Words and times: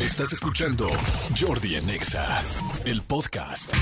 Estás 0.00 0.32
escuchando 0.32 0.88
Jordi 1.36 1.74
Anexa, 1.74 2.40
el 2.84 3.02
podcast. 3.02 3.72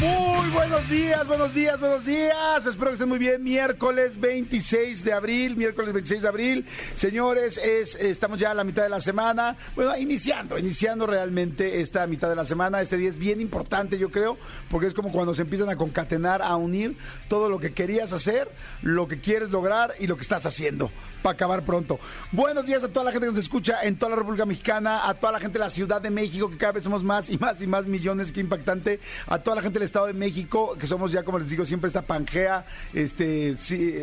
Muy 0.00 0.50
buenos 0.50 0.88
días, 0.88 1.26
buenos 1.26 1.54
días, 1.54 1.80
buenos 1.80 2.06
días. 2.06 2.64
Espero 2.64 2.90
que 2.90 2.94
estén 2.94 3.08
muy 3.08 3.18
bien. 3.18 3.42
Miércoles 3.42 4.20
26 4.20 5.04
de 5.04 5.12
abril, 5.12 5.56
miércoles 5.56 5.92
26 5.92 6.22
de 6.22 6.28
abril. 6.28 6.66
Señores, 6.94 7.58
es, 7.58 7.96
estamos 7.96 8.38
ya 8.38 8.52
a 8.52 8.54
la 8.54 8.62
mitad 8.62 8.84
de 8.84 8.88
la 8.88 9.00
semana. 9.00 9.56
Bueno, 9.74 9.96
iniciando, 9.96 10.56
iniciando 10.56 11.06
realmente 11.06 11.80
esta 11.80 12.06
mitad 12.06 12.28
de 12.28 12.36
la 12.36 12.46
semana. 12.46 12.80
Este 12.80 12.96
día 12.96 13.08
es 13.08 13.16
bien 13.16 13.40
importante, 13.40 13.98
yo 13.98 14.10
creo, 14.10 14.38
porque 14.70 14.86
es 14.86 14.94
como 14.94 15.10
cuando 15.10 15.34
se 15.34 15.42
empiezan 15.42 15.68
a 15.70 15.76
concatenar, 15.76 16.40
a 16.40 16.54
unir 16.54 16.96
todo 17.28 17.50
lo 17.50 17.58
que 17.58 17.72
querías 17.72 18.12
hacer, 18.12 18.48
lo 18.80 19.08
que 19.08 19.20
quieres 19.20 19.50
lograr 19.50 19.94
y 19.98 20.06
lo 20.06 20.14
que 20.14 20.22
estás 20.22 20.46
haciendo 20.46 20.90
para 21.22 21.34
acabar 21.34 21.64
pronto. 21.64 21.98
Buenos 22.32 22.66
días 22.66 22.82
a 22.84 22.88
toda 22.88 23.04
la 23.04 23.12
gente 23.12 23.26
que 23.26 23.32
nos 23.32 23.40
escucha 23.40 23.82
en 23.82 23.96
toda 23.96 24.10
la 24.10 24.16
República 24.16 24.46
Mexicana, 24.46 25.08
a 25.08 25.14
toda 25.14 25.32
la 25.32 25.40
gente 25.40 25.58
de 25.58 25.64
la 25.64 25.70
Ciudad 25.70 26.00
de 26.00 26.10
México, 26.10 26.50
que 26.50 26.56
cada 26.56 26.72
vez 26.72 26.84
somos 26.84 27.04
más 27.04 27.30
y 27.30 27.38
más 27.38 27.60
y 27.62 27.66
más 27.66 27.86
millones, 27.86 28.32
qué 28.32 28.40
impactante. 28.40 29.00
A 29.26 29.38
toda 29.38 29.56
la 29.56 29.62
gente 29.62 29.78
del 29.78 29.86
Estado 29.86 30.06
de 30.06 30.14
México, 30.14 30.76
que 30.78 30.86
somos 30.86 31.12
ya, 31.12 31.22
como 31.22 31.38
les 31.38 31.48
digo, 31.48 31.64
siempre 31.64 31.88
esta 31.88 32.02
pangea, 32.02 32.66
este, 32.92 33.56
sí, 33.56 33.94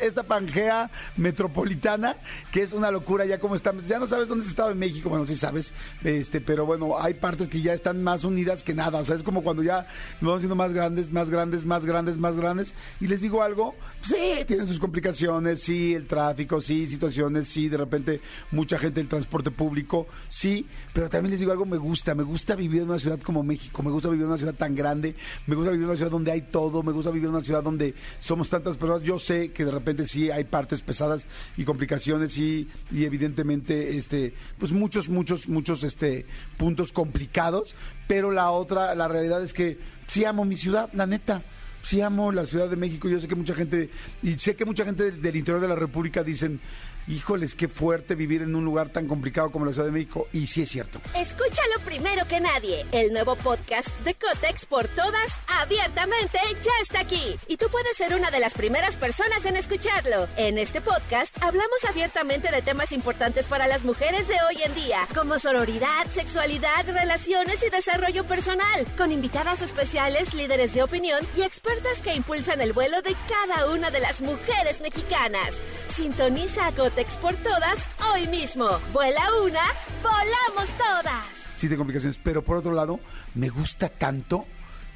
esta 0.00 0.22
pangea 0.22 0.90
metropolitana, 1.16 2.16
que 2.52 2.62
es 2.62 2.72
una 2.72 2.90
locura 2.90 3.24
ya 3.24 3.38
como 3.38 3.54
estamos. 3.54 3.86
Ya 3.86 3.98
no 3.98 4.06
sabes 4.06 4.28
dónde 4.28 4.44
es 4.44 4.50
Estado 4.50 4.70
de 4.70 4.74
México, 4.74 5.08
bueno, 5.08 5.26
sí 5.26 5.34
sabes, 5.34 5.72
este, 6.04 6.40
pero 6.40 6.66
bueno, 6.66 6.98
hay 6.98 7.14
partes 7.14 7.48
que 7.48 7.60
ya 7.62 7.74
están 7.74 8.02
más 8.02 8.24
unidas 8.24 8.62
que 8.62 8.74
nada. 8.74 9.00
O 9.00 9.04
sea, 9.04 9.16
es 9.16 9.22
como 9.22 9.42
cuando 9.42 9.62
ya 9.62 9.86
nos 10.20 10.28
vamos 10.28 10.40
siendo 10.40 10.56
más 10.56 10.72
grandes, 10.72 11.12
más 11.12 11.30
grandes, 11.30 11.66
más 11.66 11.84
grandes, 11.84 12.18
más 12.18 12.36
grandes. 12.36 12.74
Y 13.00 13.06
les 13.06 13.20
digo 13.20 13.42
algo, 13.42 13.74
sí, 14.02 14.44
tienen 14.46 14.66
sus 14.66 14.78
complicaciones, 14.78 15.62
sí, 15.62 15.94
el 15.94 16.06
tráfico, 16.26 16.60
sí, 16.60 16.86
situaciones, 16.88 17.48
sí, 17.48 17.68
de 17.68 17.76
repente 17.76 18.20
mucha 18.50 18.78
gente 18.78 18.98
del 18.98 19.08
transporte 19.08 19.52
público, 19.52 20.08
sí, 20.28 20.66
pero 20.92 21.08
también 21.08 21.30
les 21.30 21.40
digo 21.40 21.52
algo, 21.52 21.64
me 21.66 21.76
gusta, 21.76 22.16
me 22.16 22.24
gusta 22.24 22.56
vivir 22.56 22.82
en 22.82 22.88
una 22.90 22.98
ciudad 22.98 23.20
como 23.20 23.44
México, 23.44 23.80
me 23.82 23.90
gusta 23.90 24.08
vivir 24.08 24.22
en 24.22 24.28
una 24.30 24.38
ciudad 24.38 24.54
tan 24.54 24.74
grande, 24.74 25.14
me 25.46 25.54
gusta 25.54 25.70
vivir 25.70 25.84
en 25.84 25.90
una 25.90 25.96
ciudad 25.96 26.10
donde 26.10 26.32
hay 26.32 26.42
todo, 26.42 26.82
me 26.82 26.90
gusta 26.90 27.12
vivir 27.12 27.28
en 27.28 27.36
una 27.36 27.44
ciudad 27.44 27.62
donde 27.62 27.94
somos 28.18 28.50
tantas 28.50 28.76
personas. 28.76 29.02
Yo 29.04 29.20
sé 29.20 29.52
que 29.52 29.64
de 29.64 29.70
repente 29.70 30.06
sí 30.08 30.30
hay 30.30 30.44
partes 30.44 30.82
pesadas 30.82 31.28
y 31.56 31.64
complicaciones 31.64 32.36
y, 32.38 32.68
y 32.90 33.04
evidentemente 33.04 33.96
este 33.96 34.34
pues 34.58 34.72
muchos 34.72 35.08
muchos 35.08 35.48
muchos 35.48 35.84
este 35.84 36.26
puntos 36.56 36.90
complicados, 36.90 37.76
pero 38.08 38.32
la 38.32 38.50
otra 38.50 38.94
la 38.96 39.06
realidad 39.06 39.44
es 39.44 39.52
que 39.52 39.78
sí 40.08 40.24
amo 40.24 40.44
mi 40.44 40.56
ciudad, 40.56 40.90
la 40.92 41.06
neta 41.06 41.44
sí 41.86 42.00
amo 42.00 42.32
la 42.32 42.44
Ciudad 42.44 42.68
de 42.68 42.74
México. 42.74 43.08
Yo 43.08 43.20
sé 43.20 43.28
que 43.28 43.36
mucha 43.36 43.54
gente, 43.54 43.90
y 44.20 44.36
sé 44.38 44.56
que 44.56 44.64
mucha 44.64 44.84
gente 44.84 45.12
del 45.12 45.36
interior 45.36 45.60
de 45.60 45.68
la 45.68 45.76
República 45.76 46.24
dicen, 46.24 46.58
híjoles, 47.08 47.54
qué 47.54 47.68
fuerte 47.68 48.14
vivir 48.14 48.42
en 48.42 48.54
un 48.54 48.64
lugar 48.64 48.88
tan 48.88 49.06
complicado 49.06 49.50
como 49.50 49.64
la 49.64 49.72
Ciudad 49.72 49.86
de 49.86 49.92
México. 49.92 50.28
Y 50.32 50.46
sí 50.46 50.62
es 50.62 50.68
cierto. 50.70 51.00
Escúchalo 51.14 51.80
primero 51.84 52.26
que 52.26 52.40
nadie. 52.40 52.84
El 52.92 53.12
nuevo 53.12 53.36
podcast 53.36 53.88
de 54.04 54.14
Cotex 54.14 54.66
por 54.66 54.88
todas, 54.88 55.32
abiertamente, 55.60 56.38
ya 56.62 56.72
está 56.82 57.00
aquí. 57.00 57.36
Y 57.48 57.56
tú 57.56 57.66
puedes 57.70 57.96
ser 57.96 58.14
una 58.14 58.30
de 58.30 58.40
las 58.40 58.54
primeras 58.54 58.96
personas 58.96 59.44
en 59.44 59.56
escucharlo. 59.56 60.28
En 60.36 60.58
este 60.58 60.80
podcast 60.80 61.36
hablamos 61.42 61.84
abiertamente 61.88 62.50
de 62.50 62.62
temas 62.62 62.92
importantes 62.92 63.46
para 63.46 63.66
las 63.66 63.84
mujeres 63.84 64.26
de 64.28 64.36
hoy 64.48 64.62
en 64.64 64.74
día, 64.74 65.06
como 65.14 65.38
sororidad, 65.38 66.06
sexualidad, 66.14 66.86
relaciones 66.86 67.58
y 67.66 67.70
desarrollo 67.70 68.24
personal, 68.24 68.86
con 68.96 69.12
invitadas 69.12 69.62
especiales, 69.62 70.34
líderes 70.34 70.74
de 70.74 70.82
opinión 70.82 71.20
y 71.36 71.42
expertas 71.42 72.00
que 72.00 72.14
impulsan 72.14 72.60
el 72.60 72.72
vuelo 72.72 73.00
de 73.02 73.14
cada 73.28 73.70
una 73.70 73.90
de 73.90 74.00
las 74.00 74.20
mujeres 74.20 74.80
mexicanas. 74.80 75.50
Sintoniza 75.88 76.66
a 76.66 76.72
Cotex 76.72 76.95
por 77.20 77.34
todas 77.36 77.76
hoy 78.10 78.26
mismo. 78.28 78.66
Vuela 78.90 79.20
una, 79.44 79.60
volamos 80.02 80.66
todas. 80.78 81.24
Sí, 81.54 81.68
de 81.68 81.76
complicaciones, 81.76 82.18
pero 82.22 82.42
por 82.42 82.56
otro 82.56 82.72
lado, 82.72 83.00
me 83.34 83.50
gusta 83.50 83.90
tanto 83.90 84.46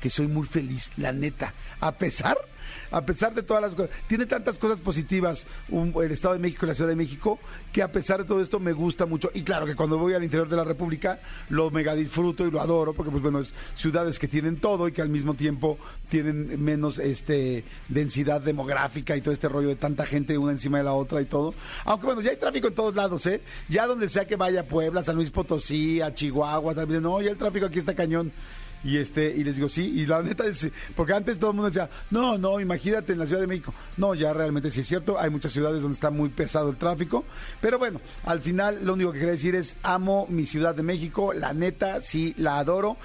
que 0.01 0.09
soy 0.09 0.27
muy 0.27 0.47
feliz, 0.47 0.91
la 0.97 1.13
neta. 1.13 1.53
A 1.79 1.93
pesar 1.93 2.39
a 2.91 3.05
pesar 3.05 3.35
de 3.35 3.43
todas 3.43 3.63
las 3.63 3.75
cosas, 3.75 3.91
tiene 4.07 4.27
tantas 4.27 4.59
cosas 4.59 4.81
positivas 4.81 5.47
el 5.71 6.13
Estado 6.13 6.35
de 6.35 6.41
México 6.41 6.67
y 6.67 6.69
la 6.69 6.75
Ciudad 6.75 6.91
de 6.91 6.97
México, 6.97 7.39
que 7.73 7.83
a 7.83 7.93
pesar 7.93 8.21
de 8.21 8.25
todo 8.25 8.43
esto 8.43 8.61
me 8.61 8.73
gusta 8.73 9.07
mucho. 9.07 9.31
Y 9.35 9.43
claro 9.43 9.67
que 9.67 9.75
cuando 9.75 9.99
voy 9.99 10.15
al 10.15 10.23
interior 10.23 10.49
de 10.49 10.57
la 10.57 10.65
República 10.65 11.21
lo 11.49 11.71
mega 11.71 11.95
disfruto 11.95 12.47
y 12.47 12.51
lo 12.51 12.61
adoro, 12.61 12.93
porque 12.93 13.11
pues 13.11 13.23
bueno, 13.23 13.41
es 13.41 13.55
ciudades 13.75 14.19
que 14.19 14.29
tienen 14.29 14.57
todo 14.57 14.89
y 14.89 14.93
que 14.93 15.03
al 15.03 15.09
mismo 15.09 15.35
tiempo 15.35 15.79
tienen 16.09 16.63
menos 16.63 16.99
este 16.99 17.65
densidad 17.89 18.41
demográfica 18.41 19.17
y 19.17 19.21
todo 19.21 19.33
este 19.33 19.49
rollo 19.49 19.69
de 19.69 19.77
tanta 19.77 20.07
gente 20.07 20.37
una 20.39 20.53
encima 20.53 20.79
de 20.79 20.85
la 20.85 20.93
otra 20.93 21.21
y 21.21 21.27
todo. 21.27 21.55
Aunque 21.85 22.07
bueno, 22.07 22.21
ya 22.21 22.31
hay 22.31 22.37
tráfico 22.37 22.69
en 22.69 22.75
todos 22.75 22.95
lados, 22.95 23.27
¿eh? 23.27 23.41
Ya 23.69 23.87
donde 23.87 24.09
sea 24.09 24.27
que 24.27 24.37
vaya 24.37 24.67
Puebla, 24.67 25.05
San 25.05 25.17
Luis 25.17 25.31
Potosí, 25.31 26.01
a 26.01 26.15
Chihuahua, 26.15 26.75
también, 26.75 27.03
no, 27.03 27.21
ya 27.21 27.31
el 27.31 27.37
tráfico 27.37 27.67
aquí 27.67 27.79
está 27.79 27.95
cañón. 27.95 28.33
Y 28.83 28.97
este, 28.97 29.35
y 29.37 29.45
les 29.45 29.57
digo, 29.57 29.69
sí, 29.69 29.93
y 29.95 30.07
la 30.07 30.23
neta 30.23 30.47
es, 30.47 30.71
porque 30.97 31.13
antes 31.13 31.39
todo 31.39 31.51
el 31.51 31.57
mundo 31.57 31.71
decía, 31.71 31.91
no, 32.11 32.39
no, 32.39 32.61
imagínate 32.61 33.13
en 33.13 33.19
la 33.19 33.27
Ciudad 33.27 33.41
de 33.41 33.47
México. 33.47 33.75
No, 33.97 34.15
ya 34.15 34.33
realmente 34.33 34.71
sí 34.71 34.81
es 34.81 34.87
cierto, 34.87 35.19
hay 35.19 35.31
muchas 35.31 35.53
ciudades 35.53 35.83
donde 35.83 35.95
está 35.95 36.11
muy 36.11 36.31
pesado 36.31 36.71
el 36.71 36.77
tráfico, 36.77 37.25
pero 37.61 37.79
bueno, 37.79 38.01
al 38.25 38.41
final 38.41 38.85
lo 38.85 38.95
único 38.95 39.13
que 39.13 39.19
quería 39.19 39.33
decir 39.33 39.55
es, 39.55 39.77
amo 39.83 40.27
mi 40.29 40.47
Ciudad 40.47 40.75
de 40.75 40.83
México, 40.83 41.33
la 41.33 41.53
neta, 41.53 42.01
sí, 42.03 42.35
la 42.39 42.59
adoro. 42.59 42.97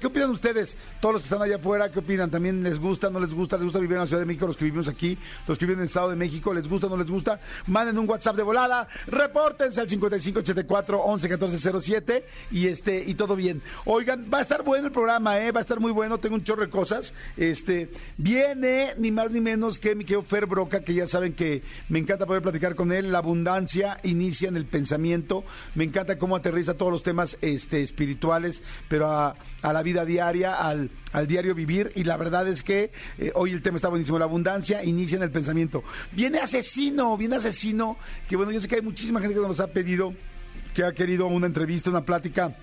¿Qué 0.00 0.06
opinan 0.06 0.30
ustedes? 0.30 0.76
Todos 1.00 1.14
los 1.14 1.22
que 1.22 1.26
están 1.26 1.42
allá 1.42 1.56
afuera, 1.56 1.90
¿qué 1.90 1.98
opinan? 1.98 2.30
¿También 2.30 2.62
les 2.62 2.78
gusta, 2.78 3.10
no 3.10 3.20
les 3.20 3.34
gusta? 3.34 3.56
¿Les 3.56 3.64
gusta 3.64 3.78
vivir 3.78 3.94
en 3.94 4.00
la 4.00 4.06
Ciudad 4.06 4.20
de 4.20 4.26
México? 4.26 4.46
Los 4.46 4.56
que 4.56 4.64
vivimos 4.64 4.88
aquí, 4.88 5.18
los 5.46 5.58
que 5.58 5.66
viven 5.66 5.78
en 5.78 5.82
el 5.82 5.86
Estado 5.86 6.10
de 6.10 6.16
México, 6.16 6.52
¿les 6.54 6.68
gusta, 6.68 6.88
no 6.88 6.96
les 6.96 7.10
gusta? 7.10 7.40
Manden 7.66 7.98
un 7.98 8.08
WhatsApp 8.08 8.36
de 8.36 8.42
volada, 8.42 8.88
repórtense 9.06 9.80
al 9.80 9.88
5584 9.88 10.98
111407 10.98 12.26
y 12.50 12.68
este, 12.68 13.02
y 13.04 13.14
todo 13.14 13.36
bien. 13.36 13.62
Oigan, 13.84 14.26
va 14.32 14.38
a 14.38 14.42
estar 14.42 14.62
bueno 14.62 14.86
el 14.86 14.92
programa, 14.92 15.23
¿eh? 15.24 15.52
Va 15.52 15.60
a 15.60 15.62
estar 15.62 15.80
muy 15.80 15.92
bueno, 15.92 16.18
tengo 16.18 16.34
un 16.34 16.44
chorro 16.44 16.62
de 16.62 16.70
cosas. 16.70 17.14
Este, 17.36 17.90
viene 18.16 18.94
ni 18.98 19.10
más 19.10 19.30
ni 19.30 19.40
menos 19.40 19.78
que 19.78 19.94
mi 19.94 20.04
querido 20.04 20.22
Fer 20.22 20.46
Broca, 20.46 20.84
que 20.84 20.94
ya 20.94 21.06
saben 21.06 21.32
que 21.32 21.62
me 21.88 21.98
encanta 21.98 22.26
poder 22.26 22.42
platicar 22.42 22.74
con 22.74 22.92
él. 22.92 23.12
La 23.12 23.18
abundancia 23.18 23.98
inicia 24.02 24.48
en 24.48 24.56
el 24.56 24.66
pensamiento. 24.66 25.44
Me 25.74 25.84
encanta 25.84 26.18
cómo 26.18 26.36
aterriza 26.36 26.74
todos 26.74 26.92
los 26.92 27.02
temas 27.02 27.38
este, 27.40 27.82
espirituales, 27.82 28.62
pero 28.88 29.08
a, 29.08 29.36
la 29.62 29.82
vida 29.82 30.04
diaria, 30.04 30.54
al, 30.54 30.90
al, 31.12 31.26
diario 31.26 31.54
vivir. 31.54 31.90
Y 31.94 32.04
la 32.04 32.16
verdad 32.16 32.46
es 32.48 32.62
que 32.62 32.92
eh, 33.18 33.32
hoy 33.34 33.52
el 33.52 33.62
tema 33.62 33.76
está 33.76 33.88
buenísimo. 33.88 34.18
La 34.18 34.26
abundancia 34.26 34.84
inicia 34.84 35.16
en 35.16 35.22
el 35.22 35.30
pensamiento. 35.30 35.82
Viene 36.12 36.38
asesino, 36.38 37.16
viene 37.16 37.36
asesino, 37.36 37.96
que 38.28 38.36
bueno, 38.36 38.52
yo 38.52 38.60
sé 38.60 38.68
que 38.68 38.76
hay 38.76 38.82
muchísima 38.82 39.20
gente 39.20 39.34
que 39.34 39.40
nos 39.40 39.60
ha 39.60 39.68
pedido, 39.68 40.14
que 40.74 40.84
ha 40.84 40.92
querido 40.92 41.26
una 41.26 41.46
entrevista, 41.46 41.90
una 41.90 42.04
plática 42.04 42.56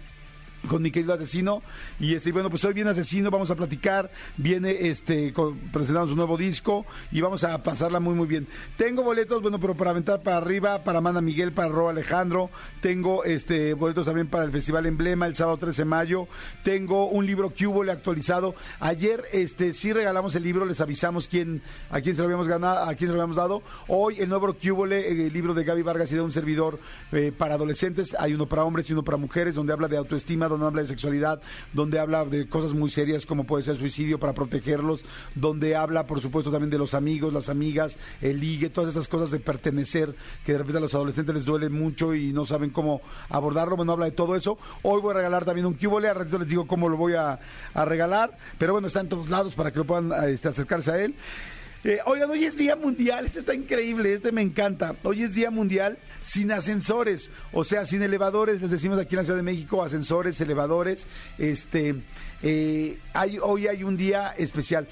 con 0.67 0.81
mi 0.81 0.91
querido 0.91 1.13
asesino. 1.13 1.61
Y 1.99 2.15
este 2.15 2.31
bueno 2.31 2.49
pues 2.49 2.63
hoy 2.65 2.73
viene 2.73 2.89
asesino 2.91 3.31
vamos 3.31 3.51
a 3.51 3.55
platicar 3.55 4.11
viene 4.37 4.89
este 4.89 5.33
con, 5.33 5.57
presentando 5.71 6.09
su 6.09 6.15
nuevo 6.15 6.37
disco 6.37 6.85
y 7.11 7.21
vamos 7.21 7.43
a 7.43 7.61
pasarla 7.63 7.99
muy 7.99 8.15
muy 8.15 8.27
bien. 8.27 8.47
Tengo 8.77 9.03
boletos 9.03 9.41
bueno 9.41 9.59
pero 9.59 9.75
para 9.75 9.91
aventar 9.91 10.21
para 10.21 10.37
arriba 10.37 10.83
para 10.83 11.01
Mana 11.01 11.21
Miguel 11.21 11.51
para 11.51 11.69
Ro 11.69 11.89
Alejandro. 11.89 12.49
Tengo 12.81 13.23
este 13.23 13.73
boletos 13.73 14.05
también 14.05 14.27
para 14.27 14.43
el 14.43 14.51
Festival 14.51 14.85
Emblema 14.85 15.27
el 15.27 15.35
sábado 15.35 15.57
13 15.57 15.81
de 15.81 15.85
mayo. 15.85 16.27
Tengo 16.63 17.07
un 17.07 17.25
libro 17.25 17.53
le 17.83 17.91
actualizado. 17.91 18.55
Ayer 18.79 19.23
este 19.31 19.73
sí 19.73 19.93
regalamos 19.93 20.35
el 20.35 20.43
libro 20.43 20.65
les 20.65 20.81
avisamos 20.81 21.27
quién 21.27 21.61
a 21.89 22.01
quién 22.01 22.15
se 22.15 22.21
lo 22.21 22.25
habíamos 22.25 22.47
ganado 22.47 22.89
a 22.89 22.95
quién 22.95 23.09
se 23.09 23.15
lo 23.15 23.21
habíamos 23.21 23.37
dado. 23.37 23.61
Hoy 23.87 24.19
el 24.19 24.29
nuevo 24.29 24.53
Cubole 24.53 25.09
el 25.09 25.33
libro 25.33 25.53
de 25.53 25.63
Gaby 25.63 25.81
Vargas 25.81 26.11
y 26.11 26.15
de 26.15 26.21
un 26.21 26.31
servidor 26.31 26.79
eh, 27.11 27.31
para 27.35 27.55
adolescentes. 27.55 28.15
Hay 28.19 28.33
uno 28.33 28.47
para 28.47 28.63
hombres 28.63 28.89
y 28.89 28.93
uno 28.93 29.03
para 29.03 29.17
mujeres 29.17 29.55
donde 29.55 29.73
habla 29.73 29.87
de 29.87 29.97
autoestima 29.97 30.47
donde 30.51 30.67
habla 30.67 30.81
de 30.81 30.87
sexualidad, 30.87 31.41
donde 31.73 31.99
habla 31.99 32.25
de 32.25 32.47
cosas 32.47 32.73
muy 32.73 32.89
serias 32.89 33.25
como 33.25 33.45
puede 33.45 33.63
ser 33.63 33.75
suicidio 33.75 34.19
para 34.19 34.33
protegerlos, 34.33 35.05
donde 35.35 35.75
habla, 35.75 36.07
por 36.07 36.21
supuesto, 36.21 36.51
también 36.51 36.69
de 36.69 36.77
los 36.77 36.93
amigos, 36.93 37.33
las 37.33 37.49
amigas, 37.49 37.97
el 38.21 38.39
ligue, 38.39 38.69
todas 38.69 38.91
esas 38.91 39.07
cosas 39.07 39.31
de 39.31 39.39
pertenecer 39.39 40.15
que 40.45 40.53
de 40.53 40.57
repente 40.59 40.77
a 40.77 40.81
los 40.81 40.95
adolescentes 40.95 41.35
les 41.35 41.45
duele 41.45 41.69
mucho 41.69 42.13
y 42.13 42.33
no 42.33 42.45
saben 42.45 42.69
cómo 42.69 43.01
abordarlo. 43.29 43.75
Bueno, 43.75 43.93
habla 43.93 44.05
de 44.05 44.11
todo 44.11 44.35
eso. 44.35 44.57
Hoy 44.83 45.01
voy 45.01 45.11
a 45.11 45.15
regalar 45.15 45.45
también 45.45 45.65
un 45.65 45.73
cubole, 45.73 46.09
a 46.09 46.13
ratito 46.13 46.39
les 46.39 46.47
digo 46.47 46.67
cómo 46.67 46.89
lo 46.89 46.97
voy 46.97 47.13
a, 47.13 47.39
regalar, 47.73 48.37
pero 48.57 48.73
bueno, 48.73 48.87
está 48.87 48.99
en 48.99 49.09
todos 49.09 49.29
lados 49.29 49.55
para 49.55 49.71
que 49.71 49.79
lo 49.79 49.85
puedan 49.85 50.11
este, 50.29 50.47
acercarse 50.47 50.91
a 50.91 51.03
él. 51.03 51.15
Eh, 51.83 51.97
oigan, 52.05 52.29
hoy 52.29 52.45
es 52.45 52.55
Día 52.57 52.75
Mundial, 52.75 53.25
este 53.25 53.39
está 53.39 53.55
increíble, 53.55 54.13
este 54.13 54.31
me 54.31 54.43
encanta. 54.43 54.95
Hoy 55.01 55.23
es 55.23 55.33
Día 55.33 55.49
Mundial 55.49 55.97
sin 56.21 56.51
ascensores, 56.51 57.31
o 57.51 57.63
sea, 57.63 57.87
sin 57.87 58.03
elevadores, 58.03 58.61
les 58.61 58.69
decimos 58.69 58.99
aquí 58.99 59.15
en 59.15 59.17
la 59.17 59.23
Ciudad 59.23 59.39
de 59.39 59.43
México, 59.43 59.83
ascensores, 59.83 60.39
elevadores. 60.41 61.07
Este, 61.39 61.95
eh, 62.43 62.99
hoy 63.41 63.67
hay 63.67 63.83
un 63.83 63.97
día 63.97 64.29
especial. 64.37 64.87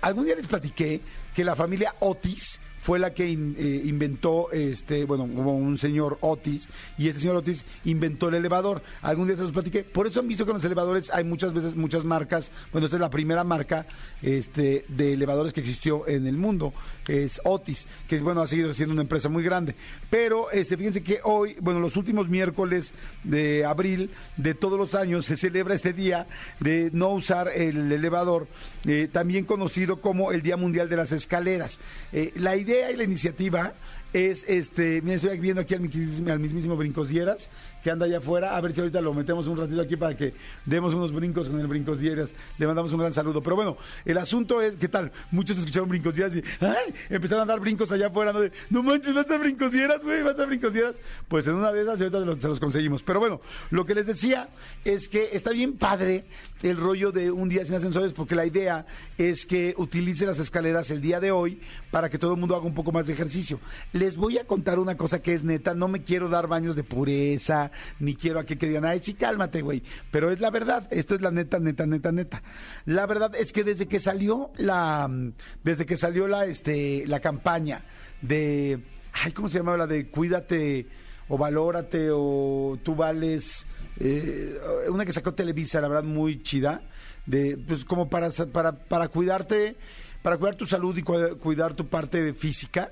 Algún 0.00 0.24
día 0.24 0.34
les 0.34 0.46
platiqué 0.46 1.02
que 1.34 1.44
la 1.44 1.54
familia 1.54 1.94
Otis 2.00 2.58
fue 2.80 2.98
la 2.98 3.12
que 3.12 3.24
eh, 3.24 3.82
inventó, 3.84 4.50
este, 4.52 5.04
bueno, 5.04 5.24
hubo 5.24 5.52
un 5.52 5.78
señor 5.78 6.18
Otis, 6.20 6.68
y 6.98 7.08
este 7.08 7.20
señor 7.20 7.36
Otis 7.36 7.64
inventó 7.84 8.28
el 8.28 8.34
elevador. 8.34 8.82
Algún 9.02 9.26
día 9.26 9.36
se 9.36 9.42
los 9.42 9.52
platiqué. 9.52 9.84
Por 9.84 10.06
eso 10.06 10.20
han 10.20 10.28
visto 10.28 10.44
que 10.44 10.50
en 10.50 10.56
los 10.56 10.64
elevadores 10.64 11.10
hay 11.10 11.24
muchas 11.24 11.52
veces, 11.52 11.76
muchas 11.76 12.04
marcas. 12.04 12.50
Bueno, 12.72 12.86
esta 12.86 12.96
es 12.96 13.00
la 13.00 13.10
primera 13.10 13.44
marca 13.44 13.86
este, 14.22 14.84
de 14.88 15.12
elevadores 15.12 15.52
que 15.52 15.60
existió 15.60 16.08
en 16.08 16.26
el 16.26 16.36
mundo. 16.36 16.72
Es 17.06 17.40
Otis, 17.44 17.86
que 18.08 18.18
bueno, 18.20 18.42
ha 18.42 18.46
seguido 18.46 18.72
siendo 18.74 18.92
una 18.92 19.02
empresa 19.02 19.28
muy 19.28 19.42
grande. 19.42 19.74
Pero 20.08 20.50
este, 20.50 20.76
fíjense 20.76 21.02
que 21.02 21.20
hoy, 21.24 21.56
bueno, 21.60 21.80
los 21.80 21.96
últimos 21.96 22.28
miércoles 22.28 22.94
de 23.24 23.64
abril 23.64 24.10
de 24.36 24.54
todos 24.54 24.78
los 24.78 24.94
años 24.94 25.26
se 25.26 25.36
celebra 25.36 25.74
este 25.74 25.92
día 25.92 26.26
de 26.60 26.90
no 26.92 27.10
usar 27.10 27.48
el 27.48 27.92
elevador, 27.92 28.48
eh, 28.86 29.08
también 29.12 29.44
conocido 29.44 30.00
como 30.00 30.32
el 30.32 30.42
Día 30.42 30.56
Mundial 30.56 30.88
de 30.88 30.96
las 30.96 31.12
Escaleras. 31.12 31.78
Eh, 32.12 32.32
la 32.36 32.56
idea 32.56 32.69
y 32.70 32.96
la 32.96 33.04
iniciativa 33.04 33.74
es, 34.12 34.44
este, 34.48 35.02
mira, 35.02 35.16
estoy 35.16 35.38
viendo 35.38 35.60
aquí 35.60 35.74
al, 35.74 35.82
al 36.30 36.40
mismísimo 36.40 36.76
Brincosdieras, 36.76 37.48
que 37.82 37.90
anda 37.90 38.06
allá 38.06 38.18
afuera, 38.18 38.56
a 38.56 38.60
ver 38.60 38.72
si 38.72 38.80
ahorita 38.80 39.00
lo 39.00 39.14
metemos 39.14 39.46
un 39.46 39.56
ratito 39.56 39.80
aquí 39.80 39.96
para 39.96 40.16
que 40.16 40.34
demos 40.66 40.94
unos 40.94 41.12
brincos 41.12 41.48
con 41.48 41.60
el 41.60 41.66
Brincosdieras, 41.66 42.34
le 42.58 42.66
mandamos 42.66 42.92
un 42.92 43.00
gran 43.00 43.12
saludo. 43.12 43.42
Pero 43.42 43.56
bueno, 43.56 43.76
el 44.04 44.18
asunto 44.18 44.60
es, 44.60 44.76
¿qué 44.76 44.88
tal? 44.88 45.12
Muchos 45.30 45.58
escucharon 45.58 45.88
Brincosdieras 45.88 46.36
y, 46.36 46.42
¡ay! 46.60 46.94
Empezaron 47.08 47.42
a 47.42 47.46
dar 47.46 47.60
brincos 47.60 47.92
allá 47.92 48.08
afuera, 48.08 48.32
¿no? 48.32 48.40
No 48.70 48.82
manches, 48.82 49.14
va 49.14 49.18
a 49.18 49.22
estar 49.22 49.38
Brincosdieras, 49.38 50.02
güey, 50.04 50.22
va 50.22 50.28
a 50.28 50.30
estar 50.32 50.46
Brincosdieras. 50.46 50.96
Pues 51.28 51.46
en 51.46 51.54
una 51.54 51.72
de 51.72 51.82
esas 51.82 52.00
y 52.00 52.04
ahorita 52.04 52.40
se 52.40 52.48
los 52.48 52.60
conseguimos. 52.60 53.02
Pero 53.02 53.20
bueno, 53.20 53.40
lo 53.70 53.86
que 53.86 53.94
les 53.94 54.06
decía 54.06 54.48
es 54.84 55.08
que 55.08 55.30
está 55.32 55.50
bien 55.50 55.74
padre 55.74 56.24
el 56.62 56.76
rollo 56.76 57.12
de 57.12 57.30
un 57.30 57.48
día 57.48 57.64
sin 57.64 57.74
ascensores, 57.74 58.12
porque 58.12 58.34
la 58.34 58.46
idea 58.46 58.86
es 59.18 59.46
que 59.46 59.74
utilice 59.78 60.26
las 60.26 60.38
escaleras 60.38 60.90
el 60.90 61.00
día 61.00 61.20
de 61.20 61.30
hoy 61.30 61.60
para 61.90 62.10
que 62.10 62.18
todo 62.18 62.34
el 62.34 62.40
mundo 62.40 62.54
haga 62.56 62.66
un 62.66 62.74
poco 62.74 62.92
más 62.92 63.06
de 63.06 63.12
ejercicio. 63.12 63.60
Les 63.92 64.16
voy 64.16 64.38
a 64.38 64.46
contar 64.46 64.78
una 64.78 64.96
cosa 64.96 65.22
que 65.22 65.34
es 65.34 65.44
neta, 65.44 65.74
no 65.74 65.88
me 65.88 66.02
quiero 66.02 66.28
dar 66.28 66.46
baños 66.46 66.76
de 66.76 66.84
pureza, 66.84 67.69
ni 67.98 68.14
quiero 68.14 68.40
a 68.40 68.44
que, 68.44 68.56
digan, 68.56 68.84
ay, 68.84 69.00
sí, 69.02 69.14
cálmate, 69.14 69.62
güey. 69.62 69.82
Pero 70.10 70.30
es 70.30 70.40
la 70.40 70.50
verdad, 70.50 70.86
esto 70.90 71.14
es 71.14 71.20
la 71.20 71.30
neta, 71.30 71.58
neta, 71.58 71.86
neta, 71.86 72.12
neta. 72.12 72.42
La 72.84 73.06
verdad 73.06 73.34
es 73.34 73.52
que 73.52 73.64
desde 73.64 73.86
que 73.86 73.98
salió 73.98 74.50
la, 74.56 75.08
mm, 75.08 75.32
desde 75.64 75.86
que 75.86 75.96
salió 75.96 76.26
la, 76.28 76.44
este, 76.46 77.04
la 77.06 77.20
campaña 77.20 77.82
de, 78.22 78.80
ay, 79.12 79.32
¿cómo 79.32 79.48
se 79.48 79.58
llamaba 79.58 79.78
la 79.78 79.86
de 79.86 80.08
cuídate 80.08 80.86
o 81.28 81.38
valórate 81.38 82.08
o 82.10 82.78
tú 82.82 82.94
vales? 82.94 83.66
eh, 84.00 84.58
una 84.88 85.04
que 85.04 85.12
sacó 85.12 85.34
Televisa, 85.34 85.80
la 85.80 85.88
verdad, 85.88 86.04
muy 86.04 86.42
chida, 86.42 86.82
de, 87.26 87.58
pues 87.58 87.84
como 87.84 88.08
para, 88.08 88.30
para, 88.52 88.72
para 88.72 89.08
cuidarte, 89.08 89.76
para 90.22 90.38
cuidar 90.38 90.56
tu 90.56 90.64
salud 90.64 90.96
y 90.96 91.02
cuidar 91.02 91.74
tu 91.74 91.86
parte 91.86 92.32
física. 92.34 92.90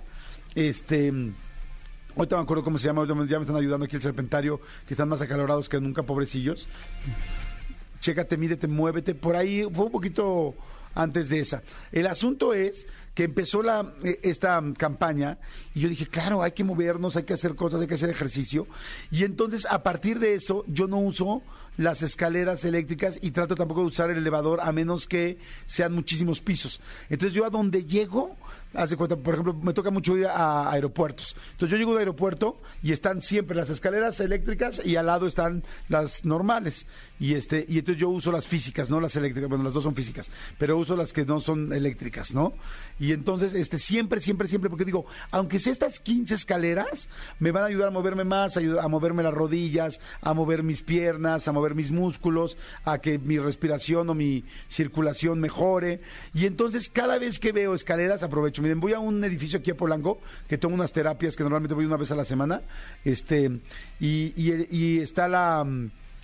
Este. 0.55 1.13
Ahorita 2.19 2.35
me 2.35 2.43
acuerdo 2.43 2.65
cómo 2.65 2.79
se 2.79 2.87
llama, 2.87 3.07
ya 3.07 3.39
me 3.39 3.43
están 3.43 3.55
ayudando 3.55 3.87
aquí 3.87 3.95
el 3.95 4.03
serpentario, 4.03 4.61
que 4.89 4.95
están 4.95 5.09
más 5.09 5.21
acalorados 5.21 5.69
que 5.69 5.81
nunca, 5.81 6.03
pobrecillos. 6.03 6.67
Chécate, 8.01 8.37
mídete, 8.37 8.67
muévete. 8.67 9.15
Por 9.15 9.37
ahí 9.37 9.65
fue 9.73 9.85
un 9.85 9.93
poquito 9.93 10.57
antes 10.97 11.29
de 11.29 11.39
esa. 11.39 11.63
El 11.93 12.09
asunto 12.09 12.55
es 12.55 12.89
que 13.19 13.25
empezó 13.25 13.65
la, 13.65 13.95
eh, 14.05 14.21
esta 14.23 14.63
campaña 14.77 15.39
y 15.75 15.81
yo 15.81 15.89
dije, 15.89 16.07
claro, 16.07 16.41
hay 16.41 16.53
que 16.53 16.63
movernos, 16.63 17.17
hay 17.17 17.25
que 17.25 17.33
hacer 17.35 17.57
cosas, 17.57 17.81
hay 17.81 17.89
que 17.89 17.95
hacer 17.95 18.11
ejercicio. 18.11 18.69
Y 19.11 19.25
entonces, 19.25 19.67
a 19.69 19.83
partir 19.83 20.21
de 20.21 20.35
eso, 20.35 20.63
yo 20.69 20.87
no 20.87 21.01
uso 21.01 21.43
las 21.79 22.03
escaleras 22.03 22.65
eléctricas 22.65 23.19
y 23.21 23.33
trato 23.33 23.57
tampoco 23.57 23.81
de 23.81 23.87
usar 23.89 24.11
el 24.11 24.19
elevador 24.19 24.61
a 24.61 24.71
menos 24.71 25.09
que 25.09 25.39
sean 25.67 25.95
muchísimos 25.95 26.41
pisos. 26.41 26.81
Entonces, 27.09 27.35
yo 27.35 27.45
a 27.45 27.51
donde 27.51 27.85
llego, 27.85 28.37
hace 28.75 28.97
cuenta, 28.97 29.17
por 29.17 29.35
ejemplo, 29.35 29.55
me 29.55 29.73
toca 29.73 29.91
mucho 29.91 30.17
ir 30.17 30.27
a 30.27 30.71
aeropuertos. 30.71 31.35
Entonces, 31.53 31.71
yo 31.71 31.77
llego 31.77 31.95
de 31.95 32.01
aeropuerto 32.01 32.61
y 32.83 32.93
están 32.93 33.23
siempre 33.23 33.57
las 33.57 33.71
escaleras 33.71 34.21
eléctricas 34.21 34.81
y 34.85 34.97
al 34.97 35.07
lado 35.07 35.27
están 35.27 35.65
las 35.89 36.25
normales. 36.25 36.87
Y 37.21 37.35
este, 37.35 37.65
y 37.69 37.79
entonces 37.79 38.01
yo 38.01 38.09
uso 38.11 38.31
las 38.31 38.47
físicas, 38.47 38.91
no 38.91 39.01
las 39.01 39.17
eléctricas, 39.17 39.49
bueno, 39.49 39.65
las 39.65 39.75
dos 39.75 39.83
son 39.83 39.95
físicas, 39.95 40.31
pero 40.57 40.77
uso 40.77 40.97
las 40.97 41.13
que 41.13 41.25
no 41.25 41.41
son 41.41 41.73
eléctricas, 41.73 42.33
¿no? 42.33 42.53
Entonces, 43.13 43.55
este, 43.55 43.79
siempre, 43.79 44.21
siempre, 44.21 44.49
siempre, 44.49 44.69
porque 44.71 44.85
digo, 44.85 45.07
aunque 45.31 45.59
sea 45.59 45.73
estas 45.73 46.01
15 46.01 46.35
escaleras, 46.35 47.09
me 47.39 47.51
van 47.53 47.63
a 47.65 47.67
ayudar 47.67 47.89
a 47.89 47.91
moverme 47.91 48.25
más, 48.25 48.57
a, 48.57 48.61
ayudar- 48.61 48.85
a 48.85 48.89
moverme 48.89 49.23
las 49.23 49.35
rodillas, 49.35 50.01
a 50.21 50.35
mover 50.35 50.63
mis 50.63 50.83
piernas, 50.83 51.49
a 51.49 51.53
mover 51.53 51.75
mis 51.75 51.91
músculos, 51.93 52.57
a 52.85 52.99
que 52.99 53.19
mi 53.19 53.39
respiración 53.39 54.09
o 54.11 54.15
mi 54.15 54.45
circulación 54.69 55.41
mejore. 55.41 56.01
Y 56.35 56.47
entonces, 56.47 56.89
cada 56.89 57.19
vez 57.19 57.39
que 57.39 57.53
veo 57.53 57.75
escaleras, 57.75 58.23
aprovecho. 58.23 58.63
Miren, 58.63 58.81
voy 58.81 58.93
a 58.93 58.99
un 58.99 59.23
edificio 59.25 59.59
aquí 59.59 59.71
a 59.71 59.77
Polanco, 59.77 60.21
que 60.49 60.59
tomo 60.59 60.75
unas 60.75 60.93
terapias 60.93 61.37
que 61.37 61.43
normalmente 61.43 61.75
voy 61.75 61.85
una 61.85 61.97
vez 61.97 62.11
a 62.11 62.15
la 62.17 62.25
semana, 62.25 62.63
este, 63.05 63.61
y, 64.01 64.33
y- 64.37 64.67
y 64.71 64.99
está 65.01 65.29
la, 65.29 65.67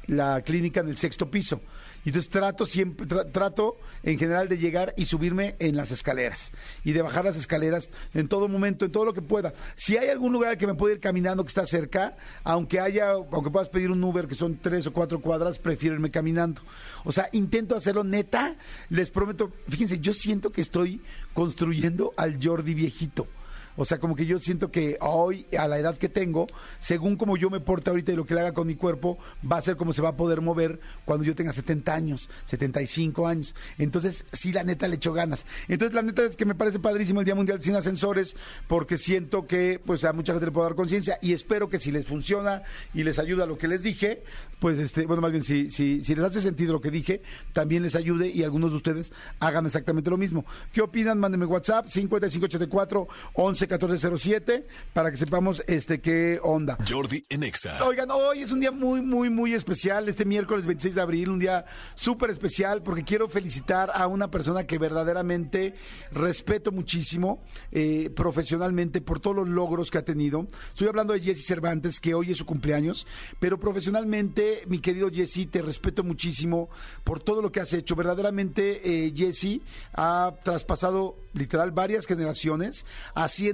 la 0.07 0.43
clínica 0.43 0.81
en 0.81 0.89
el 0.89 0.97
sexto 0.97 1.31
piso. 1.31 1.61
Y 2.05 2.11
entonces 2.11 2.31
trato 2.31 2.67
siempre, 2.67 3.07
tra- 3.07 3.31
trato 3.33 3.79
en 4.03 4.19
general 4.19 4.49
de 4.49 4.59
llegar 4.59 4.93
y 4.97 5.07
subirme 5.07 5.57
en 5.59 5.75
las 5.75 5.91
escaleras 5.91 6.53
y 6.85 6.93
de 6.93 7.01
bajar 7.01 7.25
las 7.25 7.37
escaleras 7.37 7.89
en 8.13 8.29
todo 8.29 8.47
momento, 8.47 8.85
en 8.85 8.93
todo 8.93 9.07
lo 9.07 9.15
que 9.15 9.23
pueda. 9.23 9.55
Si 9.75 9.97
hay 9.97 10.11
algún 10.11 10.33
lugar 10.33 10.59
que 10.59 10.67
me 10.67 10.75
pueda 10.75 10.95
ir 10.95 11.01
caminando 11.01 11.43
que 11.45 11.49
está 11.49 11.65
cerca, 11.65 12.17
aunque 12.43 12.79
haya, 12.79 13.13
aunque 13.13 13.51
puedas 13.51 13.71
pedir 13.71 13.91
un 13.91 14.05
Uber 14.05 14.27
que 14.27 14.35
son 14.35 14.59
tres 14.59 14.87
o 14.87 14.93
cuatro 14.93 15.21
cuadras, 15.23 15.59
prefiero 15.59 15.95
irme 15.95 16.11
caminando. 16.11 16.61
O 17.05 17.13
sea, 17.13 17.29
intento 17.33 17.75
hacerlo 17.75 18.05
neta, 18.05 18.57
les 18.91 19.11
prometo, 19.11 19.51
fíjense, 19.69 19.99
yo 19.99 20.13
siento 20.13 20.53
que 20.53 20.61
estoy 20.61 21.01
construyendo 21.33 22.13
al 22.17 22.39
Jordi 22.43 22.75
viejito. 22.75 23.27
O 23.77 23.85
sea, 23.85 23.99
como 23.99 24.15
que 24.15 24.27
yo 24.27 24.39
siento 24.39 24.71
que 24.71 24.97
hoy, 25.01 25.47
a 25.59 25.67
la 25.67 25.79
edad 25.79 25.97
que 25.97 26.09
tengo, 26.09 26.47
según 26.79 27.17
como 27.17 27.37
yo 27.37 27.51
me 27.51 27.61
porte 27.61 27.91
ahorita 27.91 28.13
y 28.13 28.17
lo 28.17 28.25
que 28.25 28.35
le 28.35 28.41
haga 28.41 28.53
con 28.53 28.67
mi 28.67 28.77
cuerpo, 28.77 29.19
va 29.51 29.57
a 29.57 29.63
ser 29.63 29.77
como 29.77 29.93
se 29.93 30.03
va 30.03 30.11
a 30.11 30.17
poder 30.17 30.41
mover 30.41 30.81
cuando 31.05 31.25
yo 31.25 31.35
tenga 31.35 31.53
70 31.53 31.93
años, 31.93 32.29
75 32.47 33.27
años. 33.27 33.55
Entonces, 33.79 34.25
sí, 34.33 34.53
la 34.53 34.65
neta 34.65 34.87
le 34.89 34.97
echo 34.97 35.13
ganas. 35.13 35.47
Entonces, 35.69 35.95
la 35.95 36.03
neta 36.03 36.23
es 36.25 36.37
que 36.37 36.45
me 36.45 36.55
parece 36.55 36.79
padrísimo 36.79 37.21
el 37.21 37.25
Día 37.25 37.35
Mundial 37.35 37.61
sin 37.63 37.75
Ascensores, 37.75 38.37
porque 38.69 38.97
siento 38.97 39.47
que 39.47 39.81
pues 39.85 40.05
a 40.05 40.13
mucha 40.13 40.33
gente 40.33 40.47
le 40.47 40.53
puedo 40.53 40.67
dar 40.67 40.77
conciencia 40.77 41.19
y 41.21 41.33
espero 41.33 41.69
que 41.69 41.81
si 41.81 41.91
les 41.91 42.07
funciona 42.07 42.63
y 42.93 43.03
les 43.03 43.19
ayuda 43.19 43.47
lo 43.47 43.59
que 43.59 43.69
les 43.69 43.83
dije, 43.83 44.23
pues 44.61 44.79
este, 44.79 45.07
bueno, 45.07 45.23
más 45.23 45.33
bien, 45.33 45.43
si, 45.43 45.71
si, 45.71 46.05
si 46.05 46.15
les 46.15 46.25
hace 46.25 46.41
sentido 46.41 46.73
lo 46.73 46.81
que 46.81 46.91
dije, 46.91 47.23
también 47.53 47.83
les 47.83 47.97
ayude 47.97 48.29
y 48.29 48.45
algunos 48.45 48.71
de 48.71 48.77
ustedes 48.77 49.13
hagan 49.41 49.67
exactamente 49.67 50.11
lo 50.11 50.17
mismo. 50.17 50.45
¿Qué 50.73 50.81
opinan? 50.81 51.19
Mándenme 51.19 51.47
WhatsApp 51.47 51.87
5584 51.87 53.09
11 53.35 53.64
1407 53.67 54.67
para 54.93 55.11
que 55.11 55.17
sepamos 55.17 55.63
este 55.67 56.01
qué 56.01 56.39
onda. 56.43 56.79
Jordi 56.89 57.25
en 57.29 57.43
Exa. 57.43 57.85
Oigan, 57.85 58.11
hoy 58.11 58.43
es 58.43 58.51
un 58.51 58.61
día 58.61 58.71
muy, 58.71 59.01
muy, 59.01 59.31
muy 59.31 59.55
especial, 59.55 60.09
este 60.09 60.25
miércoles 60.25 60.67
26 60.67 60.95
de 60.95 61.01
abril, 61.01 61.31
un 61.31 61.39
día 61.39 61.65
súper 61.95 62.31
especial 62.31 62.83
porque 62.83 63.05
quiero 63.05 63.29
felicitar 63.29 63.91
a 63.95 64.07
una 64.07 64.31
persona 64.31 64.67
que 64.67 64.79
verdaderamente 64.79 65.75
respeto 66.13 66.73
muchísimo 66.73 67.43
eh, 67.73 68.11
profesionalmente 68.15 69.01
por 69.01 69.21
todos 69.21 69.37
los 69.37 69.49
logros 69.49 69.91
que 69.91 69.99
ha 69.99 70.05
tenido. 70.05 70.47
Estoy 70.69 70.89
hablando 70.89 71.15
de 71.15 71.21
Jesse 71.21 71.47
Cervantes, 71.47 72.01
que 72.01 72.15
hoy 72.15 72.33
es 72.33 72.39
su 72.39 72.47
cumpleaños, 72.47 73.07
pero 73.39 73.59
profesionalmente, 73.59 74.65
mi 74.67 74.81
querido 74.81 75.11
Jesse, 75.11 75.49
te 75.51 75.63
respeto 75.63 76.05
muchísimo 76.05 76.69
por 77.05 77.21
todo 77.21 77.43
lo 77.43 77.53
que 77.53 77.61
has 77.61 77.73
hecho. 77.73 77.97
Verdaderamente, 77.97 79.07
eh, 79.07 79.13
Jesse 79.15 79.61
ha 79.95 80.35
traspasado 80.43 81.17
literal 81.35 81.73
varias 81.73 82.07
generaciones 82.07 82.87
haciendo, 83.15 83.54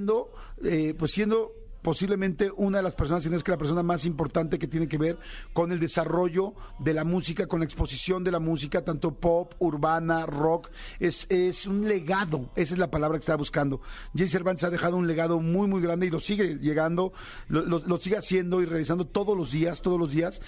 eh, 0.62 0.94
pues 0.98 1.12
siendo 1.12 1.54
posiblemente 1.82 2.50
una 2.56 2.78
de 2.78 2.82
las 2.82 2.94
personas, 2.94 3.22
si 3.22 3.30
no 3.30 3.36
es 3.36 3.42
que 3.42 3.50
la 3.50 3.58
persona 3.58 3.82
más 3.82 4.04
importante 4.04 4.58
que 4.58 4.68
tiene 4.68 4.88
que 4.88 4.98
ver 4.98 5.18
con 5.52 5.72
el 5.72 5.80
desarrollo 5.80 6.54
de 6.78 6.94
la 6.94 7.04
música, 7.04 7.46
con 7.46 7.60
la 7.60 7.64
exposición 7.64 8.22
de 8.24 8.30
la 8.30 8.40
música, 8.40 8.84
tanto 8.84 9.14
pop, 9.14 9.54
urbana, 9.58 10.26
rock. 10.26 10.68
Es, 10.98 11.26
es 11.30 11.66
un 11.66 11.88
legado, 11.88 12.50
esa 12.54 12.74
es 12.74 12.78
la 12.78 12.90
palabra 12.90 13.18
que 13.18 13.22
estaba 13.22 13.38
buscando. 13.38 13.80
Jay 14.14 14.28
Cervantes 14.28 14.64
ha 14.64 14.70
dejado 14.70 14.96
un 14.96 15.06
legado 15.06 15.40
muy, 15.40 15.66
muy 15.68 15.80
grande 15.80 16.06
y 16.06 16.10
lo 16.10 16.20
sigue 16.20 16.58
llegando, 16.58 17.12
lo 17.48 18.00
sigue 18.00 18.16
haciendo 18.16 18.60
y 18.60 18.66
realizando 18.66 19.06
todos 19.06 19.36
los 19.36 19.52
días, 19.52 19.80
todos 19.82 19.98
los 19.98 20.12
días. 20.12 20.40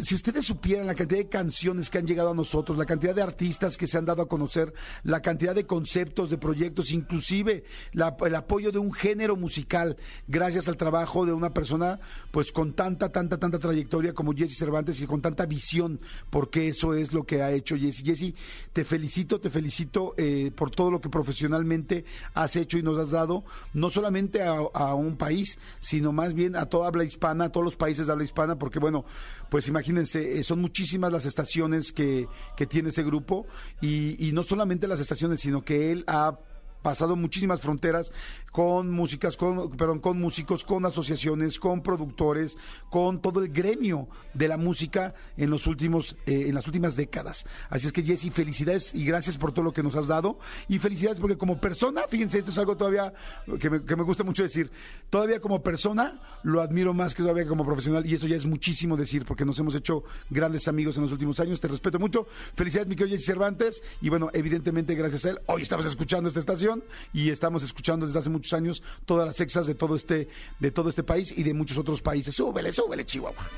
Si 0.00 0.14
ustedes 0.14 0.44
supieran 0.44 0.86
la 0.86 0.94
cantidad 0.94 1.20
de 1.20 1.28
canciones 1.28 1.88
que 1.88 1.98
han 1.98 2.06
llegado 2.06 2.30
a 2.30 2.34
nosotros, 2.34 2.76
la 2.76 2.86
cantidad 2.86 3.14
de 3.14 3.22
artistas 3.22 3.76
que 3.76 3.86
se 3.86 3.96
han 3.96 4.04
dado 4.04 4.22
a 4.22 4.28
conocer, 4.28 4.72
la 5.04 5.22
cantidad 5.22 5.54
de 5.54 5.66
conceptos, 5.66 6.30
de 6.30 6.38
proyectos, 6.38 6.90
inclusive 6.90 7.64
el 7.92 8.34
apoyo 8.34 8.72
de 8.72 8.78
un 8.78 8.92
género 8.92 9.36
musical, 9.36 9.96
gracias 10.26 10.68
al 10.68 10.76
trabajo 10.76 11.26
de 11.26 11.32
una 11.32 11.54
persona 11.54 12.00
pues 12.30 12.50
con 12.50 12.72
tanta, 12.72 13.10
tanta, 13.10 13.38
tanta 13.38 13.58
trayectoria 13.58 14.14
como 14.14 14.32
Jesse 14.32 14.58
Cervantes 14.58 15.00
y 15.00 15.06
con 15.06 15.20
tanta 15.20 15.46
visión, 15.46 16.00
porque 16.30 16.68
eso 16.68 16.94
es 16.94 17.12
lo 17.12 17.24
que 17.24 17.42
ha 17.42 17.52
hecho 17.52 17.76
Jesse. 17.76 18.02
Jesse, 18.04 18.34
te 18.72 18.84
felicito, 18.84 19.40
te 19.40 19.50
felicito 19.50 20.14
eh, 20.16 20.50
por 20.54 20.70
todo 20.70 20.90
lo 20.90 21.00
que 21.00 21.08
profesionalmente 21.08 22.04
has 22.34 22.56
hecho 22.56 22.78
y 22.78 22.82
nos 22.82 22.98
has 22.98 23.10
dado, 23.10 23.44
no 23.72 23.90
solamente 23.90 24.42
a, 24.42 24.56
a 24.72 24.94
un 24.94 25.16
país, 25.16 25.58
sino 25.78 26.12
más 26.12 26.34
bien 26.34 26.56
a 26.56 26.66
toda 26.66 26.88
habla 26.88 27.04
hispana, 27.04 27.44
a 27.44 27.52
todos 27.52 27.64
los 27.64 27.76
países 27.76 28.06
de 28.06 28.12
habla 28.12 28.24
hispana, 28.24 28.58
porque 28.58 28.78
bueno, 28.78 29.04
pues 29.48 29.68
imagínense, 29.84 30.38
eh, 30.38 30.42
son 30.42 30.60
muchísimas 30.60 31.12
las 31.12 31.26
estaciones 31.26 31.92
que, 31.92 32.26
que 32.56 32.66
tiene 32.66 32.88
ese 32.88 33.02
grupo 33.02 33.46
y 33.82 34.30
no 34.32 34.42
solamente 34.42 34.88
las 34.88 35.00
estaciones, 35.00 35.40
sino 35.40 35.62
que 35.62 35.92
él 35.92 36.04
ha 36.06 36.38
pasado 36.84 37.16
muchísimas 37.16 37.62
fronteras 37.62 38.12
con 38.52 38.90
músicas, 38.90 39.36
con, 39.36 39.70
perdón, 39.70 40.00
con 40.00 40.20
músicos, 40.20 40.64
con 40.64 40.84
asociaciones, 40.84 41.58
con 41.58 41.82
productores, 41.82 42.58
con 42.90 43.20
todo 43.20 43.42
el 43.42 43.48
gremio 43.48 44.06
de 44.34 44.48
la 44.48 44.58
música 44.58 45.14
en 45.38 45.48
los 45.48 45.66
últimos, 45.66 46.14
eh, 46.26 46.44
en 46.46 46.54
las 46.54 46.66
últimas 46.66 46.94
décadas. 46.94 47.46
Así 47.70 47.86
es 47.86 47.92
que 47.92 48.02
Jesse, 48.02 48.30
felicidades 48.30 48.94
y 48.94 49.04
gracias 49.06 49.38
por 49.38 49.50
todo 49.52 49.64
lo 49.64 49.72
que 49.72 49.82
nos 49.82 49.96
has 49.96 50.08
dado. 50.08 50.38
Y 50.68 50.78
felicidades 50.78 51.18
porque 51.18 51.38
como 51.38 51.58
persona, 51.58 52.02
fíjense, 52.08 52.38
esto 52.38 52.50
es 52.50 52.58
algo 52.58 52.76
todavía 52.76 53.14
que 53.58 53.70
me, 53.70 54.04
gusta 54.04 54.22
mucho 54.22 54.42
decir, 54.42 54.70
todavía 55.08 55.40
como 55.40 55.62
persona 55.62 56.20
lo 56.42 56.60
admiro 56.60 56.92
más 56.92 57.14
que 57.14 57.22
todavía 57.22 57.46
como 57.46 57.64
profesional 57.64 58.04
y 58.04 58.14
eso 58.14 58.26
ya 58.26 58.36
es 58.36 58.44
muchísimo 58.44 58.98
decir 58.98 59.24
porque 59.24 59.46
nos 59.46 59.58
hemos 59.58 59.74
hecho 59.74 60.04
grandes 60.28 60.68
amigos 60.68 60.96
en 60.98 61.04
los 61.04 61.12
últimos 61.12 61.40
años. 61.40 61.60
Te 61.60 61.68
respeto 61.68 61.98
mucho. 61.98 62.26
Felicidades, 62.54 62.88
mi 62.88 62.94
querido 62.94 63.16
Jesse 63.16 63.24
Cervantes. 63.24 63.82
Y 64.02 64.10
bueno, 64.10 64.28
evidentemente 64.34 64.94
gracias 64.94 65.24
a 65.24 65.30
él, 65.30 65.40
hoy 65.46 65.62
estamos 65.62 65.86
escuchando 65.86 66.28
esta 66.28 66.40
estación 66.40 66.73
y 67.12 67.30
estamos 67.30 67.62
escuchando 67.62 68.06
desde 68.06 68.18
hace 68.18 68.30
mucho 68.30 68.56
años 68.56 68.82
todas 69.04 69.26
las 69.26 69.36
sexas 69.36 69.66
de 69.66 69.74
todo 69.74 69.96
este, 69.96 70.28
de 70.58 70.70
todo 70.70 70.88
este 70.88 71.02
país 71.02 71.32
y 71.36 71.42
de 71.42 71.54
muchos 71.54 71.78
otros 71.78 72.02
países. 72.02 72.34
Súbele, 72.34 72.72
súbele, 72.72 73.04
Chihuahua. 73.04 73.48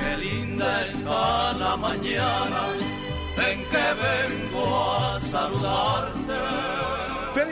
Qué 0.00 0.16
linda 0.18 0.82
está 0.82 1.52
la 1.54 1.76
mañana 1.76 2.68
en 3.36 3.58
que 3.64 3.86
vengo 4.02 4.94
a 4.94 5.20
saludarte. 5.20 6.66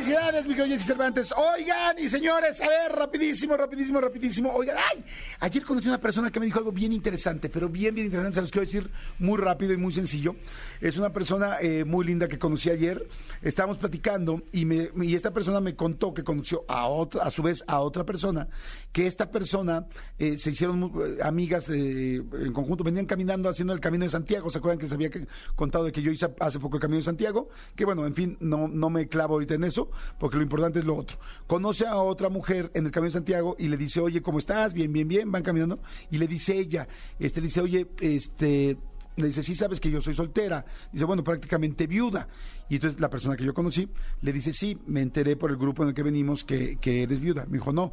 Felicidades, 0.04 0.46
mi 0.46 0.54
querido 0.54 0.78
Cervantes. 0.78 1.32
Oigan, 1.32 1.98
y 1.98 2.10
señores, 2.10 2.60
a 2.60 2.68
ver, 2.68 2.92
rapidísimo, 2.92 3.56
rapidísimo, 3.56 4.02
rapidísimo. 4.02 4.50
Oigan, 4.52 4.76
ay, 4.76 5.02
ayer 5.40 5.64
conocí 5.64 5.88
a 5.88 5.92
una 5.92 6.00
persona 6.00 6.30
que 6.30 6.38
me 6.38 6.44
dijo 6.44 6.58
algo 6.58 6.72
bien 6.72 6.92
interesante, 6.92 7.48
pero 7.48 7.70
bien, 7.70 7.94
bien 7.94 8.08
interesante. 8.08 8.34
Se 8.34 8.40
los 8.42 8.50
quiero 8.50 8.66
decir 8.66 8.90
muy 9.18 9.38
rápido 9.38 9.72
y 9.72 9.78
muy 9.78 9.94
sencillo. 9.94 10.36
Es 10.82 10.98
una 10.98 11.10
persona 11.10 11.56
eh, 11.58 11.86
muy 11.86 12.04
linda 12.04 12.28
que 12.28 12.38
conocí 12.38 12.68
ayer. 12.68 13.08
Estábamos 13.40 13.78
platicando 13.78 14.42
y, 14.52 14.66
me, 14.66 14.90
y 15.00 15.14
esta 15.14 15.32
persona 15.32 15.58
me 15.62 15.74
contó 15.74 16.12
que 16.12 16.22
conoció 16.22 16.66
a 16.68 16.86
otra, 16.86 17.22
a 17.22 17.30
su 17.30 17.42
vez 17.42 17.64
a 17.66 17.80
otra 17.80 18.04
persona, 18.04 18.46
que 18.92 19.06
esta 19.06 19.30
persona 19.30 19.86
eh, 20.18 20.36
se 20.36 20.50
hicieron 20.50 20.92
eh, 21.00 21.22
amigas 21.22 21.70
en 21.70 22.52
conjunto, 22.52 22.84
venían 22.84 23.06
caminando 23.06 23.48
haciendo 23.48 23.72
el 23.72 23.80
camino 23.80 24.04
de 24.04 24.10
Santiago. 24.10 24.50
¿Se 24.50 24.58
acuerdan 24.58 24.76
que 24.76 24.84
les 24.84 24.92
había 24.92 25.08
contado 25.56 25.84
de 25.84 25.92
que 25.92 26.02
yo 26.02 26.12
hice 26.12 26.28
hace 26.40 26.60
poco 26.60 26.76
el 26.76 26.82
camino 26.82 26.98
de 26.98 27.04
Santiago? 27.04 27.48
Que 27.74 27.86
bueno, 27.86 28.06
en 28.06 28.14
fin, 28.14 28.36
no, 28.40 28.68
no 28.68 28.90
me 28.90 29.08
clavo 29.08 29.34
ahorita 29.34 29.54
en 29.54 29.64
eso 29.64 29.90
porque 30.18 30.36
lo 30.36 30.42
importante 30.42 30.78
es 30.78 30.84
lo 30.84 30.96
otro. 30.96 31.18
Conoce 31.46 31.86
a 31.86 31.96
otra 31.96 32.28
mujer 32.28 32.70
en 32.74 32.86
el 32.86 32.92
Camino 32.92 33.08
de 33.08 33.14
Santiago 33.14 33.56
y 33.58 33.68
le 33.68 33.76
dice, 33.76 34.00
oye, 34.00 34.22
¿cómo 34.22 34.38
estás? 34.38 34.72
Bien, 34.74 34.92
bien, 34.92 35.08
bien, 35.08 35.30
van 35.30 35.42
caminando. 35.42 35.80
Y 36.10 36.18
le 36.18 36.26
dice 36.26 36.56
ella, 36.56 36.88
este, 37.18 37.40
dice, 37.40 37.60
oye, 37.60 37.88
este, 38.00 38.76
le 39.16 39.26
dice, 39.26 39.42
sí 39.42 39.54
sabes 39.54 39.80
que 39.80 39.90
yo 39.90 40.00
soy 40.00 40.14
soltera. 40.14 40.64
Dice, 40.92 41.04
bueno, 41.04 41.22
prácticamente 41.22 41.86
viuda. 41.86 42.28
Y 42.68 42.76
entonces 42.76 43.00
la 43.00 43.10
persona 43.10 43.36
que 43.36 43.44
yo 43.44 43.54
conocí 43.54 43.88
le 44.22 44.32
dice, 44.32 44.52
sí, 44.52 44.78
me 44.86 45.02
enteré 45.02 45.36
por 45.36 45.50
el 45.50 45.56
grupo 45.56 45.82
en 45.82 45.90
el 45.90 45.94
que 45.94 46.02
venimos 46.02 46.44
que, 46.44 46.76
que 46.76 47.02
eres 47.02 47.20
viuda. 47.20 47.44
Me 47.46 47.58
dijo, 47.58 47.72
no, 47.72 47.92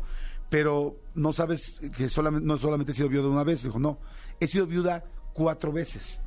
pero 0.50 0.98
no 1.14 1.32
sabes 1.34 1.80
que 1.96 2.10
solamente, 2.10 2.48
no 2.48 2.58
solamente 2.58 2.92
he 2.92 2.96
sido 2.96 3.10
viuda 3.10 3.30
una 3.30 3.44
vez. 3.44 3.64
Dijo, 3.64 3.80
no, 3.80 4.00
he 4.40 4.48
sido 4.48 4.66
viuda 4.66 5.04
cuatro 5.34 5.72
veces. 5.72 6.22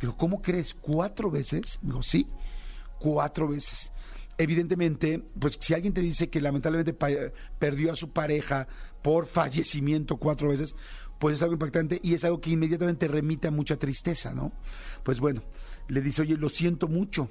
Dijo, 0.00 0.16
¿cómo 0.16 0.42
crees? 0.42 0.74
¿Cuatro 0.74 1.30
veces? 1.30 1.78
Me 1.82 1.88
dijo, 1.88 2.02
sí, 2.02 2.26
cuatro 2.98 3.48
veces 3.48 3.92
evidentemente, 4.40 5.22
pues 5.38 5.58
si 5.60 5.74
alguien 5.74 5.92
te 5.92 6.00
dice 6.00 6.30
que 6.30 6.40
lamentablemente 6.40 6.96
perdió 7.58 7.92
a 7.92 7.96
su 7.96 8.10
pareja 8.12 8.66
por 9.02 9.26
fallecimiento 9.26 10.16
cuatro 10.16 10.48
veces, 10.48 10.74
pues 11.18 11.36
es 11.36 11.42
algo 11.42 11.54
impactante 11.54 12.00
y 12.02 12.14
es 12.14 12.24
algo 12.24 12.40
que 12.40 12.50
inmediatamente 12.50 13.06
remite 13.06 13.48
a 13.48 13.50
mucha 13.50 13.76
tristeza, 13.76 14.32
¿no? 14.32 14.52
Pues 15.02 15.20
bueno, 15.20 15.42
le 15.88 16.00
dice, 16.00 16.22
oye, 16.22 16.38
lo 16.38 16.48
siento 16.48 16.88
mucho. 16.88 17.28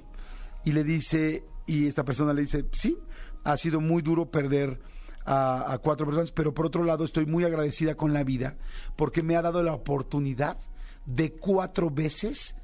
Y 0.64 0.70
le 0.70 0.84
dice, 0.84 1.42
y 1.66 1.88
esta 1.88 2.04
persona 2.04 2.32
le 2.32 2.42
dice, 2.42 2.66
sí, 2.70 2.96
ha 3.42 3.56
sido 3.56 3.80
muy 3.80 4.02
duro 4.02 4.30
perder 4.30 4.80
a, 5.24 5.72
a 5.72 5.78
cuatro 5.78 6.06
personas, 6.06 6.30
pero 6.30 6.54
por 6.54 6.66
otro 6.66 6.84
lado 6.84 7.04
estoy 7.04 7.26
muy 7.26 7.42
agradecida 7.42 7.96
con 7.96 8.12
la 8.12 8.22
vida 8.22 8.56
porque 8.94 9.24
me 9.24 9.34
ha 9.34 9.42
dado 9.42 9.64
la 9.64 9.74
oportunidad 9.74 10.58
de 11.06 11.32
cuatro 11.32 11.90
veces 11.90 12.54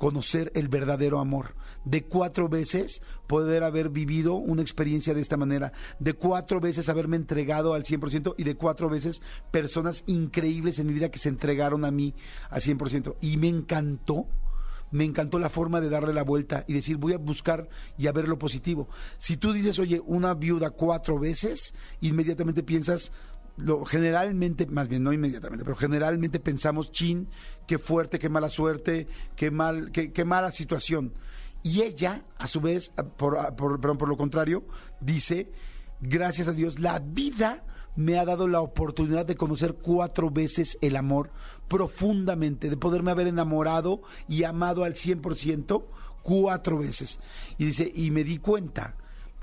conocer 0.00 0.50
el 0.54 0.68
verdadero 0.68 1.20
amor, 1.20 1.54
de 1.84 2.04
cuatro 2.04 2.48
veces 2.48 3.02
poder 3.26 3.62
haber 3.62 3.90
vivido 3.90 4.32
una 4.32 4.62
experiencia 4.62 5.12
de 5.12 5.20
esta 5.20 5.36
manera, 5.36 5.74
de 5.98 6.14
cuatro 6.14 6.58
veces 6.58 6.88
haberme 6.88 7.18
entregado 7.18 7.74
al 7.74 7.84
100% 7.84 8.34
y 8.38 8.44
de 8.44 8.56
cuatro 8.56 8.88
veces 8.88 9.20
personas 9.50 10.02
increíbles 10.06 10.78
en 10.78 10.86
mi 10.86 10.94
vida 10.94 11.10
que 11.10 11.18
se 11.18 11.28
entregaron 11.28 11.84
a 11.84 11.90
mí 11.90 12.14
al 12.48 12.62
100%. 12.62 13.16
Y 13.20 13.36
me 13.36 13.48
encantó 13.48 14.26
me 14.90 15.04
encantó 15.04 15.38
la 15.38 15.50
forma 15.50 15.80
de 15.80 15.88
darle 15.88 16.12
la 16.12 16.24
vuelta 16.24 16.64
y 16.66 16.72
decir, 16.72 16.96
voy 16.96 17.12
a 17.12 17.18
buscar 17.18 17.68
y 17.96 18.06
a 18.06 18.12
ver 18.12 18.26
lo 18.26 18.38
positivo. 18.38 18.88
Si 19.18 19.36
tú 19.36 19.52
dices, 19.52 19.78
oye, 19.78 20.00
una 20.04 20.34
viuda 20.34 20.70
cuatro 20.70 21.18
veces, 21.18 21.74
inmediatamente 22.00 22.62
piensas, 22.62 23.12
lo, 23.62 23.84
generalmente, 23.84 24.66
más 24.66 24.88
bien 24.88 25.02
no 25.02 25.12
inmediatamente, 25.12 25.64
pero 25.64 25.76
generalmente 25.76 26.40
pensamos, 26.40 26.92
chin, 26.92 27.28
qué 27.66 27.78
fuerte, 27.78 28.18
qué 28.18 28.28
mala 28.28 28.50
suerte, 28.50 29.06
qué, 29.36 29.50
mal, 29.50 29.90
qué, 29.92 30.12
qué 30.12 30.24
mala 30.24 30.52
situación. 30.52 31.12
Y 31.62 31.82
ella, 31.82 32.24
a 32.38 32.46
su 32.46 32.60
vez, 32.60 32.92
por, 33.16 33.54
por, 33.56 33.80
por 33.80 34.08
lo 34.08 34.16
contrario, 34.16 34.64
dice, 35.00 35.50
gracias 36.00 36.48
a 36.48 36.52
Dios, 36.52 36.78
la 36.78 36.98
vida 36.98 37.64
me 37.96 38.18
ha 38.18 38.24
dado 38.24 38.48
la 38.48 38.60
oportunidad 38.60 39.26
de 39.26 39.36
conocer 39.36 39.74
cuatro 39.74 40.30
veces 40.30 40.78
el 40.80 40.96
amor 40.96 41.30
profundamente, 41.68 42.70
de 42.70 42.76
poderme 42.76 43.10
haber 43.10 43.26
enamorado 43.26 44.02
y 44.28 44.44
amado 44.44 44.84
al 44.84 44.94
100% 44.94 45.84
cuatro 46.22 46.78
veces. 46.78 47.20
Y 47.58 47.66
dice, 47.66 47.90
y 47.94 48.10
me 48.10 48.24
di 48.24 48.38
cuenta 48.38 48.96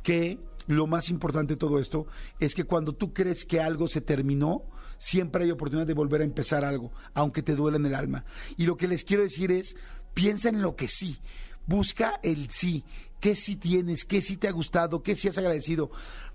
que 0.03 0.39
lo 0.67 0.85
más 0.85 1.09
importante 1.09 1.53
de 1.53 1.57
todo 1.57 1.79
esto 1.79 2.07
es 2.39 2.53
que 2.53 2.65
cuando 2.65 2.93
tú 2.93 3.13
crees 3.13 3.45
que 3.45 3.61
algo 3.61 3.87
se 3.87 4.01
terminó, 4.01 4.63
siempre 4.97 5.45
hay 5.45 5.51
oportunidad 5.51 5.87
de 5.87 5.93
volver 5.93 6.21
a 6.21 6.25
empezar 6.25 6.65
algo, 6.65 6.91
aunque 7.13 7.41
te 7.41 7.55
duele 7.55 7.77
en 7.77 7.85
el 7.85 7.95
alma. 7.95 8.25
Y 8.57 8.65
lo 8.65 8.77
que 8.77 8.87
les 8.87 9.03
quiero 9.03 9.23
decir 9.23 9.51
es, 9.51 9.77
piensa 10.13 10.49
en 10.49 10.61
lo 10.61 10.75
que 10.75 10.87
sí, 10.87 11.19
busca 11.65 12.19
el 12.21 12.51
sí, 12.51 12.83
qué 13.19 13.35
sí 13.35 13.55
tienes, 13.55 14.03
qué 14.05 14.21
sí 14.21 14.37
te 14.37 14.47
ha 14.47 14.51
gustado, 14.51 15.01
qué 15.03 15.15
sí 15.15 15.29
has 15.29 15.37
agradecido. 15.37 15.89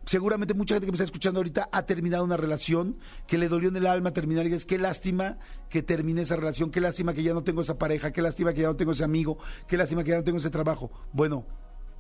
Seguramente 0.05 0.55
mucha 0.55 0.75
gente 0.75 0.87
que 0.87 0.93
me 0.93 0.97
está 0.97 1.05
escuchando 1.05 1.39
ahorita 1.39 1.69
ha 1.71 1.83
terminado 1.87 2.25
una 2.25 2.37
relación 2.37 2.99
que 3.27 3.39
le 3.39 3.49
dolió 3.49 3.69
en 3.69 3.77
el 3.77 3.87
alma 3.87 4.13
terminar 4.13 4.47
y 4.47 4.55
es 4.55 4.65
qué 4.65 4.79
lástima 4.79 5.39
que 5.69 5.83
termine 5.83 6.23
esa 6.23 6.37
relación, 6.37 6.71
qué 6.71 6.81
lástima 6.81 7.15
que 7.15 7.23
ya 7.23 7.35
no 7.35 7.45
tengo 7.45 7.61
esa 7.61 7.79
pareja, 7.79 8.13
qué 8.13 8.23
lástima 8.23 8.53
que 8.53 8.63
ya 8.63 8.69
no 8.69 8.77
tengo 8.77 8.93
ese 8.93 9.05
amigo, 9.05 9.39
qué 9.69 9.77
lástima 9.77 10.03
que 10.03 10.11
ya 10.11 10.17
no 10.17 10.25
tengo 10.25 10.39
ese 10.39 10.51
trabajo. 10.51 10.91
Bueno, 11.13 11.47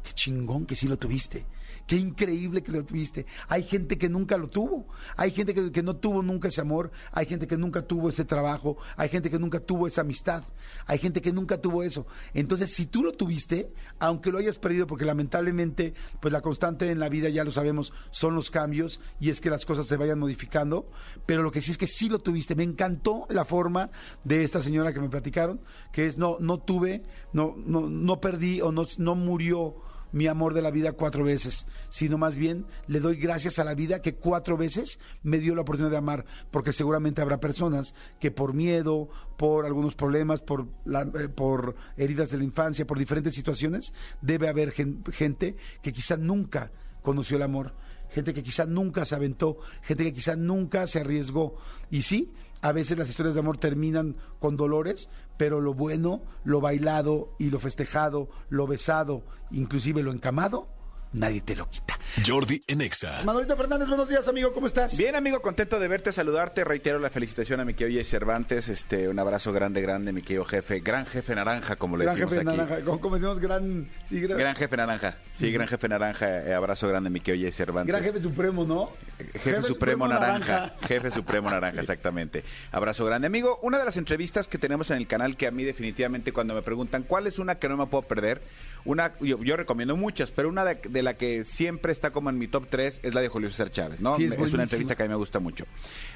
qué 0.02 0.12
chingón 0.12 0.66
que 0.66 0.74
sí 0.74 0.88
lo 0.88 0.98
tuviste 0.98 1.46
Qué 1.86 1.96
increíble 1.96 2.62
que 2.62 2.72
lo 2.72 2.84
tuviste. 2.84 3.26
Hay 3.48 3.64
gente 3.64 3.98
que 3.98 4.08
nunca 4.08 4.36
lo 4.36 4.48
tuvo. 4.48 4.86
Hay 5.16 5.30
gente 5.30 5.54
que, 5.54 5.82
no 5.82 5.96
tuvo 5.96 6.22
nunca 6.22 6.48
ese 6.48 6.60
amor. 6.60 6.92
Hay 7.10 7.26
gente 7.26 7.46
que 7.46 7.56
nunca 7.56 7.82
tuvo 7.82 8.08
ese 8.08 8.24
trabajo. 8.24 8.76
Hay 8.96 9.08
gente 9.08 9.30
que 9.30 9.38
nunca 9.38 9.60
tuvo 9.60 9.86
esa 9.86 10.02
amistad. 10.02 10.44
Hay 10.86 10.98
gente 10.98 11.20
que 11.20 11.32
nunca 11.32 11.60
tuvo 11.60 11.82
eso. 11.82 12.06
Entonces, 12.34 12.74
si 12.74 12.86
tú 12.86 13.02
lo 13.02 13.12
tuviste, 13.12 13.72
aunque 13.98 14.30
lo 14.30 14.38
hayas 14.38 14.58
perdido, 14.58 14.86
porque 14.86 15.04
lamentablemente, 15.04 15.94
pues 16.20 16.32
la 16.32 16.40
constante 16.40 16.90
en 16.90 17.00
la 17.00 17.08
vida, 17.08 17.28
ya 17.28 17.44
lo 17.44 17.52
sabemos, 17.52 17.92
son 18.10 18.34
los 18.34 18.50
cambios 18.50 19.00
y 19.20 19.30
es 19.30 19.40
que 19.40 19.50
las 19.50 19.66
cosas 19.66 19.86
se 19.86 19.96
vayan 19.96 20.18
modificando. 20.18 20.88
Pero 21.26 21.42
lo 21.42 21.50
que 21.50 21.62
sí 21.62 21.72
es 21.72 21.78
que 21.78 21.86
sí 21.86 22.08
lo 22.08 22.20
tuviste. 22.20 22.54
Me 22.54 22.64
encantó 22.64 23.26
la 23.28 23.44
forma 23.44 23.90
de 24.24 24.44
esta 24.44 24.62
señora 24.62 24.92
que 24.92 25.00
me 25.00 25.08
platicaron, 25.08 25.60
que 25.92 26.06
es 26.06 26.16
no, 26.16 26.36
no 26.38 26.58
tuve, 26.58 27.02
no, 27.32 27.54
no, 27.56 27.88
no 27.88 28.20
perdí 28.20 28.60
o 28.60 28.70
no, 28.72 28.84
no 28.98 29.14
murió 29.14 29.76
mi 30.12 30.26
amor 30.26 30.54
de 30.54 30.62
la 30.62 30.70
vida 30.70 30.92
cuatro 30.92 31.24
veces, 31.24 31.66
sino 31.88 32.18
más 32.18 32.36
bien 32.36 32.66
le 32.86 33.00
doy 33.00 33.16
gracias 33.16 33.58
a 33.58 33.64
la 33.64 33.74
vida 33.74 34.00
que 34.00 34.14
cuatro 34.14 34.56
veces 34.56 34.98
me 35.22 35.38
dio 35.38 35.54
la 35.54 35.62
oportunidad 35.62 35.90
de 35.90 35.96
amar, 35.96 36.24
porque 36.50 36.72
seguramente 36.72 37.20
habrá 37.20 37.40
personas 37.40 37.94
que 38.20 38.30
por 38.30 38.54
miedo, 38.54 39.08
por 39.36 39.66
algunos 39.66 39.94
problemas, 39.94 40.40
por, 40.40 40.68
eh, 40.86 41.28
por 41.28 41.74
heridas 41.96 42.30
de 42.30 42.38
la 42.38 42.44
infancia, 42.44 42.86
por 42.86 42.98
diferentes 42.98 43.34
situaciones, 43.34 43.92
debe 44.20 44.48
haber 44.48 44.72
gente 44.72 45.56
que 45.82 45.92
quizá 45.92 46.16
nunca 46.16 46.70
conoció 47.02 47.36
el 47.36 47.42
amor 47.42 47.74
gente 48.12 48.34
que 48.34 48.42
quizá 48.42 48.66
nunca 48.66 49.06
se 49.06 49.14
aventó, 49.14 49.58
gente 49.80 50.04
que 50.04 50.12
quizá 50.12 50.36
nunca 50.36 50.86
se 50.86 51.00
arriesgó. 51.00 51.56
Y 51.90 52.02
sí, 52.02 52.30
a 52.62 52.72
veces 52.72 52.96
las 52.96 53.10
historias 53.10 53.34
de 53.34 53.40
amor 53.40 53.58
terminan 53.58 54.16
con 54.38 54.56
dolores, 54.56 55.10
pero 55.36 55.60
lo 55.60 55.74
bueno, 55.74 56.22
lo 56.44 56.60
bailado 56.60 57.34
y 57.38 57.50
lo 57.50 57.58
festejado, 57.58 58.28
lo 58.48 58.66
besado, 58.68 59.24
inclusive 59.50 60.02
lo 60.02 60.12
encamado, 60.12 60.68
nadie 61.12 61.40
te 61.40 61.54
lo 61.56 61.68
quita. 61.68 61.98
Jordi 62.26 62.62
en 62.66 62.80
Exa. 62.80 63.22
Manolito 63.24 63.56
Fernández, 63.56 63.88
buenos 63.88 64.08
días, 64.08 64.26
amigo, 64.28 64.52
¿cómo 64.52 64.66
estás? 64.66 64.96
Bien, 64.98 65.14
amigo, 65.16 65.40
contento 65.40 65.78
de 65.80 65.88
verte, 65.88 66.12
saludarte. 66.12 66.64
Reitero 66.64 66.98
la 66.98 67.10
felicitación 67.10 67.60
a 67.60 67.64
mi 67.64 67.74
querido 67.74 67.96
Jay 67.98 68.04
Cervantes. 68.04 68.68
Este, 68.68 69.08
un 69.08 69.18
abrazo 69.18 69.52
grande, 69.52 69.80
grande, 69.80 70.12
mi 70.12 70.22
querido 70.22 70.44
jefe. 70.44 70.80
Gran 70.80 71.06
jefe 71.06 71.34
naranja, 71.34 71.76
como 71.76 71.96
le 71.96 72.04
Gran 72.04 72.16
decimos 72.16 72.34
jefe 72.34 72.48
aquí. 72.48 72.56
naranja, 72.58 72.84
como, 72.84 73.00
como 73.00 73.14
decimos, 73.16 73.38
gran, 73.38 73.88
sí, 74.08 74.20
gran, 74.20 74.38
Gran 74.38 74.56
jefe 74.56 74.76
naranja. 74.76 75.16
Sí, 75.34 75.50
gran 75.52 75.68
jefe 75.68 75.88
naranja. 75.88 76.42
eh, 76.46 76.54
abrazo 76.54 76.88
grande, 76.88 77.10
mi 77.10 77.20
querido 77.20 77.44
Jay 77.44 77.52
Cervantes. 77.52 77.92
gran 77.92 78.04
jefe 78.04 78.22
supremo, 78.22 78.64
¿no? 78.64 78.90
Jefe, 79.34 79.62
Supremo, 79.62 80.08
naranja. 80.08 80.74
Jefe 80.86 81.10
Supremo 81.12 81.48
Naranja, 81.48 81.80
exactamente. 81.82 82.42
Abrazo 82.72 83.04
grande. 83.04 83.26
Amigo, 83.28 83.58
una 83.62 83.78
de 83.78 83.84
las 83.84 83.96
entrevistas 83.96 84.48
que 84.48 84.58
tenemos 84.58 84.90
en 84.90 84.96
el 84.96 85.06
canal 85.06 85.36
que 85.36 85.46
a 85.46 85.50
mí 85.52 85.62
definitivamente 85.64 86.32
cuando 86.32 86.54
me 86.54 86.62
preguntan 86.62 87.04
cuál 87.04 87.26
es 87.28 87.38
una 87.38 87.54
que 87.56 87.68
no 87.68 87.76
me 87.76 87.86
puedo 87.86 88.02
perder, 88.02 88.42
una 88.84 89.12
yo, 89.20 89.40
yo 89.42 89.56
recomiendo 89.56 89.96
muchas, 89.96 90.32
pero 90.32 90.48
una 90.48 90.64
de, 90.64 90.74
de 90.88 91.01
la 91.02 91.16
que 91.16 91.44
siempre 91.44 91.92
está 91.92 92.10
como 92.10 92.30
en 92.30 92.38
mi 92.38 92.48
top 92.48 92.66
3 92.68 93.00
es 93.02 93.14
la 93.14 93.20
de 93.20 93.28
Julio 93.28 93.50
César 93.50 93.70
Chávez, 93.70 94.00
¿no? 94.00 94.12
Sí, 94.14 94.24
es 94.24 94.52
una 94.52 94.64
entrevista 94.64 94.96
que 94.96 95.02
a 95.02 95.06
mí 95.06 95.10
me 95.10 95.16
gusta 95.16 95.38
mucho. 95.38 95.64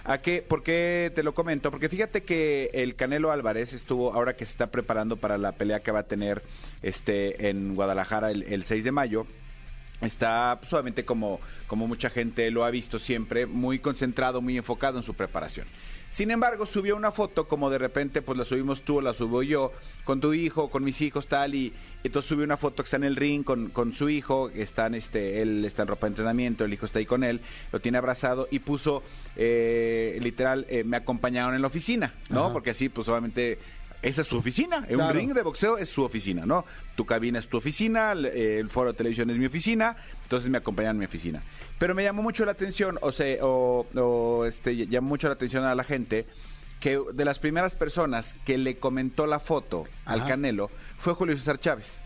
¿A 0.04 0.18
qué? 0.18 0.42
¿Por 0.42 0.62
qué 0.62 1.12
te 1.14 1.22
lo 1.22 1.34
comento? 1.34 1.70
Porque 1.70 1.88
fíjate 1.88 2.22
que 2.22 2.70
el 2.72 2.94
Canelo 2.96 3.30
Álvarez 3.30 3.72
estuvo, 3.72 4.12
ahora 4.12 4.36
que 4.36 4.46
se 4.46 4.52
está 4.52 4.70
preparando 4.70 5.16
para 5.16 5.38
la 5.38 5.52
pelea 5.52 5.80
que 5.80 5.90
va 5.90 6.00
a 6.00 6.06
tener 6.06 6.42
este 6.82 7.48
en 7.48 7.74
Guadalajara 7.74 8.30
el, 8.30 8.42
el 8.44 8.64
6 8.64 8.84
de 8.84 8.92
mayo, 8.92 9.26
está 10.00 10.58
pues, 10.60 10.72
obviamente 10.72 11.04
como, 11.04 11.40
como 11.66 11.86
mucha 11.86 12.10
gente 12.10 12.50
lo 12.50 12.64
ha 12.64 12.70
visto 12.70 12.98
siempre, 12.98 13.46
muy 13.46 13.78
concentrado, 13.78 14.40
muy 14.40 14.56
enfocado 14.56 14.98
en 14.98 15.04
su 15.04 15.14
preparación. 15.14 15.66
Sin 16.10 16.30
embargo, 16.30 16.64
subió 16.64 16.96
una 16.96 17.12
foto, 17.12 17.46
como 17.46 17.68
de 17.68 17.78
repente 17.78 18.22
pues 18.22 18.38
la 18.38 18.44
subimos 18.44 18.82
tú 18.82 18.98
o 18.98 19.00
la 19.00 19.12
subo 19.12 19.42
yo, 19.42 19.72
con 20.04 20.20
tu 20.20 20.32
hijo, 20.32 20.70
con 20.70 20.82
mis 20.82 21.02
hijos, 21.02 21.26
tal, 21.26 21.54
y 21.54 21.74
entonces 22.04 22.28
subió 22.28 22.44
una 22.44 22.56
foto 22.56 22.76
que 22.76 22.86
está 22.86 22.96
en 22.96 23.04
el 23.04 23.16
ring 23.16 23.44
con, 23.44 23.68
con 23.68 23.92
su 23.92 24.08
hijo, 24.08 24.48
están, 24.50 24.94
este, 24.94 25.42
él 25.42 25.64
está 25.64 25.82
en 25.82 25.88
ropa 25.88 26.06
de 26.06 26.12
entrenamiento, 26.12 26.64
el 26.64 26.72
hijo 26.72 26.86
está 26.86 27.00
ahí 27.00 27.06
con 27.06 27.24
él, 27.24 27.40
lo 27.72 27.80
tiene 27.80 27.98
abrazado 27.98 28.48
y 28.50 28.60
puso, 28.60 29.02
eh, 29.34 30.18
literal, 30.22 30.64
eh, 30.70 30.84
me 30.84 30.96
acompañaron 30.96 31.54
en 31.54 31.60
la 31.60 31.66
oficina, 31.66 32.14
¿no? 32.30 32.44
Ajá. 32.44 32.52
Porque 32.52 32.70
así, 32.70 32.88
pues 32.88 33.08
obviamente 33.08 33.58
esa 34.02 34.22
es 34.22 34.26
su 34.26 34.36
oficina. 34.36 34.84
Claro. 34.86 35.06
un 35.06 35.14
ring 35.14 35.34
de 35.34 35.42
boxeo 35.42 35.78
es 35.78 35.90
su 35.90 36.02
oficina, 36.02 36.46
¿no? 36.46 36.64
Tu 36.94 37.04
cabina 37.04 37.38
es 37.38 37.48
tu 37.48 37.56
oficina, 37.56 38.12
el, 38.12 38.68
foro 38.68 38.92
de 38.92 38.98
televisión 38.98 39.30
es 39.30 39.38
mi 39.38 39.46
oficina, 39.46 39.96
entonces 40.22 40.48
me 40.50 40.58
acompañan 40.58 40.92
en 40.92 40.98
mi 40.98 41.04
oficina. 41.06 41.42
Pero 41.78 41.94
me 41.94 42.02
llamó 42.02 42.22
mucho 42.22 42.44
la 42.44 42.52
atención, 42.52 42.98
o 43.02 43.12
sea, 43.12 43.44
o, 43.44 43.86
o, 43.94 44.44
este, 44.44 44.86
llamó 44.86 45.08
mucho 45.08 45.28
la 45.28 45.34
atención 45.34 45.64
a 45.64 45.74
la 45.74 45.84
gente 45.84 46.26
que 46.80 47.00
de 47.12 47.24
las 47.24 47.38
primeras 47.38 47.74
personas 47.74 48.34
que 48.44 48.58
le 48.58 48.76
comentó 48.76 49.26
la 49.26 49.40
foto 49.40 49.84
al. 50.04 50.26
Canelo 50.26 50.70
fue 50.98 51.14
Julio 51.14 51.36
César 51.36 51.58
Chávez. 51.58 52.00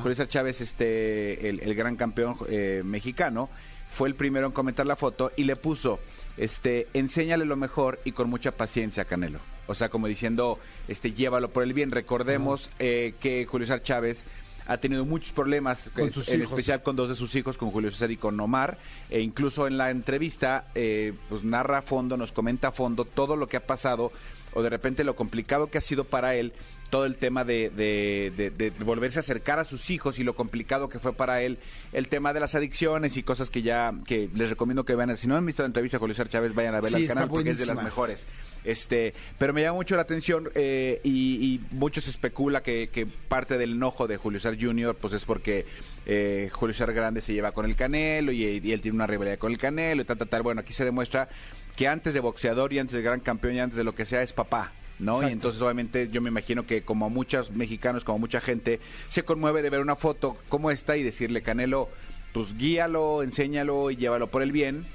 Julio 0.00 0.14
César 0.14 0.28
Chávez, 0.28 0.60
este, 0.60 1.48
el, 1.48 1.60
el 1.60 1.74
gran 1.74 1.96
campeón 1.96 2.36
eh, 2.48 2.82
mexicano, 2.84 3.50
fue 3.90 4.08
el 4.08 4.14
primero 4.14 4.46
en 4.46 4.52
comentar 4.52 4.86
la 4.86 4.96
foto 4.96 5.32
y 5.36 5.44
le 5.44 5.56
puso, 5.56 6.00
este, 6.36 6.88
enséñale 6.94 7.44
lo 7.44 7.56
mejor 7.56 8.00
y 8.04 8.12
con 8.12 8.30
mucha 8.30 8.52
paciencia, 8.52 9.04
Canelo. 9.04 9.40
O 9.66 9.74
sea, 9.74 9.88
como 9.88 10.06
diciendo, 10.06 10.58
este, 10.88 11.12
llévalo 11.12 11.50
por 11.50 11.62
el 11.62 11.72
bien. 11.72 11.90
Recordemos 11.90 12.70
eh, 12.78 13.14
que 13.20 13.46
Julio 13.46 13.66
César 13.66 13.82
Chávez 13.82 14.24
ha 14.66 14.76
tenido 14.78 15.04
muchos 15.04 15.32
problemas, 15.32 15.90
Con 15.94 16.08
eh, 16.08 16.10
sus 16.10 16.28
en 16.28 16.40
hijos. 16.40 16.50
especial 16.52 16.82
con 16.82 16.96
dos 16.96 17.08
de 17.08 17.14
sus 17.14 17.34
hijos, 17.34 17.58
con 17.58 17.70
Julio 17.70 17.90
César 17.90 18.10
y 18.10 18.16
con 18.16 18.38
Omar. 18.38 18.78
E 19.10 19.20
incluso 19.20 19.66
en 19.66 19.76
la 19.76 19.90
entrevista, 19.90 20.66
eh, 20.74 21.12
pues 21.28 21.44
narra 21.44 21.78
a 21.78 21.82
fondo, 21.82 22.16
nos 22.16 22.32
comenta 22.32 22.68
a 22.68 22.72
fondo 22.72 23.04
todo 23.04 23.36
lo 23.36 23.48
que 23.48 23.56
ha 23.56 23.66
pasado 23.66 24.12
o 24.54 24.62
de 24.62 24.70
repente 24.70 25.04
lo 25.04 25.16
complicado 25.16 25.68
que 25.70 25.78
ha 25.78 25.82
sido 25.82 26.04
para 26.04 26.34
él 26.34 26.52
todo 26.90 27.06
el 27.06 27.16
tema 27.16 27.42
de, 27.44 27.70
de- 27.70 28.32
de- 28.36 28.50
de 28.50 28.70
volverse 28.84 29.18
a 29.18 29.20
acercar 29.20 29.58
a 29.58 29.64
sus 29.64 29.88
hijos 29.88 30.18
y 30.18 30.24
lo 30.24 30.34
complicado 30.34 30.90
que 30.90 30.98
fue 30.98 31.14
para 31.14 31.40
él 31.40 31.58
el 31.94 32.08
tema 32.08 32.34
de 32.34 32.40
las 32.40 32.54
adicciones 32.54 33.16
y 33.16 33.22
cosas 33.22 33.48
que 33.48 33.62
ya 33.62 33.94
que 34.06 34.28
les 34.34 34.50
recomiendo 34.50 34.84
que 34.84 34.94
vean 34.94 35.16
si 35.16 35.26
no 35.26 35.36
han 35.36 35.46
visto 35.46 35.62
la 35.62 35.68
entrevista 35.68 35.98
con 35.98 36.04
Julio 36.04 36.14
César 36.16 36.28
Chávez 36.28 36.54
vayan 36.54 36.74
a 36.74 36.80
verla 36.82 36.98
Sí, 36.98 37.04
al 37.04 37.08
canal 37.08 37.28
porque 37.30 37.50
es 37.50 37.58
de 37.58 37.66
las 37.66 37.82
mejores 37.82 38.26
este 38.64 39.14
pero 39.38 39.54
me 39.54 39.62
llama 39.62 39.76
mucho 39.76 39.96
la 39.96 40.02
atención 40.02 40.50
eh, 40.54 41.00
y, 41.02 41.54
y 41.54 41.60
mucho 41.74 42.02
se 42.02 42.10
especula 42.10 42.62
que, 42.62 42.90
que 42.92 43.06
parte 43.06 43.56
del 43.56 43.72
enojo 43.72 44.06
de 44.06 44.18
Julio 44.18 44.38
César 44.38 44.58
Jr. 44.60 44.94
pues 45.00 45.14
es 45.14 45.24
porque 45.24 45.64
eh, 46.04 46.50
Julio 46.52 46.74
César 46.74 46.92
Grande 46.92 47.22
se 47.22 47.32
lleva 47.32 47.52
con 47.52 47.64
el 47.64 47.74
Canelo 47.74 48.32
y, 48.32 48.44
y 48.44 48.72
él 48.72 48.80
tiene 48.82 48.96
una 48.96 49.06
rivalidad 49.06 49.38
con 49.38 49.50
el 49.50 49.56
Canelo 49.58 50.02
y 50.02 50.04
tal, 50.04 50.18
tal, 50.18 50.28
tal. 50.28 50.42
Bueno, 50.42 50.60
aquí 50.60 50.72
se 50.74 50.84
demuestra 50.84 51.28
que 51.76 51.88
antes 51.88 52.14
de 52.14 52.20
boxeador 52.20 52.72
y 52.72 52.78
antes 52.78 52.96
de 52.96 53.02
gran 53.02 53.20
campeón 53.20 53.54
y 53.56 53.60
antes 53.60 53.76
de 53.76 53.84
lo 53.84 53.94
que 53.94 54.04
sea 54.04 54.22
es 54.22 54.32
papá. 54.32 54.72
¿no? 54.98 55.12
Exacto. 55.12 55.28
Y 55.28 55.32
entonces 55.32 55.62
obviamente 55.62 56.08
yo 56.10 56.20
me 56.20 56.28
imagino 56.28 56.64
que 56.66 56.82
como 56.82 57.10
muchos 57.10 57.50
mexicanos, 57.50 58.04
como 58.04 58.18
mucha 58.20 58.40
gente, 58.40 58.78
se 59.08 59.24
conmueve 59.24 59.62
de 59.62 59.70
ver 59.70 59.80
una 59.80 59.96
foto 59.96 60.36
como 60.48 60.70
esta 60.70 60.96
y 60.96 61.02
decirle, 61.02 61.42
Canelo, 61.42 61.88
pues 62.32 62.56
guíalo, 62.56 63.22
enséñalo 63.22 63.90
y 63.90 63.96
llévalo 63.96 64.28
por 64.28 64.42
el 64.42 64.52
bien. 64.52 64.86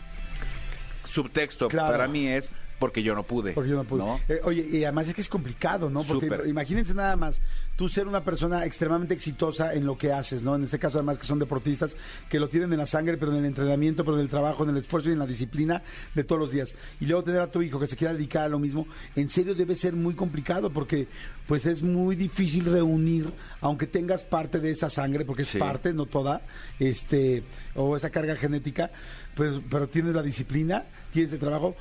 Subtexto 1.10 1.68
Claro. 1.68 1.92
para 1.92 2.08
mí 2.08 2.28
es 2.28 2.52
porque 2.80 3.02
yo 3.04 3.16
no 3.16 3.24
pude. 3.24 3.54
Porque 3.54 3.70
yo 3.72 3.76
no 3.78 3.84
pude. 3.84 4.04
¿no? 4.04 4.20
Eh, 4.30 4.40
oye, 4.44 4.66
y 4.72 4.84
además 4.84 5.08
es 5.08 5.14
que 5.14 5.22
es 5.22 5.30
complicado, 5.30 5.90
¿no? 5.90 6.04
Porque 6.04 6.28
Súper. 6.28 6.48
imagínense 6.48 6.94
nada 6.94 7.16
más, 7.16 7.42
tú 7.76 7.90
ser 7.90 8.08
una 8.08 8.24
persona 8.24 8.66
extremadamente 8.66 9.14
exitosa 9.14 9.74
en 9.74 9.86
lo 9.86 9.98
que 9.98 10.12
haces, 10.14 10.44
¿no? 10.44 10.56
En 10.56 10.64
este 10.64 10.78
caso, 10.80 10.98
además, 10.98 11.18
que 11.18 11.26
son 11.26 11.40
deportistas 11.40 11.96
que 12.30 12.40
lo 12.40 12.50
tienen 12.50 12.72
en 12.74 12.80
la 12.80 12.86
sangre, 12.86 13.18
pero 13.18 13.32
en 13.32 13.40
el 13.40 13.46
entrenamiento, 13.46 14.04
pero 14.06 14.16
en 14.18 14.22
el 14.22 14.30
trabajo, 14.30 14.64
en 14.64 14.70
el 14.72 14.78
esfuerzo 14.78 15.10
y 15.10 15.14
en 15.14 15.20
la 15.20 15.26
disciplina 15.26 15.82
de 16.14 16.24
todos 16.24 16.40
los 16.40 16.52
días. 16.52 16.76
Y 17.00 17.06
luego 17.06 17.24
tener 17.24 17.42
a 17.42 17.52
tu 17.52 17.62
hijo 17.62 17.80
que 17.80 17.88
se 17.88 17.96
quiera 17.96 18.14
dedicar 18.14 18.44
a 18.44 18.50
lo 18.50 18.60
mismo, 18.60 18.88
en 19.16 19.30
serio 19.30 19.56
debe 19.56 19.76
ser 19.76 19.94
muy 19.94 20.14
complicado 20.14 20.70
porque, 20.72 21.08
pues, 21.48 21.66
es 21.66 21.82
muy 21.84 22.16
difícil 22.16 22.66
reunir, 22.66 23.32
aunque 23.62 23.88
tengas 23.88 24.24
parte 24.24 24.60
de 24.60 24.72
esa 24.72 24.90
sangre, 24.90 25.26
porque 25.26 25.42
es 25.44 25.48
Sí. 25.50 25.58
parte, 25.58 25.94
no 25.94 26.06
toda, 26.06 26.42
este, 26.80 27.44
o 27.76 27.96
esa 27.96 28.10
carga 28.10 28.36
genética, 28.36 28.92
pues, 29.36 29.54
pero 29.70 29.88
tienes 29.88 30.14
la 30.14 30.22
disciplina, 30.24 30.84
tienes 31.12 31.32
el 31.32 31.40
trabajo 31.40 31.76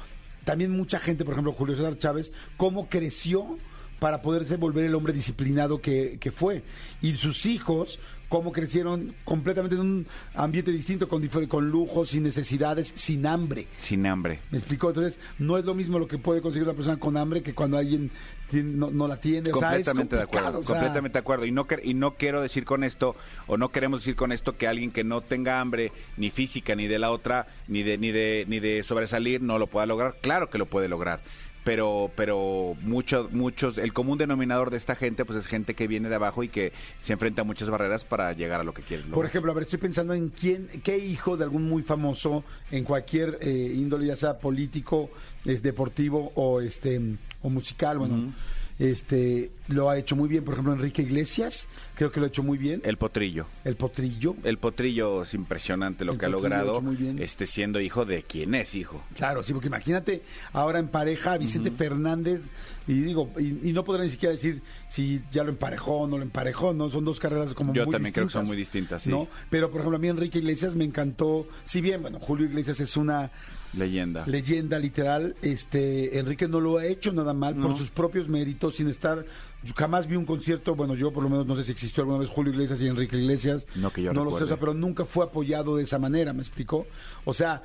también 0.46 0.70
mucha 0.70 1.00
gente, 1.00 1.24
por 1.24 1.34
ejemplo, 1.34 1.52
Julio 1.52 1.74
César 1.74 1.98
Chávez, 1.98 2.32
cómo 2.56 2.88
creció 2.88 3.58
para 3.98 4.22
poderse 4.22 4.56
volver 4.56 4.84
el 4.84 4.94
hombre 4.94 5.12
disciplinado 5.12 5.80
que, 5.80 6.18
que 6.20 6.30
fue. 6.30 6.62
Y 7.02 7.16
sus 7.16 7.46
hijos, 7.46 7.98
cómo 8.28 8.52
crecieron 8.52 9.14
completamente 9.24 9.76
en 9.76 9.80
un 9.82 10.06
ambiente 10.34 10.70
distinto, 10.72 11.08
con, 11.08 11.26
con 11.48 11.70
lujos, 11.70 12.10
sin 12.10 12.22
necesidades, 12.24 12.92
sin 12.96 13.26
hambre. 13.26 13.66
Sin 13.78 14.06
hambre. 14.06 14.40
¿Me 14.50 14.58
explicó? 14.58 14.88
Entonces, 14.88 15.20
no 15.38 15.58
es 15.58 15.64
lo 15.64 15.74
mismo 15.74 15.98
lo 15.98 16.08
que 16.08 16.18
puede 16.18 16.40
conseguir 16.40 16.66
una 16.68 16.74
persona 16.76 16.98
con 16.98 17.16
hambre 17.16 17.42
que 17.42 17.54
cuando 17.54 17.78
alguien 17.78 18.10
tiene- 18.50 18.72
no, 18.72 18.90
no 18.90 19.06
la 19.08 19.20
tiene. 19.20 19.50
O 19.52 19.56
sea, 19.56 19.76
es 19.76 19.86
completamente 19.86 20.16
de 20.16 20.22
acuerdo, 20.22 20.58
o 20.58 20.62
sea, 20.62 20.76
completamente 20.76 21.12
de 21.14 21.20
acuerdo. 21.20 21.46
Y 21.46 21.52
no, 21.52 21.66
y 21.82 21.94
no 21.94 22.14
quiero 22.14 22.40
decir 22.40 22.64
con 22.64 22.84
esto, 22.84 23.14
o 23.46 23.56
no 23.56 23.70
queremos 23.70 24.00
decir 24.00 24.16
con 24.16 24.32
esto 24.32 24.56
que 24.56 24.66
alguien 24.66 24.90
que 24.90 25.04
no 25.04 25.20
tenga 25.20 25.60
hambre, 25.60 25.92
ni 26.16 26.30
física, 26.30 26.74
ni 26.74 26.86
de 26.88 26.98
la 26.98 27.10
otra, 27.10 27.46
ni 27.68 27.82
de, 27.82 27.98
ni 27.98 28.10
de, 28.12 28.44
ni 28.48 28.60
de 28.60 28.82
sobresalir, 28.82 29.40
no 29.42 29.58
lo 29.58 29.66
pueda 29.68 29.86
lograr. 29.86 30.16
Claro 30.20 30.50
que 30.50 30.58
lo 30.58 30.66
puede 30.66 30.88
lograr. 30.88 31.20
Pero, 31.66 32.12
pero 32.14 32.76
muchos, 32.82 33.32
muchos, 33.32 33.76
el 33.76 33.92
común 33.92 34.18
denominador 34.18 34.70
de 34.70 34.76
esta 34.76 34.94
gente, 34.94 35.24
pues 35.24 35.40
es 35.40 35.48
gente 35.48 35.74
que 35.74 35.88
viene 35.88 36.08
de 36.08 36.14
abajo 36.14 36.44
y 36.44 36.48
que 36.48 36.72
se 37.00 37.12
enfrenta 37.12 37.40
a 37.40 37.44
muchas 37.44 37.68
barreras 37.70 38.04
para 38.04 38.32
llegar 38.34 38.60
a 38.60 38.62
lo 38.62 38.72
que 38.72 38.82
quiere. 38.82 39.02
lograr. 39.02 39.16
Por 39.16 39.26
ejemplo, 39.26 39.50
a 39.50 39.54
ver, 39.56 39.64
estoy 39.64 39.80
pensando 39.80 40.14
en 40.14 40.28
quién, 40.28 40.68
qué 40.84 40.96
hijo 40.96 41.36
de 41.36 41.42
algún 41.42 41.68
muy 41.68 41.82
famoso 41.82 42.44
en 42.70 42.84
cualquier 42.84 43.38
eh, 43.40 43.72
índole, 43.74 44.06
ya 44.06 44.14
sea 44.14 44.38
político, 44.38 45.10
es 45.44 45.60
deportivo 45.60 46.30
o 46.36 46.60
este 46.60 47.00
o 47.42 47.50
musical, 47.50 47.98
bueno, 47.98 48.32
este 48.78 49.50
lo 49.68 49.90
ha 49.90 49.98
hecho 49.98 50.16
muy 50.16 50.28
bien. 50.28 50.44
Por 50.44 50.54
ejemplo, 50.54 50.74
Enrique 50.74 51.02
Iglesias, 51.02 51.68
creo 51.94 52.12
que 52.12 52.20
lo 52.20 52.26
ha 52.26 52.28
hecho 52.28 52.42
muy 52.42 52.58
bien. 52.58 52.82
el 52.84 52.96
potrillo. 52.98 53.46
El 53.64 53.76
potrillo. 53.76 54.36
El 54.44 54.58
potrillo 54.58 55.22
es 55.22 55.34
impresionante 55.34 56.04
lo 56.04 56.12
El 56.12 56.18
que 56.18 56.26
ha 56.26 56.30
Potrillo 56.30 56.48
lo 56.48 56.54
ha 56.54 56.58
logrado, 56.58 56.82
muy 56.82 56.96
bien. 56.96 57.18
este 57.18 57.46
siendo 57.46 57.80
hijo 57.80 58.04
de 58.04 58.22
quién 58.22 58.54
es 58.54 58.74
hijo. 58.74 59.02
Claro, 59.16 59.42
sí, 59.42 59.52
porque 59.52 59.68
imagínate 59.68 60.22
ahora 60.52 60.78
en 60.78 60.88
pareja 60.88 61.32
a 61.32 61.38
Vicente 61.38 61.70
Fernández 61.70 62.50
y 62.86 63.00
digo, 63.00 63.30
y, 63.38 63.70
y 63.70 63.72
no 63.72 63.82
podrá 63.84 64.04
ni 64.04 64.10
siquiera 64.10 64.34
decir 64.34 64.62
si 64.88 65.22
ya 65.32 65.42
lo 65.42 65.50
emparejó 65.50 66.00
o 66.00 66.06
no 66.06 66.18
lo 66.18 66.22
emparejó, 66.22 66.74
¿no? 66.74 66.90
Son 66.90 67.04
dos 67.04 67.18
carreras 67.18 67.54
como 67.54 67.72
Yo 67.72 67.86
muy 67.86 67.92
también 67.92 68.12
creo 68.12 68.26
que 68.26 68.32
son 68.32 68.46
muy 68.46 68.56
distintas, 68.56 69.02
sí. 69.02 69.10
¿no? 69.10 69.26
Pero, 69.50 69.70
por 69.70 69.80
ejemplo, 69.80 69.96
a 69.96 70.00
mí 70.00 70.08
Enrique 70.08 70.38
Iglesias 70.38 70.76
me 70.76 70.84
encantó, 70.84 71.48
si 71.64 71.80
bien, 71.80 72.02
bueno, 72.02 72.20
Julio 72.20 72.46
Iglesias 72.46 72.80
es 72.80 72.96
una 72.96 73.30
Leyenda. 73.76 74.24
leyenda 74.26 74.78
literal, 74.78 75.36
este 75.42 76.18
Enrique 76.18 76.48
no 76.48 76.60
lo 76.60 76.78
ha 76.78 76.86
hecho 76.86 77.12
nada 77.12 77.32
mal 77.34 77.54
por 77.54 77.70
No. 77.70 77.76
sus 77.76 77.90
propios 77.90 78.28
méritos, 78.28 78.76
sin 78.76 78.88
estar, 78.88 79.24
yo 79.62 79.74
jamás 79.76 80.06
vi 80.06 80.16
un 80.16 80.24
concierto, 80.24 80.74
bueno, 80.74 80.94
yo 80.94 81.12
por 81.12 81.22
lo 81.22 81.28
menos 81.28 81.46
no 81.46 81.56
sé 81.56 81.64
si 81.64 81.72
existió 81.72 82.02
alguna 82.02 82.18
vez 82.18 82.28
Julio 82.28 82.52
Iglesias 82.52 82.80
y 82.80 82.86
Enrique 82.88 83.16
Iglesias, 83.16 83.66
No 83.74 83.90
que 83.92 84.02
yo 84.02 84.12
lo 84.12 84.14
sé, 84.14 84.20
o 84.20 84.24
recuerde. 84.24 84.46
sea, 84.48 84.56
pero 84.58 84.74
nunca 84.74 85.04
fue 85.04 85.24
apoyado 85.24 85.76
de 85.76 85.82
esa 85.84 85.98
manera, 85.98 86.32
¿me 86.32 86.40
explicó? 86.40 86.86
O 87.24 87.34
sea, 87.34 87.62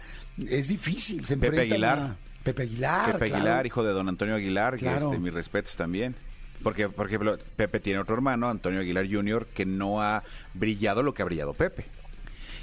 es 0.47 0.67
difícil, 0.67 1.25
se 1.25 1.37
Pepe 1.37 1.61
Aguilar. 1.61 1.99
a- 1.99 2.15
Pepe 2.43 2.63
Aguilar, 2.63 3.11
Pepe 3.13 3.25
claro. 3.27 3.35
Aguilar, 3.35 3.65
hijo 3.67 3.83
de 3.83 3.93
don 3.93 4.09
Antonio 4.09 4.35
Aguilar, 4.35 4.73
que, 4.75 4.79
Claro. 4.85 5.05
este, 5.07 5.19
mis 5.19 5.33
respetos 5.33 5.75
también. 5.75 6.15
Porque, 6.63 6.89
por 6.89 7.07
ejemplo, 7.07 7.37
Pepe 7.55 7.79
tiene 7.79 7.99
otro 7.99 8.13
hermano, 8.15 8.47
Antonio 8.49 8.81
Aguilar 8.81 9.07
Jr., 9.11 9.47
que 9.53 9.65
no 9.65 10.01
ha 10.01 10.23
brillado 10.53 11.01
lo 11.03 11.13
que 11.13 11.21
ha 11.21 11.25
brillado 11.25 11.53
Pepe. 11.53 11.85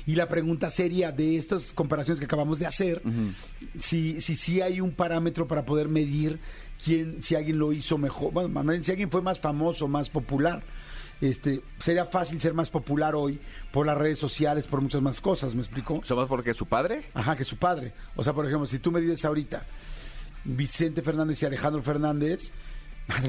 Y 0.09 0.15
la 0.17 0.27
pregunta 0.27 0.71
sería, 0.71 1.13
de 1.13 1.37
estas 1.37 1.75
comparaciones 1.75 2.19
que 2.19 2.25
acabamos 2.25 2.59
de 2.59 2.65
hacer, 2.67 3.03
si, 3.79 4.23
si 4.23 4.37
sí 4.37 4.63
hay 4.63 4.81
un 4.81 4.93
parámetro 4.93 5.47
para 5.47 5.67
poder 5.67 5.89
medir 5.89 6.41
quién, 6.83 7.23
si 7.23 7.35
alguien 7.35 7.59
lo 7.59 7.75
hizo 7.75 7.99
mejor, 7.99 8.33
bueno, 8.33 8.49
más 8.49 8.65
bien, 8.67 8.83
si 8.83 8.91
alguien 8.91 9.11
fue 9.11 9.21
más 9.21 9.39
famoso, 9.39 9.87
más 9.87 10.09
popular. 10.09 10.63
Este, 11.21 11.61
sería 11.79 12.07
fácil 12.07 12.41
ser 12.41 12.55
más 12.55 12.71
popular 12.71 13.15
hoy 13.15 13.39
por 13.73 13.85
las 13.87 13.99
redes 13.99 14.19
sociales, 14.19 14.67
por 14.67 14.81
muchas 14.81 15.03
más 15.03 15.21
cosas, 15.21 15.55
¿me 15.55 15.61
explico? 15.61 16.01
¿Somos 16.05 16.29
porque 16.29 16.55
su 16.55 16.65
padre? 16.67 17.03
Ajá, 17.13 17.37
que 17.37 17.45
su 17.45 17.57
padre. 17.59 17.93
O 18.17 18.25
sea, 18.25 18.33
por 18.33 18.47
ejemplo, 18.47 18.67
si 18.67 18.79
tú 18.79 18.91
me 18.93 19.01
dices 19.03 19.25
ahorita 19.27 19.67
Vicente 20.45 21.03
Fernández 21.03 21.43
y 21.43 21.47
Alejandro 21.47 21.83
Fernández, 21.83 22.53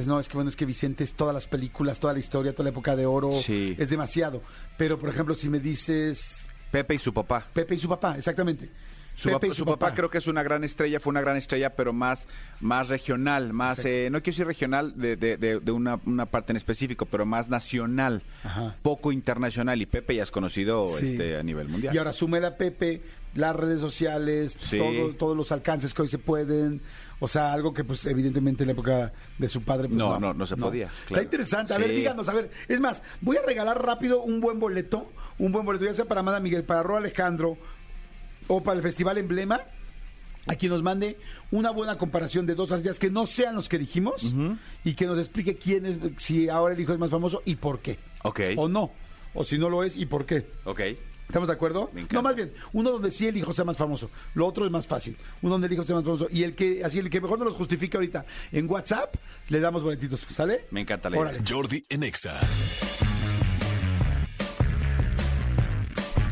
no, 0.06 0.20
es 0.20 0.28
que 0.30 0.36
bueno, 0.36 0.50
es 0.50 0.56
que 0.56 0.66
Vicente 0.66 1.04
es 1.04 1.14
todas 1.14 1.34
las 1.34 1.48
películas, 1.48 2.00
toda 2.00 2.14
la 2.14 2.20
historia, 2.20 2.54
toda 2.54 2.66
la 2.66 2.70
época 2.70 2.96
de 2.96 3.06
oro, 3.06 3.32
Sí. 3.34 3.76
es 3.78 3.90
demasiado. 3.90 4.42
Pero, 4.78 5.00
por 5.00 5.10
ejemplo, 5.10 5.36
si 5.36 5.50
me 5.50 5.60
dices 5.60 6.48
Pepe 6.72 6.96
y 6.96 7.00
su 7.00 7.14
papá. 7.14 7.46
Pepe 7.54 7.76
y 7.76 7.80
su 7.80 7.88
papá, 7.90 8.16
exactamente. 8.18 8.70
Su, 9.16 9.28
Pepe 9.28 9.34
papá, 9.34 9.48
y 9.48 9.56
su 9.56 9.66
papá 9.66 9.94
creo 9.94 10.10
que 10.10 10.18
es 10.20 10.28
una 10.28 10.44
gran 10.44 10.64
estrella, 10.64 11.02
fue 11.02 11.12
una 11.12 11.20
gran 11.20 11.36
estrella, 11.36 11.76
pero 11.76 11.92
más, 11.92 12.26
más 12.62 12.88
regional, 12.88 13.52
más, 13.52 13.84
eh, 13.84 14.08
no 14.10 14.20
quiero 14.22 14.34
decir 14.34 14.48
regional 14.48 14.94
de, 14.96 15.18
de- 15.18 15.36
de- 15.36 15.60
de 15.60 15.72
una, 15.74 16.00
una 16.06 16.26
parte 16.28 16.54
en 16.54 16.58
específico, 16.58 17.06
pero 17.06 17.26
más 17.26 17.50
nacional, 17.50 18.22
Ajá. 18.46 18.78
poco 18.82 19.12
internacional. 19.12 19.82
Y 19.82 19.88
Pepe 19.88 20.16
ya 20.16 20.24
es 20.24 20.32
conocido 20.32 20.86
Sí. 20.98 21.08
este, 21.08 21.36
a 21.38 21.44
nivel 21.44 21.68
mundial. 21.68 21.94
Y 21.94 21.98
ahora 21.98 22.14
súmele 22.14 22.48
a 22.48 22.56
Pepe 22.56 23.02
las 23.36 23.54
redes 23.58 23.82
sociales, 23.82 24.56
Sí. 24.58 24.78
todo- 24.78 25.14
todos 25.16 25.36
los 25.36 25.52
alcances 25.52 25.94
que 25.94 26.02
hoy 26.04 26.08
se 26.08 26.18
pueden. 26.18 26.80
O 27.20 27.28
sea, 27.28 27.52
algo 27.52 27.74
que 27.74 27.84
pues 27.84 28.06
evidentemente 28.06 28.64
en 28.64 28.68
la 28.68 28.74
época 28.74 29.12
de 29.38 29.50
su 29.50 29.62
padre 29.62 29.88
pues, 29.88 29.98
No, 29.98 30.20
no, 30.20 30.34
no 30.34 30.46
se 30.46 30.56
podía, 30.56 30.90
Está 31.08 31.22
interesante. 31.22 31.74
A 31.74 31.78
ver, 31.78 31.92
díganos, 31.92 32.30
a 32.30 32.34
ver. 32.34 32.50
Es 32.68 32.80
más, 32.80 33.04
voy 33.22 33.38
a 33.38 33.42
regalar 33.42 33.84
rápido 33.84 34.24
un 34.24 34.40
buen 34.40 34.60
boleto, 34.60 35.12
un 35.38 35.52
buen 35.52 35.66
boleto, 35.66 35.86
ya 35.86 35.94
sea 35.94 36.06
para 36.06 36.22
Amada 36.22 36.40
Miguel, 36.40 36.64
para 36.64 36.84
Ro 36.84 36.98
Alejandro 36.98 37.58
o 38.48 38.64
para 38.64 38.78
el 38.78 38.84
Festival 38.84 39.18
Emblema. 39.18 39.62
A 40.48 40.56
quien 40.56 40.72
nos 40.72 40.82
mande 40.82 41.18
una 41.52 41.70
buena 41.70 41.98
comparación 41.98 42.46
de 42.48 42.56
dos 42.56 42.72
artistas 42.72 42.98
que 42.98 43.12
no 43.12 43.28
sean 43.28 43.54
los 43.54 43.70
que 43.70 43.78
dijimos 43.78 44.34
y 44.84 44.94
que 44.96 45.06
nos 45.06 45.20
explique 45.20 45.58
quién 45.58 45.86
es, 45.86 46.00
si 46.18 46.50
ahora 46.50 46.74
el 46.74 46.80
hijo 46.80 46.94
es 46.94 46.98
más 46.98 47.12
famoso 47.12 47.44
y 47.46 47.56
por 47.58 47.82
qué. 47.82 48.00
Ok. 48.24 48.40
O 48.56 48.68
no. 48.68 48.92
O 49.36 49.44
si 49.44 49.60
no 49.60 49.70
lo 49.70 49.84
es 49.84 49.96
y 49.96 50.06
por 50.08 50.26
qué. 50.26 50.48
Ok. 50.64 50.82
¿Estamos 51.30 51.48
de 51.48 51.54
acuerdo? 51.54 51.92
No, 52.10 52.24
más 52.24 52.36
bien, 52.36 52.52
uno 52.74 52.90
donde 52.90 53.12
sí 53.12 53.28
el 53.28 53.38
hijo 53.38 53.54
sea 53.54 53.64
más 53.64 53.78
famoso, 53.78 54.10
lo 54.34 54.48
otro 54.48 54.66
es 54.66 54.72
más 54.72 54.88
fácil. 54.88 55.16
Uno 55.44 55.54
donde 55.54 55.68
el 55.68 55.74
hijo 55.74 55.84
sea 55.84 55.96
más 55.96 56.04
famoso 56.04 56.28
y 56.32 56.42
el 56.42 56.56
que 56.56 56.84
así 56.84 56.98
el 56.98 57.08
que 57.08 57.22
mejor 57.22 57.38
nos 57.38 57.50
los 57.50 57.56
justifique 57.56 57.98
ahorita 57.98 58.26
en 58.52 58.68
WhatsApp, 58.68 59.14
le 59.50 59.60
damos 59.60 59.84
boletitos, 59.84 60.22
¿sale? 60.22 60.66
Me 60.72 60.82
encanta 60.82 61.08
la 61.08 61.18
idea. 61.18 61.30
Órale. 61.30 61.44
Jordi 61.48 61.86
en 61.88 62.04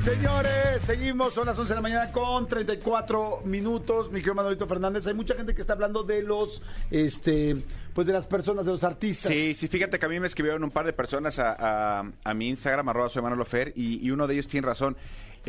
Señores, 0.08 0.84
seguimos, 0.84 1.34
son 1.34 1.48
las 1.48 1.60
11 1.60 1.68
de 1.68 1.76
la 1.76 1.82
mañana 1.82 2.12
con 2.14 2.48
34 2.48 3.42
minutos. 3.44 4.10
Mi 4.10 4.20
querido 4.20 4.36
Manolito 4.36 4.66
Fernández, 4.66 5.06
hay 5.06 5.14
mucha 5.14 5.36
gente 5.36 5.54
que 5.54 5.60
está 5.60 5.74
hablando 5.74 6.04
de 6.04 6.24
los, 6.24 6.62
este, 6.90 7.58
pues 7.94 8.08
de 8.08 8.14
las 8.14 8.26
personas, 8.26 8.66
de 8.66 8.72
los 8.72 8.86
artistas. 8.86 9.30
Sí, 9.30 9.54
sí, 9.54 9.68
fíjate 9.68 10.00
que 10.00 10.06
a 10.06 10.08
mí 10.08 10.18
me 10.22 10.28
escribieron 10.28 10.64
un 10.64 10.72
par 10.72 10.86
de 10.86 10.94
personas 10.94 11.40
a, 11.40 12.06
mi 12.34 12.48
Instagram, 12.48 12.88
arroba 12.88 13.10
soy 13.10 13.22
Manolo 13.22 13.44
Fer, 13.44 13.74
y 13.76 14.10
uno 14.10 14.28
de 14.28 14.36
ellos 14.36 14.48
tiene 14.48 14.66
razón. 14.66 14.96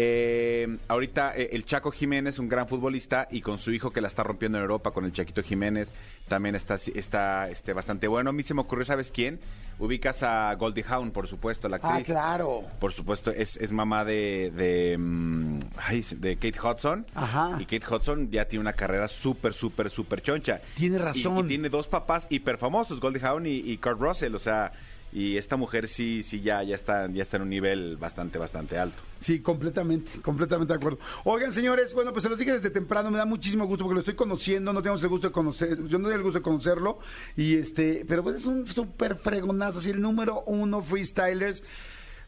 Eh, 0.01 0.79
ahorita 0.87 1.37
eh, 1.37 1.51
el 1.53 1.65
Chaco 1.65 1.91
Jiménez, 1.91 2.39
un 2.39 2.49
gran 2.49 2.69
futbolista, 2.69 3.27
y 3.33 3.41
con 3.41 3.59
su 3.59 3.73
hijo 3.73 3.91
que 3.91 4.01
la 4.01 4.07
está 4.07 4.23
rompiendo 4.23 4.57
en 4.59 4.63
Europa, 4.63 4.93
con 4.93 5.05
el 5.05 5.11
Chaquito 5.13 5.43
Jiménez, 5.43 5.93
también 6.29 6.55
está, 6.55 6.77
está 6.95 7.51
este, 7.51 7.73
bastante 7.73 8.07
bueno. 8.07 8.31
A 8.31 8.33
mí 8.33 8.45
se 8.45 8.55
me 8.55 8.61
ocurrió, 8.61 8.85
¿sabes 8.85 9.11
quién? 9.11 9.41
Ubicas 9.81 10.23
a 10.23 10.55
Goldie 10.55 10.85
Hawn, 10.89 11.11
por 11.11 11.27
supuesto, 11.27 11.69
la 11.69 11.79
Ah, 11.83 11.89
actriz. 11.97 12.07
claro. 12.07 12.63
Por 12.81 12.93
supuesto, 12.93 13.33
es, 13.33 13.57
es 13.57 13.73
mamá 13.73 14.05
de, 14.05 14.53
de, 14.55 14.97
mm, 14.99 15.59
ay, 15.79 16.05
de 16.17 16.37
Kate 16.37 16.59
Hudson. 16.61 17.05
Ajá. 17.15 17.57
Y 17.61 17.65
Kate 17.67 17.93
Hudson 17.95 18.31
ya 18.31 18.45
tiene 18.47 18.61
una 18.61 18.73
carrera 18.75 19.09
súper, 19.09 19.53
súper, 19.53 19.91
súper 19.91 20.23
choncha. 20.23 20.61
Tiene 20.77 20.97
Y- 20.97 21.01
razón. 21.01 21.45
Y, 21.45 21.49
tiene 21.49 21.69
dos 21.69 21.89
papás 21.89 22.27
hiper 22.31 22.57
famosos, 22.59 23.01
Goldie 23.01 23.25
Hawn 23.25 23.47
y, 23.47 23.57
y 23.59 23.79
Kurt 23.79 24.01
Russell. 24.01 24.35
O 24.35 24.41
sea, 24.41 24.73
y 25.13 25.37
esta 25.37 25.57
mujer 25.57 25.89
sí, 25.89 26.23
sí 26.23 26.41
ya, 26.41 26.63
ya 26.63 26.75
está, 26.75 27.11
ya 27.11 27.23
está 27.23 27.37
en 27.37 27.45
un 27.45 27.51
nivel 27.51 27.97
bastante, 27.97 28.39
bastante 28.39 28.79
alto. 28.79 29.03
Sí, 29.21 29.41
completamente, 29.41 30.21
completamente 30.21 30.73
de 30.73 30.79
acuerdo. 30.79 30.99
Oigan, 31.25 31.53
señores, 31.53 31.95
bueno, 31.95 32.13
pues 32.13 32.23
se 32.23 32.29
los 32.29 32.39
dije 32.39 32.53
desde 32.53 32.71
temprano, 32.71 33.11
me 33.11 33.19
da 33.19 33.25
muchísimo 33.25 33.67
gusto 33.67 33.85
porque 33.85 33.95
lo 33.95 34.01
estoy 34.01 34.15
conociendo, 34.15 34.73
no 34.73 34.83
tenemos 34.83 35.03
el 35.03 35.09
gusto 35.09 35.29
de 35.29 35.33
conocer, 35.33 35.77
yo 35.87 35.99
no 35.99 36.09
tengo 36.09 36.13
el 36.13 36.23
gusto 36.23 36.39
de 36.39 36.43
conocerlo, 36.43 36.99
y 37.37 37.57
este, 37.57 38.05
pero 38.07 38.23
pues 38.23 38.37
es 38.37 38.47
un 38.47 38.67
súper 38.69 39.17
fregonazo, 39.17 39.79
así 39.79 39.91
el 39.91 40.01
número 40.01 40.43
uno 40.47 40.83
freestylers, 40.83 41.65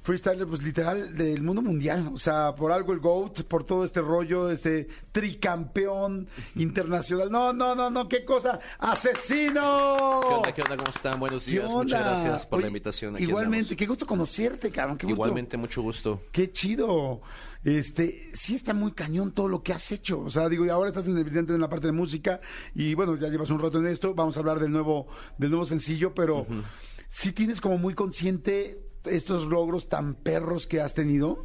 freestyler, 0.02 0.46
pues 0.46 0.62
literal 0.62 1.16
del 1.16 1.42
mundo 1.42 1.62
mundial, 1.62 2.10
o 2.12 2.18
sea, 2.18 2.54
por 2.54 2.72
algo 2.72 2.92
el 2.92 3.00
GOAT, 3.00 3.42
por 3.42 3.64
todo 3.64 3.84
este 3.84 4.00
rollo, 4.00 4.50
este 4.50 4.88
tricampeón 5.12 6.28
internacional, 6.56 7.30
no, 7.30 7.52
no, 7.52 7.74
no, 7.74 7.90
no, 7.90 8.08
qué 8.08 8.24
cosa, 8.24 8.58
asesino. 8.78 10.20
¿Qué 10.26 10.34
onda? 10.34 10.52
¿Qué 10.52 10.62
onda? 10.62 10.76
¿Cómo 10.76 10.90
están? 10.90 11.20
Buenos 11.20 11.44
¿Qué 11.44 11.52
días. 11.52 11.70
Muchas 11.70 12.00
gracias 12.00 12.46
por 12.46 12.58
Oye, 12.58 12.64
la 12.64 12.68
invitación. 12.68 13.14
Aquí 13.14 13.24
Igualmente, 13.24 13.58
andamos. 13.58 13.78
qué 13.78 13.86
gusto 13.86 14.06
conocerte, 14.06 14.70
cabrón, 14.70 14.96
qué 14.96 15.06
gusto. 15.06 15.16
Igualmente, 15.16 15.56
mucho 15.56 15.82
gusto. 15.82 16.22
Qué 16.32 16.50
chido. 16.50 17.20
Este, 17.62 18.30
sí 18.32 18.54
está 18.54 18.72
muy 18.72 18.92
cañón 18.92 19.32
todo 19.32 19.48
lo 19.48 19.62
que 19.62 19.74
has 19.74 19.92
hecho. 19.92 20.20
O 20.20 20.30
sea, 20.30 20.48
digo, 20.48 20.64
y 20.64 20.70
ahora 20.70 20.88
estás 20.88 21.06
en, 21.06 21.18
evidente 21.18 21.52
en 21.52 21.60
la 21.60 21.68
parte 21.68 21.88
de 21.88 21.92
música 21.92 22.40
y 22.74 22.94
bueno, 22.94 23.16
ya 23.16 23.28
llevas 23.28 23.50
un 23.50 23.60
rato 23.60 23.78
en 23.78 23.86
esto. 23.86 24.14
Vamos 24.14 24.36
a 24.36 24.40
hablar 24.40 24.60
del 24.60 24.70
nuevo, 24.70 25.08
del 25.36 25.50
nuevo 25.50 25.66
sencillo, 25.66 26.14
pero 26.14 26.46
sí 27.10 27.32
tienes 27.32 27.60
como 27.60 27.76
muy 27.76 27.94
consciente 27.94 28.89
estos 29.04 29.46
logros 29.46 29.88
tan 29.88 30.14
perros 30.14 30.66
que 30.66 30.80
has 30.80 30.94
tenido. 30.94 31.44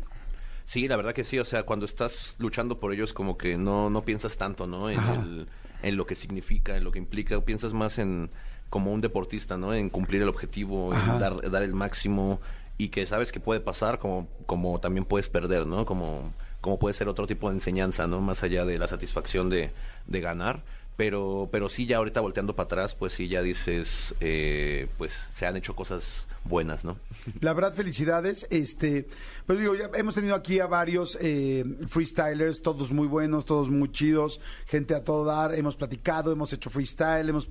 Sí, 0.63 0.87
la 0.87 0.95
verdad 0.97 1.13
que 1.13 1.23
sí. 1.23 1.37
O 1.39 1.45
sea, 1.45 1.63
cuando 1.63 1.85
estás 1.85 2.35
luchando 2.39 2.79
por 2.79 2.91
ellos, 2.93 3.13
como 3.13 3.37
que 3.37 3.57
no, 3.57 3.89
no 3.89 4.03
piensas 4.03 4.37
tanto, 4.37 4.65
¿no? 4.67 4.89
En, 4.89 4.99
el- 4.99 5.47
en 5.83 5.95
lo 5.97 6.05
que 6.07 6.15
significa, 6.15 6.75
en 6.75 6.83
lo 6.83 6.91
que 6.91 6.99
implica. 6.99 7.39
Piensas 7.41 7.73
más 7.73 7.99
en 7.99 8.29
como 8.69 8.91
un 8.91 8.99
deportista, 9.01 9.57
¿no? 9.57 9.73
En 9.73 9.89
cumplir 9.89 10.21
el 10.23 10.29
objetivo, 10.29 10.91
Ajá. 10.91 11.13
en 11.13 11.19
dar, 11.19 11.51
dar 11.51 11.63
el 11.63 11.73
máximo 11.75 12.41
y 12.77 12.89
que 12.89 13.05
sabes 13.05 13.31
que 13.31 13.39
puede 13.39 13.59
pasar, 13.61 13.99
como, 13.99 14.27
como 14.47 14.79
también 14.81 15.05
puedes 15.05 15.29
perder, 15.29 15.65
¿no? 15.67 15.85
Como, 15.85 16.33
como 16.61 16.79
puede 16.79 16.93
ser 16.93 17.07
otro 17.07 17.27
tipo 17.27 17.47
de 17.49 17.55
enseñanza, 17.55 18.07
¿no? 18.07 18.19
Más 18.21 18.41
allá 18.43 18.65
de 18.65 18.77
la 18.79 18.87
satisfacción 18.87 19.49
de, 19.49 19.71
de 20.07 20.19
ganar. 20.19 20.63
Pero, 20.97 21.49
pero 21.51 21.67
sí, 21.67 21.85
ya 21.85 21.97
ahorita 21.97 22.21
volteando 22.21 22.55
para 22.55 22.65
atrás, 22.65 22.95
pues 22.95 23.13
sí, 23.13 23.27
ya 23.27 23.41
dices, 23.41 24.15
eh, 24.21 24.87
pues 24.97 25.13
se 25.33 25.45
han 25.45 25.57
hecho 25.57 25.75
cosas 25.75 26.25
buenas, 26.45 26.85
¿no? 26.85 26.97
La 27.41 27.53
verdad, 27.53 27.73
felicidades. 27.73 28.47
Este, 28.49 29.07
pues 29.45 29.59
digo, 29.59 29.75
ya 29.75 29.89
hemos 29.95 30.15
tenido 30.15 30.35
aquí 30.35 30.59
a 30.59 30.67
varios 30.67 31.17
eh, 31.21 31.65
freestylers, 31.87 32.61
todos 32.61 32.91
muy 32.91 33.07
buenos, 33.07 33.45
todos 33.45 33.69
muy 33.69 33.91
chidos, 33.91 34.39
gente 34.67 34.95
a 34.95 35.03
todo 35.03 35.25
dar. 35.25 35.53
Hemos 35.53 35.75
platicado, 35.75 36.31
hemos 36.31 36.53
hecho 36.53 36.69
freestyle, 36.69 37.27
hemos, 37.27 37.49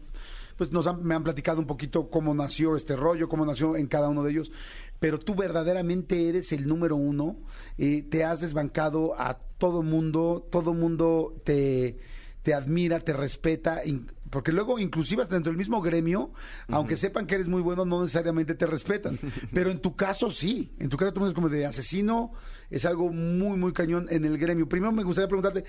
pues 0.57 0.73
nos 0.73 0.87
han, 0.87 1.05
me 1.05 1.15
han 1.15 1.25
platicado 1.25 1.61
un 1.61 1.67
poquito 1.67 2.09
cómo 2.09 2.35
nació 2.35 2.77
este 2.77 2.97
rollo, 2.97 3.29
cómo 3.29 3.45
nació 3.45 3.77
en 3.77 3.89
cada 3.89 4.09
uno 4.09 4.23
de 4.23 4.31
ellos. 4.31 4.53
Pero 5.01 5.19
tú 5.19 5.35
verdaderamente 5.35 6.31
eres 6.31 6.51
el 6.53 6.67
número 6.67 6.97
uno. 6.97 7.37
eh, 7.77 8.07
te 8.09 8.25
has 8.25 8.41
desbancado 8.41 9.21
a 9.21 9.35
todo 9.59 9.83
mundo, 9.83 10.47
todo 10.51 10.73
mundo 10.73 11.35
te 11.45 11.99
te 12.45 12.53
admira, 12.53 13.01
te 13.01 13.15
respeta, 13.15 13.81
porque 14.29 14.53
luego 14.53 14.79
inclusive 14.79 15.23
hasta 15.23 15.35
dentro 15.35 15.51
del 15.51 15.57
mismo 15.57 15.81
gremio, 15.81 16.31
aunque 16.69 16.95
sepan 16.95 17.27
que 17.27 17.37
eres 17.37 17.49
muy 17.49 17.63
bueno, 17.63 17.87
no 17.87 18.03
necesariamente 18.03 18.55
te 18.55 18.67
respetan. 18.67 19.19
Pero 19.55 19.71
en 19.71 19.81
tu 19.81 19.97
caso 19.97 20.31
sí, 20.31 20.71
en 20.79 20.91
tu 20.91 20.99
caso 20.99 21.15
tú 21.15 21.23
eres 21.23 21.35
como 21.35 21.49
de 21.49 21.65
asesino, 21.65 22.33
es 22.71 22.85
algo 22.85 23.11
muy, 23.11 23.57
muy 23.57 23.73
cañón 23.73 24.07
en 24.11 24.27
el 24.27 24.37
gremio. 24.37 24.69
Primero 24.69 24.93
me 24.93 25.05
gustaría 25.05 25.27
preguntarte, 25.27 25.65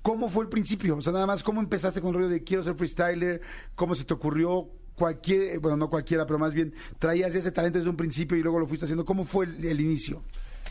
¿cómo 0.00 0.30
fue 0.30 0.44
el 0.44 0.48
principio? 0.48 0.96
O 0.96 1.02
sea, 1.02 1.12
nada 1.12 1.26
más, 1.26 1.42
¿cómo 1.42 1.60
empezaste 1.60 2.00
con 2.00 2.10
el 2.10 2.14
rollo 2.14 2.28
de 2.28 2.44
quiero 2.44 2.62
ser 2.62 2.76
freestyler? 2.76 3.40
¿Cómo 3.74 3.96
se 3.96 4.04
te 4.04 4.14
ocurrió? 4.14 4.70
Cualquier, 4.94 5.58
bueno, 5.58 5.76
no 5.76 5.90
cualquiera, 5.90 6.26
pero 6.26 6.38
más 6.38 6.54
bien, 6.54 6.74
traías 7.00 7.34
ese 7.34 7.50
talento 7.50 7.78
desde 7.78 7.90
un 7.90 7.96
principio 7.96 8.36
y 8.36 8.42
luego 8.42 8.60
lo 8.60 8.68
fuiste 8.68 8.84
haciendo. 8.84 9.04
¿Cómo 9.04 9.24
fue 9.24 9.46
el, 9.46 9.64
el 9.64 9.80
inicio? 9.80 10.22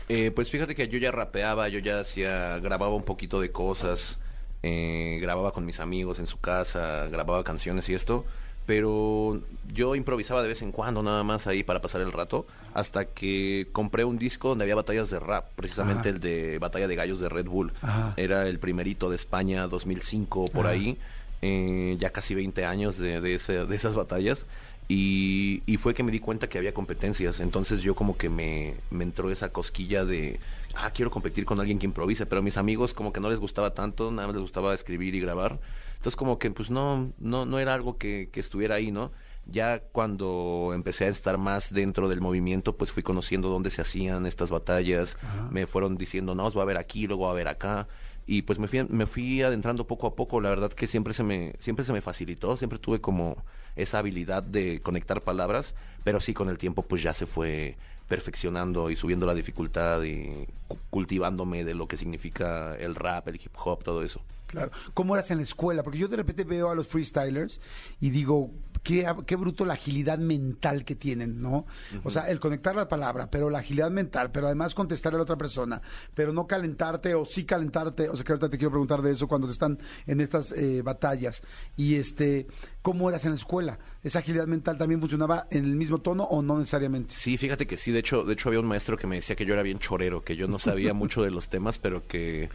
Eh, 0.08 0.30
pues 0.30 0.50
fíjate 0.50 0.74
que 0.74 0.88
yo 0.88 0.98
ya 0.98 1.10
rapeaba, 1.10 1.68
yo 1.68 1.80
ya 1.80 2.00
hacía, 2.00 2.58
grababa 2.60 2.94
un 2.94 3.04
poquito 3.04 3.42
de 3.42 3.50
cosas, 3.50 4.18
eh, 4.62 5.18
grababa 5.20 5.52
con 5.52 5.64
mis 5.64 5.80
amigos 5.80 6.18
en 6.18 6.26
su 6.26 6.38
casa, 6.40 7.06
grababa 7.10 7.44
canciones 7.44 7.88
y 7.88 7.94
esto, 7.94 8.24
pero 8.66 9.40
yo 9.72 9.94
improvisaba 9.94 10.42
de 10.42 10.48
vez 10.48 10.60
en 10.62 10.72
cuando 10.72 11.02
nada 11.02 11.22
más 11.24 11.46
ahí 11.46 11.62
para 11.62 11.80
pasar 11.80 12.00
el 12.02 12.12
rato, 12.12 12.46
hasta 12.74 13.06
que 13.06 13.66
compré 13.72 14.04
un 14.04 14.18
disco 14.18 14.48
donde 14.50 14.64
había 14.64 14.74
batallas 14.74 15.08
de 15.10 15.18
rap, 15.20 15.46
precisamente 15.56 16.00
Ajá. 16.00 16.08
el 16.10 16.20
de 16.20 16.58
Batalla 16.58 16.86
de 16.86 16.94
Gallos 16.94 17.18
de 17.20 17.28
Red 17.30 17.46
Bull. 17.46 17.72
Ajá. 17.80 18.12
Era 18.18 18.46
el 18.46 18.58
primerito 18.58 19.08
de 19.08 19.16
España 19.16 19.66
2005 19.68 20.46
por 20.52 20.66
Ajá. 20.66 20.74
ahí, 20.74 20.98
eh, 21.40 21.96
ya 21.98 22.10
casi 22.10 22.34
20 22.34 22.64
años 22.66 22.98
de, 22.98 23.20
de, 23.22 23.34
ese- 23.36 23.64
de 23.64 23.74
esas 23.76 23.94
batallas. 23.94 24.44
Y, 24.90 25.62
y 25.66 25.76
fue 25.76 25.92
que 25.92 26.02
me 26.02 26.10
di 26.10 26.18
cuenta 26.18 26.48
que 26.48 26.56
había 26.56 26.72
competencias. 26.72 27.40
Entonces 27.40 27.80
yo 27.82 27.94
como 27.94 28.16
que 28.16 28.30
me, 28.30 28.74
me 28.90 29.04
entró 29.04 29.30
esa 29.30 29.50
cosquilla 29.50 30.04
de, 30.06 30.40
ah, 30.78 30.90
quiero 30.92 31.10
competir 31.10 31.44
con 31.44 31.60
alguien 31.60 31.78
que 31.78 31.86
improvise. 31.86 32.26
Pero 32.26 32.40
a 32.40 32.42
mis 32.42 32.56
amigos 32.56 32.94
como 32.94 33.12
que 33.12 33.20
no 33.20 33.28
les 33.28 33.38
gustaba 33.38 33.74
tanto, 33.74 34.10
nada 34.10 34.28
más 34.28 34.36
les 34.36 34.42
gustaba 34.42 34.74
escribir 34.74 35.14
y 35.14 35.20
grabar. 35.20 35.58
Entonces 35.96 36.16
como 36.16 36.38
que 36.38 36.50
pues 36.50 36.70
no, 36.70 37.12
no, 37.18 37.44
no 37.44 37.58
era 37.58 37.74
algo 37.74 37.98
que, 37.98 38.28
que 38.32 38.40
estuviera 38.40 38.76
ahí, 38.76 38.90
¿no? 38.90 39.10
Ya 39.46 39.80
cuando 39.80 40.72
empecé 40.74 41.06
a 41.06 41.08
estar 41.08 41.38
más 41.38 41.72
dentro 41.72 42.08
del 42.08 42.20
movimiento, 42.20 42.76
pues 42.76 42.90
fui 42.90 43.02
conociendo 43.02 43.48
dónde 43.48 43.70
se 43.70 43.80
hacían 43.80 44.26
estas 44.26 44.50
batallas. 44.50 45.16
Me 45.50 45.66
fueron 45.66 45.96
diciendo, 45.96 46.34
no, 46.34 46.44
os 46.44 46.56
va 46.56 46.62
a 46.62 46.66
ver 46.66 46.76
aquí, 46.76 47.06
luego 47.06 47.24
va 47.24 47.30
a 47.30 47.34
ver 47.34 47.48
acá. 47.48 47.88
Y 48.26 48.42
pues 48.42 48.58
me 48.58 48.68
fui, 48.68 48.84
me 48.84 49.06
fui 49.06 49.40
adentrando 49.42 49.86
poco 49.86 50.06
a 50.06 50.14
poco. 50.14 50.42
La 50.42 50.50
verdad 50.50 50.70
que 50.70 50.86
siempre 50.86 51.14
se 51.14 51.22
me, 51.22 51.54
siempre 51.58 51.82
se 51.86 51.94
me 51.94 52.02
facilitó, 52.02 52.58
siempre 52.58 52.78
tuve 52.78 53.00
como 53.00 53.42
esa 53.74 54.00
habilidad 54.00 54.42
de 54.42 54.82
conectar 54.82 55.22
palabras, 55.22 55.74
pero 56.04 56.20
sí 56.20 56.34
con 56.34 56.50
el 56.50 56.58
tiempo 56.58 56.82
pues 56.82 57.02
ya 57.02 57.14
se 57.14 57.24
fue 57.24 57.78
perfeccionando 58.08 58.90
y 58.90 58.96
subiendo 58.96 59.26
la 59.26 59.34
dificultad 59.34 60.02
y 60.02 60.46
cu- 60.66 60.78
cultivándome 60.90 61.64
de 61.64 61.74
lo 61.74 61.86
que 61.86 61.96
significa 61.96 62.74
el 62.76 62.94
rap, 62.94 63.28
el 63.28 63.36
hip 63.36 63.52
hop, 63.62 63.84
todo 63.84 64.02
eso. 64.02 64.20
Claro. 64.46 64.70
¿Cómo 64.94 65.14
eras 65.14 65.30
en 65.30 65.36
la 65.36 65.42
escuela? 65.42 65.82
Porque 65.82 65.98
yo 65.98 66.08
de 66.08 66.16
repente 66.16 66.42
veo 66.42 66.70
a 66.70 66.74
los 66.74 66.86
freestylers 66.86 67.60
y 68.00 68.08
digo, 68.08 68.50
qué, 68.82 69.06
qué 69.26 69.36
bruto 69.36 69.64
la 69.64 69.74
agilidad 69.74 70.18
mental 70.18 70.84
que 70.84 70.94
tienen, 70.94 71.40
¿no? 71.40 71.66
O 72.04 72.10
sea, 72.10 72.28
el 72.28 72.40
conectar 72.40 72.74
la 72.74 72.88
palabra, 72.88 73.30
pero 73.30 73.50
la 73.50 73.58
agilidad 73.58 73.90
mental, 73.90 74.30
pero 74.30 74.46
además 74.46 74.74
contestar 74.74 75.14
a 75.14 75.16
la 75.16 75.22
otra 75.22 75.36
persona, 75.36 75.80
pero 76.14 76.32
no 76.32 76.46
calentarte 76.46 77.14
o 77.14 77.24
sí 77.24 77.44
calentarte. 77.44 78.08
O 78.08 78.16
sea, 78.16 78.24
que 78.24 78.32
ahorita 78.32 78.50
te 78.50 78.58
quiero 78.58 78.70
preguntar 78.70 79.02
de 79.02 79.12
eso 79.12 79.28
cuando 79.28 79.46
te 79.46 79.52
están 79.52 79.78
en 80.06 80.20
estas 80.20 80.52
eh, 80.52 80.82
batallas. 80.82 81.42
Y 81.76 81.96
este, 81.96 82.46
¿cómo 82.82 83.08
eras 83.08 83.24
en 83.24 83.32
la 83.32 83.36
escuela? 83.36 83.78
¿Esa 84.02 84.20
agilidad 84.20 84.46
mental 84.46 84.78
también 84.78 85.00
funcionaba 85.00 85.46
en 85.50 85.64
el 85.64 85.76
mismo 85.76 85.98
tono 85.98 86.24
o 86.24 86.42
no 86.42 86.58
necesariamente? 86.58 87.14
Sí, 87.16 87.36
fíjate 87.36 87.66
que 87.66 87.76
sí, 87.76 87.92
de 87.92 88.00
hecho, 88.00 88.24
de 88.24 88.34
hecho 88.34 88.48
había 88.48 88.60
un 88.60 88.66
maestro 88.66 88.96
que 88.96 89.06
me 89.06 89.16
decía 89.16 89.36
que 89.36 89.44
yo 89.44 89.54
era 89.54 89.62
bien 89.62 89.78
chorero, 89.78 90.22
que 90.22 90.36
yo 90.36 90.46
no 90.48 90.58
sabía 90.58 90.94
mucho 90.94 91.22
de 91.22 91.30
los 91.30 91.48
temas, 91.48 91.78
pero 91.78 92.06
que, 92.06 92.48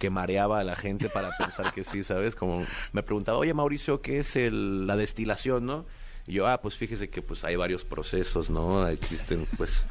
que 0.00 0.08
mareaba 0.08 0.58
a 0.60 0.64
la 0.64 0.76
gente 0.76 1.10
para 1.10 1.30
pensar 1.36 1.74
que 1.74 1.84
sí, 1.84 2.02
¿sabes? 2.02 2.34
Como 2.34 2.66
me 2.92 3.02
preguntaba, 3.02 3.36
oye 3.36 3.52
Mauricio, 3.52 4.00
¿qué 4.00 4.18
es 4.18 4.34
el, 4.34 4.86
la 4.86 4.96
destilación, 4.96 5.66
no? 5.66 5.84
Y 6.26 6.32
yo, 6.32 6.48
ah, 6.48 6.62
pues 6.62 6.74
fíjese 6.74 7.10
que 7.10 7.20
pues 7.20 7.44
hay 7.44 7.54
varios 7.54 7.84
procesos, 7.84 8.50
¿no? 8.50 8.88
Existen, 8.88 9.46
pues, 9.58 9.84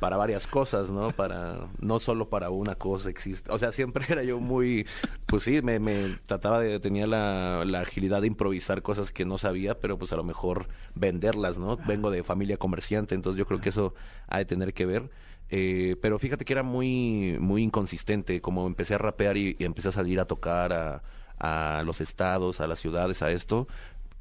para 0.00 0.16
varias 0.16 0.48
cosas, 0.48 0.90
¿no? 0.90 1.12
Para, 1.12 1.68
no 1.78 2.00
solo 2.00 2.28
para 2.28 2.50
una 2.50 2.74
cosa 2.74 3.08
existe. 3.10 3.52
O 3.52 3.58
sea, 3.60 3.70
siempre 3.70 4.04
era 4.08 4.24
yo 4.24 4.40
muy, 4.40 4.86
pues 5.24 5.44
sí, 5.44 5.62
me, 5.62 5.78
me 5.78 6.18
trataba 6.26 6.58
de, 6.58 6.80
tenía 6.80 7.06
la, 7.06 7.64
la 7.64 7.82
agilidad 7.82 8.22
de 8.22 8.26
improvisar 8.26 8.82
cosas 8.82 9.12
que 9.12 9.24
no 9.24 9.38
sabía, 9.38 9.78
pero 9.78 9.96
pues 9.98 10.12
a 10.12 10.16
lo 10.16 10.24
mejor 10.24 10.66
venderlas, 10.96 11.58
¿no? 11.58 11.76
Vengo 11.76 12.10
de 12.10 12.24
familia 12.24 12.56
comerciante, 12.56 13.14
entonces 13.14 13.38
yo 13.38 13.46
creo 13.46 13.60
que 13.60 13.68
eso 13.68 13.94
ha 14.26 14.38
de 14.38 14.46
tener 14.46 14.74
que 14.74 14.84
ver. 14.84 15.10
Eh, 15.50 15.96
pero 16.00 16.18
fíjate 16.18 16.44
que 16.44 16.52
era 16.52 16.62
muy, 16.62 17.36
muy 17.38 17.62
inconsistente, 17.62 18.40
como 18.40 18.66
empecé 18.66 18.94
a 18.94 18.98
rapear 18.98 19.36
y, 19.36 19.56
y 19.58 19.64
empecé 19.64 19.88
a 19.88 19.92
salir 19.92 20.18
a 20.20 20.24
tocar 20.24 20.72
a, 20.72 21.02
a 21.38 21.82
los 21.84 22.00
estados, 22.00 22.60
a 22.60 22.66
las 22.66 22.78
ciudades, 22.78 23.22
a 23.22 23.30
esto, 23.30 23.68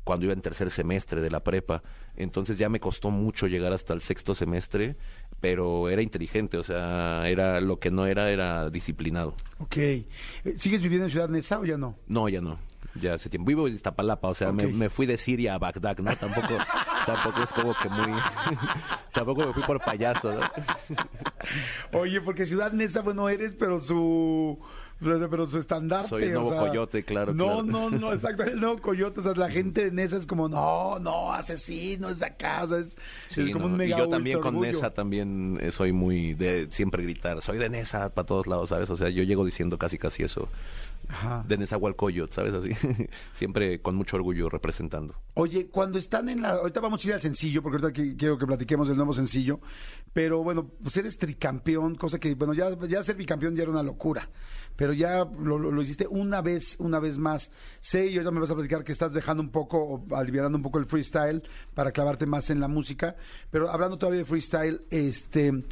cuando 0.03 0.25
iba 0.25 0.33
en 0.33 0.41
tercer 0.41 0.69
semestre 0.69 1.21
de 1.21 1.29
la 1.29 1.43
prepa. 1.43 1.81
Entonces 2.15 2.57
ya 2.57 2.69
me 2.69 2.79
costó 2.79 3.09
mucho 3.09 3.47
llegar 3.47 3.73
hasta 3.73 3.93
el 3.93 4.01
sexto 4.01 4.35
semestre, 4.35 4.95
pero 5.39 5.89
era 5.89 6.01
inteligente, 6.01 6.57
o 6.57 6.63
sea, 6.63 7.27
era 7.27 7.59
lo 7.61 7.79
que 7.79 7.89
no 7.89 8.05
era, 8.05 8.29
era 8.29 8.69
disciplinado. 8.69 9.35
Ok. 9.59 9.77
Eh, 9.77 10.05
¿Sigues 10.57 10.81
viviendo 10.81 11.05
en 11.05 11.11
Ciudad 11.11 11.29
Neza 11.29 11.59
o 11.59 11.65
ya 11.65 11.77
no? 11.77 11.97
No, 12.07 12.29
ya 12.29 12.41
no. 12.41 12.59
Ya 13.01 13.15
hace 13.15 13.29
tiempo. 13.29 13.47
Vivo 13.47 13.67
en 13.67 13.73
Iztapalapa, 13.73 14.27
o 14.27 14.35
sea, 14.35 14.51
me, 14.51 14.67
me 14.67 14.89
fui 14.89 15.07
de 15.07 15.17
Siria 15.17 15.55
a 15.55 15.57
Bagdad, 15.57 15.97
¿no? 15.97 16.15
Tampoco, 16.15 16.57
tampoco 17.07 17.41
es 17.41 17.51
como 17.51 17.73
que 17.73 17.89
muy... 17.89 18.11
tampoco 19.13 19.45
me 19.45 19.53
fui 19.53 19.63
por 19.63 19.79
payaso, 19.79 20.33
¿no? 20.33 20.41
Oye, 21.99 22.21
porque 22.21 22.45
Ciudad 22.45 22.71
Neza, 22.71 23.01
bueno, 23.01 23.29
eres, 23.29 23.55
pero 23.55 23.79
su. 23.79 24.59
Pero 24.99 25.47
su 25.47 25.59
estandarte. 25.59 26.07
Soy 26.07 26.23
el 26.23 26.37
o 26.37 26.41
nuevo 26.41 26.51
sea, 26.51 26.67
coyote, 26.69 27.03
claro, 27.03 27.33
No, 27.33 27.45
claro. 27.45 27.63
no, 27.63 27.89
no, 27.89 28.13
exacto. 28.13 28.43
El 28.43 28.61
nuevo 28.61 28.79
coyote. 28.79 29.19
O 29.19 29.23
sea, 29.23 29.33
la 29.33 29.49
gente 29.49 29.85
de 29.85 29.91
Nesa 29.91 30.15
es 30.17 30.25
como, 30.25 30.47
no, 30.47 30.97
no, 30.99 31.33
asesino, 31.33 32.07
es 32.09 32.19
de 32.19 32.27
acá. 32.27 32.63
O 32.63 32.67
sea, 32.67 32.77
es, 32.79 32.97
Sí, 33.27 33.41
es 33.41 33.51
como 33.51 33.65
no, 33.67 33.71
un 33.73 33.77
mega 33.77 33.97
y 33.97 33.99
yo 33.99 34.07
también 34.07 34.39
con 34.39 34.55
orgullo. 34.55 34.71
Nesa 34.71 34.93
también 34.93 35.57
eh, 35.59 35.71
soy 35.71 35.91
muy 35.91 36.33
de 36.35 36.67
siempre 36.71 37.03
gritar, 37.03 37.41
soy 37.41 37.57
de 37.57 37.69
Nesa 37.69 38.09
para 38.13 38.25
todos 38.25 38.47
lados, 38.47 38.69
¿sabes? 38.69 38.89
O 38.89 38.95
sea, 38.95 39.09
yo 39.09 39.23
llego 39.23 39.43
diciendo 39.43 39.77
casi 39.77 39.97
casi 39.97 40.23
eso. 40.23 40.47
Ajá. 41.09 41.43
De 41.47 41.57
Nezahualcóyotl, 41.57 42.33
¿sabes? 42.33 42.53
Así. 42.53 42.69
siempre 43.33 43.81
con 43.81 43.95
mucho 43.95 44.15
orgullo 44.15 44.49
representando. 44.49 45.15
Oye, 45.35 45.67
cuando 45.67 45.99
están 45.99 46.29
en 46.29 46.41
la. 46.41 46.51
Ahorita 46.51 46.79
vamos 46.79 47.03
a 47.03 47.07
ir 47.07 47.13
al 47.15 47.21
sencillo, 47.21 47.61
porque 47.61 47.77
ahorita 47.83 47.93
que- 47.93 48.15
quiero 48.15 48.37
que 48.37 48.45
platiquemos 48.47 48.87
del 48.87 48.97
nuevo 48.97 49.13
sencillo. 49.13 49.59
Pero 50.13 50.43
bueno, 50.43 50.67
pues 50.81 50.95
eres 50.97 51.17
tricampeón, 51.17 51.95
cosa 51.95 52.19
que, 52.19 52.33
bueno, 52.35 52.53
ya, 52.53 52.69
ya 52.87 53.03
ser 53.03 53.15
bicampeón 53.15 53.55
ya 53.55 53.63
era 53.63 53.71
una 53.71 53.83
locura. 53.83 54.29
Pero 54.75 54.93
ya 54.93 55.25
lo, 55.25 55.59
lo- 55.59 55.71
lo 55.71 55.81
hiciste 55.81 56.07
una 56.07 56.41
vez, 56.41 56.75
una 56.79 56.99
vez 56.99 57.17
más. 57.17 57.51
Sé, 57.79 58.07
y 58.07 58.13
ahorita 58.15 58.31
me 58.31 58.39
vas 58.39 58.49
a 58.49 58.55
platicar 58.55 58.83
que 58.83 58.91
estás 58.91 59.13
dejando 59.13 59.43
un 59.43 59.49
poco, 59.49 59.77
o 60.09 60.15
aliviando 60.15 60.55
un 60.57 60.63
poco 60.63 60.79
el 60.79 60.85
freestyle 60.85 61.43
para 61.73 61.91
clavarte 61.91 62.25
más 62.25 62.49
en 62.49 62.59
la 62.59 62.67
música. 62.67 63.15
Pero 63.51 63.69
hablando 63.69 63.97
todavía 63.97 64.19
de 64.19 64.25
freestyle, 64.25 64.81
este. 64.89 65.63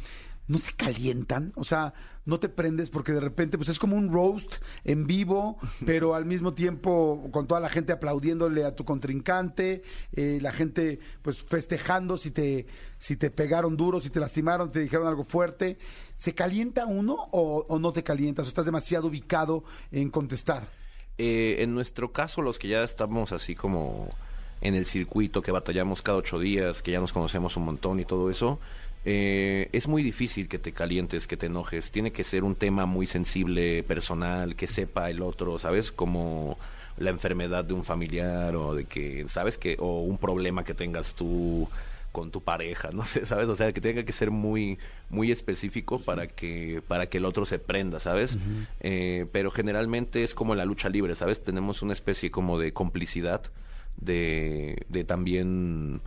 ¿No 0.52 0.58
te 0.58 0.72
calientan? 0.76 1.54
O 1.56 1.64
sea, 1.64 1.94
no 2.26 2.38
te 2.38 2.50
prendes 2.50 2.90
porque 2.90 3.12
de 3.12 3.20
repente, 3.20 3.56
pues 3.56 3.70
es 3.70 3.78
como 3.78 3.96
un 3.96 4.12
roast 4.12 4.56
en 4.84 5.06
vivo, 5.06 5.56
pero 5.86 6.14
al 6.14 6.26
mismo 6.26 6.52
tiempo 6.52 7.26
con 7.32 7.46
toda 7.46 7.58
la 7.58 7.70
gente 7.70 7.90
aplaudiéndole 7.90 8.66
a 8.66 8.76
tu 8.76 8.84
contrincante, 8.84 9.82
eh, 10.12 10.40
la 10.42 10.52
gente 10.52 11.00
pues 11.22 11.42
festejando 11.42 12.18
si 12.18 12.32
te, 12.32 12.66
si 12.98 13.16
te 13.16 13.30
pegaron 13.30 13.78
duro, 13.78 13.98
si 13.98 14.10
te 14.10 14.20
lastimaron, 14.20 14.70
te 14.70 14.80
dijeron 14.80 15.06
algo 15.06 15.24
fuerte. 15.24 15.78
¿Se 16.18 16.34
calienta 16.34 16.84
uno 16.84 17.14
o, 17.30 17.64
o 17.66 17.78
no 17.78 17.94
te 17.94 18.02
calientas? 18.02 18.44
¿O 18.44 18.48
estás 18.48 18.66
demasiado 18.66 19.08
ubicado 19.08 19.64
en 19.90 20.10
contestar? 20.10 20.68
Eh, 21.16 21.56
en 21.60 21.72
nuestro 21.72 22.12
caso, 22.12 22.42
los 22.42 22.58
que 22.58 22.68
ya 22.68 22.84
estamos 22.84 23.32
así 23.32 23.54
como 23.54 24.10
en 24.60 24.74
el 24.74 24.84
circuito, 24.84 25.40
que 25.40 25.50
batallamos 25.50 26.02
cada 26.02 26.18
ocho 26.18 26.38
días, 26.38 26.82
que 26.82 26.92
ya 26.92 27.00
nos 27.00 27.14
conocemos 27.14 27.56
un 27.56 27.64
montón 27.64 28.00
y 28.00 28.04
todo 28.04 28.30
eso, 28.30 28.60
eh, 29.04 29.68
es 29.72 29.88
muy 29.88 30.02
difícil 30.02 30.48
que 30.48 30.58
te 30.58 30.72
calientes, 30.72 31.26
que 31.26 31.36
te 31.36 31.46
enojes. 31.46 31.90
Tiene 31.90 32.12
que 32.12 32.24
ser 32.24 32.44
un 32.44 32.54
tema 32.54 32.86
muy 32.86 33.06
sensible, 33.06 33.82
personal, 33.82 34.54
que 34.54 34.66
sepa 34.66 35.10
el 35.10 35.22
otro, 35.22 35.58
¿sabes? 35.58 35.90
Como 35.90 36.58
la 36.98 37.10
enfermedad 37.10 37.64
de 37.64 37.74
un 37.74 37.84
familiar 37.84 38.54
o 38.54 38.74
de 38.74 38.84
que, 38.84 39.26
¿sabes? 39.28 39.58
que 39.58 39.76
O 39.78 40.02
un 40.02 40.18
problema 40.18 40.64
que 40.64 40.74
tengas 40.74 41.14
tú 41.14 41.68
con 42.12 42.30
tu 42.30 42.42
pareja, 42.42 42.90
no 42.92 43.04
sé, 43.06 43.26
¿sabes? 43.26 43.48
O 43.48 43.56
sea, 43.56 43.72
que 43.72 43.80
tenga 43.80 44.04
que 44.04 44.12
ser 44.12 44.30
muy, 44.30 44.78
muy 45.10 45.32
específico 45.32 45.98
para 45.98 46.28
que, 46.28 46.82
para 46.86 47.06
que 47.06 47.18
el 47.18 47.24
otro 47.24 47.44
se 47.44 47.58
prenda, 47.58 47.98
¿sabes? 47.98 48.36
Eh, 48.80 49.26
pero 49.32 49.50
generalmente 49.50 50.22
es 50.22 50.34
como 50.34 50.54
la 50.54 50.64
lucha 50.64 50.88
libre, 50.88 51.14
¿sabes? 51.14 51.42
Tenemos 51.42 51.82
una 51.82 51.94
especie 51.94 52.30
como 52.30 52.58
de 52.58 52.72
complicidad 52.72 53.42
de, 53.96 54.84
de 54.88 55.04
también 55.04 56.02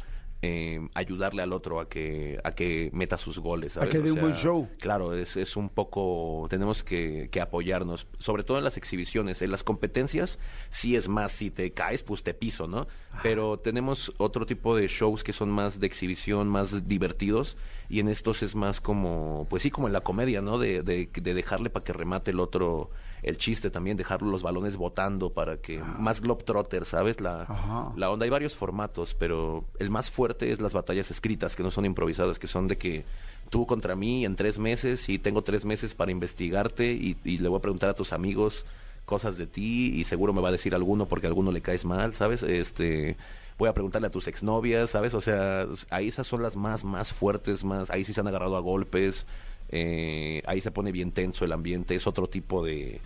eh, 0.45 0.87
ayudarle 0.93 1.41
al 1.41 1.53
otro 1.53 1.79
a 1.79 1.89
que, 1.89 2.39
a 2.43 2.51
que 2.51 2.91
meta 2.93 3.17
sus 3.17 3.39
goles, 3.39 3.73
¿sabes? 3.73 3.89
que 3.89 3.99
dé 3.99 4.11
un 4.11 4.21
buen 4.21 4.35
show. 4.35 4.69
Claro, 4.79 5.15
es, 5.15 5.37
es 5.37 5.55
un 5.55 5.69
poco, 5.69 6.45
tenemos 6.49 6.83
que, 6.83 7.29
que 7.31 7.41
apoyarnos, 7.41 8.05
sobre 8.19 8.43
todo 8.43 8.59
en 8.59 8.63
las 8.63 8.77
exhibiciones, 8.77 9.41
en 9.41 9.49
las 9.49 9.63
competencias, 9.63 10.37
sí 10.69 10.95
es 10.95 11.07
más, 11.07 11.31
si 11.31 11.49
te 11.49 11.71
caes, 11.71 12.03
pues 12.03 12.21
te 12.21 12.35
piso, 12.35 12.67
¿no? 12.67 12.87
Pero 13.23 13.57
tenemos 13.57 14.13
otro 14.17 14.45
tipo 14.45 14.75
de 14.75 14.87
shows 14.87 15.23
que 15.23 15.33
son 15.33 15.49
más 15.49 15.79
de 15.79 15.87
exhibición, 15.87 16.47
más 16.47 16.87
divertidos, 16.87 17.57
y 17.89 17.99
en 17.99 18.07
estos 18.07 18.43
es 18.43 18.53
más 18.55 18.81
como, 18.81 19.47
pues 19.49 19.63
sí, 19.63 19.71
como 19.71 19.87
en 19.87 19.93
la 19.93 20.01
comedia, 20.01 20.41
¿no? 20.41 20.59
De, 20.59 20.83
de, 20.83 21.09
de 21.11 21.33
dejarle 21.33 21.69
para 21.69 21.83
que 21.83 21.93
remate 21.93 22.31
el 22.31 22.39
otro 22.39 22.91
el 23.25 23.37
chiste 23.37 23.69
también, 23.69 23.97
dejar 23.97 24.21
los 24.21 24.41
balones 24.41 24.77
botando 24.77 25.31
para 25.31 25.57
que, 25.57 25.79
más 25.79 26.21
globetrotter, 26.21 26.85
¿sabes? 26.85 27.19
La, 27.19 27.41
Ajá. 27.41 27.91
la 27.95 28.11
onda, 28.11 28.25
hay 28.25 28.29
varios 28.29 28.55
formatos, 28.55 29.15
pero 29.15 29.65
el 29.79 29.89
más 29.89 30.11
fuerte 30.11 30.51
es 30.51 30.61
las 30.61 30.73
batallas 30.73 31.09
escritas, 31.09 31.55
que 31.55 31.63
no 31.63 31.71
son 31.71 31.85
improvisadas, 31.85 32.37
que 32.37 32.47
son 32.47 32.67
de 32.67 32.77
que 32.77 33.03
tú 33.49 33.65
contra 33.65 33.95
mí 33.95 34.25
en 34.25 34.35
tres 34.35 34.59
meses 34.59 35.09
y 35.09 35.17
tengo 35.17 35.41
tres 35.41 35.65
meses 35.65 35.95
para 35.95 36.11
investigarte 36.11 36.91
y, 36.93 37.17
y 37.23 37.39
le 37.39 37.49
voy 37.49 37.57
a 37.57 37.61
preguntar 37.61 37.89
a 37.89 37.95
tus 37.95 38.13
amigos 38.13 38.65
cosas 39.05 39.37
de 39.37 39.47
ti 39.47 39.93
y 39.95 40.03
seguro 40.03 40.33
me 40.33 40.41
va 40.41 40.49
a 40.49 40.51
decir 40.51 40.73
alguno 40.75 41.05
porque 41.05 41.27
a 41.27 41.29
alguno 41.29 41.51
le 41.51 41.61
caes 41.61 41.85
mal, 41.85 42.13
¿sabes? 42.13 42.43
Este 42.43 43.17
voy 43.57 43.69
a 43.69 43.73
preguntarle 43.73 44.07
a 44.07 44.11
tus 44.11 44.27
exnovias, 44.27 44.89
¿sabes? 44.89 45.13
O 45.13 45.21
sea, 45.21 45.65
ahí 45.89 46.09
esas 46.09 46.27
son 46.27 46.43
las 46.43 46.55
más, 46.55 46.83
más 46.83 47.13
fuertes, 47.13 47.63
más, 47.63 47.89
ahí 47.89 48.03
sí 48.03 48.13
se 48.13 48.19
han 48.19 48.27
agarrado 48.27 48.57
a 48.57 48.59
golpes, 48.59 49.25
eh, 49.69 50.41
ahí 50.45 50.61
se 50.61 50.71
pone 50.71 50.91
bien 50.91 51.11
tenso 51.11 51.45
el 51.45 51.53
ambiente, 51.53 51.95
es 51.95 52.05
otro 52.05 52.27
tipo 52.27 52.63
de, 52.63 52.99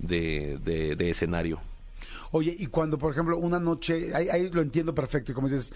de, 0.00 0.58
de- 0.64 0.96
de 0.96 1.10
escenario. 1.10 1.60
Oye, 2.32 2.54
y 2.58 2.66
cuando, 2.66 2.98
por 2.98 3.12
ejemplo, 3.12 3.38
una 3.38 3.58
noche, 3.58 4.14
ahí, 4.14 4.28
ahí 4.28 4.50
lo 4.50 4.62
entiendo 4.62 4.94
perfecto, 4.94 5.32
y 5.32 5.34
como 5.34 5.48
dices, 5.48 5.72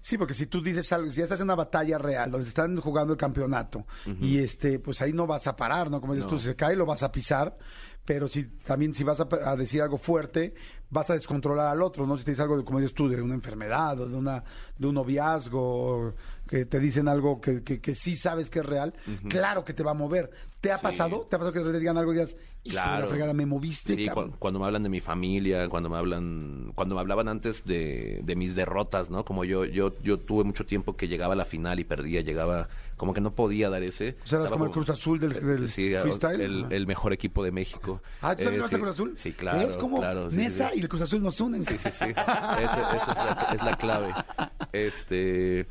sí, 0.00 0.18
porque 0.18 0.34
si 0.34 0.46
tú 0.46 0.60
dices 0.60 0.92
algo, 0.92 1.10
si 1.10 1.18
ya 1.18 1.22
estás 1.24 1.40
en 1.40 1.44
una 1.44 1.54
batalla 1.54 1.98
real, 1.98 2.30
donde 2.30 2.48
están 2.48 2.76
jugando 2.80 3.12
el 3.12 3.18
campeonato, 3.18 3.84
y 4.20 4.38
este, 4.38 4.78
pues 4.80 5.00
ahí 5.02 5.12
no 5.12 5.26
vas 5.26 5.46
a 5.46 5.54
parar, 5.56 5.90
¿no? 5.90 6.00
Como 6.00 6.14
dices 6.14 6.28
tú, 6.28 6.36
si 6.38 6.46
se 6.46 6.56
cae, 6.56 6.74
lo 6.76 6.84
vas 6.86 7.02
a 7.04 7.12
pisar, 7.12 7.56
pero 8.04 8.28
si 8.28 8.42
también 8.44 8.92
si 8.92 9.02
vas 9.04 9.20
a, 9.20 9.28
a 9.46 9.56
decir 9.56 9.80
algo 9.80 9.96
fuerte, 9.96 10.52
vas 10.90 11.08
a 11.10 11.14
descontrolar 11.14 11.68
al 11.68 11.80
otro, 11.80 12.06
¿no? 12.06 12.18
Si 12.18 12.24
te 12.24 12.32
dices 12.32 12.42
algo, 12.42 12.58
de, 12.58 12.64
como 12.64 12.78
dices 12.80 12.92
tú, 12.92 13.08
de 13.08 13.22
una 13.22 13.34
enfermedad 13.34 13.98
o 14.00 14.08
de, 14.08 14.14
una, 14.16 14.44
de 14.76 14.86
un 14.88 14.94
noviazgo, 14.94 16.12
que 16.54 16.66
te 16.66 16.78
dicen 16.78 17.08
algo 17.08 17.40
que, 17.40 17.64
que, 17.64 17.80
que 17.80 17.96
sí 17.96 18.14
sabes 18.14 18.48
que 18.48 18.60
es 18.60 18.66
real, 18.66 18.94
claro 19.28 19.64
que 19.64 19.74
te 19.74 19.82
va 19.82 19.90
a 19.90 19.94
mover. 19.94 20.30
¿Te 20.60 20.70
ha 20.72 20.78
Sí. 20.78 20.82
pasado? 20.84 21.26
¿Te 21.28 21.34
ha 21.36 21.38
pasado 21.40 21.52
que 21.52 21.60
te 21.72 21.78
digan 21.78 21.98
algo 21.98 22.12
y 22.12 22.14
digas, 22.14 22.36
"Hijo 22.62 22.74
de 22.76 22.80
la 22.80 22.82
Claro. 22.96 23.08
fregada, 23.08 23.34
me 23.34 23.44
moviste, 23.44 23.94
Sí, 23.96 24.06
cabrón"? 24.06 24.30
cu- 24.30 24.38
cuando 24.38 24.60
me 24.60 24.64
hablan 24.66 24.82
de 24.84 24.88
mi 24.88 25.00
familia, 25.00 25.68
cuando 25.68 25.90
me 25.90 25.98
hablan, 25.98 26.70
cuando 26.74 26.94
me 26.94 27.00
hablaban 27.02 27.28
antes 27.28 27.64
de, 27.66 28.20
de 28.22 28.36
mis 28.36 28.54
derrotas, 28.54 29.10
¿no? 29.10 29.24
Como 29.26 29.44
yo, 29.44 29.64
yo, 29.66 29.92
yo 30.00 30.18
tuve 30.20 30.44
mucho 30.44 30.64
tiempo 30.64 30.96
que 30.96 31.06
llegaba 31.08 31.34
a 31.34 31.36
la 31.36 31.44
final 31.44 31.80
y 31.80 31.84
perdía, 31.84 32.22
llegaba, 32.22 32.68
como 32.96 33.12
que 33.12 33.20
no 33.20 33.34
podía 33.34 33.68
dar 33.68 33.82
ese. 33.82 34.16
O 34.24 34.26
sea, 34.28 34.38
eras 34.38 34.52
como 34.52 34.64
el 34.64 34.70
Cruz 34.70 34.88
Azul 34.88 35.18
del, 35.20 35.32
del 35.44 35.68
Sí, 35.68 35.92
freestyle. 36.00 36.66
el, 36.70 36.86
mejor 36.86 37.12
equipo 37.12 37.44
de 37.44 37.50
México. 37.52 38.00
Ah, 38.22 38.34
¿tú 38.34 38.44
también 38.44 38.54
Eh, 38.54 38.60
vas 38.62 38.70
sí. 38.70 38.76
Cruz 38.76 38.88
Azul? 38.90 39.12
Sí, 39.16 39.32
claro. 39.32 39.68
Es 39.68 39.76
como 39.76 39.98
claro, 39.98 40.30
Nesa 40.30 40.70
y 40.74 40.80
el 40.80 40.88
Cruz 40.88 41.02
Azul 41.02 41.22
nos 41.22 41.38
unen. 41.42 41.62
Sí, 41.66 41.76
sí, 41.76 41.90
sí. 41.90 42.04
Esa, 42.08 42.96
es, 42.96 43.54
es 43.56 43.62
la 43.64 43.76
clave. 43.76 44.14
Este, 44.72 45.66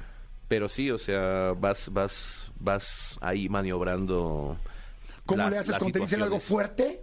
pero 0.54 0.70
sí, 0.70 0.92
o 0.92 1.00
sea, 1.00 1.56
vas, 1.60 1.90
vas, 1.92 2.52
vas 2.60 3.18
ahí 3.22 3.50
maniobrando. 3.50 4.56
¿Cómo 5.26 5.42
las- 5.42 5.52
le 5.52 5.58
haces 5.58 5.78
cuando 5.80 5.94
te 5.94 6.00
dicen 6.06 6.22
algo 6.22 6.40
fuerte? 6.40 7.02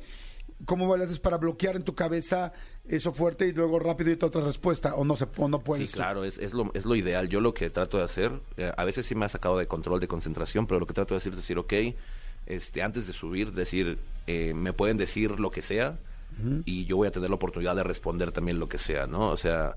¿Cómo 0.66 0.96
le 0.96 1.02
haces 1.02 1.18
para 1.18 1.36
bloquear 1.36 1.74
en 1.74 1.82
tu 1.82 1.96
cabeza 1.96 2.52
eso 2.86 3.12
fuerte 3.12 3.48
y 3.48 3.52
luego 3.52 3.80
rápido 3.80 4.10
y 4.12 4.18
otra 4.24 4.40
respuesta? 4.42 4.94
¿O 4.94 5.04
no 5.04 5.16
se 5.16 5.26
o 5.36 5.48
no 5.48 5.58
puedes? 5.58 5.90
Sí, 5.90 5.96
claro, 5.96 6.24
es, 6.24 6.38
es, 6.38 6.52
lo, 6.52 6.70
es 6.74 6.84
lo 6.84 6.94
ideal. 6.94 7.28
Yo 7.28 7.40
lo 7.40 7.52
que 7.52 7.70
trato 7.70 7.98
de 7.98 8.04
hacer, 8.04 8.30
eh, 8.56 8.70
a 8.76 8.84
veces 8.84 9.04
sí 9.04 9.16
me 9.16 9.24
ha 9.24 9.28
sacado 9.28 9.58
de 9.58 9.66
control, 9.66 9.98
de 9.98 10.06
concentración, 10.06 10.68
pero 10.68 10.78
lo 10.78 10.86
que 10.86 10.92
trato 10.94 11.14
de 11.14 11.18
hacer 11.18 11.32
es 11.32 11.38
decir, 11.40 11.58
ok, 11.58 11.72
este, 12.46 12.84
antes 12.84 13.08
de 13.08 13.12
subir, 13.12 13.50
decir, 13.52 13.98
eh, 14.28 14.54
me 14.54 14.72
pueden 14.72 14.96
decir 14.96 15.40
lo 15.40 15.50
que 15.50 15.60
sea 15.62 15.98
y 16.64 16.84
yo 16.84 16.96
voy 16.98 17.08
a 17.08 17.10
tener 17.10 17.28
la 17.28 17.34
oportunidad 17.34 17.74
de 17.74 17.82
responder 17.82 18.30
también 18.30 18.60
lo 18.60 18.68
que 18.68 18.78
sea, 18.78 19.06
¿no? 19.08 19.28
O 19.30 19.36
sea, 19.36 19.74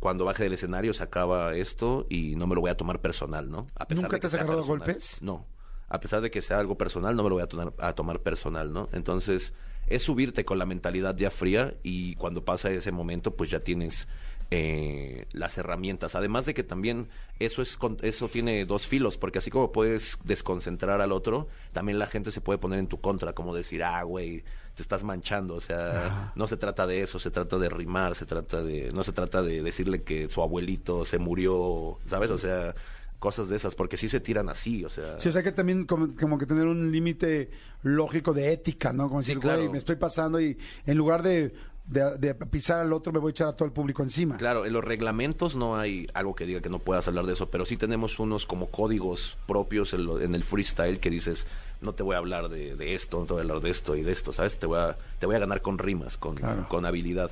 cuando 0.00 0.24
baje 0.24 0.42
del 0.44 0.52
escenario 0.54 0.92
se 0.94 1.02
acaba 1.02 1.54
esto 1.56 2.06
y 2.10 2.34
no 2.36 2.46
me 2.46 2.54
lo 2.54 2.60
voy 2.60 2.70
a 2.70 2.76
tomar 2.76 3.00
personal, 3.00 3.50
¿no? 3.50 3.66
A 3.76 3.86
¿Nunca 3.94 4.08
de 4.16 4.20
te 4.20 4.26
has 4.26 4.34
agarrado 4.34 4.60
personal. 4.60 4.78
golpes? 4.86 5.22
No. 5.22 5.46
A 5.88 6.00
pesar 6.00 6.20
de 6.20 6.30
que 6.30 6.42
sea 6.42 6.58
algo 6.58 6.76
personal, 6.76 7.14
no 7.14 7.22
me 7.22 7.28
lo 7.28 7.36
voy 7.36 7.44
a, 7.44 7.48
tomar- 7.48 7.72
a 7.78 7.92
tomar 7.94 8.20
personal, 8.20 8.72
¿no? 8.72 8.88
Entonces, 8.92 9.54
es 9.86 10.02
subirte 10.02 10.44
con 10.44 10.58
la 10.58 10.66
mentalidad 10.66 11.16
ya 11.16 11.30
fría 11.30 11.74
y 11.84 12.16
cuando 12.16 12.44
pasa 12.44 12.70
ese 12.70 12.90
momento, 12.90 13.36
pues 13.36 13.50
ya 13.50 13.60
tienes 13.60 14.08
eh, 14.50 15.26
las 15.32 15.58
herramientas. 15.58 16.14
Además 16.16 16.46
de 16.46 16.54
que 16.54 16.64
también 16.64 17.08
eso 17.38 17.62
es 17.62 17.78
eso 18.02 18.28
tiene 18.28 18.64
dos 18.64 18.86
filos, 18.86 19.16
porque 19.18 19.38
así 19.38 19.50
como 19.50 19.70
puedes 19.72 20.18
desconcentrar 20.24 21.00
al 21.00 21.12
otro, 21.12 21.46
también 21.72 21.98
la 22.00 22.06
gente 22.06 22.30
se 22.32 22.40
puede 22.40 22.58
poner 22.58 22.78
en 22.80 22.88
tu 22.88 23.00
contra, 23.00 23.32
como 23.32 23.54
decir, 23.54 23.82
ah, 23.84 24.02
güey, 24.02 24.42
te 24.76 24.82
estás 24.82 25.02
manchando. 25.02 25.54
O 25.56 25.60
sea, 25.60 26.32
no 26.36 26.46
se 26.46 26.56
trata 26.56 26.86
de 26.86 27.00
eso, 27.00 27.18
se 27.18 27.30
trata 27.32 27.58
de 27.58 27.68
rimar, 27.68 28.14
se 28.14 28.26
trata 28.26 28.62
de, 28.62 28.92
no 28.94 29.02
se 29.02 29.12
trata 29.12 29.42
de 29.42 29.62
decirle 29.62 30.02
que 30.02 30.28
su 30.28 30.40
abuelito 30.42 31.04
se 31.04 31.18
murió, 31.18 31.98
¿sabes? 32.06 32.30
O 32.30 32.38
sea, 32.38 32.74
cosas 33.18 33.48
de 33.48 33.56
esas, 33.56 33.74
porque 33.74 33.96
sí 33.96 34.08
se 34.08 34.20
tiran 34.20 34.48
así, 34.50 34.84
o 34.84 34.90
sea. 34.90 35.18
Sí, 35.18 35.30
o 35.30 35.32
sea 35.32 35.42
que 35.42 35.50
también 35.50 35.86
como, 35.86 36.14
como 36.14 36.38
que 36.38 36.44
tener 36.46 36.66
un 36.66 36.92
límite 36.92 37.50
lógico 37.82 38.32
de 38.34 38.52
ética, 38.52 38.92
¿no? 38.92 39.08
Como 39.08 39.22
Sí, 39.22 39.28
decir, 39.32 39.40
claro. 39.40 39.58
güey, 39.60 39.72
me 39.72 39.78
estoy 39.78 39.96
pasando 39.96 40.38
y 40.40 40.58
en 40.84 40.96
lugar 40.98 41.22
de, 41.22 41.54
de- 41.86 42.18
de 42.18 42.34
pisar 42.34 42.80
al 42.80 42.92
otro 42.92 43.12
me 43.14 43.18
voy 43.18 43.30
a 43.30 43.32
echar 43.32 43.48
a 43.48 43.56
todo 43.56 43.64
el 43.64 43.72
público 43.72 44.02
encima. 44.02 44.36
Claro, 44.36 44.66
en 44.66 44.72
los 44.74 44.84
reglamentos 44.84 45.56
no 45.56 45.78
hay 45.78 46.06
algo 46.12 46.34
que 46.34 46.44
diga 46.44 46.60
que 46.60 46.68
no 46.68 46.80
puedas 46.80 47.08
hablar 47.08 47.24
de 47.24 47.32
eso, 47.32 47.48
pero 47.48 47.64
sí 47.64 47.78
tenemos 47.78 48.18
unos 48.18 48.44
como 48.44 48.66
códigos 48.70 49.38
propios 49.46 49.94
en, 49.94 50.04
lo- 50.04 50.20
en 50.20 50.34
el 50.34 50.44
freestyle 50.44 51.00
que 51.00 51.08
dices, 51.08 51.46
no 51.80 51.92
te 51.94 52.02
voy 52.02 52.14
a 52.14 52.18
hablar 52.18 52.48
de, 52.48 52.74
de 52.76 52.94
esto, 52.94 53.18
no 53.20 53.26
te 53.26 53.32
voy 53.34 53.40
a 53.40 53.42
hablar 53.42 53.60
de 53.60 53.70
esto 53.70 53.96
y 53.96 54.02
de 54.02 54.12
esto, 54.12 54.32
¿sabes? 54.32 54.58
Te 54.58 54.66
voy 54.66 54.78
a, 54.78 54.96
te 55.18 55.26
voy 55.26 55.36
a 55.36 55.38
ganar 55.38 55.60
con 55.62 55.78
rimas, 55.78 56.16
con, 56.16 56.34
Claro. 56.36 56.66
con 56.68 56.84
habilidad. 56.86 57.30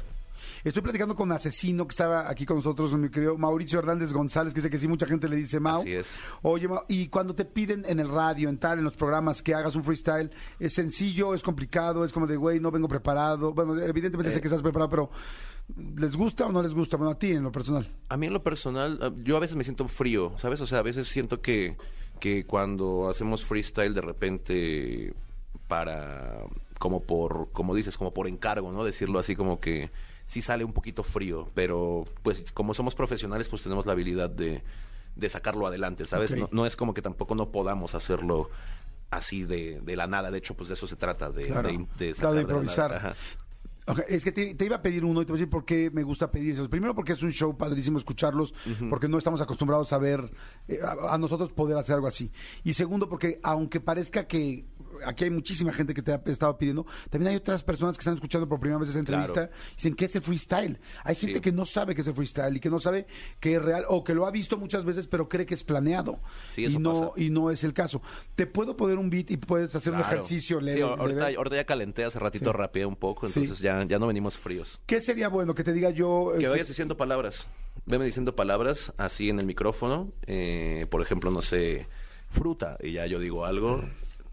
Estoy 0.63 0.83
platicando 0.83 1.15
con 1.15 1.31
Asesino, 1.31 1.87
que 1.87 1.91
estaba 1.93 2.29
aquí 2.31 2.47
con 2.47 2.57
nosotros, 2.57 2.93
mi 2.95 3.11
querido 3.11 3.37
Mauricio 3.37 3.79
Hernández 3.81 4.13
González, 4.15 4.55
que 4.55 4.61
dice 4.61 4.71
que 4.71 4.79
sí, 4.79 4.89
mucha 4.89 5.07
gente 5.07 5.29
le 5.29 5.37
dice 5.37 5.61
Mau. 5.61 5.81
Así 5.81 5.93
es. 5.95 6.19
Oye, 6.43 6.69
Mau, 6.69 6.85
y 6.89 7.09
cuando 7.09 7.35
te 7.35 7.45
piden 7.45 7.85
en 7.87 8.01
el 8.01 8.09
radio, 8.09 8.49
en 8.49 8.57
tal, 8.59 8.79
en 8.79 8.85
los 8.85 8.95
programas, 8.95 9.43
que 9.43 9.55
hagas 9.55 9.75
un 9.77 9.85
freestyle, 9.85 10.31
¿es 10.59 10.73
sencillo, 10.73 11.35
es 11.35 11.43
complicado, 11.43 12.03
es 12.05 12.13
como 12.13 12.27
de, 12.27 12.37
güey, 12.37 12.61
no 12.61 12.71
vengo 12.71 12.89
preparado? 12.89 13.53
Bueno, 13.53 13.79
evidentemente 13.81 14.33
sé 14.33 14.39
Eh. 14.39 14.41
que 14.41 14.47
estás 14.49 14.63
preparado, 14.63 14.89
pero 14.91 15.11
¿les 15.97 16.17
gusta 16.17 16.47
o 16.47 16.53
no 16.53 16.63
les 16.63 16.73
gusta? 16.73 16.97
Bueno, 16.97 17.13
a 17.13 17.19
ti 17.19 17.33
en 17.33 17.43
lo 17.43 17.53
personal. 17.53 17.87
A 18.09 18.17
mí 18.17 18.27
en 18.27 18.33
lo 18.33 18.43
personal, 18.43 18.99
eh, 19.03 19.11
yo 19.23 19.37
a 19.37 19.41
veces 19.41 19.57
me 19.57 19.65
siento 19.65 19.87
frío, 19.89 20.33
¿sabes? 20.37 20.61
O 20.63 20.67
sea, 20.67 20.79
a 20.79 20.83
veces 20.83 21.09
siento 21.09 21.41
que, 21.43 21.77
que 22.21 22.45
cuando 22.45 23.09
hacemos 23.09 23.45
freestyle 23.45 23.95
de 23.95 24.01
repente 24.01 25.15
para, 25.69 26.45
como 26.79 27.01
por, 27.01 27.51
como 27.53 27.75
dices, 27.75 27.97
como 27.97 28.11
por 28.13 28.29
encargo, 28.29 28.71
¿no? 28.73 28.85
Decirlo 28.85 29.19
así 29.19 29.37
como 29.37 29.61
que 29.61 29.91
sí 30.27 30.41
sale 30.43 30.65
un 30.65 30.73
poquito 30.73 31.03
frío, 31.03 31.49
pero 31.55 32.05
pues 32.23 32.51
como 32.53 32.75
somos 32.75 32.95
profesionales 32.95 33.49
pues 33.49 33.63
tenemos 33.63 33.87
la 33.87 33.93
habilidad 33.93 34.31
de, 34.31 34.63
de 35.17 35.29
sacarlo 35.29 35.67
adelante, 35.67 36.07
¿sabes? 36.07 36.37
No, 36.37 36.49
no 36.51 36.67
es 36.67 36.77
como 36.77 36.95
que 36.95 37.03
tampoco 37.03 37.35
no 37.35 37.51
podamos 37.51 37.95
hacerlo 37.95 38.49
así 39.11 39.45
de, 39.45 39.81
de 39.81 39.97
la 39.97 40.07
nada, 40.07 40.31
de 40.31 40.39
hecho 40.39 40.55
pues 40.55 40.69
de 40.69 40.75
eso 40.75 40.87
se 40.87 40.97
trata, 40.97 41.31
de, 41.31 41.47
Claro. 41.47 41.69
de, 41.69 41.79
de 41.79 41.87
Claro, 41.87 42.07
de 42.07 42.15
sacar 42.15 42.35
la 42.35 42.41
improvisar. 42.41 43.17
Es 44.09 44.25
que 44.25 44.33
te, 44.33 44.55
te 44.55 44.65
iba 44.65 44.77
a 44.77 44.83
pedir 44.83 45.05
uno 45.05 45.21
y 45.21 45.27
te 45.27 45.33
voy 45.33 45.39
a 45.39 45.41
decir 45.41 45.51
por 45.51 45.65
qué 45.65 45.91
me 45.91 46.03
gusta 46.03 46.31
pedir. 46.31 46.69
Primero 46.71 46.95
porque 46.95 47.13
es 47.13 47.23
un 47.23 47.33
show 47.33 47.57
padrísimo 47.57 47.99
escucharlos, 47.99 48.55
porque 48.89 49.09
no 49.09 49.19
estamos 49.19 49.41
acostumbrados 49.41 49.93
a 49.93 49.99
ver, 49.99 50.31
eh, 50.69 50.79
a, 50.83 51.15
a 51.15 51.19
nosotros 51.19 51.53
poder 51.53 51.77
hacer 51.77 51.97
algo 51.97 52.07
así. 52.07 52.31
Y 52.63 52.73
segundo 52.73 53.09
porque 53.09 53.41
aunque 53.43 53.81
parezca 53.81 54.27
que 54.27 54.65
aquí 55.05 55.25
hay 55.25 55.31
muchísima 55.31 55.73
gente 55.73 55.95
que 55.95 56.03
te 56.03 56.13
ha 56.13 56.23
estado 56.27 56.57
pidiendo, 56.59 56.87
también 57.11 57.31
hay 57.31 57.37
otras 57.37 57.63
personas 57.63 57.97
que 57.97 58.03
están 58.03 58.15
escuchando 58.15 58.49
por 58.49 58.61
primera 58.61 58.79
vez 58.79 58.89
esa 58.91 58.99
entrevista 58.99 59.33
Claro. 59.49 59.53
dicen 59.77 59.95
que 59.95 60.05
es 60.07 60.17
el 60.17 60.23
freestyle. 60.23 60.79
Hay 61.05 61.15
gente 61.17 61.35
Sí. 61.37 61.41
que 61.41 61.53
no 61.53 61.67
sabe 61.67 61.95
que 61.95 62.01
es 62.03 62.07
el 62.07 62.15
freestyle 62.15 62.57
y 62.57 62.61
que 62.61 62.71
no 62.71 62.79
sabe 62.81 63.07
que 63.41 63.55
es 63.57 63.63
real 63.63 63.85
o 63.89 64.05
que 64.05 64.15
lo 64.15 64.27
ha 64.27 64.31
visto 64.31 64.57
muchas 64.59 64.85
veces 64.85 65.07
pero 65.07 65.29
cree 65.29 65.47
que 65.47 65.55
es 65.55 65.65
planeado. 65.65 66.21
Sí, 66.51 66.65
y 66.67 66.79
no 66.79 66.93
pasa. 67.11 67.13
y 67.23 67.31
no 67.31 67.51
es 67.51 67.65
el 67.65 67.73
caso. 67.73 68.03
Te 68.35 68.47
puedo 68.47 68.77
poner 68.77 68.99
un 68.99 69.11
beat 69.11 69.31
y 69.31 69.37
puedes 69.37 69.75
hacer 69.75 69.93
un 69.93 70.01
ejercicio 70.01 70.59
Sí, 70.61 70.65
leve. 70.67 70.83
ahorita, 70.83 71.07
leve. 71.25 71.37
ahorita 71.37 71.57
ya 71.57 71.65
calenté, 71.65 72.05
hace 72.05 72.19
ratito 72.19 72.51
Sí. 72.51 72.57
rapeé 72.57 72.87
un 72.87 72.97
poco, 72.97 73.29
Sí. 73.29 73.41
entonces 73.41 73.63
ya, 73.63 73.85
ya 73.85 73.99
no 73.99 74.07
venimos 74.07 74.37
fríos. 74.37 74.81
¿Qué 74.87 75.01
sería 75.01 75.29
bueno 75.29 75.55
que 75.55 75.65
te 75.65 75.73
diga 75.73 75.91
yo? 75.91 76.29
Que 76.33 76.39
este, 76.39 76.49
vayas 76.49 76.69
diciendo 76.69 76.97
palabras. 76.97 77.47
Veme 77.87 78.05
diciendo 78.05 78.35
palabras 78.37 78.93
así 78.97 79.29
en 79.31 79.41
el 79.41 79.47
micrófono. 79.47 80.13
eh, 80.27 80.87
por 80.91 81.03
ejemplo, 81.03 81.31
no 81.31 81.43
sé, 81.43 81.87
fruta. 82.29 82.77
Y 82.83 82.93
ya 82.93 83.07
yo 83.07 83.19
digo 83.19 83.45
algo. 83.45 83.83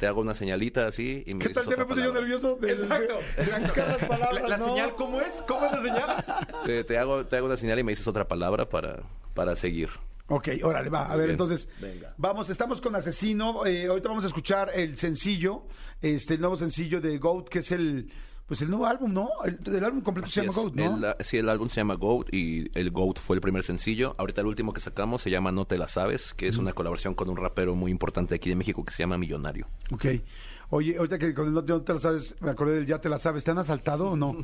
Te 0.02 0.08
hago 0.08 0.20
una 0.22 0.34
señalita 0.34 0.88
así 0.88 1.24
y 1.28 1.36
me 1.36 1.40
¿Qué 1.44 1.50
dices 1.50 1.64
tal? 1.64 1.74
Ya 1.74 1.80
me 1.80 1.86
puse 1.86 2.02
yo 2.02 2.08
palabra. 2.08 2.22
nervioso 2.22 2.56
de, 2.56 2.72
Exacto. 2.74 3.18
de, 3.38 3.46
de 3.46 3.60
buscar 3.60 3.88
las 3.88 3.98
palabras. 4.00 4.34
La, 4.42 4.48
la 4.50 4.58
¿no? 4.58 4.66
señal, 4.66 4.96
¿cómo 4.96 5.22
es? 5.22 5.34
¿Cómo 5.48 5.66
es 5.68 5.72
la 5.74 5.82
señal? 5.82 6.48
Te, 6.66 6.84
te 6.84 6.98
hago, 6.98 7.26
te 7.28 7.38
hago 7.38 7.46
una 7.46 7.56
señal 7.56 7.78
y 7.78 7.84
me 7.84 7.92
dices 7.92 8.08
otra 8.08 8.28
palabra 8.28 8.68
para, 8.68 9.04
para 9.36 9.56
seguir. 9.56 9.90
Ok, 10.26 10.50
órale, 10.64 10.90
va. 10.90 11.04
A 11.06 11.10
Muy 11.10 11.18
ver, 11.18 11.26
bien. 11.28 11.32
entonces, 11.32 11.70
Venga. 11.80 12.16
vamos, 12.18 12.50
estamos 12.50 12.82
con 12.82 12.96
Asesino. 12.96 13.64
eh, 13.68 13.86
ahorita 13.86 14.10
vamos 14.10 14.24
a 14.24 14.28
escuchar 14.28 14.72
el 14.74 14.98
sencillo, 14.98 15.66
este, 16.02 16.34
el 16.34 16.40
nuevo 16.42 16.56
sencillo 16.56 17.00
de 17.00 17.18
Goat, 17.20 17.48
que 17.50 17.60
es 17.60 17.72
el, 17.72 18.12
pues 18.52 18.62
el 18.64 18.70
nuevo 18.70 18.86
álbum, 18.86 19.14
¿no? 19.14 19.30
El, 19.46 19.58
el 19.74 19.82
álbum 19.86 20.02
completo 20.02 20.28
se 20.30 20.42
llama 20.42 20.50
es. 20.52 20.56
Goat, 20.58 20.74
¿no? 20.76 20.98
El, 20.98 21.06
ah, 21.06 21.16
sí, 21.22 21.38
el 21.38 21.48
álbum 21.48 21.70
se 21.70 21.78
llama 21.78 21.94
Goat 21.94 22.34
y 22.34 22.70
el 22.78 22.92
Goat 22.92 23.18
fue 23.18 23.38
el 23.38 23.42
primer 23.42 23.64
sencillo. 23.64 24.14
Ahorita 24.18 24.42
el 24.42 24.48
último 24.48 24.74
que 24.74 24.82
sacamos 24.82 25.22
se 25.22 25.30
llama 25.30 25.54
No 25.54 25.64
te 25.64 25.78
la 25.78 25.88
sabes, 25.88 26.34
que 26.34 26.50
es 26.50 26.58
una 26.58 26.74
colaboración 26.74 27.14
con 27.14 27.30
un 27.30 27.38
rapero 27.38 27.76
muy 27.76 27.92
importante 27.92 28.36
aquí 28.36 28.50
de 28.50 28.58
México 28.58 28.84
que 28.84 28.92
se 28.92 29.04
llama 29.04 29.18
Millonario. 29.18 29.68
Ok. 29.94 30.06
Oye, 30.70 30.98
ahorita 30.98 31.18
que 31.18 31.34
con 31.34 31.48
el 31.48 31.54
no, 31.54 31.62
no 31.62 31.82
te 31.82 31.94
la 31.94 32.00
sabes, 32.00 32.36
me 32.42 32.50
acordé 32.52 32.76
del 32.76 32.86
ya 32.86 33.00
te 33.00 33.08
la 33.08 33.20
sabes. 33.20 33.46
¿Te 33.46 33.52
han 33.52 33.60
asaltado 33.60 34.10
o 34.10 34.18
no? 34.18 34.36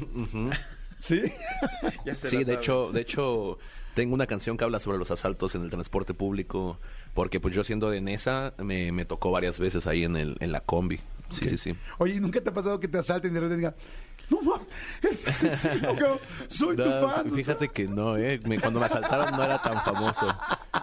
¿Sí? 1.01 1.21
Ya 2.05 2.15
se 2.15 2.29
Sí, 2.29 2.35
la 2.37 2.39
de 2.39 2.45
sabe. 2.45 2.55
hecho, 2.55 2.91
de 2.93 3.01
hecho, 3.01 3.57
tengo 3.93 4.13
una 4.15 4.25
canción 4.25 4.55
que 4.55 4.63
habla 4.63 4.79
sobre 4.79 4.97
los 4.99 5.11
asaltos 5.11 5.53
en 5.55 5.63
el 5.63 5.69
transporte 5.69 6.13
público, 6.13 6.79
porque 7.13 7.41
pues 7.41 7.53
yo 7.53 7.65
siendo 7.65 7.89
de 7.89 7.99
Nesa 7.99 8.53
me, 8.57 8.93
me 8.93 9.03
tocó 9.03 9.31
varias 9.31 9.59
veces 9.59 9.85
ahí 9.85 10.05
en 10.05 10.15
el, 10.15 10.37
en 10.39 10.53
la 10.53 10.61
combi. 10.61 11.01
Sí, 11.29 11.49
sí, 11.49 11.57
sí. 11.57 11.75
Oye, 11.97 12.15
¿y 12.15 12.19
¿nunca 12.19 12.41
te 12.41 12.49
ha 12.49 12.53
pasado 12.53 12.79
que 12.79 12.87
te 12.87 12.97
asalten 12.97 13.31
y 13.31 13.33
de 13.33 13.39
repente 13.39 13.57
digan, 13.57 13.75
no 14.29 14.41
mames, 14.41 14.67
es 15.03 15.27
asesino, 15.43 15.95
cabrón, 15.95 16.19
soy 16.49 16.75
tu 16.75 16.83
No, 16.83 17.09
fan? 17.09 17.31
Fíjate 17.31 17.69
que 17.69 17.87
no, 17.87 18.17
¿eh? 18.17 18.39
Me- 18.45 18.59
cuando 18.59 18.79
me 18.79 18.85
asaltaron 18.87 19.37
no 19.37 19.43
era 19.43 19.61
tan 19.61 19.77
famoso. 19.81 20.27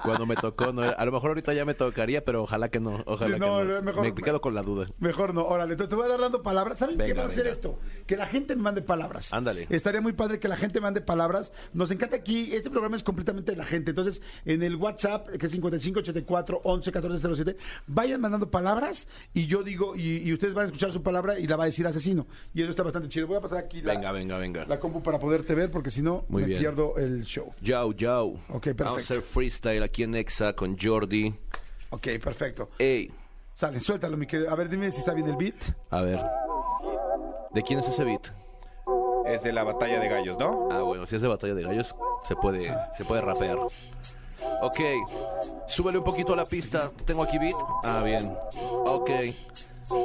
Cuando 0.03 0.27
me 0.27 0.35
tocó, 0.37 0.73
no 0.73 0.83
era- 0.85 0.95
a 0.95 1.05
lo 1.05 1.13
mejor 1.13 1.31
ahorita 1.31 1.53
ya 1.53 1.65
me 1.65 1.75
tocaría, 1.75 2.25
pero 2.25 2.43
ojalá 2.43 2.69
que 2.71 2.81
no. 2.81 3.03
Ojalá 3.07 3.27
Sí, 3.29 3.33
que 3.35 3.47
no, 3.47 3.65
no. 3.65 3.83
mejor- 3.83 4.03
me 4.05 4.15
quedo 4.15 4.41
con 4.41 4.55
la 4.55 4.63
duda. 4.63 4.87
Mejor 4.99 5.35
no, 5.35 5.45
órale, 5.45 5.73
entonces 5.73 5.91
te 5.91 5.97
voy 5.97 6.07
a 6.07 6.09
dar 6.09 6.21
dando 6.21 6.43
palabras. 6.43 6.79
¿Saben 6.79 6.97
qué 6.99 7.13
vamos 7.13 7.31
a 7.31 7.33
hacer 7.33 7.47
esto? 7.47 7.79
Que 8.07 8.17
la 8.17 8.27
gente 8.27 8.57
me 8.57 8.63
mande 8.63 8.83
palabras. 8.83 9.33
Ándale. 9.33 9.67
Estaría 9.71 10.01
muy 10.01 10.13
padre 10.15 10.39
que 10.39 10.49
la 10.49 10.57
gente 10.57 10.81
mande 10.81 11.01
palabras. 11.01 11.53
Nos 11.73 11.91
encanta 11.91 12.17
aquí, 12.17 12.55
este 12.55 12.71
programa 12.71 12.97
es 12.97 13.03
completamente 13.03 13.53
de 13.53 13.59
la 13.59 13.65
gente. 13.65 13.91
Entonces, 13.91 14.23
en 14.45 14.63
el 14.63 14.77
WhatsApp, 14.77 15.29
que 15.29 15.47
es 15.47 15.53
5584 15.53 16.61
11 16.65 16.93
14 16.93 17.35
07, 17.37 17.57
vayan 17.87 18.21
mandando 18.21 18.51
palabras 18.51 19.07
y 19.33 19.47
yo 19.47 19.63
digo, 19.63 19.97
y, 19.97 20.19
y 20.19 20.33
ustedes 20.33 20.55
van 20.55 20.65
a 20.65 20.67
escuchar 20.67 20.93
su 20.93 21.03
palabra 21.03 21.39
y 21.39 21.47
la 21.47 21.57
va 21.57 21.65
a 21.65 21.67
decir 21.67 21.87
asesino. 21.87 22.27
Y 22.55 22.63
eso 22.63 22.71
está 22.71 22.83
bastante 22.83 23.09
chido. 23.09 23.27
Voy 23.35 23.41
a 23.41 23.43
pasar 23.43 23.59
aquí 23.59 23.83
la, 23.83 23.95
Venga, 23.95 24.13
venga, 24.13 24.39
venga. 24.39 24.65
la 24.65 24.79
compu 24.79 25.03
para 25.03 25.19
poderte 25.19 25.57
ver, 25.57 25.69
porque 25.69 25.91
si 25.91 26.03
no, 26.03 26.25
Muy 26.29 26.43
me 26.43 26.49
bien. 26.51 26.61
pierdo 26.61 26.95
el 26.99 27.25
show. 27.25 27.53
Yao, 27.61 27.93
yao. 27.93 28.29
Ok, 28.49 28.63
perfecto. 28.63 28.85
Vamos 28.85 28.99
a 28.99 29.01
hacer 29.01 29.23
freestyle 29.23 29.83
aquí 29.83 30.05
en 30.05 30.15
Exa 30.15 30.53
con 30.53 30.79
Jordi. 30.79 31.35
Ok, 31.91 32.07
perfecto. 32.23 32.71
Ey, 32.79 33.11
Sale, 33.53 33.81
suéltalo, 33.81 34.17
mi 34.17 34.29
querido. 34.29 34.51
A 34.51 34.55
ver, 34.55 34.69
dime 34.69 34.89
si 34.93 35.01
está 35.01 35.15
bien 35.15 35.27
el 35.27 35.35
beat. 35.37 35.57
a 35.91 36.01
ver. 36.03 36.21
¿De 37.53 37.63
quién 37.65 37.81
es 37.81 37.89
ese 37.89 38.05
beat? 38.05 38.23
Es 39.27 39.43
de 39.43 39.53
la 39.53 39.65
batalla 39.65 39.99
de 39.99 40.09
gallos, 40.09 40.39
¿no? 40.39 40.69
Ah, 40.71 40.83
bueno, 40.83 41.05
si 41.05 41.17
es 41.17 41.23
de 41.23 41.27
batalla 41.27 41.55
de 41.55 41.63
gallos, 41.65 41.93
se 42.23 42.37
puede, 42.37 42.73
se 42.97 43.05
puede 43.05 43.21
rapear. 43.21 43.59
Ok, 44.63 44.81
Súbele 45.67 45.99
un 45.99 46.05
poquito 46.05 46.35
a 46.35 46.37
la 46.37 46.47
pista. 46.47 46.93
Tengo 47.05 47.25
aquí 47.25 47.39
beat. 47.39 47.57
Ah, 47.83 48.01
bien. 48.05 48.33
Ok. 48.87 49.11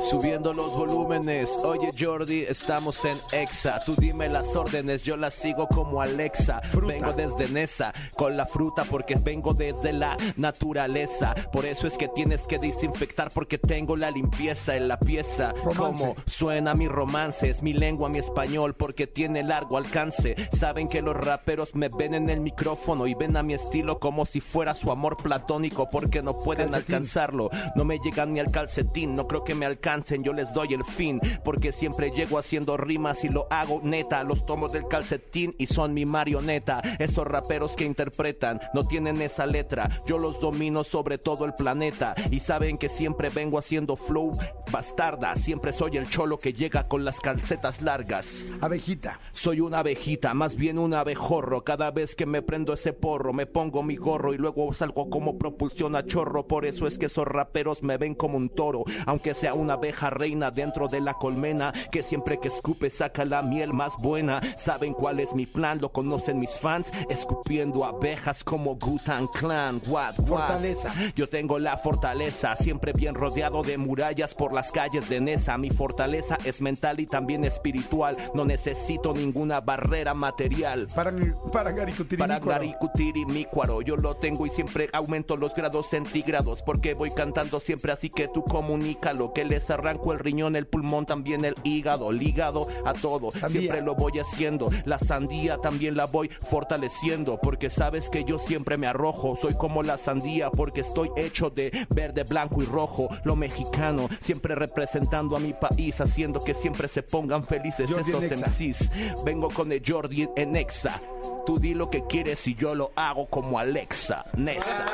Subiendo 0.10 0.54
los 0.54 0.76
volúmenes. 0.76 1.50
Oye, 1.64 1.92
Jordi, 1.98 2.42
estamos 2.42 3.06
en 3.06 3.18
Exa. 3.32 3.82
Tú 3.86 3.96
dime 3.98 4.28
las 4.28 4.54
órdenes, 4.56 5.04
yo 5.04 5.16
las 5.16 5.34
sigo 5.34 5.68
como 5.68 6.02
Alexa. 6.02 6.62
Vengo 6.82 7.14
desde 7.14 7.48
Nesa 7.48 7.94
con 8.16 8.36
la 8.36 8.46
fruta 8.46 8.84
porque 8.84 9.16
vengo 9.16 9.54
desde 9.54 9.94
la 9.94 10.18
naturaleza. 10.36 11.34
Por 11.54 11.66
eso 11.66 11.88
es 11.88 11.98
que 11.98 12.10
tienes 12.10 12.46
que 12.46 12.60
desinfectar 12.60 13.32
porque 13.32 13.58
tengo 13.58 13.96
la 13.96 14.12
limpieza 14.12 14.76
en 14.76 14.88
la 14.90 15.00
pieza. 15.00 15.54
Romance. 15.64 15.78
Como 16.04 16.16
suena 16.26 16.74
mi 16.76 16.88
romance, 16.88 17.50
es 17.50 17.64
mi 17.64 17.74
lengua, 17.74 18.10
mi 18.10 18.20
español 18.20 18.76
porque 18.76 19.08
tiene 19.08 19.44
largo 19.44 19.78
alcance. 19.78 20.36
Saben 20.52 20.90
que 20.90 21.02
los 21.02 21.16
raperos 21.16 21.74
me 21.76 21.88
ven 21.90 22.14
en 22.16 22.30
el 22.30 22.42
micrófono 22.42 23.08
y 23.08 23.14
ven 23.14 23.38
a 23.38 23.44
mi 23.44 23.54
estilo 23.54 24.00
como 24.00 24.26
si 24.26 24.42
fuera 24.42 24.74
su 24.76 24.92
amor 24.92 25.16
platónico 25.18 25.90
porque 25.90 26.22
no 26.22 26.38
pueden 26.38 26.70
Calcetín. 26.72 26.96
alcanzarlo. 26.96 27.50
No 27.76 27.86
me 27.86 28.00
llegan 28.00 28.34
ni 28.34 28.40
al 28.40 28.52
calcetín, 28.52 29.16
no 29.16 29.28
creo 29.28 29.44
que 29.44 29.56
me 29.56 29.69
alcancen, 29.70 30.24
yo 30.24 30.34
les 30.34 30.54
doy 30.54 30.74
el 30.74 30.84
fin 30.84 31.20
porque 31.44 31.72
siempre 31.72 32.12
llego 32.12 32.38
haciendo 32.38 32.78
rimas 32.78 33.24
y 33.24 33.30
lo 33.30 33.48
hago 33.50 33.82
neta. 33.84 34.24
Los 34.24 34.46
tomos 34.46 34.72
del 34.72 34.88
calcetín 34.88 35.56
y 35.58 35.68
son 35.68 35.94
mi 35.94 36.06
marioneta. 36.06 36.82
Esos 37.00 37.26
raperos 37.26 37.76
que 37.76 37.86
interpretan 37.86 38.60
no 38.74 38.88
tienen 38.88 39.22
esa 39.22 39.46
letra. 39.46 39.90
Yo 40.06 40.18
los 40.18 40.40
domino 40.40 40.84
sobre 40.84 41.18
todo 41.18 41.46
el 41.46 41.54
planeta 41.54 42.16
y 42.32 42.40
saben 42.40 42.78
que 42.78 42.90
siempre 42.90 43.30
vengo 43.30 43.58
haciendo 43.58 43.96
flow 43.96 44.38
bastarda. 44.72 45.36
Siempre 45.36 45.74
soy 45.74 45.98
el 45.98 46.10
cholo 46.10 46.40
que 46.40 46.54
llega 46.54 46.88
con 46.88 47.06
las 47.06 47.20
calcetas 47.20 47.82
largas. 47.82 48.46
Abejita. 48.62 49.20
Soy 49.32 49.62
una 49.62 49.80
abejita, 49.80 50.34
más 50.34 50.56
bien 50.56 50.80
un 50.80 50.94
abejorro. 50.94 51.64
Cada 51.64 51.92
vez 51.92 52.16
que 52.16 52.26
me 52.26 52.42
prendo 52.42 52.74
ese 52.74 52.94
porro, 52.94 53.34
me 53.34 53.46
pongo 53.46 53.84
mi 53.84 53.96
gorro 53.96 54.34
y 54.34 54.38
luego 54.38 54.74
salgo 54.74 55.10
como 55.10 55.38
propulsión 55.38 55.96
a 55.96 56.06
chorro. 56.06 56.48
Por 56.48 56.66
eso 56.66 56.88
es 56.88 56.98
que 56.98 57.08
esos 57.08 57.28
raperos 57.28 57.84
me 57.84 57.98
ven 57.98 58.16
como 58.16 58.38
un 58.38 58.50
toro. 58.50 58.84
Aunque 59.06 59.34
sea 59.34 59.54
una 59.60 59.74
abeja 59.74 60.10
reina 60.10 60.52
dentro 60.52 60.88
de 60.88 61.02
la 61.02 61.14
colmena, 61.14 61.74
que 61.92 62.04
siempre 62.04 62.40
que 62.40 62.48
escupe 62.48 62.90
saca 62.90 63.26
la 63.26 63.42
miel 63.42 63.74
más 63.74 63.98
buena. 63.98 64.42
Saben 64.58 64.94
cuál 64.94 65.20
es 65.20 65.34
mi 65.34 65.46
plan, 65.46 65.80
lo 65.82 65.92
conocen 65.92 66.40
mis 66.40 66.58
fans. 66.58 66.92
Escupiendo 67.10 67.86
abejas 67.86 68.44
como 68.44 68.76
Gutan 68.76 69.28
Clan. 69.28 69.82
What, 69.88 70.20
what? 70.20 70.28
Fortaleza. 70.28 70.94
Yo 71.16 71.28
tengo 71.28 71.60
la 71.60 71.78
fortaleza, 71.78 72.56
siempre 72.56 72.94
bien 72.94 73.16
rodeado 73.16 73.62
de 73.62 73.78
murallas 73.78 74.34
por 74.34 74.54
las 74.54 74.72
calles 74.72 75.10
de 75.10 75.20
Nesa. 75.20 75.58
Mi 75.58 75.70
fortaleza 75.70 76.38
es 76.46 76.62
mental 76.62 77.00
y 77.00 77.08
también 77.08 77.44
espiritual. 77.44 78.18
No 78.34 78.46
necesito 78.46 79.14
ninguna 79.14 79.62
barrera 79.62 80.14
material. 80.14 80.88
Para, 80.96 81.12
para 81.52 81.72
Garicutirimícuaro. 81.72 82.46
Para 82.46 82.60
Garicutiri 82.60 83.26
mi 83.26 83.46
cuaro, 83.46 83.82
yo 83.82 83.96
lo 83.96 84.16
tengo 84.16 84.46
y 84.46 84.50
siempre 84.50 84.90
aumento 84.94 85.38
los 85.38 85.54
grados 85.54 85.88
centígrados 85.88 86.62
porque 86.62 86.94
voy 86.94 87.12
cantando 87.12 87.60
siempre 87.60 87.92
así 87.92 88.10
que 88.10 88.28
tú 88.28 88.44
comunícalo 88.44 89.34
que 89.34 89.46
les 89.50 89.70
arranco 89.70 90.14
el 90.14 90.20
riñón, 90.20 90.56
el 90.56 90.68
pulmón, 90.68 91.06
también 91.06 91.44
el 91.44 91.56
hígado, 91.64 92.12
ligado 92.12 92.68
a 92.86 92.94
todo, 92.94 93.32
Sandía. 93.32 93.50
siempre 93.50 93.82
lo 93.82 93.96
voy 93.96 94.20
haciendo, 94.20 94.70
la 94.86 95.00
sandía 95.00 95.58
también 95.58 95.98
la 95.98 96.06
voy 96.06 96.30
fortaleciendo 96.30 97.40
porque 97.42 97.70
sabes 97.70 98.10
que 98.10 98.24
yo 98.24 98.40
siempre 98.40 98.78
me 98.78 98.88
arrojo, 98.88 99.36
soy 99.36 99.56
como 99.56 99.84
la 99.84 99.98
sandía 99.98 100.50
porque 100.52 100.82
estoy 100.82 101.10
hecho 101.18 101.50
de 101.50 101.72
verde, 101.90 102.24
blanco 102.24 102.62
y 102.62 102.66
rojo, 102.66 103.10
lo 103.24 103.36
mexicano, 103.36 104.10
siempre 104.20 104.56
representando 104.56 105.36
a 105.36 105.40
mi 105.40 105.54
país, 105.54 106.00
haciendo 106.00 106.44
que 106.44 106.54
siempre 106.54 106.88
se 106.88 107.04
pongan 107.04 107.44
felices 107.44 107.90
Jordi 107.90 108.12
esos. 108.26 108.42
MCs. 108.42 109.24
Vengo 109.24 109.50
con 109.50 109.72
el 109.72 109.82
Jordi 109.86 110.28
en 110.36 110.56
Exa. 110.56 111.02
Tú 111.46 111.60
di 111.60 111.74
lo 111.74 111.90
que 111.90 112.06
quieres 112.06 112.48
y 112.48 112.56
yo 112.56 112.76
lo 112.76 112.92
hago 112.96 113.28
como 113.28 113.60
Alexa. 113.60 114.26
Nessa. 114.36 114.86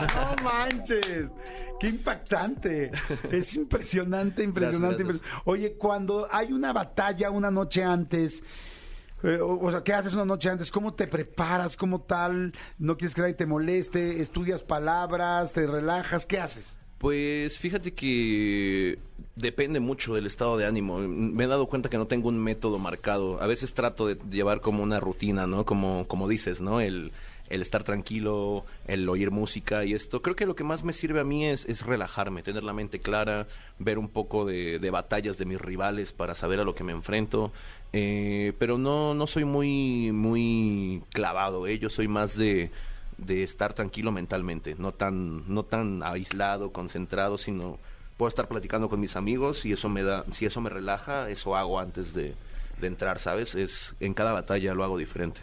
No 0.00 0.44
manches, 0.44 1.30
qué 1.80 1.88
impactante. 1.88 2.90
Es 3.30 3.54
impresionante, 3.54 4.42
impresionante. 4.42 5.04
Gracias, 5.04 5.26
Oye, 5.44 5.74
cuando 5.74 6.28
hay 6.30 6.52
una 6.52 6.72
batalla 6.72 7.30
una 7.30 7.50
noche 7.50 7.82
antes, 7.82 8.42
eh, 9.22 9.38
o, 9.40 9.58
o 9.58 9.70
sea, 9.70 9.82
¿qué 9.82 9.92
haces 9.92 10.14
una 10.14 10.24
noche 10.24 10.48
antes? 10.50 10.70
¿Cómo 10.70 10.94
te 10.94 11.06
preparas? 11.06 11.76
¿Cómo 11.76 12.00
tal? 12.00 12.52
¿No 12.78 12.96
quieres 12.96 13.14
que 13.14 13.22
nadie 13.22 13.34
te 13.34 13.46
moleste? 13.46 14.20
¿Estudias 14.20 14.62
palabras? 14.62 15.52
¿Te 15.52 15.66
relajas? 15.66 16.26
¿Qué 16.26 16.38
haces? 16.38 16.78
Pues 16.98 17.56
fíjate 17.56 17.94
que 17.94 18.98
depende 19.36 19.78
mucho 19.78 20.14
del 20.14 20.26
estado 20.26 20.56
de 20.56 20.66
ánimo. 20.66 20.98
Me 20.98 21.44
he 21.44 21.46
dado 21.46 21.66
cuenta 21.68 21.88
que 21.88 21.96
no 21.96 22.08
tengo 22.08 22.28
un 22.28 22.42
método 22.42 22.78
marcado. 22.78 23.40
A 23.40 23.46
veces 23.46 23.72
trato 23.72 24.06
de 24.08 24.18
llevar 24.30 24.60
como 24.60 24.82
una 24.82 24.98
rutina, 24.98 25.46
¿no? 25.46 25.64
Como, 25.64 26.08
como 26.08 26.26
dices, 26.26 26.60
¿no? 26.60 26.80
El, 26.80 27.12
el 27.48 27.62
estar 27.62 27.84
tranquilo, 27.84 28.64
el 28.86 29.08
oír 29.08 29.30
música 29.30 29.84
y 29.84 29.94
esto. 29.94 30.22
Creo 30.22 30.36
que 30.36 30.46
lo 30.46 30.54
que 30.54 30.64
más 30.64 30.84
me 30.84 30.92
sirve 30.92 31.20
a 31.20 31.24
mí 31.24 31.46
es, 31.46 31.64
es 31.66 31.84
relajarme, 31.84 32.42
tener 32.42 32.64
la 32.64 32.72
mente 32.72 33.00
clara, 33.00 33.46
ver 33.78 33.98
un 33.98 34.08
poco 34.08 34.44
de, 34.44 34.90
batallas 34.90 35.38
de 35.38 35.44
mis 35.44 35.60
rivales 35.60 36.12
para 36.12 36.34
saber 36.34 36.60
a 36.60 36.64
lo 36.64 36.74
que 36.74 36.84
me 36.84 36.92
enfrento. 36.92 37.52
Eh, 37.92 38.52
pero 38.58 38.76
no, 38.78 39.14
no 39.14 39.26
soy 39.26 39.44
muy, 39.44 40.12
muy 40.12 41.02
clavado, 41.12 41.66
¿eh? 41.66 41.78
Yo 41.78 41.88
soy 41.88 42.08
más 42.08 42.36
de 42.36 42.70
de 43.18 43.42
estar 43.42 43.74
tranquilo 43.74 44.12
mentalmente, 44.12 44.76
no 44.78 44.92
tan, 44.92 45.52
no 45.52 45.64
tan 45.64 46.02
aislado, 46.04 46.72
concentrado, 46.72 47.36
sino 47.36 47.78
puedo 48.16 48.28
estar 48.28 48.48
platicando 48.48 48.88
con 48.88 49.00
mis 49.00 49.16
amigos 49.16 49.66
y 49.66 49.72
eso 49.72 49.88
me 49.88 50.02
da, 50.02 50.24
si 50.32 50.46
eso 50.46 50.60
me 50.60 50.70
relaja, 50.70 51.28
eso 51.28 51.56
hago 51.56 51.78
antes 51.80 52.14
de, 52.14 52.34
de 52.80 52.86
entrar, 52.86 53.18
¿sabes? 53.18 53.54
Es 53.54 53.94
en 54.00 54.14
cada 54.14 54.32
batalla 54.32 54.74
lo 54.74 54.84
hago 54.84 54.98
diferente. 54.98 55.40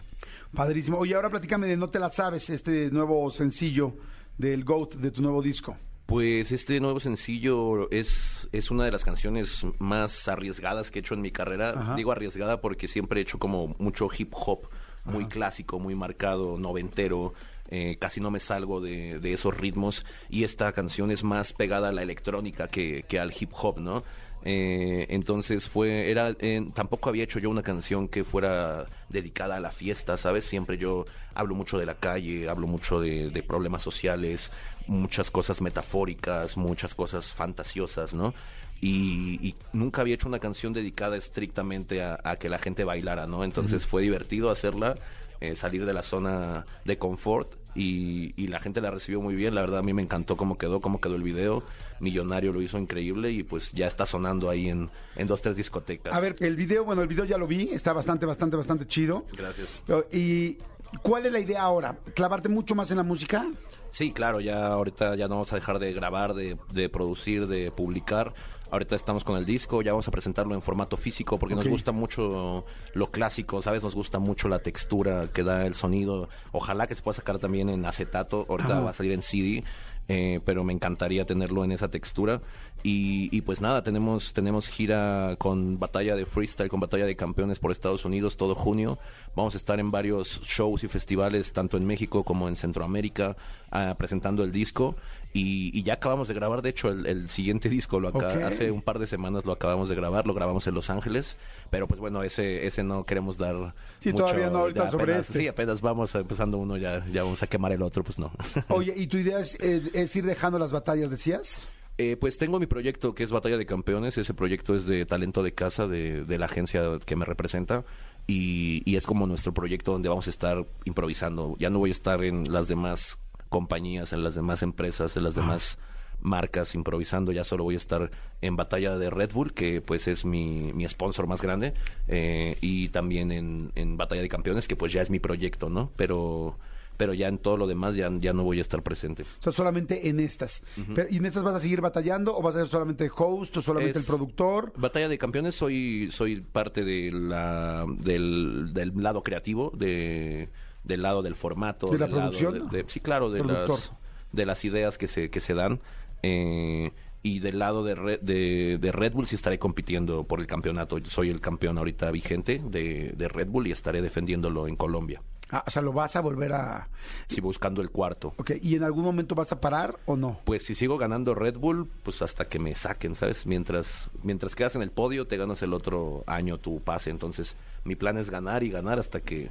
Padrísimo. 0.55 0.97
Oye, 0.97 1.13
ahora 1.15 1.29
platícame 1.29 1.67
de 1.67 1.77
No 1.77 1.89
te 1.89 1.99
la 1.99 2.09
sabes, 2.09 2.49
este 2.49 2.89
nuevo 2.91 3.29
sencillo 3.29 3.95
del 4.37 4.63
GOAT 4.63 4.95
de 4.95 5.11
tu 5.11 5.21
nuevo 5.21 5.41
disco. 5.41 5.75
Pues 6.05 6.51
este 6.51 6.79
nuevo 6.79 6.99
sencillo 6.99 7.89
es, 7.91 8.47
es 8.51 8.69
una 8.69 8.85
de 8.85 8.91
las 8.91 9.03
canciones 9.03 9.65
más 9.79 10.27
arriesgadas 10.27 10.91
que 10.91 10.99
he 10.99 11.01
hecho 11.01 11.13
en 11.15 11.21
mi 11.21 11.31
carrera. 11.31 11.71
Ajá. 11.75 11.95
Digo 11.95 12.11
arriesgada 12.11 12.61
porque 12.61 12.87
siempre 12.87 13.19
he 13.19 13.23
hecho 13.23 13.39
como 13.39 13.75
mucho 13.79 14.07
hip 14.15 14.31
hop, 14.33 14.69
muy 15.03 15.25
clásico, 15.25 15.79
muy 15.79 15.95
marcado, 15.95 16.57
noventero. 16.57 17.33
eh, 17.69 17.97
casi 17.99 18.21
no 18.21 18.29
me 18.29 18.39
salgo 18.39 18.81
de, 18.81 19.19
de 19.19 19.33
esos 19.33 19.55
ritmos 19.57 20.05
y 20.29 20.43
esta 20.43 20.71
canción 20.73 21.09
es 21.09 21.23
más 21.23 21.53
pegada 21.53 21.89
a 21.89 21.91
la 21.91 22.03
electrónica 22.03 22.67
que, 22.67 23.03
que 23.07 23.19
al 23.19 23.33
hip 23.37 23.51
hop, 23.59 23.79
¿no? 23.79 24.03
Eh, 24.47 25.07
entonces 25.09 25.67
fue, 25.67 26.11
era, 26.11 26.35
eh, 26.39 26.69
tampoco 26.75 27.09
había 27.09 27.23
hecho 27.23 27.39
yo 27.39 27.49
una 27.49 27.63
canción 27.63 28.07
que 28.07 28.23
fuera 28.23 28.85
dedicada 29.09 29.55
a 29.55 29.59
la 29.59 29.71
fiesta, 29.71 30.17
¿sabes? 30.17 30.45
Siempre 30.45 30.77
yo 30.77 31.05
hablo 31.33 31.55
mucho 31.55 31.79
de 31.79 31.87
la 31.87 31.95
calle, 31.95 32.47
hablo 32.47 32.67
mucho 32.67 32.99
de, 32.99 33.31
de 33.31 33.43
problemas 33.43 33.81
sociales, 33.81 34.51
muchas 34.85 35.31
cosas 35.31 35.61
metafóricas, 35.61 36.57
muchas 36.57 36.93
cosas 36.93 37.33
fantasiosas, 37.33 38.13
¿no? 38.13 38.35
Y, 38.81 39.39
y 39.47 39.55
nunca 39.73 40.01
había 40.01 40.13
hecho 40.13 40.27
una 40.27 40.37
canción 40.37 40.73
dedicada 40.73 41.17
estrictamente 41.17 42.03
a, 42.03 42.19
a 42.23 42.35
que 42.35 42.47
la 42.47 42.59
gente 42.59 42.83
bailara, 42.83 43.25
¿no? 43.25 43.43
Entonces 43.43 43.87
fue 43.87 44.03
divertido 44.03 44.51
hacerla, 44.51 44.95
eh, 45.41 45.55
salir 45.55 45.87
de 45.87 45.93
la 45.93 46.03
zona 46.03 46.67
de 46.85 46.99
confort 46.99 47.64
y, 47.75 48.33
y 48.41 48.47
la 48.47 48.59
gente 48.59 48.81
la 48.81 48.89
recibió 48.89 49.21
muy 49.21 49.35
bien. 49.35 49.53
La 49.53 49.61
verdad 49.61 49.79
a 49.79 49.83
mí 49.83 49.93
me 49.93 50.01
encantó 50.01 50.37
cómo 50.37 50.57
quedó, 50.57 50.81
cómo 50.81 50.99
quedó 50.99 51.15
el 51.15 51.23
video. 51.23 51.63
Millonario 51.99 52.51
lo 52.53 52.61
hizo 52.61 52.77
increíble 52.79 53.31
y 53.31 53.43
pues 53.43 53.71
ya 53.73 53.85
está 53.87 54.05
sonando 54.05 54.49
ahí 54.49 54.69
en, 54.69 54.89
en 55.15 55.27
dos, 55.27 55.41
tres 55.41 55.55
discotecas. 55.57 56.13
A 56.13 56.19
ver, 56.19 56.35
el 56.39 56.55
video, 56.55 56.83
bueno, 56.85 57.01
el 57.01 57.07
video 57.07 57.25
ya 57.25 57.37
lo 57.37 57.47
vi, 57.47 57.69
está 57.71 57.93
bastante, 57.93 58.25
bastante, 58.25 58.55
bastante 58.55 58.87
chido. 58.87 59.25
Gracias. 59.37 59.67
¿Y 60.11 60.57
cuál 61.01 61.25
es 61.25 61.31
la 61.31 61.39
idea 61.39 61.61
ahora? 61.61 61.97
¿Clavarte 62.15 62.49
mucho 62.49 62.75
más 62.75 62.89
en 62.91 62.97
la 62.97 63.03
música? 63.03 63.45
Sí, 63.91 64.11
claro, 64.11 64.41
ya 64.41 64.67
ahorita 64.67 65.15
ya 65.15 65.27
no 65.27 65.35
vamos 65.35 65.53
a 65.53 65.55
dejar 65.55 65.79
de 65.79 65.93
grabar, 65.93 66.33
de, 66.33 66.57
de 66.73 66.89
producir, 66.89 67.47
de 67.47 67.71
publicar. 67.71 68.33
Ahorita 68.71 68.95
estamos 68.95 69.23
con 69.23 69.37
el 69.37 69.45
disco, 69.45 69.81
ya 69.81 69.91
vamos 69.91 70.07
a 70.07 70.11
presentarlo 70.11 70.55
en 70.55 70.61
formato 70.61 70.97
físico 70.97 71.37
porque 71.37 71.55
nos 71.55 71.67
gusta 71.67 71.91
mucho 71.91 72.65
lo 72.93 73.11
clásico, 73.11 73.61
¿sabes? 73.61 73.83
Nos 73.83 73.95
gusta 73.95 74.19
mucho 74.19 74.47
la 74.47 74.59
textura 74.59 75.29
que 75.33 75.43
da 75.43 75.65
el 75.65 75.73
sonido. 75.73 76.29
Ojalá 76.51 76.87
que 76.87 76.95
se 76.95 77.01
pueda 77.01 77.15
sacar 77.15 77.39
también 77.39 77.69
en 77.69 77.85
acetato, 77.85 78.45
ahorita 78.49 78.73
Ajá. 78.73 78.81
va 78.81 78.89
a 78.89 78.93
salir 78.93 79.11
en 79.11 79.21
CD, 79.21 79.63
eh, 80.07 80.39
pero 80.45 80.63
me 80.63 80.73
encantaría 80.73 81.25
tenerlo 81.25 81.63
en 81.63 81.71
esa 81.71 81.89
textura. 81.89 82.41
Y, 82.87 83.35
y 83.35 83.41
pues 83.41 83.61
nada, 83.61 83.81
tenemos, 83.81 84.31
tenemos 84.33 84.67
gira 84.67 85.35
con 85.39 85.79
batalla 85.79 86.15
de 86.15 86.27
freestyle, 86.27 86.69
con 86.69 86.79
batalla 86.79 87.07
de 87.07 87.15
campeones 87.15 87.57
por 87.57 87.71
Estados 87.71 88.05
Unidos 88.05 88.37
todo 88.37 88.53
junio. 88.53 88.99
Vamos 89.35 89.55
a 89.55 89.57
estar 89.57 89.79
en 89.79 89.89
varios 89.89 90.39
shows 90.43 90.83
y 90.83 90.87
festivales, 90.87 91.51
tanto 91.51 91.77
en 91.77 91.85
México 91.87 92.23
como 92.23 92.47
en 92.47 92.55
Centroamérica, 92.55 93.35
ah, 93.71 93.95
presentando 93.97 94.43
el 94.43 94.51
disco. 94.51 94.95
Y, 95.33 95.71
y 95.77 95.81
ya 95.81 95.93
acabamos 95.95 96.27
de 96.27 96.35
grabar, 96.35 96.61
de 96.61 96.69
hecho, 96.69 96.89
el, 96.89 97.07
el 97.07 97.27
siguiente 97.27 97.69
disco 97.77 97.99
lo 97.99 98.09
acá, 98.09 98.45
hace 98.45 98.69
un 98.69 98.83
par 98.83 98.99
de 98.99 99.07
semanas 99.07 99.45
lo 99.45 99.53
acabamos 99.53 99.89
de 99.89 99.95
grabar, 99.95 100.27
lo 100.27 100.35
grabamos 100.35 100.67
en 100.67 100.75
Los 100.75 100.91
Ángeles, 100.91 101.37
pero 101.71 101.87
pues 101.87 101.99
bueno, 101.99 102.21
ese, 102.21 102.67
ese 102.67 102.83
no 102.83 103.03
queremos 103.03 103.39
dar 103.39 103.73
Sí, 103.99 104.11
mucho, 104.11 104.25
todavía 104.25 104.51
no, 104.51 104.59
ahorita 104.59 104.91
sobre 104.91 105.05
apenas- 105.05 105.25
este. 105.29 105.39
Sí, 105.39 105.47
apenas 105.47 105.81
vamos 105.81 106.13
empezando 106.13 106.59
uno, 106.59 106.77
ya, 106.77 107.03
ya 107.11 107.23
vamos 107.23 107.41
a 107.41 107.47
quemar 107.47 107.71
el 107.71 107.81
otro, 107.81 108.03
pues 108.03 108.19
no. 108.19 108.31
Oye, 108.69 108.93
¿y 108.95 109.07
tu 109.07 109.17
idea 109.17 109.39
es, 109.39 109.57
eh, 109.59 109.81
es 109.93 110.15
ir 110.15 110.25
dejando 110.25 110.59
las 110.59 110.71
batallas, 110.71 111.09
decías? 111.09 111.67
Eh, 111.97 112.17
pues 112.17 112.37
tengo 112.37 112.59
mi 112.59 112.65
proyecto 112.65 113.15
que 113.15 113.23
es 113.23 113.31
Batalla 113.31 113.57
de 113.57 113.65
Campeones. 113.65 114.17
Ese 114.17 114.33
proyecto 114.33 114.75
es 114.75 114.85
de 114.85 115.05
talento 115.05 115.43
de 115.43 115.53
casa 115.53 115.87
de, 115.87 116.25
de 116.25 116.37
la 116.37 116.45
agencia 116.45 116.83
que 117.05 117.15
me 117.15 117.25
representa. 117.25 117.85
Y, 118.27 118.81
y 118.85 118.95
es 118.95 119.05
como 119.05 119.27
nuestro 119.27 119.53
proyecto 119.53 119.91
donde 119.91 120.09
vamos 120.09 120.27
a 120.27 120.31
estar 120.31 120.65
improvisando. 120.83 121.55
Ya 121.59 121.69
no 121.69 121.79
voy 121.79 121.91
a 121.91 121.91
estar 121.91 122.23
en 122.23 122.51
las 122.51 122.67
demás 122.67 123.19
compañías, 123.49 124.13
en 124.13 124.23
las 124.23 124.35
demás 124.35 124.63
empresas, 124.63 125.15
en 125.15 125.23
las 125.23 125.35
demás 125.35 125.77
marcas 126.21 126.75
improvisando. 126.75 127.31
Ya 127.31 127.43
solo 127.43 127.63
voy 127.63 127.75
a 127.75 127.77
estar 127.77 128.09
en 128.41 128.55
batalla 128.55 128.97
de 128.97 129.09
Red 129.09 129.31
Bull, 129.31 129.53
que 129.53 129.79
pues 129.79 130.07
es 130.07 130.25
mi, 130.25 130.73
mi 130.73 130.87
sponsor 130.87 131.27
más 131.27 131.41
grande, 131.41 131.73
eh, 132.07 132.57
y 132.61 132.89
también 132.89 133.31
en, 133.31 133.71
en 133.75 133.95
batalla 133.95 134.21
de 134.21 134.27
campeones, 134.29 134.67
que 134.67 134.75
pues 134.75 134.91
ya 134.91 135.01
es 135.01 135.09
mi 135.09 135.19
proyecto, 135.19 135.69
¿no? 135.69 135.91
Pero 135.95 136.57
pero 136.97 137.13
ya 137.13 137.27
en 137.27 137.37
todo 137.37 137.57
lo 137.57 137.67
demás 137.67 137.95
ya, 137.95 138.09
ya 138.17 138.33
no 138.33 138.43
voy 138.43 138.57
a 138.59 138.61
estar 138.61 138.81
presente. 138.83 139.23
O 139.23 139.41
sea, 139.43 139.51
solamente 139.51 140.07
en 140.09 140.19
estas. 140.19 140.63
Pero, 140.93 141.07
¿Y 141.09 141.17
en 141.17 141.25
estas 141.25 141.43
vas 141.43 141.55
a 141.55 141.59
seguir 141.59 141.81
batallando 141.81 142.35
o 142.37 142.41
vas 142.41 142.55
a 142.55 142.59
ser 142.59 142.67
solamente 142.67 143.09
host 143.15 143.57
o 143.57 143.61
solamente 143.61 143.99
Es- 143.99 144.05
el 144.05 144.07
productor? 144.07 144.73
Batalla 144.77 145.07
de 145.09 145.17
Campeones 145.17 145.55
soy 145.55 146.09
soy 146.11 146.41
parte 146.41 146.83
de 146.83 147.11
la 147.11 147.85
del, 147.99 148.71
del 148.73 148.91
lado 148.95 149.23
creativo, 149.23 149.71
de 149.75 150.49
del 150.83 151.01
lado 151.01 151.21
del 151.23 151.35
formato, 151.35 151.87
¿De 151.87 151.97
la 151.97 152.05
del 152.07 152.15
lado 152.15 152.29
producción? 152.31 152.69
de- 152.69 152.83
de- 152.83 152.89
sí, 152.89 152.99
claro, 152.99 153.31
de 153.31 153.39
Productor. 153.43 153.79
las 153.79 153.91
de 154.31 154.45
las 154.45 154.65
ideas 154.65 154.97
que 154.97 155.07
se 155.07 155.29
que 155.29 155.39
se 155.39 155.53
dan 155.53 155.79
eh, 156.23 156.91
y 157.23 157.39
del 157.39 157.57
lado 157.57 157.83
de 157.83 157.95
Red, 157.95 158.19
de, 158.21 158.77
de 158.79 158.91
Red 158.91 159.13
Bull 159.13 159.25
sí 159.25 159.35
estaré 159.35 159.57
compitiendo 159.57 160.25
por 160.25 160.39
el 160.39 160.45
campeonato. 160.45 160.99
Soy 161.05 161.29
el 161.31 161.39
campeón 161.39 161.77
ahorita 161.79 162.11
vigente 162.11 162.61
de, 162.63 163.13
de 163.17 163.27
Red 163.27 163.47
Bull 163.47 163.65
y 163.65 163.71
estaré 163.71 164.01
defendiéndolo 164.03 164.67
en 164.67 164.75
Colombia. 164.75 165.23
Ah, 165.51 165.63
o 165.67 165.69
sea, 165.69 165.81
lo 165.81 165.93
vas 165.93 166.15
a 166.15 166.21
volver 166.21 166.53
a... 166.53 166.87
Sí, 167.27 167.39
buscando 167.39 167.81
el 167.81 167.91
cuarto. 167.91 168.33
Ok, 168.37 168.51
¿y 168.61 168.75
en 168.75 168.83
algún 168.83 169.03
momento 169.03 169.35
vas 169.35 169.51
a 169.51 169.61
parar 169.61 169.97
o 170.07 170.15
no? 170.15 170.39
Pues 170.43 170.65
si 170.65 170.73
sigo 170.73 170.97
ganando 170.97 171.35
Red 171.35 171.57
Bull, 171.57 171.87
pues 172.03 172.21
hasta 172.23 172.45
que 172.45 172.57
me 172.57 172.73
saquen, 172.73 173.13
¿sabes? 173.15 173.45
Mientras, 173.45 174.09
mientras 174.23 174.55
quedas 174.55 174.75
en 174.75 174.81
el 174.81 174.91
podio, 174.91 175.27
te 175.27 175.37
ganas 175.37 175.61
el 175.61 175.73
otro 175.73 176.23
año 176.25 176.57
tu 176.57 176.79
pase. 176.81 177.11
Entonces, 177.11 177.55
mi 177.83 177.95
plan 177.95 178.17
es 178.17 178.29
ganar 178.31 178.63
y 178.63 178.69
ganar 178.71 178.97
hasta 178.97 179.19
que, 179.21 179.49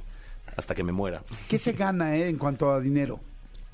hasta 0.57 0.75
que 0.75 0.83
me 0.83 0.91
muera. 0.91 1.23
¿Qué 1.47 1.57
se 1.57 1.71
gana 1.71 2.15
eh, 2.17 2.27
en 2.27 2.37
cuanto 2.37 2.71
a 2.71 2.81
dinero? 2.81 3.21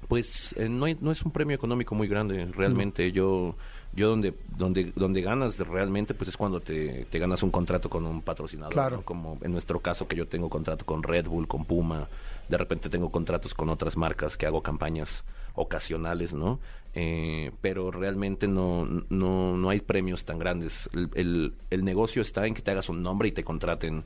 Pues 0.08 0.54
eh, 0.58 0.70
no, 0.70 0.86
hay- 0.86 0.98
no 1.02 1.12
es 1.12 1.24
un 1.24 1.32
premio 1.32 1.56
económico 1.56 1.96
muy 1.96 2.08
grande, 2.08 2.46
realmente. 2.56 3.12
Yo, 3.12 3.56
yo 3.94 4.10
donde, 4.10 4.34
donde, 4.58 4.92
donde 4.96 5.22
ganas 5.22 5.58
realmente, 5.60 6.14
pues 6.14 6.30
es 6.30 6.38
cuando 6.38 6.60
te, 6.60 7.06
te 7.10 7.20
ganas 7.20 7.44
un 7.44 7.52
contrato 7.52 7.90
con 7.90 8.06
un 8.06 8.22
patrocinador. 8.22 8.74
Claro. 8.74 8.98
¿no? 8.98 9.02
Como 9.04 9.38
en 9.42 9.52
nuestro 9.52 9.80
caso 9.80 10.08
que 10.08 10.16
yo 10.16 10.28
tengo 10.28 10.50
contrato 10.50 10.86
con 10.86 11.04
Red 11.04 11.28
Bull, 11.28 11.48
con 11.48 11.66
Puma. 11.66 12.08
De 12.48 12.58
repente 12.58 12.90
tengo 12.90 13.10
contratos 13.12 13.54
con 13.54 13.70
otras 13.70 13.96
marcas 13.98 14.38
que 14.38 14.46
hago 14.46 14.62
campañas 14.62 15.24
ocasionales, 15.54 16.34
¿no? 16.34 16.60
Eh, 16.94 17.52
pero 17.62 17.90
realmente 17.92 18.48
no, 18.48 18.86
no, 19.10 19.56
no 19.56 19.70
hay 19.70 19.80
premios 19.80 20.26
tan 20.26 20.40
grandes. 20.40 20.90
El, 20.94 21.10
el- 21.16 21.54
el 21.70 21.86
negocio 21.86 22.22
está 22.22 22.46
en 22.48 22.54
que 22.54 22.62
te 22.62 22.72
hagas 22.72 22.90
un 22.90 23.02
nombre 23.02 23.30
y 23.30 23.32
te 23.32 23.44
contraten 23.44 24.04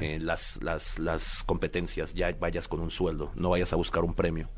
eh, 0.00 0.18
las, 0.20 0.62
las, 0.62 0.98
las 1.00 1.42
competencias. 1.44 2.14
Ya 2.14 2.30
vayas 2.38 2.68
con 2.68 2.80
un 2.80 2.90
sueldo, 2.92 3.32
no 3.34 3.50
vayas 3.50 3.72
a 3.72 3.76
buscar 3.76 4.04
un 4.04 4.14
premio. 4.14 4.48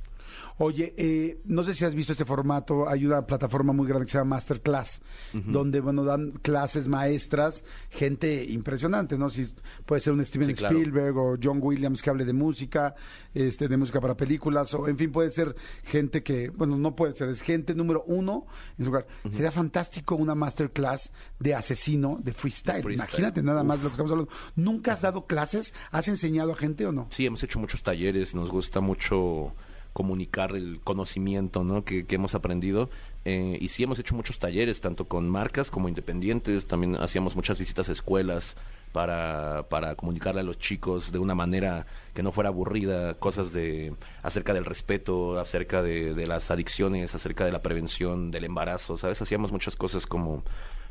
Oye, 0.63 0.93
eh, 0.99 1.41
no 1.47 1.65
sé 1.65 1.73
si 1.73 1.87
has 1.87 1.95
visto 1.95 2.13
este 2.13 2.27
formato, 2.27 2.87
hay 2.87 3.07
una 3.07 3.27
plataforma 3.27 3.73
muy 3.73 3.87
grande 3.89 4.05
que 4.05 4.13
se 4.13 4.19
llama 4.19 4.37
Masterclass, 4.37 5.01
donde, 5.33 5.81
bueno, 5.81 6.05
dan 6.05 6.33
clases 6.33 6.87
maestras, 6.87 7.65
gente 7.89 8.45
impresionante, 8.45 9.17
¿no? 9.17 9.31
Si 9.31 9.43
puede 9.87 10.03
ser 10.03 10.13
un 10.13 10.23
Steven 10.23 10.49
Sí, 10.49 10.53
claro. 10.53 10.77
Spielberg 10.77 11.17
o 11.17 11.39
John 11.43 11.61
Williams 11.63 12.03
que 12.03 12.11
hable 12.11 12.27
de 12.27 12.35
música, 12.35 12.95
este, 13.33 13.69
de 13.69 13.77
música 13.79 14.03
para 14.03 14.19
películas, 14.19 14.75
o 14.75 14.87
en 14.87 14.99
fin, 14.99 15.11
puede 15.11 15.31
ser 15.31 15.57
gente 15.83 16.23
que, 16.23 16.51
bueno, 16.51 16.77
no 16.77 16.95
puede 16.95 17.15
ser, 17.15 17.31
es 17.31 17.41
gente 17.41 17.75
número 17.75 18.05
uno 18.07 18.45
en 18.77 18.85
su 18.85 18.91
lugar. 18.91 19.07
Sería 19.31 19.53
fantástico 19.53 20.15
una 20.15 20.35
Masterclass 20.35 21.11
de 21.39 21.55
asesino, 21.55 22.19
de 22.23 22.35
freestyle. 22.35 22.83
freestyle. 22.83 23.09
Imagínate 23.09 23.43
nada 23.43 23.65
más 23.65 23.79
lo 23.79 23.85
que 23.89 23.93
estamos 23.93 24.13
hablando. 24.13 24.31
¿Nunca 24.57 24.93
has 24.93 25.01
dado 25.01 25.25
clases? 25.25 25.73
¿Has 25.91 26.09
enseñado 26.09 26.53
a 26.53 26.57
gente 26.57 26.85
o 26.85 26.93
no? 26.93 27.07
Sí, 27.09 27.25
hemos 27.25 27.43
hecho 27.43 27.59
muchos 27.59 27.83
talleres, 27.83 28.35
nos 28.35 28.51
gusta 28.51 28.83
mucho 28.83 29.55
comunicar 29.93 30.55
el 30.55 30.81
conocimiento 30.83 31.65
¿no? 31.65 31.85
que, 31.85 32.07
que 32.07 32.15
hemos 32.17 32.35
aprendido. 32.35 32.91
Eh, 33.25 33.59
y 33.61 33.69
sí, 33.69 33.83
hemos 33.83 33.99
hecho 33.99 34.15
muchos 34.15 34.39
talleres, 34.39 34.81
tanto 34.81 35.07
con 35.07 35.29
marcas 35.29 35.71
como 35.71 35.89
independientes. 35.89 36.67
También 36.67 36.97
hacíamos 36.97 37.37
muchas 37.37 37.59
visitas 37.59 37.89
a 37.89 37.93
escuelas 37.93 38.57
para, 38.93 39.67
para 39.69 39.95
comunicarle 39.95 40.41
a 40.41 40.45
los 40.45 40.59
chicos 40.59 41.13
de 41.13 41.19
una 41.19 41.35
manera 41.35 41.87
que 42.15 42.23
no 42.23 42.33
fuera 42.33 42.49
aburrida, 42.49 43.15
cosas 43.15 43.53
de 43.53 43.95
acerca 44.23 44.53
del 44.55 44.65
respeto, 44.65 45.39
acerca 45.39 45.83
de, 45.83 46.15
de 46.15 46.27
las 46.27 46.51
adicciones, 46.51 47.15
acerca 47.15 47.45
de 47.45 47.53
la 47.53 47.63
prevención 47.63 48.31
del 48.31 48.45
embarazo, 48.45 48.97
¿sabes? 48.99 49.21
Hacíamos 49.23 49.53
muchas 49.53 49.77
cosas 49.77 50.07
como, 50.07 50.43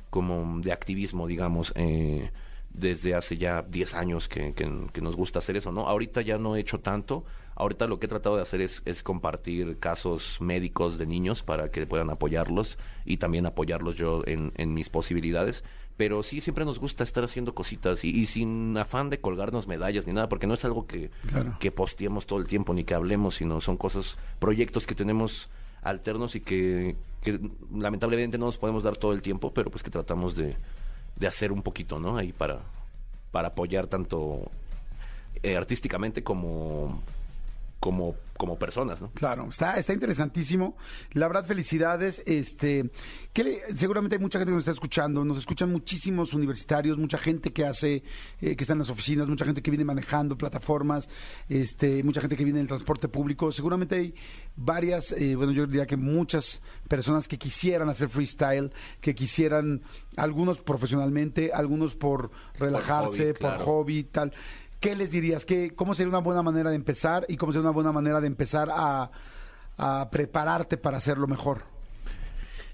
como 0.09 0.59
de 0.61 0.71
activismo, 0.71 1.27
digamos. 1.27 1.73
Eh, 1.75 2.29
desde 2.71 3.15
hace 3.15 3.35
ya 3.37 3.63
10 3.63 3.95
años 3.95 4.29
que, 4.29 4.53
que- 4.53 4.87
que 4.93 5.01
nos 5.01 5.15
gusta 5.15 5.39
hacer 5.39 5.57
eso, 5.57 5.71
¿no? 5.71 5.87
Ahorita 5.87 6.21
ya 6.21 6.37
no 6.37 6.55
he 6.55 6.59
hecho 6.59 6.79
tanto. 6.79 7.25
Ahorita 7.59 7.85
lo 7.87 7.99
que 7.99 8.05
he 8.05 8.09
tratado 8.09 8.37
de 8.37 8.41
hacer 8.41 8.61
es, 8.61 8.81
es 8.85 9.03
compartir 9.03 9.77
casos 9.79 10.37
médicos 10.39 10.97
de 10.97 11.05
niños 11.05 11.43
para 11.43 11.69
que 11.69 11.85
puedan 11.85 12.09
apoyarlos 12.09 12.77
y 13.05 13.17
también 13.17 13.45
apoyarlos 13.45 13.95
yo 13.95 14.23
en, 14.25 14.51
en 14.55 14.73
mis 14.73 14.89
posibilidades. 14.89 15.63
Pero 15.97 16.23
sí, 16.23 16.39
siempre 16.39 16.63
nos 16.63 16.79
gusta 16.79 17.03
estar 17.03 17.25
haciendo 17.25 17.53
cositas 17.53 18.05
y, 18.05 18.09
y 18.11 18.25
sin 18.27 18.77
afán 18.77 19.09
de 19.09 19.19
colgarnos 19.19 19.67
medallas 19.67 20.07
ni 20.07 20.13
nada, 20.13 20.29
porque 20.29 20.47
no 20.47 20.53
es 20.53 20.63
algo 20.63 20.87
que, 20.87 21.11
Claro. 21.27 21.57
que 21.59 21.71
posteemos 21.71 22.25
todo 22.25 22.39
el 22.39 22.47
tiempo 22.47 22.73
ni 22.73 22.85
que 22.85 22.93
hablemos, 22.95 23.35
sino 23.35 23.59
son 23.59 23.75
cosas, 23.75 24.15
proyectos 24.39 24.87
que 24.87 24.95
tenemos 24.95 25.49
alternos 25.81 26.35
y 26.35 26.39
que, 26.39 26.95
que 27.21 27.39
lamentablemente 27.75 28.37
no 28.37 28.45
nos 28.45 28.57
podemos 28.57 28.83
dar 28.83 28.95
todo 28.95 29.11
el 29.11 29.21
tiempo, 29.21 29.53
pero 29.53 29.69
pues 29.69 29.83
que 29.83 29.89
tratamos 29.91 30.35
de, 30.37 30.55
de 31.17 31.27
hacer 31.27 31.51
un 31.51 31.61
poquito, 31.61 31.99
¿no? 31.99 32.15
Ahí 32.15 32.31
para, 32.31 32.61
para 33.31 33.49
apoyar 33.49 33.87
tanto 33.87 34.49
eh, 35.43 35.57
artísticamente 35.57 36.23
como, 36.23 37.01
como, 37.79 38.15
como 38.37 38.59
personas, 38.59 39.01
¿no? 39.01 39.09
Claro, 39.13 39.47
está, 39.49 39.77
está 39.77 39.93
interesantísimo. 39.93 40.75
La 41.13 41.27
verdad, 41.27 41.45
felicidades. 41.45 42.21
Este, 42.25 42.89
que 43.31 43.43
le- 43.43 43.61
seguramente 43.77 44.17
hay 44.17 44.21
mucha 44.21 44.37
gente 44.37 44.49
que 44.51 44.55
nos 44.55 44.63
está 44.63 44.71
escuchando. 44.73 45.23
Nos 45.23 45.37
escuchan 45.37 45.71
muchísimos 45.71 46.33
universitarios, 46.33 46.97
mucha 46.97 47.17
gente 47.17 47.53
que 47.53 47.63
hace, 47.65 48.03
eh, 48.41 48.55
que 48.57 48.63
está 48.63 48.73
en 48.73 48.79
las 48.79 48.89
oficinas, 48.89 49.29
mucha 49.29 49.45
gente 49.45 49.61
que 49.61 49.71
viene 49.71 49.85
manejando 49.85 50.37
plataformas, 50.37 51.07
este, 51.47 52.03
mucha 52.03 52.19
gente 52.19 52.35
que 52.35 52.43
viene 52.43 52.59
en 52.59 52.63
el 52.63 52.67
transporte 52.67 53.07
público. 53.07 53.51
Seguramente 53.53 53.95
hay 53.95 54.13
varias, 54.57 55.13
eh, 55.13 55.35
bueno, 55.35 55.53
yo 55.53 55.65
diría 55.65 55.85
que 55.87 55.95
muchas 55.95 56.61
personas 56.89 57.27
que 57.29 57.37
quisieran 57.37 57.87
hacer 57.87 58.09
freestyle, 58.09 58.73
que 58.99 59.15
quisieran, 59.15 59.81
algunos 60.17 60.59
profesionalmente, 60.59 61.51
algunos 61.53 61.95
por 61.95 62.29
relajarse, 62.57 63.23
hobby, 63.23 63.31
por 63.31 63.39
claro. 63.39 63.63
hobby, 63.65 64.03
tal. 64.03 64.33
¿Qué 64.79 64.95
les 64.95 65.11
dirías? 65.11 65.45
¿Qué, 65.45 65.75
¿Cómo 65.75 65.93
sería 65.93 66.09
una 66.09 66.19
buena 66.19 66.41
manera 66.41 66.69
de 66.69 66.77
empezar 66.77 67.25
y 67.27 67.35
cómo 67.35 67.51
sería 67.51 67.63
una 67.63 67.73
buena 67.73 67.91
manera 67.91 68.21
de 68.21 68.27
empezar 68.27 68.69
a, 68.71 69.11
prepararte 70.11 70.77
para 70.77 70.97
hacerlo 70.97 71.27
mejor? 71.27 71.63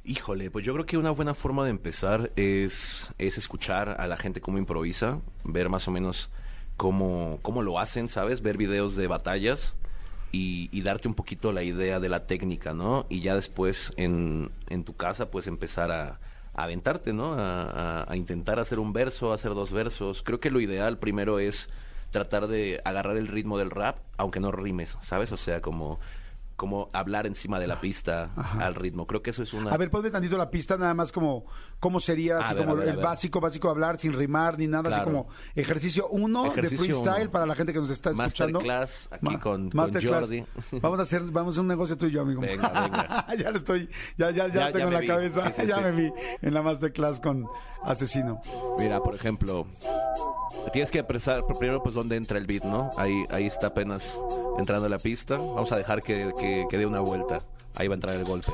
Híjole, 0.04 0.52
pues 0.52 0.66
yo 0.66 0.74
creo 0.74 0.86
que 0.86 0.98
una 0.98 1.12
buena 1.12 1.34
forma 1.34 1.64
de 1.64 1.72
empezar 1.72 2.32
es, 2.36 3.12
es 3.18 3.38
escuchar 3.40 3.96
a 4.00 4.08
la 4.08 4.18
gente 4.18 4.40
cómo 4.40 4.60
improvisa, 4.60 5.20
ver 5.44 5.70
más 5.70 5.88
o 5.88 5.92
menos 5.92 6.30
cómo, 6.78 7.40
cómo 7.42 7.64
lo 7.64 7.80
hacen, 7.80 8.08
¿sabes? 8.08 8.42
Ver 8.42 8.58
videos 8.58 8.96
de 8.96 9.08
batallas 9.08 9.76
y, 10.32 10.70
y 10.72 10.82
darte 10.82 11.08
un 11.08 11.16
poquito 11.16 11.52
la 11.52 11.64
idea 11.64 12.00
de 12.00 12.10
la 12.10 12.28
técnica, 12.28 12.74
¿no? 12.74 13.08
Y 13.10 13.22
ya 13.22 13.34
después 13.34 13.94
en, 13.98 14.52
en 14.70 14.84
tu 14.84 14.96
casa, 14.96 15.32
pues 15.32 15.48
empezar 15.48 15.92
a, 15.92 16.20
aventarte, 16.56 17.14
¿no? 17.14 17.36
A 17.38 18.16
intentar 18.16 18.60
hacer 18.60 18.80
un 18.80 18.94
verso, 18.94 19.34
hacer 19.34 19.54
dos 19.54 19.74
versos. 19.74 20.24
Creo 20.24 20.40
que 20.40 20.50
lo 20.50 20.62
ideal 20.62 20.98
primero 20.98 21.40
es 21.40 21.70
tratar 22.12 22.48
de 22.48 22.82
agarrar 22.86 23.18
el 23.18 23.28
ritmo 23.28 23.58
del 23.58 23.72
rap, 23.72 23.98
aunque 24.18 24.40
no 24.40 24.52
rimes, 24.52 24.98
¿sabes? 25.02 25.32
O 25.32 25.38
sea, 25.38 25.62
como, 25.62 26.00
como 26.56 26.90
hablar 26.94 27.28
encima 27.28 27.60
de 27.60 27.68
la 27.68 27.82
pista 27.82 28.32
Ajá. 28.36 28.66
al 28.66 28.76
ritmo. 28.76 29.06
Creo 29.06 29.22
que 29.22 29.32
eso 29.32 29.44
es 29.44 29.54
una... 29.54 29.72
A 29.72 29.78
ver, 29.78 29.90
ponme 29.92 30.10
tantito 30.10 30.38
la 30.38 30.50
pista, 30.50 30.78
nada 30.78 30.94
más 30.94 31.12
como 31.12 31.46
cómo 31.80 32.00
sería, 32.00 32.40
así 32.40 32.54
ver, 32.56 32.64
como 32.66 32.78
ver, 32.78 32.88
el 32.90 32.98
básico, 32.98 33.42
básico 33.42 33.68
de 33.68 33.72
hablar 33.74 34.00
sin 34.00 34.14
rimar 34.14 34.58
ni 34.58 34.66
nada, 34.68 34.90
así 34.96 35.04
como 35.04 35.28
ejercicio 35.54 36.08
uno 36.08 36.46
Ejercicio 36.48 36.78
de 36.82 36.94
freestyle 36.94 37.22
uno. 37.24 37.32
para 37.32 37.46
la 37.46 37.56
gente 37.56 37.74
que 37.74 37.80
nos 37.80 37.90
está 37.90 38.12
escuchando. 38.12 38.60
Masterclass 38.60 39.10
aquí 39.12 39.26
Ma- 39.26 39.40
con, 39.40 39.70
con 39.70 39.78
Masterclass. 39.78 40.22
Jordi. 40.22 40.46
Vamos 40.82 41.00
a 41.00 41.04
hacer, 41.04 41.22
vamos 41.24 41.48
a 41.48 41.52
hacer 41.52 41.62
un 41.62 41.68
negocio 41.68 41.98
tú 41.98 42.06
y 42.08 42.12
yo, 42.12 42.22
amigo. 42.22 42.40
Venga, 42.42 42.70
venga. 42.70 43.28
ya 43.38 43.52
lo 43.52 43.58
estoy, 43.58 43.90
ya, 44.18 44.32
ya, 44.32 44.48
ya, 44.48 44.54
Ya- 44.54 44.72
tengo 44.72 44.88
en 44.88 44.94
la 44.94 45.00
vi. 45.02 45.08
cabeza, 45.08 45.48
Sí, 45.48 45.62
sí, 45.62 45.68
ya 45.68 45.76
sí. 45.76 45.82
me 45.82 45.92
vi 45.92 46.12
en 46.42 46.54
la 46.54 46.62
masterclass 46.62 47.20
con 47.20 47.46
asesino. 47.84 48.40
Mira, 48.80 49.02
por 49.02 49.14
ejemplo, 49.14 49.68
tienes 50.72 50.90
que 50.90 51.00
empezar 51.00 51.46
primero 51.46 51.84
pues 51.84 51.94
dónde 51.94 52.16
entra 52.16 52.38
el 52.38 52.46
beat, 52.48 52.64
¿no? 52.64 52.90
Ahí, 52.98 53.26
ahí 53.30 53.46
está 53.46 53.68
apenas 53.68 54.20
entrando 54.58 54.88
la 54.90 54.98
pista. 54.98 55.38
Vamos 55.38 55.72
a 55.72 55.78
dejar 55.78 56.02
que, 56.02 56.32
que, 56.40 56.45
que 56.70 56.78
dé 56.78 56.86
una 56.86 57.00
vuelta. 57.00 57.42
Ahí 57.76 57.88
va 57.88 57.94
a 57.94 57.96
entrar 57.96 58.16
el 58.16 58.26
golpe. 58.26 58.52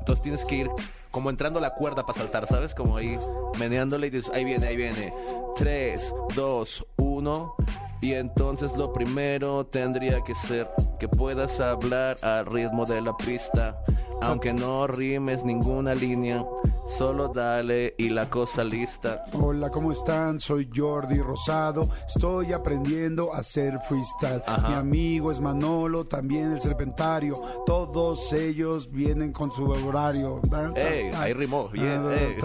Entonces 0.00 0.22
tienes 0.22 0.44
que 0.44 0.56
ir 0.56 0.70
como 1.12 1.30
entrando 1.30 1.60
la 1.60 1.74
cuerda 1.74 2.04
para 2.04 2.18
saltar, 2.18 2.46
¿sabes? 2.46 2.74
Como 2.74 2.96
ahí 2.96 3.18
meneándole 3.58 4.08
y 4.08 4.10
dices, 4.10 4.32
ahí 4.34 4.44
viene, 4.44 4.66
ahí 4.66 4.76
viene. 4.76 5.14
3, 5.56 6.14
2, 6.34 6.86
1. 6.96 7.54
Y 8.00 8.14
entonces 8.14 8.76
lo 8.76 8.92
primero 8.92 9.64
tendría 9.66 10.22
que 10.22 10.34
ser 10.34 10.68
que 10.98 11.06
puedas 11.06 11.60
hablar 11.60 12.16
al 12.22 12.46
ritmo 12.46 12.84
de 12.86 13.00
la 13.00 13.16
pista. 13.16 13.78
Aunque 14.22 14.52
no 14.52 14.86
rimes 14.86 15.44
ninguna 15.44 15.94
línea, 15.94 16.44
Solo 16.86 17.28
dale 17.28 17.94
y 17.96 18.10
la 18.10 18.28
cosa 18.28 18.64
lista. 18.64 19.24
Hola, 19.32 19.70
¿cómo 19.70 19.92
están? 19.92 20.40
Soy 20.40 20.68
Jordi 20.74 21.18
Rosado. 21.20 21.88
Estoy 22.06 22.52
aprendiendo 22.52 23.32
a 23.34 23.38
hacer 23.38 23.78
freestyle. 23.88 24.42
Ajá. 24.46 24.68
Mi 24.68 24.74
amigo 24.74 25.32
es 25.32 25.40
Manolo, 25.40 26.06
también 26.06 26.52
el 26.52 26.60
Serpentario. 26.60 27.40
Todos 27.64 28.32
ellos 28.32 28.90
vienen 28.90 29.32
con 29.32 29.52
su 29.52 29.64
horario. 29.64 30.40
Ey, 30.74 31.10
ahí 31.14 31.32
rimó, 31.32 31.68
bien, 31.68 32.10
ey. 32.10 32.36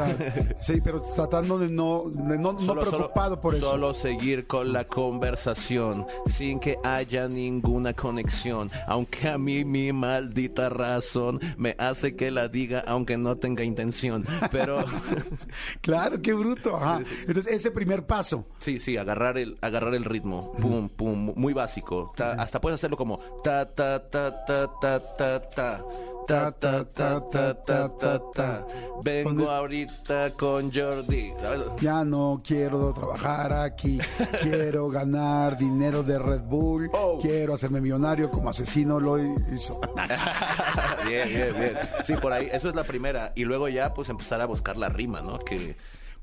Sí, 0.62 0.80
pero 0.82 1.02
tratando 1.02 1.58
de 1.58 1.70
no, 1.70 2.04
de 2.10 2.38
no, 2.38 2.54
no 2.54 2.76
preocupado 2.76 3.42
por 3.42 3.56
eso. 3.56 3.72
Solo 3.72 3.94
seguir 3.94 4.48
con 4.48 4.72
la 4.72 4.86
conversación 4.86 6.06
sin 6.28 6.60
que 6.60 6.78
haya 6.84 7.28
ninguna 7.28 7.94
conexión. 7.94 8.70
Aunque 8.88 9.30
a 9.30 9.38
mí 9.38 9.66
mi 9.66 9.92
maldita 9.92 10.70
razón 10.70 11.40
me 11.58 11.76
hace 11.78 12.16
que 12.16 12.32
la 12.32 12.48
diga 12.48 12.84
aunque 12.88 13.18
no 13.18 13.36
tenga 13.38 13.64
intención. 13.64 14.27
Pero 14.52 14.84
Claro, 15.82 16.22
qué 16.22 16.34
bruto. 16.34 16.76
Ajá. 16.78 17.02
Entonces, 17.28 17.54
ese 17.54 17.72
primer 17.72 18.06
paso. 18.06 18.46
sí, 18.60 18.80
sí, 18.80 18.98
agarrar 18.98 19.38
el, 19.38 19.58
agarrar 19.62 19.96
el 19.96 20.06
ritmo. 20.06 20.54
Pum, 20.54 20.90
pum, 20.90 21.34
muy 21.36 21.54
básico. 21.54 22.14
Ta- 22.16 22.34
hasta 22.34 22.60
puedes 22.62 22.76
hacerlo 22.76 22.98
como 22.98 23.18
ta 23.44 23.66
ta 23.66 24.00
ta 24.10 24.46
ta 24.46 24.68
ta 24.80 25.16
ta 25.18 25.50
ta. 25.50 25.84
Ta, 26.28 26.52
ta, 26.52 26.84
ta, 26.84 27.22
ta, 27.30 27.54
ta, 27.54 27.88
ta, 27.88 28.20
ta. 28.34 28.66
Vengo 29.02 29.50
ahorita 29.50 30.32
con 30.32 30.70
Jordi. 30.74 31.32
Ya 31.80 32.04
no 32.04 32.42
quiero 32.46 32.92
trabajar 32.92 33.54
aquí. 33.54 33.98
quiero 34.42 34.90
ganar 34.90 35.58
dinero 35.58 36.04
de 36.04 36.20
Red 36.20 36.42
Bull. 36.42 36.90
Oh. 36.92 37.18
Quiero 37.22 37.54
hacerme 37.54 37.80
millonario 37.80 38.30
como 38.30 38.50
asesino 38.50 39.00
lo 39.00 39.18
hizo. 39.54 39.80
bien, 41.08 41.30
bien, 41.30 41.54
bien. 41.58 41.78
Sí, 42.04 42.14
por 42.16 42.34
ahí, 42.34 42.50
eso 42.52 42.68
es 42.68 42.76
la 42.76 42.84
primera. 42.84 43.32
Y 43.34 43.46
luego 43.46 43.70
ya, 43.70 43.94
pues 43.94 44.10
empezar 44.10 44.42
a 44.42 44.46
buscar 44.46 44.76
la 44.76 44.90
rima, 44.90 45.22
¿no? 45.22 45.40
Que 45.40 45.78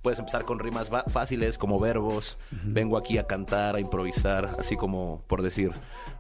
puedes 0.04 0.18
empezar 0.18 0.44
con 0.44 0.58
rimas 0.58 0.90
fáciles 1.08 1.56
como 1.56 1.80
verbos. 1.80 2.36
Vengo 2.62 2.98
aquí 2.98 3.16
a 3.16 3.26
cantar, 3.26 3.74
a 3.74 3.80
improvisar, 3.80 4.50
así 4.58 4.76
como 4.76 5.24
por 5.26 5.40
decir. 5.40 5.72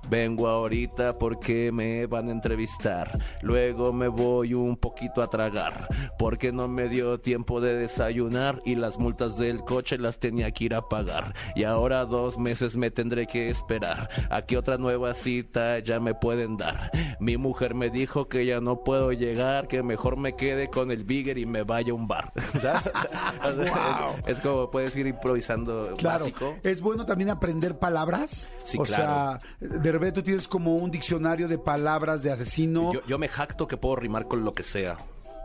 Vengo 0.08 0.48
ahorita 0.48 1.18
porque 1.18 1.70
me 1.70 2.06
van 2.06 2.28
a 2.28 2.32
entrevistar. 2.32 3.18
Luego 3.42 3.92
me 3.92 4.08
voy 4.08 4.54
un 4.54 4.76
poquito 4.76 5.22
a 5.22 5.28
tragar. 5.28 5.88
Porque 6.18 6.52
no 6.52 6.66
me 6.66 6.88
dio 6.88 7.20
tiempo 7.20 7.60
de 7.60 7.76
desayunar 7.76 8.60
y 8.64 8.74
las 8.74 8.98
multas 8.98 9.36
del 9.36 9.60
coche 9.60 9.98
las 9.98 10.18
tenía 10.18 10.50
que 10.50 10.64
ir 10.64 10.74
a 10.74 10.88
pagar. 10.88 11.34
Y 11.54 11.64
ahora 11.64 12.06
dos 12.06 12.38
meses 12.38 12.76
me 12.76 12.90
tendré 12.90 13.26
que 13.26 13.50
esperar. 13.50 14.08
A 14.30 14.42
que 14.42 14.56
otra 14.56 14.78
nueva 14.78 15.12
cita 15.14 15.78
ya 15.78 16.00
me 16.00 16.14
pueden 16.14 16.56
dar. 16.56 16.90
Mi 17.20 17.36
mujer 17.36 17.74
me 17.74 17.90
dijo 17.90 18.28
que 18.28 18.46
ya 18.46 18.60
no 18.60 18.82
puedo 18.82 19.12
llegar, 19.12 19.68
que 19.68 19.82
mejor 19.82 20.16
me 20.16 20.36
quede 20.36 20.68
con 20.68 20.90
el 20.90 21.04
bigger 21.04 21.36
y 21.36 21.44
me 21.46 21.64
vaya 21.64 21.92
a 21.92 21.94
un 21.94 22.08
bar. 22.08 22.32
¿Sabes? 22.62 23.72
Wow. 23.74 24.14
es, 24.26 24.26
es 24.38 24.40
como 24.40 24.70
puedes 24.70 24.94
ir 24.96 25.06
improvisando 25.06 25.92
Claro, 25.96 26.24
básico. 26.24 26.56
es 26.62 26.80
bueno 26.80 27.04
también 27.06 27.30
aprender 27.30 27.78
palabras. 27.78 28.50
Sí, 28.64 28.78
o 28.78 28.82
claro. 28.82 29.38
sea, 29.60 29.68
de 29.68 29.92
repente 29.92 30.12
tú 30.20 30.22
tienes 30.22 30.48
como 30.48 30.76
un 30.76 30.90
diccionario 30.90 31.48
de 31.48 31.58
palabras 31.58 32.22
de 32.22 32.32
asesino. 32.32 32.92
Yo, 32.92 33.00
yo 33.06 33.18
me 33.18 33.28
jacto 33.28 33.66
que 33.68 33.76
puedo 33.76 33.96
rimar 33.96 34.26
con 34.28 34.44
lo 34.44 34.52
que 34.52 34.62
sea, 34.62 34.98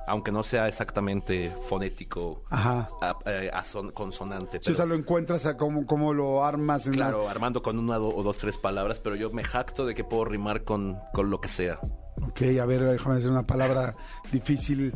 aunque 0.08 0.32
no 0.32 0.44
sea 0.44 0.68
exactamente 0.68 1.52
fonético, 1.68 2.44
Ajá. 2.50 2.90
a- 3.02 3.16
eh, 3.26 3.52
consonante. 3.94 4.60
Si, 4.62 4.72
o 4.72 4.76
sea, 4.76 4.86
pero- 4.86 4.96
lo 4.96 5.02
encuentras 5.02 5.46
a 5.46 5.58
cómo, 5.58 5.86
cómo 5.86 6.14
lo 6.14 6.44
armas 6.44 6.86
en 6.88 6.94
la- 7.00 7.08
Claro, 7.10 7.30
armando 7.30 7.62
con 7.62 7.78
una 7.78 7.98
do- 7.98 8.16
o 8.16 8.24
dos, 8.24 8.38
tres 8.38 8.58
palabras, 8.58 9.00
pero 9.00 9.16
yo 9.16 9.30
me 9.32 9.44
jacto 9.44 9.86
de 9.86 9.94
que 9.96 10.04
puedo 10.04 10.26
rimar 10.26 10.64
con, 10.64 10.98
con 11.14 11.30
lo 11.30 11.40
que 11.42 11.50
sea. 11.50 11.80
Ok, 12.28 12.42
a 12.62 12.66
ver, 12.66 12.84
déjame 12.86 13.16
decir 13.16 13.32
una 13.32 13.46
palabra 13.46 13.96
difícil. 14.32 14.94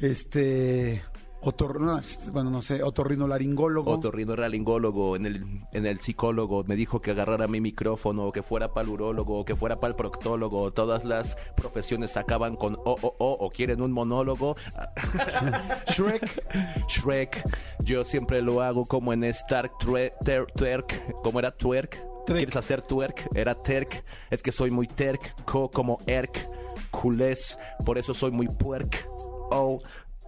Este. 0.00 1.02
Otor... 1.44 1.80
no, 1.80 2.00
bueno, 2.32 2.50
no 2.50 2.62
sé, 2.62 2.82
otorrinolaringólogo. 2.82 3.92
Otorrinolaringólogo, 3.92 5.16
en 5.16 5.26
el, 5.26 5.44
en 5.72 5.86
el 5.86 5.98
psicólogo, 5.98 6.64
me 6.64 6.76
dijo 6.76 7.00
que 7.00 7.10
agarrara 7.12 7.46
mi 7.46 7.60
micrófono, 7.60 8.32
que 8.32 8.42
fuera 8.42 8.72
para 8.72 8.84
el 8.86 8.92
urólogo, 8.92 9.44
que 9.44 9.54
fuera 9.56 9.80
para 9.80 9.90
el 9.90 9.96
proctólogo. 9.96 10.72
Todas 10.72 11.04
las 11.04 11.36
profesiones 11.56 12.16
acaban 12.16 12.56
con 12.56 12.74
o, 12.76 12.96
o, 13.00 13.14
o, 13.18 13.32
o 13.40 13.50
quieren 13.50 13.80
un 13.82 13.92
monólogo. 13.92 14.56
Shrek. 15.88 16.86
Shrek, 16.88 17.42
yo 17.80 18.04
siempre 18.04 18.42
lo 18.42 18.62
hago 18.62 18.86
como 18.86 19.12
en 19.12 19.24
Star 19.24 19.70
Tre- 19.78 20.12
Ter- 20.24 20.46
Twerk, 20.56 21.20
como 21.22 21.38
era 21.38 21.50
twerk. 21.50 21.98
Trek. 22.26 22.38
¿Quieres 22.38 22.56
hacer 22.56 22.80
twerk? 22.82 23.28
Era 23.34 23.54
terk. 23.54 24.02
Es 24.30 24.42
que 24.42 24.50
soy 24.50 24.70
muy 24.70 24.86
terk, 24.86 25.44
co 25.44 25.70
como 25.70 25.98
erk, 26.06 26.48
culés, 26.90 27.58
por 27.84 27.98
eso 27.98 28.14
soy 28.14 28.30
muy 28.30 28.48
puerk. 28.48 29.06
Oh. 29.50 29.78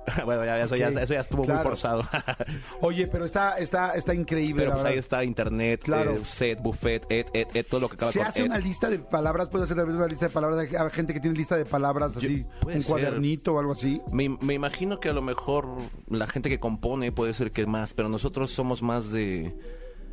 Bueno, 0.25 0.45
ya, 0.45 0.61
eso, 0.63 0.77
ya, 0.77 0.89
eso 0.89 1.15
ya 1.15 1.21
estuvo 1.21 1.43
claro. 1.45 1.61
muy 1.61 1.69
forzado. 1.71 2.03
Oye, 2.81 3.07
pero 3.07 3.25
está, 3.25 3.59
está, 3.59 3.93
está 3.95 4.15
increíble, 4.15 4.63
Pero 4.63 4.71
la 4.71 4.75
pues 4.77 4.83
verdad. 4.85 4.93
ahí 4.93 4.99
está 4.99 5.25
internet, 5.25 5.81
Claro. 5.83 6.13
eh, 6.17 6.25
set, 6.25 6.61
buffet, 6.63 7.05
et, 7.11 7.29
et, 7.35 7.55
et, 7.57 7.67
todo 7.69 7.81
lo 7.81 7.89
que 7.89 7.97
acaba 7.97 8.13
Se 8.13 8.19
con 8.21 8.29
hace 8.29 8.41
et. 8.43 8.47
una 8.47 8.59
lista 8.59 8.89
de 8.89 8.99
palabras, 8.99 9.49
puede 9.49 9.65
hacer 9.65 9.79
una 9.79 10.07
lista 10.07 10.27
de 10.27 10.33
palabras. 10.33 10.69
Hay 10.73 10.91
gente 10.91 11.13
que 11.15 11.21
tiene 11.21 11.37
lista 11.37 11.57
de 11.57 11.65
palabras 11.65 12.15
Yo- 12.15 12.19
así, 12.21 12.45
un 12.65 12.73
ser. 12.73 12.85
cuadernito 12.85 13.55
o 13.55 13.59
algo 13.59 13.73
así. 13.73 14.01
Me, 14.13 14.29
me 14.29 14.55
imagino 14.55 15.01
que 15.01 15.09
a 15.09 15.13
lo 15.13 15.23
mejor 15.23 15.67
la 16.09 16.27
gente 16.27 16.49
que 16.49 16.61
compone 16.61 17.13
puede 17.13 17.35
ser 17.35 17.51
que 17.53 17.67
más, 17.67 17.93
pero 17.95 18.09
nosotros 18.09 18.51
somos 18.53 18.83
más 18.83 19.11
de, 19.11 19.55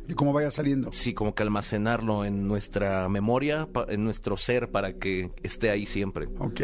Y 0.08 0.14
cómo 0.14 0.32
vaya 0.32 0.50
saliendo. 0.50 0.90
sí, 0.92 1.14
como 1.14 1.34
que 1.34 1.42
almacenarlo 1.42 2.24
en 2.24 2.46
nuestra 2.48 3.08
memoria, 3.08 3.68
en 3.88 4.04
nuestro 4.04 4.36
ser, 4.36 4.70
para 4.70 4.94
que 4.94 5.30
esté 5.42 5.70
ahí 5.70 5.86
siempre. 5.86 6.26
Ok. 6.38 6.60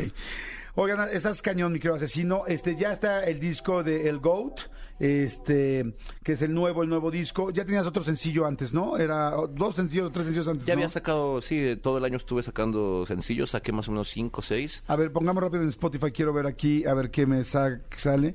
Oigan, 0.75 1.09
estás 1.12 1.43
cañón, 1.43 1.73
mi 1.73 1.79
querido 1.79 1.97
asesino. 1.97 2.45
Este, 2.47 2.77
ya 2.77 2.93
está 2.93 3.25
el 3.25 3.41
disco 3.41 3.83
de 3.83 4.09
El 4.09 4.18
Goat, 4.21 4.61
este, 5.01 5.95
que 6.23 6.33
es 6.33 6.43
el 6.43 6.55
nuevo, 6.55 6.83
el 6.83 6.89
nuevo 6.89 7.11
disco. 7.11 7.51
Ya 7.51 7.64
tenías 7.64 7.87
otro 7.87 8.03
sencillo 8.05 8.47
antes, 8.47 8.73
¿no? 8.73 8.97
Era 8.97 9.33
dos 9.51 9.75
sencillos 9.75 10.09
o 10.09 10.11
tres 10.11 10.27
sencillos 10.27 10.49
antes. 10.49 10.66
Ya 10.66 10.75
¿no? 10.75 10.79
había 10.79 10.89
sacado, 10.89 11.43
sí, 11.43 11.77
todo 11.83 11.99
el 11.99 12.05
año 12.05 12.16
estuve 12.16 12.43
sacando 12.43 13.05
sencillos, 13.07 13.51
saqué 13.51 13.73
más 13.73 13.89
o 13.89 13.93
menos 13.93 14.09
cinco 14.09 14.41
o 14.41 14.43
seis. 14.43 14.83
A 14.87 14.97
ver, 14.97 15.12
pongamos 15.12 15.43
rápido 15.43 15.62
en 15.62 15.68
Spotify. 15.71 16.11
Quiero 16.12 16.33
ver 16.33 16.47
aquí, 16.47 16.87
a 16.87 16.95
ver 16.95 17.11
qué 17.11 17.27
me 17.27 17.43
sa- 17.45 17.81
sale. 17.97 18.35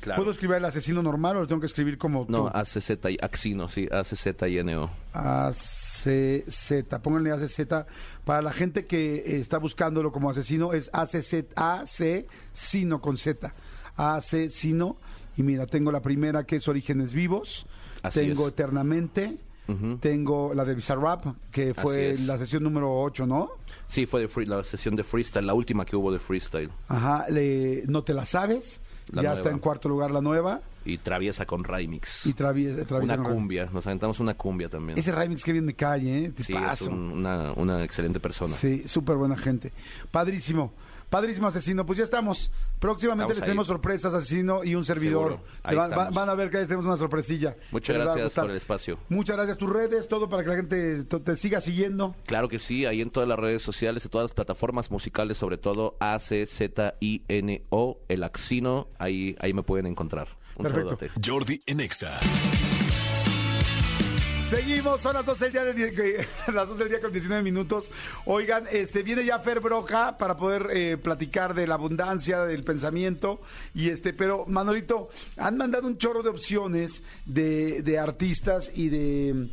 Claro. 0.00 0.20
¿Puedo 0.22 0.32
escribir 0.32 0.58
el 0.58 0.64
asesino 0.64 1.02
normal 1.02 1.36
o 1.36 1.40
lo 1.40 1.46
tengo 1.46 1.60
que 1.60 1.66
escribir 1.66 1.98
como 1.98 2.26
No, 2.28 2.44
tú? 2.44 2.48
ACZ 2.58 2.90
y 3.10 3.16
Axino, 3.20 3.68
sí, 3.68 3.88
ACZ 3.90 4.26
y 4.48 4.62
NO. 4.62 4.90
ACZ. 6.06 6.84
Pónganle 7.02 7.32
ACZ. 7.32 7.60
Para 8.24 8.42
la 8.42 8.52
gente 8.52 8.86
que 8.86 9.16
eh, 9.16 9.40
está 9.40 9.58
buscándolo 9.58 10.12
como 10.12 10.30
asesino, 10.30 10.72
es 10.72 10.90
ACZ, 10.92 11.34
AC 11.56 12.26
Sino 12.52 13.00
con 13.00 13.16
Z. 13.16 13.52
AC 13.96 14.48
Sino. 14.50 14.96
Y 15.36 15.42
mira, 15.42 15.66
tengo 15.66 15.92
la 15.92 16.00
primera 16.00 16.44
que 16.44 16.56
es 16.56 16.68
Orígenes 16.68 17.12
Vivos. 17.14 17.66
Así 18.02 18.20
tengo 18.20 18.46
es. 18.46 18.52
Eternamente. 18.52 19.38
Tengo 19.98 20.54
la 20.54 20.64
de 20.64 20.76
Bizarrap, 20.76 21.24
que 21.50 21.74
fue 21.74 22.14
la 22.24 22.38
sesión 22.38 22.62
número 22.62 23.00
8, 23.02 23.26
¿no? 23.26 23.50
Sí, 23.88 24.06
fue 24.06 24.20
de 24.20 24.28
free- 24.28 24.46
la 24.46 24.62
sesión 24.62 24.94
de 24.94 25.02
freestyle, 25.02 25.44
la 25.44 25.54
última 25.54 25.84
que 25.84 25.96
hubo 25.96 26.12
de 26.12 26.20
freestyle. 26.20 26.70
Ajá, 26.86 27.26
le- 27.28 27.82
No 27.88 28.04
te 28.04 28.14
la 28.14 28.26
sabes. 28.26 28.80
La 29.12 29.22
ya 29.22 29.28
nueva. 29.28 29.34
está 29.34 29.50
en 29.50 29.58
cuarto 29.60 29.88
lugar 29.88 30.10
la 30.10 30.20
nueva. 30.20 30.60
Y 30.84 30.98
traviesa 30.98 31.46
con 31.46 31.64
Remix. 31.64 32.26
Y 32.26 32.32
traviesa, 32.32 32.82
una 32.98 33.22
cumbia, 33.22 33.68
nos 33.72 33.86
aventamos 33.86 34.20
una 34.20 34.34
cumbia 34.34 34.68
también. 34.68 34.98
Ese 34.98 35.12
remix 35.12 35.42
que 35.44 35.52
bien 35.52 35.64
me 35.64 35.74
cae, 35.74 36.24
¿eh? 36.26 36.32
sí, 36.36 36.44
Tipazo. 36.52 36.84
es 36.84 36.90
un- 36.90 37.12
una, 37.12 37.52
una 37.52 37.82
excelente 37.84 38.20
persona. 38.20 38.54
Sí, 38.54 38.82
súper 38.86 39.16
buena 39.16 39.36
gente. 39.36 39.72
Padrísimo. 40.10 40.72
Padrísimo 41.10 41.46
asesino, 41.46 41.86
pues 41.86 41.98
ya 41.98 42.04
estamos. 42.04 42.50
Próximamente 42.80 43.32
Estamos 43.32 43.36
les 43.40 43.44
tenemos 43.46 43.66
sorpresas, 43.68 44.12
asesino 44.12 44.64
y 44.64 44.74
un 44.74 44.84
servidor. 44.84 45.40
Van, 45.62 45.76
van- 45.76 45.90
estamos. 45.90 46.14
van 46.14 46.28
a 46.28 46.34
ver 46.34 46.50
que 46.50 46.58
ahí 46.58 46.64
tenemos 46.64 46.84
una 46.86 46.96
sorpresilla. 46.96 47.56
Muchas 47.70 47.96
a 47.96 47.98
gracias 48.00 48.32
por 48.34 48.50
el 48.50 48.56
espacio. 48.56 48.98
Muchas 49.08 49.36
gracias. 49.36 49.56
Tus 49.58 49.70
redes, 49.70 50.08
todo 50.08 50.28
para 50.28 50.42
que 50.42 50.48
la 50.50 50.56
gente 50.56 51.04
te, 51.04 51.36
siga 51.36 51.60
siguiendo. 51.60 52.14
Claro 52.26 52.48
que 52.48 52.58
sí, 52.58 52.86
ahí 52.86 53.00
en 53.00 53.10
todas 53.10 53.28
las 53.28 53.38
redes 53.38 53.62
sociales, 53.62 54.04
en 54.04 54.10
todas 54.10 54.24
las 54.26 54.34
plataformas 54.34 54.90
musicales, 54.90 55.36
sobre 55.38 55.58
todo 55.58 55.96
A-C-Z-I-N-O, 56.00 57.98
el 58.08 58.24
Axino, 58.24 58.88
ahí, 58.98 59.36
ahí 59.40 59.52
me 59.52 59.62
pueden 59.62 59.86
encontrar. 59.86 60.28
Un 60.56 60.64
Perfecto. 60.64 60.96
saludote. 60.96 61.10
Jordi 61.24 61.62
en 61.66 61.80
Exa. 61.80 62.18
Seguimos, 64.48 65.00
son 65.00 65.14
las 65.14 65.26
12 65.26 65.50
del 65.50 65.74
día, 65.74 65.86
de, 65.90 66.26
las 66.52 66.68
12 66.68 66.84
del 66.84 66.88
día 66.90 67.00
con 67.00 67.10
19 67.10 67.42
minutos. 67.42 67.90
Oigan, 68.26 68.64
este 68.70 69.02
viene 69.02 69.24
ya 69.24 69.40
Fer 69.40 69.58
Broca 69.58 70.16
para 70.18 70.36
poder 70.36 70.68
eh, 70.72 70.96
platicar 70.96 71.52
de 71.52 71.66
la 71.66 71.74
abundancia, 71.74 72.44
del 72.44 72.62
pensamiento. 72.62 73.40
Y 73.74 73.90
este, 73.90 74.12
pero 74.12 74.46
Manolito, 74.46 75.08
han 75.36 75.56
mandado 75.56 75.88
un 75.88 75.98
chorro 75.98 76.22
de 76.22 76.30
opciones 76.30 77.02
de, 77.24 77.82
de 77.82 77.98
artistas 77.98 78.70
y 78.72 78.88
de 78.88 79.48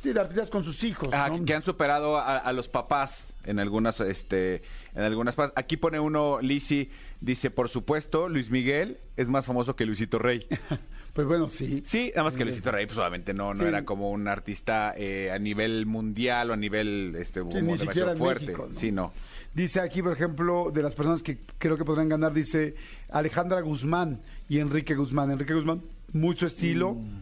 Sí, 0.00 0.12
de 0.12 0.20
artistas 0.20 0.50
con 0.50 0.62
sus 0.62 0.84
hijos. 0.84 1.08
Ah, 1.12 1.30
¿no? 1.30 1.42
que 1.42 1.54
han 1.54 1.62
superado 1.62 2.18
a, 2.18 2.36
a 2.36 2.52
los 2.52 2.68
papás 2.68 3.32
en 3.44 3.58
algunas, 3.58 4.00
este, 4.00 4.62
en 4.94 5.02
algunas 5.02 5.34
Aquí 5.54 5.78
pone 5.78 5.98
uno, 5.98 6.40
Lisi, 6.42 6.90
dice, 7.22 7.50
por 7.50 7.70
supuesto, 7.70 8.28
Luis 8.28 8.50
Miguel 8.50 8.98
es 9.16 9.30
más 9.30 9.46
famoso 9.46 9.76
que 9.76 9.86
Luisito 9.86 10.18
Rey. 10.18 10.46
Pues 11.16 11.26
bueno, 11.26 11.48
sí. 11.48 11.82
Sí, 11.84 12.10
nada 12.14 12.24
más 12.24 12.34
que 12.36 12.44
Luisito 12.44 12.70
Rey, 12.70 12.84
pues 12.86 12.98
obviamente 12.98 13.32
no, 13.34 13.54
no 13.54 13.60
Sí. 13.60 13.64
era 13.64 13.84
como 13.86 14.10
un 14.10 14.28
artista 14.28 14.92
eh, 14.96 15.32
a 15.32 15.38
nivel 15.38 15.86
mundial 15.86 16.50
o 16.50 16.52
a 16.52 16.56
nivel 16.56 17.16
este 17.18 17.40
Sí, 17.40 17.46
ni 17.46 17.54
demasiado 17.54 17.78
siquiera 17.90 18.12
en 18.12 18.18
fuerte. 18.18 18.44
México, 18.46 18.68
¿no? 18.70 18.78
Sí, 18.78 18.92
no. 18.92 19.12
Dice 19.54 19.80
aquí, 19.80 20.02
por 20.02 20.12
ejemplo, 20.12 20.70
de 20.72 20.82
las 20.82 20.94
personas 20.94 21.22
que 21.22 21.38
creo 21.56 21.78
que 21.78 21.84
podrán 21.86 22.08
ganar, 22.10 22.34
dice 22.34 22.74
Alejandra 23.08 23.62
Guzmán 23.62 24.20
y 24.48 24.58
Enrique 24.58 24.94
Guzmán. 24.94 25.30
Enrique 25.30 25.54
Guzmán, 25.54 25.80
mucho 26.12 26.46
estilo, 26.46 26.92
Mm. 26.92 27.20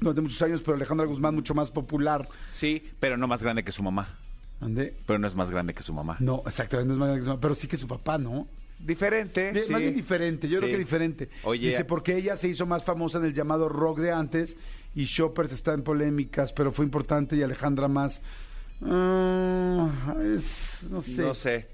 durante 0.00 0.20
muchos 0.20 0.42
años, 0.42 0.60
pero 0.62 0.76
Alejandra 0.76 1.06
Guzmán 1.06 1.34
mucho 1.34 1.54
más 1.54 1.70
popular. 1.70 2.28
Sí, 2.52 2.82
pero 3.00 3.16
no 3.16 3.26
más 3.26 3.42
grande 3.42 3.64
que 3.64 3.72
su 3.72 3.82
mamá. 3.82 4.18
¿Ande? 4.60 4.94
Pero 5.06 5.18
no 5.18 5.26
es 5.26 5.34
más 5.34 5.50
grande 5.50 5.72
que 5.74 5.82
su 5.82 5.92
mamá. 5.94 6.18
No, 6.20 6.42
exactamente, 6.46 6.88
no 6.88 6.92
es 6.92 6.98
más 6.98 7.06
grande 7.08 7.20
que 7.20 7.24
su 7.24 7.30
mamá, 7.30 7.40
pero 7.40 7.54
sí 7.54 7.66
que 7.66 7.76
su 7.78 7.88
papá, 7.88 8.18
¿no? 8.18 8.46
Diferente. 8.82 9.64
Sí. 9.64 9.72
Más 9.72 9.80
bien 9.80 9.94
diferente, 9.94 10.48
yo 10.48 10.58
creo 10.58 10.70
que 10.70 10.78
diferente. 10.78 11.28
Oye, 11.44 11.68
Dice, 11.68 11.84
porque 11.84 12.16
ella 12.16 12.36
se 12.36 12.48
hizo 12.48 12.66
más 12.66 12.82
famosa 12.84 13.18
en 13.18 13.24
el 13.26 13.32
llamado 13.34 13.68
rock 13.68 13.98
de 14.00 14.10
antes 14.12 14.56
y 14.94 15.04
Shoppers 15.04 15.52
está 15.52 15.72
en 15.72 15.82
polémicas, 15.82 16.52
pero 16.52 16.72
fue 16.72 16.84
importante 16.84 17.36
y 17.36 17.42
Alejandra 17.42 17.88
más. 17.88 18.22
Ah, 18.84 19.88
es- 20.34 20.86
no 20.90 21.00
sé. 21.00 21.22
no 21.22 21.34
sé. 21.34 21.68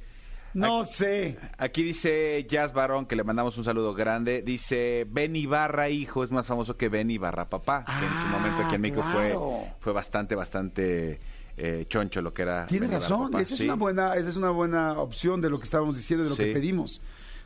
No 0.55 0.85
sé. 0.85 1.39
Aquí 1.59 1.83
dice 1.83 2.45
Jazz 2.49 2.73
Barón, 2.73 3.07
que 3.07 3.17
le 3.17 3.23
mandamos 3.25 3.57
un 3.59 3.65
saludo 3.65 3.95
grande. 3.95 4.43
Dice, 4.43 5.07
Ben 5.11 5.37
Ibarra, 5.37 5.89
hijo, 5.91 6.25
es 6.25 6.31
más 6.31 6.47
famoso 6.47 6.77
que 6.77 6.89
Ben 6.89 7.11
Ibarra, 7.11 7.49
papá. 7.49 7.85
que 7.85 8.05
en 8.05 8.11
su 8.11 8.27
Ah, 8.27 8.39
momento 8.39 8.63
aquí 8.65 8.75
en 8.75 8.81
México 8.81 9.03
claro. 9.03 9.41
fue, 9.41 9.73
fue 9.81 9.93
bastante, 9.93 10.35
bastante 10.35 11.21
eh, 11.59 11.85
choncho 11.89 12.23
lo 12.23 12.33
que 12.33 12.43
era. 12.43 12.67
Tienes 12.67 12.91
razón, 12.91 13.33
esa 13.39 13.55
es 13.55 13.59
Sí. 13.59 13.65
una 13.65 13.75
buena, 13.75 14.15
esa 14.17 14.31
es 14.31 14.37
una 14.37 14.51
buena 14.51 14.93
opción 15.01 15.41
de 15.41 15.51
lo 15.51 15.59
que 15.59 15.65
estábamos 15.65 15.97
diciendo, 15.97 16.25
de 16.25 16.31
lo 16.31 16.37
Sí. 16.37 16.45
que 16.45 16.53
pedimos. 16.53 17.01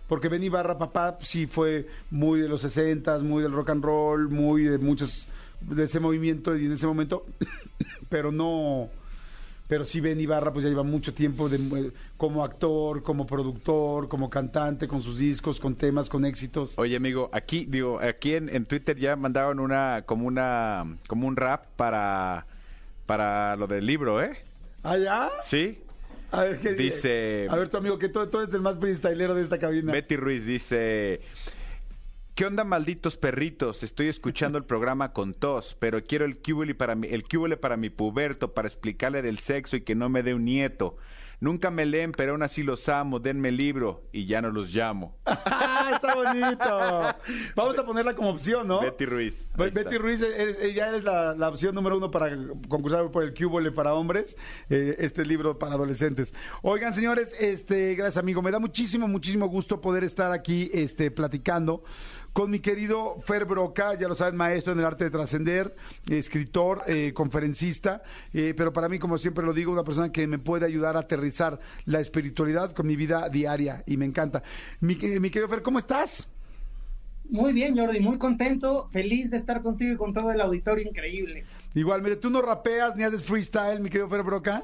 Porque 0.09 0.29
Ben 0.29 0.43
Ibarra, 0.43 0.77
papá, 0.79 1.17
sí 1.21 1.47
fue 1.47 1.87
muy 2.11 2.41
de 2.41 2.49
los 2.49 2.61
60 2.61 3.19
muy 3.21 3.43
del 3.43 3.53
rock 3.53 3.71
and 3.71 3.85
roll, 3.85 4.29
muy 4.29 4.65
de 4.65 4.77
muchos, 4.79 5.29
de 5.61 5.85
ese 5.85 6.01
movimiento 6.01 6.57
y 6.57 6.67
en 6.67 6.73
ese 6.73 6.87
momento, 6.87 7.25
pero 8.11 8.31
no, 8.33 8.89
pero 9.69 9.85
sí 9.87 10.01
Ben 10.01 10.21
Ibarra 10.21 10.53
pues 10.53 10.65
ya 10.65 10.69
lleva 10.69 10.83
mucho 10.83 11.15
tiempo 11.15 11.49
de, 11.49 11.93
como 12.19 12.45
actor, 12.45 13.03
como 13.03 13.27
productor, 13.27 14.09
como 14.09 14.29
cantante, 14.29 14.87
con 14.87 15.03
sus 15.03 15.19
discos, 15.19 15.61
con 15.61 15.77
temas, 15.77 16.11
con 16.11 16.27
éxitos. 16.27 16.75
Oye, 16.79 16.97
amigo, 16.97 17.31
aquí, 17.33 17.65
digo, 17.67 17.99
aquí 18.03 18.35
en, 18.35 18.49
en 18.55 18.67
Twitter 18.67 18.99
ya 18.99 19.17
mandaron 19.17 19.61
una, 19.61 20.03
como 20.05 20.27
una, 20.27 20.99
como 21.07 21.27
un 21.27 21.37
rap 21.37 21.67
para, 21.77 22.45
para 23.07 23.57
lo 23.57 23.67
del 23.67 23.87
libro, 23.87 24.23
¿eh? 24.23 24.37
¿Allá? 24.83 25.31
¿Sí? 25.45 25.81
A 26.31 26.45
ver, 26.45 26.61
¿qué 26.61 26.73
Dice- 26.73 27.47
A 27.51 27.57
ver, 27.57 27.69
tu 27.69 27.77
amigo, 27.77 27.99
que 27.99 28.09
tú, 28.09 28.27
tú 28.29 28.41
eres 28.41 28.55
el 28.55 28.63
más 28.63 28.79
freestylero 28.79 29.35
de 29.35 29.43
esta 29.43 29.59
cabina. 29.59 29.93
Betty 29.93 30.17
Ruiz 30.17 30.47
dice, 30.47 31.21
¿qué 32.35 32.47
onda 32.47 32.65
malditos 32.65 33.17
perritos? 33.17 33.83
Estoy 33.83 34.09
escuchando 34.09 34.57
el 34.57 34.65
programa 34.65 35.13
con 35.13 35.35
tos, 35.35 35.77
pero 35.79 36.03
quiero 36.03 36.25
el 36.25 36.39
cúbule 36.39 36.75
para 36.75 36.95
mi, 36.95 37.09
el 37.09 37.25
para 37.61 37.77
mi 37.77 37.91
puberto, 37.91 38.55
para 38.55 38.67
explicarle 38.69 39.21
del 39.21 39.41
sexo 39.41 39.77
y 39.77 39.83
que 39.83 39.95
no 39.95 40.09
me 40.09 40.23
dé 40.23 40.33
un 40.35 40.45
nieto. 40.47 40.97
Nunca 41.43 41.73
me 41.73 41.85
leen, 41.87 42.13
pero 42.13 42.31
aún 42.33 42.45
así 42.45 42.63
los 42.63 42.89
amo, 42.89 43.19
denme 43.19 43.49
el 43.49 43.57
libro 43.57 44.05
y 44.13 44.27
ya 44.27 44.41
no 44.41 44.51
los 44.53 44.73
llamo. 44.73 45.17
¡Ah, 45.27 45.91
está 45.93 46.15
bonito! 46.15 47.35
Vamos 47.57 47.77
a 47.77 47.85
ponerla 47.85 48.15
como 48.15 48.31
opción, 48.31 48.69
¿no? 48.69 48.81
Betty 48.81 49.05
Ruiz. 49.07 49.51
Be- 49.57 49.65
ahí 49.65 49.69
está. 49.71 49.81
Betty 49.83 49.99
Ruiz, 49.99 50.23
eres- 50.23 50.57
eh, 50.63 50.73
ya 50.73 50.87
eres 50.91 51.03
la, 51.03 51.35
la 51.35 51.49
opción 51.49 51.75
número 51.75 51.97
uno 51.97 52.13
para 52.13 52.31
concursar 52.69 53.11
por 53.11 53.25
el 53.25 53.35
Cúbole 53.35 53.73
para 53.73 53.93
hombres, 53.93 54.39
eh, 54.71 54.95
este 55.01 55.25
libro 55.25 55.59
para 55.59 55.75
adolescentes. 55.75 56.33
Oigan, 56.63 56.93
señores, 56.93 57.35
este, 57.41 57.97
gracias, 57.97 58.19
amigo. 58.19 58.41
Me 58.41 58.53
da 58.53 58.61
muchísimo, 58.61 59.09
muchísimo 59.09 59.49
gusto 59.49 59.81
poder 59.81 60.05
estar 60.05 60.31
aquí 60.31 60.71
este, 60.73 61.11
platicando 61.11 61.83
con 62.33 62.51
mi 62.51 62.61
querido 62.61 63.17
Fer 63.21 63.45
Broca, 63.45 63.95
ya 63.99 64.09
lo 64.09 64.15
saben, 64.15 64.37
maestro 64.37 64.73
en 64.73 64.79
el 64.79 64.85
arte 64.85 65.05
de 65.05 65.11
trascender, 65.11 65.75
escritor, 66.09 66.83
eh, 66.87 67.13
conferencista, 67.15 68.03
eh, 68.33 68.55
pero 68.57 68.73
para 68.73 68.89
mí, 68.89 68.99
como 68.99 69.19
siempre 69.19 69.45
lo 69.45 69.53
digo, 69.53 69.73
una 69.73 69.85
persona 69.85 70.11
que 70.11 70.27
me 70.27 70.39
puede 70.39 70.67
ayudar 70.67 70.97
a 70.97 71.01
aterrizar 71.01 71.59
la 71.85 72.01
espiritualidad 72.01 72.73
con 72.73 72.87
mi 72.87 72.97
vida 72.97 73.29
diaria 73.29 73.83
y 73.87 73.97
me 73.97 74.07
encanta. 74.07 74.43
Mi, 74.81 74.99
eh, 75.03 75.21
mi 75.21 75.31
querido 75.31 75.49
Fer, 75.49 75.63
¿cómo 75.63 75.79
estás? 75.79 76.29
Muy 77.29 77.53
bien, 77.53 77.77
Jordi, 77.77 78.01
muy 78.01 78.19
contento, 78.19 78.89
feliz 78.93 79.31
de 79.31 79.39
estar 79.39 79.63
contigo 79.63 79.93
y 79.93 79.97
con 79.97 80.13
todo 80.13 80.31
el 80.33 80.41
auditorio 80.41 80.87
increíble. 80.87 81.45
Igualmente, 81.75 82.17
tú 82.17 82.31
no 82.31 82.43
rapeas 82.43 82.97
ni 82.97 83.05
haces 83.05 83.23
freestyle, 83.23 83.81
mi 83.81 83.89
querido 83.89 84.09
Fer 84.09 84.23
Broca. 84.23 84.63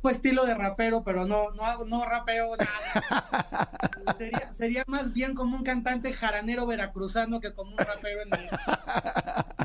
Tengo 0.00 0.10
estilo 0.10 0.46
de 0.46 0.54
rapero, 0.54 1.02
pero 1.02 1.26
no, 1.26 1.50
no, 1.50 1.64
hago- 1.64 1.84
no 1.84 2.04
rapeo 2.04 2.56
nada. 2.56 3.70
sería, 4.56 4.84
más 4.86 5.12
bien 5.12 5.34
como 5.34 5.56
un 5.56 5.64
cantante 5.64 6.12
jaranero 6.12 6.66
veracruzano 6.66 7.40
que 7.40 7.52
como 7.52 7.72
un 7.72 7.78
rapero 7.78 8.20
en 8.22 8.32
el... 8.32 8.48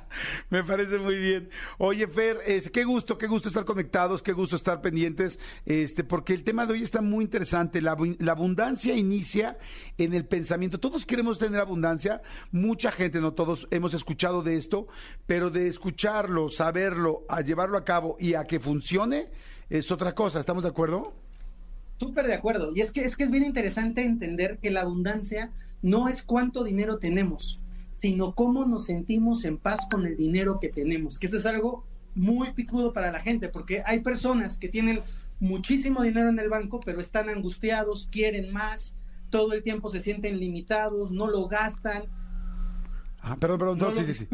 Me 0.49 0.63
parece 0.63 0.97
muy 0.99 1.17
bien. 1.17 1.49
Oye, 1.77 2.07
Fer, 2.07 2.39
este, 2.45 2.71
qué 2.71 2.83
gusto, 2.83 3.17
qué 3.17 3.27
gusto 3.27 3.47
estar 3.47 3.65
conectados, 3.65 4.21
qué 4.23 4.31
gusto 4.31 4.55
estar 4.55 4.81
pendientes, 4.81 5.39
este, 5.65 6.03
porque 6.03 6.33
el 6.33 6.43
tema 6.43 6.65
de 6.65 6.73
hoy 6.73 6.83
está 6.83 7.01
muy 7.01 7.25
interesante. 7.25 7.81
La, 7.81 7.95
la 8.19 8.31
abundancia 8.31 8.95
inicia 8.95 9.57
en 9.97 10.13
el 10.13 10.25
pensamiento. 10.25 10.79
Todos 10.79 11.05
queremos 11.05 11.39
tener 11.39 11.59
abundancia, 11.59 12.21
mucha 12.51 12.91
gente, 12.91 13.19
no 13.21 13.33
todos 13.33 13.67
hemos 13.71 13.93
escuchado 13.93 14.41
de 14.43 14.57
esto, 14.57 14.87
pero 15.27 15.49
de 15.49 15.67
escucharlo, 15.67 16.49
saberlo, 16.49 17.23
a 17.29 17.41
llevarlo 17.41 17.77
a 17.77 17.83
cabo 17.83 18.15
y 18.19 18.35
a 18.35 18.45
que 18.45 18.59
funcione 18.59 19.31
es 19.77 19.91
otra 19.91 20.13
cosa. 20.13 20.39
¿Estamos 20.39 20.63
de 20.63 20.69
acuerdo? 20.69 21.13
Súper 21.99 22.27
de 22.27 22.33
acuerdo. 22.33 22.71
Y 22.75 22.81
es 22.81 22.91
que, 22.91 23.01
es 23.01 23.17
que 23.17 23.23
es 23.23 23.31
bien 23.31 23.43
interesante 23.43 24.03
entender 24.03 24.57
que 24.59 24.71
la 24.71 24.81
abundancia 24.81 25.51
no 25.81 26.07
es 26.07 26.23
cuánto 26.23 26.63
dinero 26.63 26.97
tenemos, 26.97 27.59
sino 27.91 28.33
cómo 28.33 28.65
nos 28.65 28.85
sentimos 28.85 29.45
en 29.45 29.57
paz 29.57 29.79
con 29.89 30.05
el 30.05 30.17
dinero 30.17 30.59
que 30.59 30.69
tenemos. 30.69 31.19
Que 31.19 31.27
eso 31.27 31.37
es 31.37 31.45
algo 31.45 31.85
muy 32.15 32.53
picudo 32.53 32.93
para 32.93 33.11
la 33.11 33.19
gente, 33.19 33.49
porque 33.49 33.81
hay 33.85 33.99
personas 34.01 34.57
que 34.57 34.69
tienen 34.69 34.99
muchísimo 35.39 36.03
dinero 36.03 36.29
en 36.29 36.39
el 36.39 36.49
banco, 36.49 36.79
pero 36.79 37.01
están 37.01 37.29
angustiados, 37.29 38.07
quieren 38.11 38.51
más, 38.53 38.95
todo 39.29 39.53
el 39.53 39.63
tiempo 39.63 39.89
se 39.89 39.99
sienten 39.99 40.39
limitados, 40.39 41.09
no 41.09 41.27
lo 41.27 41.47
gastan, 41.47 42.03
Ah, 43.23 43.37
perdón, 43.37 43.57
perdón, 43.57 43.77
No 43.77 43.89
no, 43.89 43.95
sí, 43.95 44.03
sí, 44.05 44.13
sí. 44.13 44.27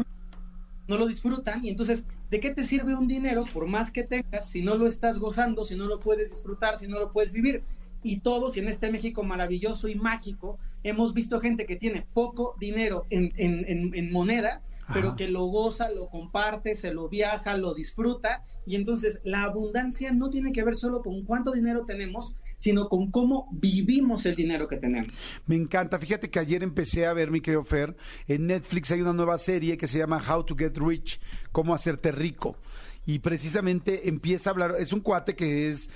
No 0.90 0.98
lo 0.98 1.06
disfrutan. 1.06 1.64
Y 1.64 1.70
entonces, 1.70 2.04
¿de 2.30 2.40
qué 2.40 2.50
te 2.50 2.64
sirve 2.64 2.94
un 2.94 3.06
dinero 3.08 3.44
por 3.54 3.66
más 3.66 3.90
que 3.90 4.02
tengas 4.04 4.50
si 4.50 4.62
no 4.62 4.74
lo 4.76 4.86
estás 4.86 5.18
gozando, 5.18 5.64
si 5.64 5.74
no 5.76 5.86
lo 5.86 6.00
puedes 6.00 6.30
disfrutar, 6.30 6.76
si 6.76 6.86
no 6.88 6.98
lo 6.98 7.12
puedes 7.12 7.32
vivir? 7.32 7.62
Y 8.02 8.20
todos 8.20 8.56
en 8.56 8.68
este 8.68 8.90
México 8.90 9.22
maravilloso 9.22 9.88
y 9.88 9.94
mágico 9.94 10.58
hemos 10.82 11.12
visto 11.14 11.40
gente 11.40 11.66
que 11.66 11.76
tiene 11.76 12.06
poco 12.12 12.54
dinero 12.58 13.04
en, 13.10 13.32
en- 13.36 13.64
en- 13.68 13.94
en 13.94 14.12
moneda, 14.12 14.62
pero 14.92 15.14
que 15.14 15.28
lo 15.28 15.44
goza, 15.44 15.90
lo 15.90 16.08
comparte, 16.08 16.74
se 16.74 16.92
lo 16.92 17.08
viaja, 17.08 17.56
lo 17.56 17.74
disfruta. 17.74 18.42
Y 18.66 18.74
entonces 18.74 19.20
la 19.22 19.44
abundancia 19.44 20.12
no 20.12 20.30
tiene 20.30 20.50
que 20.52 20.64
ver 20.64 20.74
solo 20.74 21.00
con 21.02 21.24
cuánto 21.24 21.52
dinero 21.52 21.84
tenemos, 21.86 22.34
sino 22.60 22.88
con 22.90 23.10
cómo 23.10 23.48
vivimos 23.50 24.26
el 24.26 24.36
dinero 24.36 24.68
que 24.68 24.76
tenemos. 24.76 25.12
Me 25.46 25.56
encanta. 25.56 25.98
Fíjate 25.98 26.30
que 26.30 26.38
ayer 26.38 26.62
empecé 26.62 27.06
a 27.06 27.14
ver, 27.14 27.30
mi 27.30 27.40
querido 27.40 27.64
Fer, 27.64 27.96
en 28.28 28.46
Netflix 28.46 28.92
hay 28.92 29.00
una 29.00 29.14
nueva 29.14 29.38
serie 29.38 29.78
que 29.78 29.88
se 29.88 29.98
llama 29.98 30.22
How 30.22 30.44
to 30.44 30.54
Get 30.54 30.76
Rich, 30.76 31.18
cómo 31.52 31.74
hacerte 31.74 32.12
rico. 32.12 32.56
Y 33.06 33.20
precisamente 33.20 34.08
empieza 34.08 34.50
a 34.50 34.52
hablar, 34.52 34.74
es 34.78 34.92
un 34.92 35.00
cuate 35.00 35.34
que 35.34 35.70
es 35.70 35.88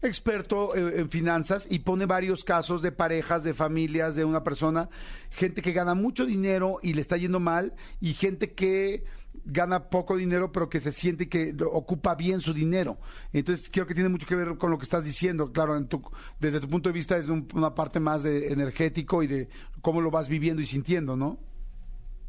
experto 0.00 0.76
eh, 0.76 1.00
en 1.00 1.10
finanzas 1.10 1.66
y 1.68 1.80
pone 1.80 2.06
varios 2.06 2.44
casos 2.44 2.82
de 2.82 2.92
parejas, 2.92 3.42
de 3.42 3.52
familias, 3.52 4.14
de 4.14 4.24
una 4.24 4.44
persona, 4.44 4.90
gente 5.30 5.60
que 5.60 5.72
gana 5.72 5.94
mucho 5.94 6.24
dinero 6.24 6.78
y 6.82 6.94
le 6.94 7.00
está 7.00 7.16
yendo 7.16 7.40
mal 7.40 7.74
y 8.00 8.14
gente 8.14 8.52
que 8.52 9.04
gana 9.44 9.88
poco 9.88 10.16
dinero 10.16 10.52
pero 10.52 10.68
que 10.68 10.80
se 10.80 10.92
siente 10.92 11.28
que 11.28 11.54
ocupa 11.70 12.14
bien 12.14 12.40
su 12.40 12.52
dinero. 12.54 12.98
Entonces 13.32 13.68
creo 13.72 13.86
que 13.86 13.94
tiene 13.94 14.08
mucho 14.08 14.26
que 14.26 14.36
ver 14.36 14.56
con 14.58 14.70
lo 14.70 14.78
que 14.78 14.84
estás 14.84 15.04
diciendo. 15.04 15.52
Claro, 15.52 15.76
en 15.76 15.88
tu- 15.88 16.02
desde 16.40 16.60
tu 16.60 16.68
punto 16.68 16.88
de 16.88 16.92
vista 16.92 17.16
es 17.16 17.28
un- 17.28 17.48
una 17.54 17.74
parte 17.74 17.98
más 18.00 18.22
de 18.22 18.52
energético 18.52 19.22
y 19.22 19.26
de 19.26 19.48
cómo 19.80 20.00
lo 20.00 20.10
vas 20.10 20.28
viviendo 20.28 20.62
y 20.62 20.66
sintiendo, 20.66 21.16
¿no? 21.16 21.38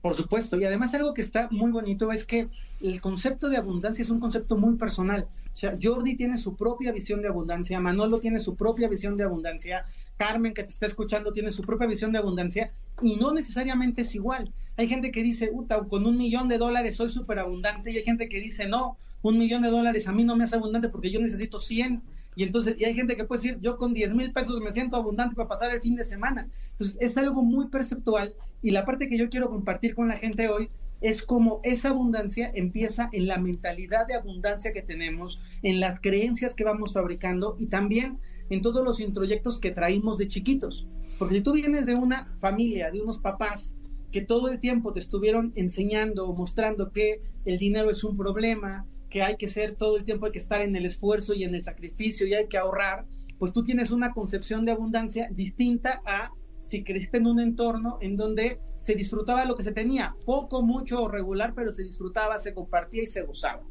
Por 0.01 0.15
supuesto, 0.15 0.59
y 0.59 0.65
además 0.65 0.93
algo 0.95 1.13
que 1.13 1.21
está 1.21 1.47
muy 1.49 1.71
bonito 1.71 2.11
es 2.11 2.25
que 2.25 2.49
el 2.81 2.99
concepto 2.99 3.47
de 3.47 3.55
abundancia 3.55 4.01
es 4.03 4.09
un 4.09 4.19
concepto 4.19 4.57
muy 4.57 4.75
personal. 4.75 5.29
O 5.53 5.55
sea, 5.55 5.77
Jordi 5.81 6.15
tiene 6.17 6.37
su 6.37 6.57
propia 6.57 6.91
visión 6.91 7.21
de 7.21 7.29
abundancia, 7.29 7.79
Manolo 7.79 8.19
tiene 8.19 8.39
su 8.39 8.55
propia 8.55 8.89
visión 8.89 9.15
de 9.15 9.23
abundancia, 9.23 9.85
Carmen 10.17 10.53
que 10.53 10.63
te 10.63 10.71
está 10.71 10.87
escuchando 10.87 11.31
tiene 11.31 11.51
su 11.51 11.61
propia 11.61 11.87
visión 11.87 12.11
de 12.11 12.17
abundancia 12.17 12.73
y 13.01 13.15
no 13.15 13.33
necesariamente 13.33 14.01
es 14.01 14.13
igual. 14.15 14.51
Hay 14.75 14.87
gente 14.87 15.11
que 15.11 15.21
dice, 15.21 15.51
Uta, 15.53 15.83
con 15.83 16.05
un 16.05 16.17
millón 16.17 16.47
de 16.47 16.57
dólares 16.57 16.95
soy 16.95 17.09
súper 17.09 17.39
abundante 17.39 17.91
y 17.91 17.97
hay 17.97 18.03
gente 18.03 18.27
que 18.27 18.39
dice, 18.39 18.67
no, 18.67 18.97
un 19.21 19.37
millón 19.37 19.61
de 19.61 19.69
dólares 19.69 20.07
a 20.07 20.11
mí 20.11 20.23
no 20.23 20.35
me 20.35 20.43
hace 20.43 20.55
abundante 20.55 20.89
porque 20.89 21.11
yo 21.11 21.19
necesito 21.19 21.59
100. 21.59 22.01
Y 22.35 22.43
entonces, 22.43 22.75
y 22.79 22.85
hay 22.85 22.95
gente 22.95 23.15
que 23.15 23.25
puede 23.25 23.41
decir, 23.41 23.59
yo 23.61 23.77
con 23.77 23.93
10 23.93 24.13
mil 24.15 24.31
pesos 24.31 24.59
me 24.59 24.71
siento 24.71 24.97
abundante 24.97 25.35
para 25.35 25.47
pasar 25.47 25.73
el 25.73 25.81
fin 25.81 25.95
de 25.95 26.03
semana. 26.03 26.49
Entonces, 26.71 26.97
es 26.99 27.15
algo 27.17 27.43
muy 27.43 27.67
perceptual 27.67 28.33
y 28.61 28.71
la 28.71 28.85
parte 28.85 29.07
que 29.07 29.17
yo 29.17 29.29
quiero 29.29 29.49
compartir 29.49 29.93
con 29.93 30.07
la 30.07 30.17
gente 30.17 30.49
hoy 30.49 30.69
es 31.01 31.21
como 31.21 31.59
esa 31.63 31.89
abundancia 31.89 32.49
empieza 32.55 33.09
en 33.11 33.27
la 33.27 33.37
mentalidad 33.37 34.07
de 34.07 34.15
abundancia 34.15 34.71
que 34.73 34.81
tenemos, 34.81 35.41
en 35.61 35.79
las 35.79 35.99
creencias 35.99 36.55
que 36.55 36.63
vamos 36.63 36.93
fabricando 36.93 37.57
y 37.59 37.67
también 37.67 38.19
en 38.49 38.61
todos 38.61 38.83
los 38.83 38.99
introyectos 38.99 39.59
que 39.59 39.71
traímos 39.71 40.17
de 40.17 40.29
chiquitos. 40.29 40.87
Porque 41.19 41.35
si 41.35 41.41
tú 41.41 41.53
vienes 41.53 41.85
de 41.85 41.93
una 41.93 42.33
familia, 42.39 42.89
de 42.89 43.01
unos 43.01 43.17
papás 43.19 43.75
que 44.13 44.21
todo 44.21 44.47
el 44.47 44.59
tiempo 44.59 44.93
te 44.93 44.99
estuvieron 44.99 45.51
enseñando 45.55 46.27
o 46.29 46.35
mostrando 46.35 46.91
que 46.91 47.23
el 47.45 47.57
dinero 47.57 47.89
es 47.89 48.03
un 48.03 48.15
problema, 48.15 48.85
que 49.09 49.23
hay 49.23 49.37
que 49.37 49.47
ser 49.47 49.75
todo 49.75 49.97
el 49.97 50.05
tiempo, 50.05 50.27
hay 50.27 50.31
que 50.31 50.39
estar 50.39 50.61
en 50.61 50.75
el 50.75 50.85
esfuerzo 50.85 51.33
y 51.33 51.43
en 51.43 51.55
el 51.55 51.63
sacrificio 51.63 52.27
y 52.27 52.35
hay 52.35 52.47
que 52.47 52.59
ahorrar, 52.59 53.07
pues 53.39 53.51
tú 53.51 53.63
tienes 53.63 53.89
una 53.89 54.13
concepción 54.13 54.65
de 54.65 54.71
abundancia 54.71 55.29
distinta 55.31 55.99
a 56.05 56.31
si 56.61 56.83
creciste 56.83 57.17
en 57.17 57.25
un 57.25 57.39
entorno 57.39 57.97
en 58.01 58.15
donde 58.15 58.59
se 58.77 58.93
disfrutaba 58.93 59.45
lo 59.45 59.55
que 59.55 59.63
se 59.63 59.71
tenía, 59.71 60.15
poco, 60.25 60.61
mucho 60.61 61.01
o 61.01 61.07
regular, 61.07 61.53
pero 61.55 61.71
se 61.71 61.83
disfrutaba, 61.83 62.37
se 62.37 62.53
compartía 62.53 63.01
y 63.01 63.07
se 63.07 63.23
gozaba. 63.23 63.63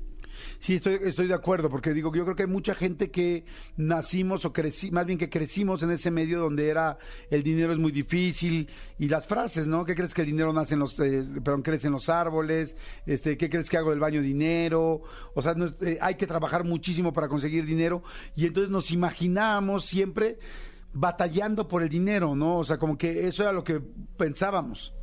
Sí, 0.59 0.75
estoy, 0.75 1.27
de 1.27 1.35
acuerdo, 1.35 1.71
porque 1.71 1.93
digo, 1.93 2.15
yo 2.15 2.25
creo 2.25 2.37
que 2.37 2.45
hay 2.45 2.49
mucha 2.49 2.75
gente 2.75 3.11
que 3.11 3.45
nacimos 3.77 4.45
o 4.45 4.53
crecí, 4.53 4.91
más 4.91 5.07
bien 5.07 5.19
que 5.19 5.29
crecimos 5.29 5.83
en 5.83 5.91
ese 5.91 6.11
medio 6.11 6.41
donde 6.41 6.69
era 6.69 6.99
el 7.31 7.43
dinero 7.43 7.73
es 7.73 7.79
muy 7.79 7.93
difícil 7.93 8.69
y 8.99 9.09
las 9.09 9.27
frases, 9.27 9.69
¿no? 9.69 9.85
¿Qué 9.85 9.95
crees 9.95 10.15
que 10.15 10.23
el 10.23 10.29
dinero 10.29 10.53
nace 10.53 10.75
en 10.75 10.81
los, 10.81 10.99
eh, 11.01 11.25
perdón, 11.43 11.63
crece 11.63 11.89
en 11.89 11.93
los 11.93 12.09
árboles? 12.09 12.77
Este, 13.07 13.37
¿qué 13.37 13.51
crees 13.51 13.69
que 13.69 13.77
hago 13.77 13.91
del 13.91 14.01
baño 14.01 14.23
dinero? 14.23 15.03
O 15.35 15.43
sea, 15.43 15.55
no 15.55 15.67
eh, 15.81 15.99
hay 16.01 16.15
que 16.15 16.27
trabajar 16.27 16.65
muchísimo 16.65 17.13
para 17.13 17.29
conseguir 17.29 17.67
dinero 17.67 18.03
y 18.37 18.47
entonces 18.47 18.71
nos 18.71 18.91
imaginábamos 18.91 19.85
siempre 19.85 20.39
batallando 20.93 21.69
por 21.69 21.83
el 21.83 21.89
dinero, 21.89 22.35
¿no? 22.35 22.59
O 22.59 22.65
sea, 22.65 22.79
como 22.79 22.99
que 22.99 23.27
eso 23.27 23.43
era 23.43 23.53
lo 23.53 23.65
que 23.65 23.81
pensábamos. 24.17 24.95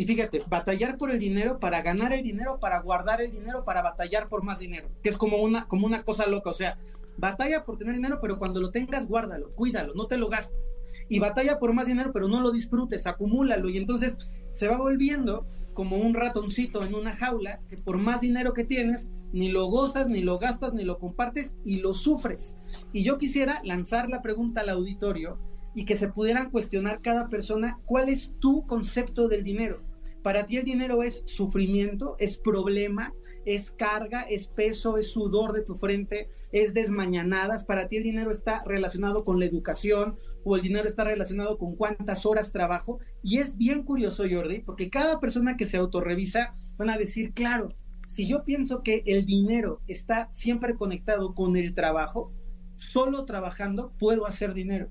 Y 0.00 0.06
fíjate, 0.06 0.42
batallar 0.48 0.96
por 0.96 1.10
el 1.10 1.18
dinero 1.18 1.60
para 1.60 1.82
ganar 1.82 2.14
el 2.14 2.22
dinero, 2.22 2.58
para 2.58 2.80
guardar 2.80 3.20
el 3.20 3.32
dinero, 3.32 3.66
para 3.66 3.82
batallar 3.82 4.30
por 4.30 4.42
más 4.42 4.58
dinero, 4.58 4.88
que 5.02 5.10
es 5.10 5.18
como 5.18 5.36
una, 5.36 5.68
como 5.68 5.86
una 5.86 6.04
cosa 6.04 6.26
loca, 6.26 6.48
o 6.48 6.54
sea, 6.54 6.78
batalla 7.18 7.66
por 7.66 7.76
tener 7.76 7.96
dinero, 7.96 8.18
pero 8.18 8.38
cuando 8.38 8.62
lo 8.62 8.70
tengas, 8.70 9.06
guárdalo, 9.06 9.54
cuídalo, 9.54 9.92
no 9.94 10.06
te 10.06 10.16
lo 10.16 10.30
gastes. 10.30 10.78
Y 11.10 11.18
batalla 11.18 11.58
por 11.58 11.74
más 11.74 11.86
dinero, 11.86 12.12
pero 12.14 12.28
no 12.28 12.40
lo 12.40 12.50
disfrutes, 12.50 13.06
acumúlalo. 13.06 13.68
Y 13.68 13.76
entonces 13.76 14.16
se 14.52 14.68
va 14.68 14.78
volviendo 14.78 15.46
como 15.74 15.98
un 15.98 16.14
ratoncito 16.14 16.82
en 16.82 16.94
una 16.94 17.14
jaula, 17.14 17.60
que 17.68 17.76
por 17.76 17.98
más 17.98 18.22
dinero 18.22 18.54
que 18.54 18.64
tienes, 18.64 19.10
ni 19.34 19.50
lo 19.50 19.66
gozas, 19.66 20.08
ni 20.08 20.22
lo 20.22 20.38
gastas, 20.38 20.72
ni 20.72 20.84
lo 20.84 20.98
compartes 20.98 21.56
y 21.62 21.80
lo 21.80 21.92
sufres. 21.92 22.56
Y 22.94 23.04
yo 23.04 23.18
quisiera 23.18 23.60
lanzar 23.64 24.08
la 24.08 24.22
pregunta 24.22 24.62
al 24.62 24.70
auditorio 24.70 25.38
y 25.74 25.84
que 25.84 25.96
se 25.96 26.08
pudieran 26.08 26.50
cuestionar 26.50 27.02
cada 27.02 27.28
persona 27.28 27.78
cuál 27.84 28.08
es 28.08 28.32
tu 28.40 28.64
concepto 28.66 29.28
del 29.28 29.44
dinero. 29.44 29.89
Para 30.22 30.46
ti 30.46 30.56
el 30.56 30.64
dinero 30.64 31.02
es 31.02 31.22
sufrimiento, 31.26 32.16
es 32.18 32.36
problema, 32.36 33.14
es 33.44 33.70
carga, 33.70 34.22
es 34.22 34.48
peso, 34.48 34.98
es 34.98 35.10
sudor 35.10 35.52
de 35.52 35.62
tu 35.62 35.74
frente, 35.74 36.28
es 36.52 36.74
desmañanadas. 36.74 37.64
Para 37.64 37.88
ti 37.88 37.96
el 37.96 38.02
dinero 38.02 38.30
está 38.30 38.62
relacionado 38.64 39.24
con 39.24 39.38
la 39.38 39.46
educación 39.46 40.16
o 40.44 40.56
el 40.56 40.62
dinero 40.62 40.86
está 40.86 41.04
relacionado 41.04 41.58
con 41.58 41.76
cuántas 41.76 42.26
horas 42.26 42.52
trabajo. 42.52 42.98
Y 43.22 43.38
es 43.38 43.56
bien 43.56 43.82
curioso, 43.82 44.24
Jordi, 44.30 44.60
porque 44.60 44.90
cada 44.90 45.20
persona 45.20 45.56
que 45.56 45.66
se 45.66 45.78
autorrevisa 45.78 46.54
van 46.76 46.90
a 46.90 46.98
decir, 46.98 47.32
claro, 47.32 47.74
si 48.06 48.26
yo 48.26 48.44
pienso 48.44 48.82
que 48.82 49.02
el 49.06 49.24
dinero 49.24 49.80
está 49.86 50.28
siempre 50.32 50.74
conectado 50.74 51.34
con 51.34 51.56
el 51.56 51.74
trabajo, 51.74 52.32
solo 52.76 53.24
trabajando 53.24 53.92
puedo 53.98 54.26
hacer 54.26 54.52
dinero. 54.54 54.90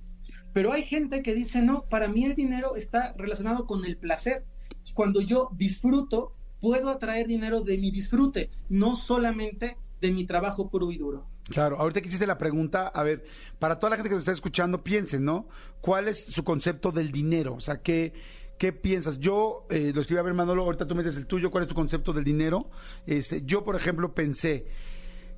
Pero 0.53 0.71
hay 0.71 0.84
gente 0.84 1.21
que 1.21 1.34
dice, 1.34 1.61
no, 1.61 1.86
para 1.89 2.07
mí 2.07 2.25
el 2.25 2.36
dinero 2.36 2.75
está 2.75 3.13
relacionado 3.17 3.65
con 3.65 3.86
el 3.86 3.97
placer. 3.97 4.45
Cuando 4.93 5.21
yo 5.21 5.49
disfruto, 5.53 6.33
puedo 6.59 6.89
atraer 6.89 7.27
dinero 7.27 7.61
de 7.61 7.77
mi 7.77 7.91
disfrute, 7.91 8.49
no 8.69 8.95
solamente 8.95 9.77
de 10.01 10.11
mi 10.11 10.25
trabajo 10.25 10.69
puro 10.69 10.91
y 10.91 10.97
duro. 10.97 11.27
Claro, 11.49 11.79
ahorita 11.79 12.01
que 12.01 12.07
hiciste 12.07 12.27
la 12.27 12.37
pregunta, 12.37 12.87
a 12.87 13.03
ver, 13.03 13.25
para 13.57 13.79
toda 13.79 13.91
la 13.91 13.95
gente 13.95 14.09
que 14.09 14.15
nos 14.15 14.21
está 14.21 14.31
escuchando, 14.31 14.83
piensen, 14.83 15.25
¿no? 15.25 15.47
¿Cuál 15.81 16.07
es 16.07 16.25
su 16.25 16.43
concepto 16.43 16.91
del 16.91 17.11
dinero? 17.11 17.55
O 17.55 17.59
sea, 17.59 17.81
¿qué, 17.81 18.13
qué 18.59 18.71
piensas? 18.71 19.19
Yo, 19.19 19.65
eh, 19.71 19.91
lo 19.93 20.01
escribí 20.01 20.19
a 20.19 20.23
ver, 20.23 20.35
Manolo, 20.35 20.63
ahorita 20.63 20.87
tú 20.87 20.93
me 20.93 21.03
dices 21.03 21.17
el 21.17 21.25
tuyo, 21.25 21.49
¿cuál 21.49 21.63
es 21.63 21.69
tu 21.69 21.75
concepto 21.75 22.13
del 22.13 22.23
dinero? 22.23 22.69
Este, 23.07 23.41
yo, 23.43 23.63
por 23.63 23.75
ejemplo, 23.75 24.13
pensé, 24.13 24.67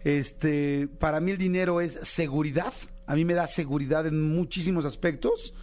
este, 0.04 0.88
para 0.88 1.22
mí 1.22 1.32
el 1.32 1.38
dinero 1.38 1.80
es 1.80 1.98
seguridad, 2.04 2.74
a 3.08 3.16
mí 3.16 3.24
me 3.24 3.34
da 3.34 3.48
seguridad 3.48 4.06
en 4.06 4.22
muchísimos 4.22 4.84
aspectos. 4.84 5.54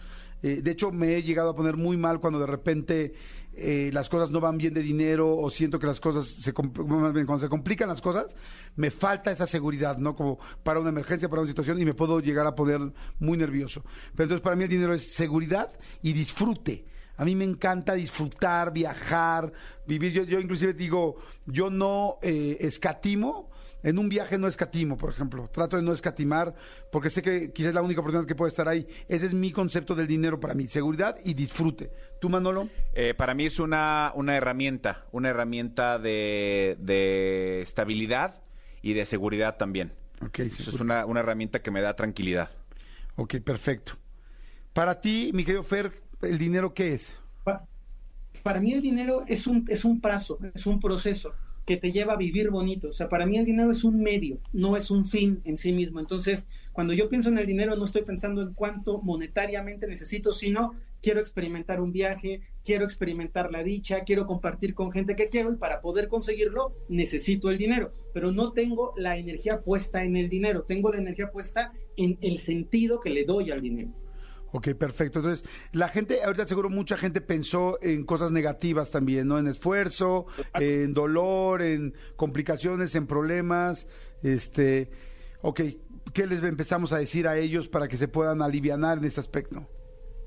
Eh, 0.41 0.61
de 0.63 0.71
hecho, 0.71 0.91
me 0.91 1.15
he 1.15 1.21
llegado 1.21 1.51
a 1.51 1.55
poner 1.55 1.77
muy 1.77 1.97
mal 1.97 2.19
cuando 2.19 2.39
de 2.39 2.47
repente 2.47 3.13
eh, 3.61 3.89
las 3.93 4.09
cosas 4.09 4.31
no 4.31 4.39
van 4.39 4.57
bien 4.57 4.73
de 4.73 4.81
dinero 4.81 5.37
o 5.37 5.49
siento 5.49 5.79
que 5.79 5.87
las 5.87 5.99
cosas 5.99 6.27
se 6.27 6.53
más 6.53 7.13
bien, 7.13 7.25
cuando 7.25 7.45
se 7.45 7.49
complican 7.49 7.89
las 7.89 8.01
cosas, 8.01 8.35
me 8.75 8.91
falta 8.91 9.31
esa 9.31 9.47
seguridad, 9.47 9.97
¿no? 9.97 10.15
Como 10.15 10.39
para 10.63 10.79
una 10.79 10.89
emergencia, 10.89 11.29
para 11.29 11.41
una 11.41 11.49
situación 11.49 11.79
y 11.79 11.85
me 11.85 11.93
puedo 11.93 12.19
llegar 12.19 12.47
a 12.47 12.55
poner 12.55 12.79
muy 13.19 13.37
nervioso. 13.37 13.83
Pero 14.15 14.25
entonces 14.25 14.41
para 14.41 14.55
mí 14.55 14.63
el 14.63 14.69
dinero 14.69 14.93
es 14.93 15.13
seguridad 15.13 15.71
y 16.01 16.13
disfrute. 16.13 16.85
A 17.17 17.25
mí 17.25 17.35
me 17.35 17.43
encanta 17.43 17.95
disfrutar, 17.95 18.71
viajar, 18.71 19.51
vivir. 19.85 20.13
Yo, 20.13 20.23
yo 20.23 20.39
inclusive 20.39 20.73
digo, 20.73 21.17
yo 21.45 21.69
no 21.69 22.17
eh, 22.21 22.57
escatimo. 22.61 23.49
En 23.81 23.97
un 23.97 24.09
viaje 24.09 24.37
no 24.37 24.47
escatimo, 24.47 24.97
por 24.97 25.09
ejemplo. 25.09 25.49
Trato 25.51 25.77
de 25.77 25.83
no 25.83 25.93
escatimar 25.93 26.53
porque 26.91 27.09
sé 27.09 27.21
que 27.21 27.51
quizás 27.53 27.69
es 27.69 27.75
la 27.75 27.81
única 27.81 28.01
oportunidad 28.01 28.27
que 28.27 28.35
puedo 28.35 28.49
estar 28.49 28.67
ahí. 28.67 28.87
Ese 29.07 29.25
es 29.27 29.33
mi 29.33 29.51
concepto 29.51 29.95
del 29.95 30.07
dinero 30.07 30.39
para 30.39 30.53
mí. 30.53 30.67
Seguridad 30.67 31.17
y 31.23 31.33
disfrute. 31.33 31.91
¿Tú, 32.19 32.29
Manolo? 32.29 32.67
Eh, 32.93 33.13
para 33.13 33.33
mí 33.33 33.45
es 33.45 33.59
una, 33.59 34.11
una 34.15 34.35
herramienta, 34.35 35.05
una 35.11 35.29
herramienta 35.29 35.97
de, 35.99 36.75
de 36.79 37.61
estabilidad 37.61 38.41
y 38.81 38.93
de 38.93 39.05
seguridad 39.05 39.57
también. 39.57 39.93
Ok, 40.25 40.39
Eso 40.39 40.69
es 40.71 40.79
una, 40.79 41.05
una 41.05 41.21
herramienta 41.21 41.61
que 41.61 41.71
me 41.71 41.81
da 41.81 41.95
tranquilidad. 41.95 42.49
Ok, 43.15 43.35
perfecto. 43.37 43.93
Para 44.73 44.99
ti, 45.01 45.31
mi 45.33 45.43
querido 45.45 45.63
Fer, 45.63 46.01
¿el 46.21 46.37
dinero 46.37 46.73
qué 46.73 46.93
es? 46.93 47.21
Pa- 47.43 47.65
para 48.43 48.59
mí 48.59 48.73
el 48.73 48.81
dinero 48.81 49.23
es 49.27 49.47
un, 49.47 49.65
es 49.69 49.83
un 49.85 49.99
plazo, 50.01 50.37
es 50.53 50.65
un 50.65 50.79
proceso 50.79 51.33
que 51.69 51.77
te 51.77 51.91
lleva 51.91 52.13
a 52.13 52.17
vivir 52.17 52.49
bonito. 52.49 52.87
O 52.87 52.93
sea, 52.93 53.09
para 53.09 53.27
mí 53.27 53.37
el 53.37 53.45
dinero 53.45 53.71
es 53.71 53.83
un 53.83 54.01
medio, 54.01 54.39
no 54.53 54.75
es 54.75 54.89
un 54.89 55.05
fin 55.05 55.39
en 55.45 55.55
sí 55.55 55.71
mismo. 55.71 55.99
Entonces, 55.99 56.47
cuando 56.73 56.93
yo 56.93 57.09
pienso 57.09 57.29
en 57.29 57.37
el 57.37 57.45
dinero, 57.45 57.75
no 57.75 57.85
estoy 57.85 58.01
pensando 58.01 58.41
en 58.41 58.55
cuánto 58.55 58.99
monetariamente 59.03 59.85
necesito, 59.85 60.33
sino 60.33 60.73
quiero 60.99 61.19
experimentar 61.19 61.79
un 61.79 61.91
viaje, 61.91 62.41
quiero 62.65 62.85
experimentar 62.85 63.51
la 63.51 63.63
dicha, 63.63 64.03
quiero 64.03 64.25
compartir 64.25 64.73
con 64.73 64.91
gente 64.91 65.15
que 65.15 65.29
quiero 65.29 65.53
y 65.53 65.57
para 65.57 65.79
poder 65.79 66.07
conseguirlo 66.07 66.73
necesito 66.89 67.51
el 67.51 67.59
dinero. 67.59 67.93
Pero 68.15 68.31
no 68.31 68.51
tengo 68.51 68.95
la 68.97 69.17
energía 69.17 69.61
puesta 69.61 70.03
en 70.03 70.17
el 70.17 70.27
dinero, 70.27 70.63
tengo 70.63 70.91
la 70.91 70.97
energía 70.97 71.29
puesta 71.29 71.71
en 71.97 72.17
el 72.21 72.39
sentido 72.39 72.99
que 72.99 73.11
le 73.11 73.25
doy 73.25 73.51
al 73.51 73.61
dinero. 73.61 73.91
Ok, 74.51 74.69
perfecto. 74.73 75.19
Entonces, 75.19 75.47
la 75.73 75.89
gente, 75.89 76.23
ahorita 76.23 76.47
seguro 76.47 76.69
mucha 76.69 76.97
gente 76.97 77.21
pensó 77.21 77.77
en 77.81 78.03
cosas 78.03 78.31
negativas 78.31 78.89
también, 78.89 79.27
¿no? 79.27 79.37
En 79.37 79.47
esfuerzo, 79.47 80.25
en 80.55 80.93
dolor, 80.93 81.61
en 81.61 81.93
complicaciones, 82.15 82.95
en 82.95 83.05
problemas. 83.05 83.87
Este, 84.23 84.89
ok, 85.41 85.61
¿qué 86.13 86.25
les 86.27 86.41
empezamos 86.43 86.93
a 86.93 86.97
decir 86.97 87.27
a 87.27 87.37
ellos 87.37 87.67
para 87.67 87.87
que 87.87 87.97
se 87.97 88.07
puedan 88.07 88.41
alivianar 88.41 88.97
en 88.97 89.05
este 89.05 89.19
aspecto? 89.19 89.67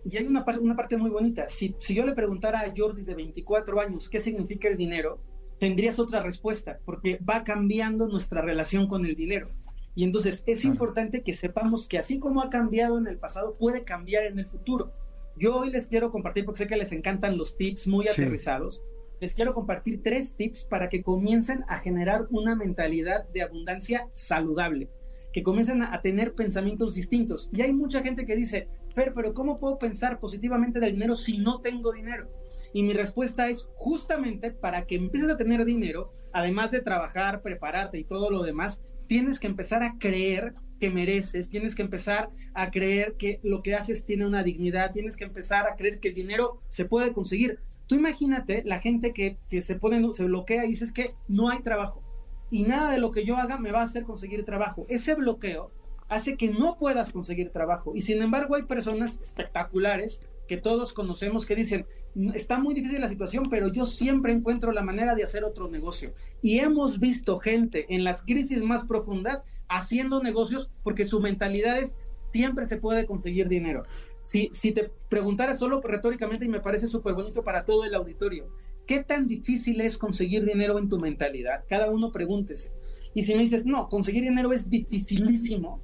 Y 0.05 0.17
hay 0.17 0.27
una, 0.27 0.45
par- 0.45 0.59
una 0.61 0.77
parte 0.77 0.97
muy 0.97 1.11
bonita. 1.11 1.49
Si, 1.49 1.75
si 1.79 1.95
yo 1.95 2.05
le 2.07 2.13
preguntara 2.13 2.61
a 2.61 2.73
Jordi 2.77 3.03
de 3.03 3.15
24 3.15 3.81
años 3.81 4.09
qué 4.09 4.19
significa 4.19 4.69
el 4.69 4.77
dinero, 4.77 5.21
tendrías 5.59 5.99
otra 5.99 6.23
respuesta, 6.23 6.79
porque 6.85 7.19
va 7.29 7.45
cambiando 7.45 8.09
nuestra 8.09 8.41
relación 8.43 8.87
con 8.89 9.05
el 9.05 9.15
dinero. 9.15 9.51
Y 9.95 10.05
entonces 10.05 10.43
es 10.47 10.61
Claro. 10.63 10.75
importante 10.75 11.23
que 11.23 11.35
sepamos 11.35 11.87
que 11.87 11.99
así 11.99 12.19
como 12.19 12.41
ha 12.43 12.51
cambiado 12.51 12.99
en 12.99 13.07
el 13.07 13.19
pasado, 13.19 13.53
puede 13.55 13.85
cambiar 13.85 14.25
en 14.25 14.39
el 14.39 14.47
futuro. 14.47 14.93
Yo 15.37 15.57
hoy 15.57 15.71
les 15.71 15.87
quiero 15.87 16.11
compartir, 16.11 16.45
porque 16.45 16.59
sé 16.59 16.67
que 16.67 16.77
les 16.77 16.93
encantan 16.93 17.37
los 17.37 17.57
tips 17.57 17.87
muy 17.87 18.07
Sí. 18.07 18.11
aterrizados, 18.13 18.83
les 19.21 19.35
quiero 19.35 19.55
compartir 19.55 20.03
tres 20.03 20.35
tips 20.37 20.65
para 20.65 20.89
que 20.89 21.03
comiencen 21.03 21.65
a 21.69 21.79
generar 21.79 22.27
una 22.31 22.55
mentalidad 22.57 23.29
de 23.29 23.43
abundancia 23.43 24.09
saludable, 24.13 24.89
que 25.33 25.43
comiencen 25.43 25.83
a, 25.83 25.95
a 25.95 26.03
tener 26.03 26.35
pensamientos 26.35 26.95
distintos. 26.95 27.49
Y 27.53 27.63
hay 27.63 27.73
mucha 27.73 28.03
gente 28.03 28.27
que 28.27 28.37
dice, 28.37 28.69
Fer, 28.95 29.13
pero 29.15 29.33
¿cómo 29.33 29.59
puedo 29.59 29.79
pensar 29.79 30.21
positivamente 30.21 30.81
del 30.81 30.93
dinero 30.93 31.17
si 31.17 31.39
no 31.39 31.61
tengo 31.61 31.93
dinero? 31.93 32.29
Y 32.75 32.83
mi 32.83 32.93
respuesta 32.93 33.49
es 33.49 33.69
justamente 33.75 34.51
para 34.51 34.87
que 34.87 34.97
empieces 34.97 35.31
a 35.33 35.37
tener 35.39 35.65
dinero, 35.65 36.13
además 36.33 36.71
de 36.71 36.81
trabajar, 36.81 37.41
prepararte 37.43 37.99
y 37.99 38.05
todo 38.05 38.31
lo 38.31 38.43
demás, 38.43 38.83
tienes 39.13 39.39
que 39.39 39.47
empezar 39.47 39.83
a 39.83 39.99
creer 39.99 40.55
que 40.81 40.89
mereces, 40.89 41.51
tienes 41.51 41.75
que 41.75 41.83
empezar 41.83 42.31
a 42.55 42.71
creer 42.71 43.17
que 43.19 43.41
lo 43.43 43.63
que 43.63 43.75
haces 43.75 44.07
tiene 44.07 44.27
una 44.27 44.43
dignidad, 44.43 44.91
tienes 44.91 45.19
que 45.19 45.25
empezar 45.25 45.67
a 45.67 45.77
creer 45.77 46.01
que 46.01 46.09
el 46.09 46.15
dinero 46.15 46.63
se 46.71 46.87
puede 46.87 47.13
conseguir. 47.13 47.59
Tú 47.87 47.95
imagínate 47.95 48.63
la 48.65 48.79
gente 48.79 49.13
que, 49.13 49.37
se 49.61 49.75
pone, 49.75 50.03
se 50.15 50.25
bloquea 50.25 50.65
y 50.65 50.71
dices 50.71 50.93
que 50.93 51.15
no 51.29 51.51
hay 51.51 51.61
trabajo 51.61 52.03
y 52.51 52.63
nada 52.63 52.91
de 52.91 52.97
lo 52.97 53.11
que 53.11 53.27
yo 53.27 53.37
haga 53.37 53.59
me 53.59 53.71
va 53.71 53.83
a 53.83 53.85
hacer 53.85 54.05
conseguir 54.05 54.47
trabajo. 54.47 54.87
Ese 54.89 55.15
bloqueo 55.15 55.73
hace 56.09 56.39
que 56.39 56.49
no 56.49 56.79
puedas 56.79 57.13
conseguir 57.13 57.51
trabajo 57.51 57.95
y 57.95 58.01
sin 58.01 58.23
embargo 58.23 58.55
hay 58.55 58.63
personas 58.63 59.21
espectaculares 59.21 60.23
que 60.53 60.59
todos 60.59 60.93
conocemos 60.93 61.47
que 61.47 61.57
dicen, 61.57 61.87
está 62.35 62.59
muy 62.59 62.75
difícil 62.75 63.01
la 63.01 63.09
situación, 63.09 63.45
pero 63.49 63.73
yo 63.73 63.87
siempre 63.87 64.35
encuentro 64.35 64.71
la 64.71 64.83
manera 64.83 65.15
de 65.15 65.25
hacer 65.25 65.45
otro 65.45 65.71
negocio. 65.71 66.13
Y 66.43 66.59
hemos 66.59 67.01
visto 67.01 67.39
gente 67.39 67.87
en 67.89 68.05
las 68.05 68.21
crisis 68.21 68.63
más 68.63 68.85
profundas 68.85 69.47
haciendo 69.67 70.23
negocios 70.23 70.69
porque 70.83 71.07
su 71.07 71.21
mentalidad 71.21 71.79
es 71.79 71.97
siempre 72.35 72.69
se 72.69 72.77
puede 72.77 73.07
conseguir 73.07 73.49
dinero. 73.49 73.85
Si, 74.21 74.51
si 74.53 74.73
te 74.73 74.91
preguntara 75.09 75.57
solo 75.57 75.81
retóricamente, 75.81 76.45
y 76.45 76.49
me 76.49 76.61
parece 76.61 76.87
súper 76.87 77.15
bonito 77.15 77.43
para 77.43 77.65
todo 77.65 77.87
el 77.87 77.95
auditorio, 77.95 78.55
¿qué 78.87 79.03
tan 79.03 79.29
difícil 79.29 79.81
es 79.81 79.97
conseguir 79.97 80.45
dinero 80.45 80.79
en 80.79 80.91
tu 80.91 80.99
mentalidad? 80.99 81.65
Cada 81.67 81.91
uno 81.91 82.13
pregúntese. 82.13 82.71
Y 83.15 83.23
si 83.23 83.35
me 83.35 83.43
dices, 83.43 83.65
no, 83.65 83.89
conseguir 83.89 84.25
dinero 84.25 84.53
es 84.53 84.69
dificilísimo, 84.69 85.81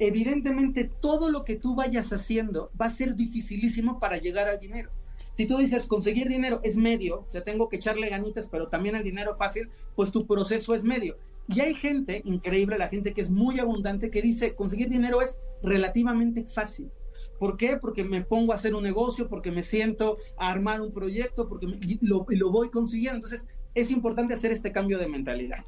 evidentemente 0.00 0.90
todo 1.00 1.30
lo 1.30 1.44
que 1.44 1.56
tú 1.56 1.76
vayas 1.76 2.12
haciendo 2.12 2.70
va 2.80 2.86
a 2.86 2.90
ser 2.90 3.14
dificilísimo 3.14 4.00
para 4.00 4.16
llegar 4.16 4.48
al 4.48 4.58
dinero. 4.58 4.90
Si 5.36 5.46
tú 5.46 5.58
dices 5.58 5.86
conseguir 5.86 6.28
dinero 6.28 6.60
es 6.64 6.76
medio, 6.76 7.20
o 7.20 7.28
sea, 7.28 7.44
tengo 7.44 7.68
que 7.68 7.76
echarle 7.76 8.08
ganitas, 8.08 8.46
pero 8.46 8.68
también 8.68 8.96
el 8.96 9.04
dinero 9.04 9.36
fácil, 9.36 9.68
pues 9.94 10.10
tu 10.10 10.26
proceso 10.26 10.74
es 10.74 10.84
medio. 10.84 11.16
Y 11.48 11.60
hay 11.60 11.74
gente, 11.74 12.22
increíble, 12.24 12.78
la 12.78 12.88
gente 12.88 13.12
que 13.12 13.20
es 13.20 13.30
muy 13.30 13.60
abundante, 13.60 14.10
que 14.10 14.22
dice 14.22 14.54
conseguir 14.54 14.88
dinero 14.88 15.20
es 15.20 15.36
relativamente 15.62 16.44
fácil. 16.44 16.90
¿Por 17.38 17.56
qué? 17.56 17.76
Porque 17.76 18.02
me 18.02 18.22
pongo 18.22 18.52
a 18.52 18.56
hacer 18.56 18.74
un 18.74 18.82
negocio, 18.82 19.28
porque 19.28 19.52
me 19.52 19.62
siento 19.62 20.16
a 20.38 20.50
armar 20.50 20.80
un 20.80 20.92
proyecto, 20.92 21.48
porque 21.48 21.66
lo, 22.00 22.24
lo 22.28 22.50
voy 22.50 22.70
consiguiendo. 22.70 23.16
Entonces, 23.16 23.46
es 23.74 23.90
importante 23.90 24.34
hacer 24.34 24.52
este 24.52 24.72
cambio 24.72 24.98
de 24.98 25.08
mentalidad. 25.08 25.64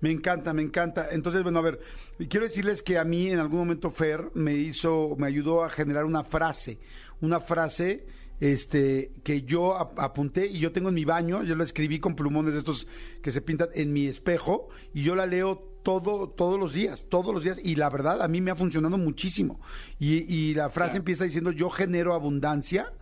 Me 0.00 0.10
encanta, 0.10 0.52
me 0.52 0.62
encanta. 0.62 1.08
Entonces, 1.10 1.42
bueno, 1.42 1.58
a 1.58 1.62
ver, 1.62 1.80
quiero 2.28 2.44
decirles 2.46 2.82
que 2.82 2.98
a 2.98 3.04
mí 3.04 3.28
en 3.28 3.38
algún 3.38 3.60
momento 3.60 3.90
Fer 3.90 4.30
me 4.34 4.54
hizo, 4.54 5.16
me 5.18 5.26
ayudó 5.26 5.64
a 5.64 5.70
generar 5.70 6.04
una 6.04 6.22
frase, 6.22 6.78
una 7.20 7.40
frase 7.40 8.06
este 8.38 9.12
que 9.24 9.42
yo 9.42 9.74
apunté 9.74 10.46
y 10.46 10.58
yo 10.58 10.70
tengo 10.70 10.90
en 10.90 10.94
mi 10.94 11.06
baño, 11.06 11.42
yo 11.42 11.56
la 11.56 11.64
escribí 11.64 11.98
con 11.98 12.14
plumones 12.14 12.52
de 12.52 12.58
estos 12.58 12.86
que 13.22 13.30
se 13.30 13.40
pintan 13.40 13.68
en 13.74 13.92
mi 13.92 14.06
espejo 14.06 14.68
y 14.92 15.02
yo 15.02 15.14
la 15.14 15.24
leo 15.24 15.56
todo, 15.82 16.28
todos 16.28 16.60
los 16.60 16.74
días, 16.74 17.06
todos 17.08 17.34
los 17.34 17.44
días 17.44 17.58
y 17.62 17.76
la 17.76 17.88
verdad 17.88 18.20
a 18.20 18.28
mí 18.28 18.42
me 18.42 18.50
ha 18.50 18.56
funcionado 18.56 18.98
muchísimo. 18.98 19.60
Y, 19.98 20.30
y 20.32 20.52
la 20.52 20.68
frase 20.68 20.98
empieza 20.98 21.24
diciendo 21.24 21.50
yo 21.52 21.70
genero 21.70 22.12
abundancia 22.12 22.92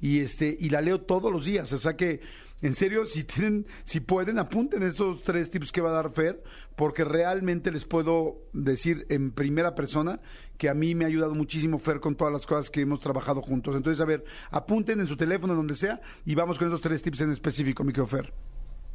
y 0.00 0.20
este 0.20 0.56
y 0.60 0.68
la 0.70 0.80
leo 0.80 1.00
todos 1.00 1.32
los 1.32 1.44
días, 1.44 1.72
o 1.72 1.78
sea 1.78 1.96
que 1.96 2.20
en 2.62 2.74
serio, 2.74 3.04
si 3.06 3.24
tienen, 3.24 3.66
si 3.84 4.00
pueden, 4.00 4.38
apunten 4.38 4.82
estos 4.82 5.22
tres 5.22 5.50
tips 5.50 5.72
que 5.72 5.82
va 5.82 5.90
a 5.90 6.02
dar 6.02 6.10
Fer, 6.12 6.42
porque 6.74 7.04
realmente 7.04 7.70
les 7.70 7.84
puedo 7.84 8.38
decir 8.52 9.06
en 9.10 9.30
primera 9.30 9.74
persona 9.74 10.20
que 10.56 10.68
a 10.70 10.74
mí 10.74 10.94
me 10.94 11.04
ha 11.04 11.08
ayudado 11.08 11.34
muchísimo 11.34 11.78
Fer 11.78 12.00
con 12.00 12.16
todas 12.16 12.32
las 12.32 12.46
cosas 12.46 12.70
que 12.70 12.80
hemos 12.80 13.00
trabajado 13.00 13.42
juntos. 13.42 13.76
Entonces, 13.76 14.00
a 14.00 14.06
ver, 14.06 14.24
apunten 14.50 15.00
en 15.00 15.06
su 15.06 15.16
teléfono, 15.16 15.54
donde 15.54 15.74
sea, 15.74 16.00
y 16.24 16.34
vamos 16.34 16.58
con 16.58 16.68
esos 16.68 16.80
tres 16.80 17.02
tips 17.02 17.20
en 17.22 17.32
específico, 17.32 17.84
mi 17.84 17.92
Fer. 17.92 18.32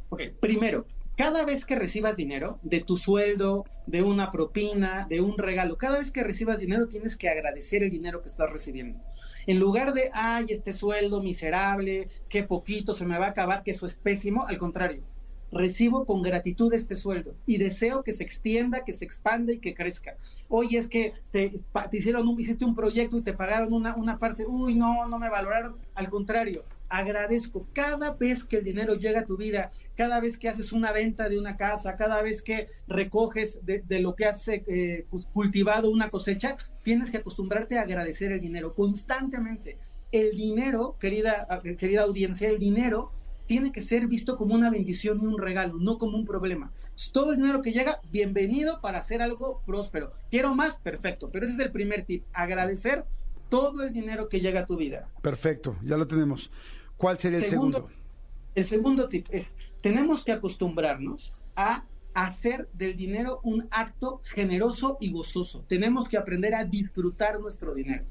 Ok, 0.08 0.22
primero, 0.40 0.86
cada 1.16 1.44
vez 1.44 1.64
que 1.64 1.76
recibas 1.76 2.16
dinero, 2.16 2.58
de 2.62 2.80
tu 2.80 2.96
sueldo, 2.96 3.64
de 3.86 4.02
una 4.02 4.30
propina, 4.30 5.06
de 5.08 5.20
un 5.20 5.38
regalo, 5.38 5.76
cada 5.76 5.98
vez 5.98 6.10
que 6.10 6.24
recibas 6.24 6.58
dinero 6.58 6.88
tienes 6.88 7.16
que 7.16 7.28
agradecer 7.28 7.82
el 7.82 7.90
dinero 7.90 8.22
que 8.22 8.28
estás 8.28 8.50
recibiendo. 8.50 8.98
En 9.46 9.58
lugar 9.58 9.92
de, 9.92 10.10
ay, 10.12 10.46
este 10.48 10.72
sueldo 10.72 11.22
miserable, 11.22 12.08
qué 12.28 12.42
poquito 12.42 12.94
se 12.94 13.06
me 13.06 13.18
va 13.18 13.26
a 13.26 13.30
acabar, 13.30 13.62
que 13.62 13.72
eso 13.72 13.86
es 13.86 13.94
pésimo, 13.94 14.46
al 14.46 14.58
contrario, 14.58 15.02
recibo 15.52 16.06
con 16.06 16.22
gratitud 16.22 16.72
este 16.72 16.96
sueldo 16.96 17.34
y 17.46 17.58
deseo 17.58 18.02
que 18.02 18.14
se 18.14 18.24
extienda, 18.24 18.84
que 18.84 18.94
se 18.94 19.04
expanda 19.04 19.52
y 19.52 19.58
que 19.58 19.74
crezca. 19.74 20.16
Oye, 20.48 20.78
es 20.78 20.88
que 20.88 21.12
te, 21.30 21.52
hicieron 21.92 22.26
un, 22.26 22.40
hiciste 22.40 22.64
un 22.64 22.74
proyecto 22.74 23.18
y 23.18 23.22
te 23.22 23.34
pagaron 23.34 23.72
una, 23.72 23.94
una 23.94 24.18
parte, 24.18 24.46
uy, 24.46 24.74
no, 24.74 25.06
no 25.06 25.18
me 25.18 25.28
valoraron. 25.28 25.76
Al 25.94 26.08
contrario, 26.08 26.64
agradezco 26.88 27.66
cada 27.72 28.12
vez 28.12 28.44
que 28.44 28.56
el 28.58 28.64
dinero 28.64 28.94
llega 28.94 29.20
a 29.20 29.26
tu 29.26 29.36
vida, 29.36 29.72
cada 29.94 30.20
vez 30.20 30.38
que 30.38 30.48
haces 30.48 30.72
una 30.72 30.92
venta 30.92 31.28
de 31.28 31.38
una 31.38 31.56
casa, 31.56 31.96
cada 31.96 32.20
vez 32.22 32.42
que 32.42 32.68
recoges 32.86 33.60
de, 33.64 34.00
lo 34.00 34.14
que 34.14 34.26
has 34.26 34.48
eh, 34.48 35.06
cultivado 35.32 35.90
una 35.90 36.10
cosecha, 36.10 36.56
tienes 36.82 37.10
que 37.10 37.18
acostumbrarte 37.18 37.78
a 37.78 37.82
agradecer 37.82 38.32
el 38.32 38.40
dinero 38.40 38.74
constantemente. 38.74 39.78
El 40.10 40.36
dinero, 40.36 40.96
querida, 41.00 41.46
querida 41.78 42.02
audiencia, 42.02 42.48
el 42.48 42.58
dinero 42.58 43.12
tiene 43.46 43.72
que 43.72 43.80
ser 43.80 44.06
visto 44.06 44.36
como 44.36 44.54
una 44.54 44.70
bendición 44.70 45.20
y 45.22 45.26
un 45.26 45.38
regalo, 45.38 45.78
no 45.78 45.98
como 45.98 46.16
un 46.16 46.26
problema. 46.26 46.72
Todo 47.12 47.32
el 47.32 47.38
dinero 47.38 47.62
que 47.62 47.72
llega, 47.72 48.00
bienvenido 48.10 48.80
para 48.80 48.98
hacer 48.98 49.22
algo 49.22 49.62
próspero. 49.66 50.12
Quiero 50.30 50.54
más, 50.54 50.76
perfecto. 50.76 51.30
Pero 51.30 51.46
ese 51.46 51.54
es 51.54 51.60
el 51.60 51.72
primer 51.72 52.04
tip, 52.04 52.24
agradecer 52.32 53.04
todo 53.48 53.82
el 53.82 53.92
dinero 53.92 54.28
que 54.28 54.40
llega 54.40 54.60
a 54.60 54.66
tu 54.66 54.76
vida. 54.76 55.08
Perfecto, 55.22 55.76
ya 55.82 55.96
lo 55.96 56.06
tenemos. 56.06 56.50
¿Cuál 56.96 57.18
sería 57.18 57.38
el 57.38 57.46
segundo? 57.46 57.88
El 58.54 58.64
segundo 58.66 59.08
tip 59.08 59.26
es, 59.30 59.54
tenemos 59.80 60.24
que 60.24 60.32
acostumbrarnos 60.32 61.32
a 61.56 61.84
hacer 62.14 62.68
del 62.74 62.96
dinero 62.96 63.40
un 63.42 63.68
acto 63.70 64.20
generoso 64.24 64.98
y 65.00 65.12
gozoso. 65.12 65.64
Tenemos 65.68 66.08
que 66.08 66.16
aprender 66.16 66.54
a 66.54 66.64
disfrutar 66.64 67.40
nuestro 67.40 67.74
dinero. 67.74 68.04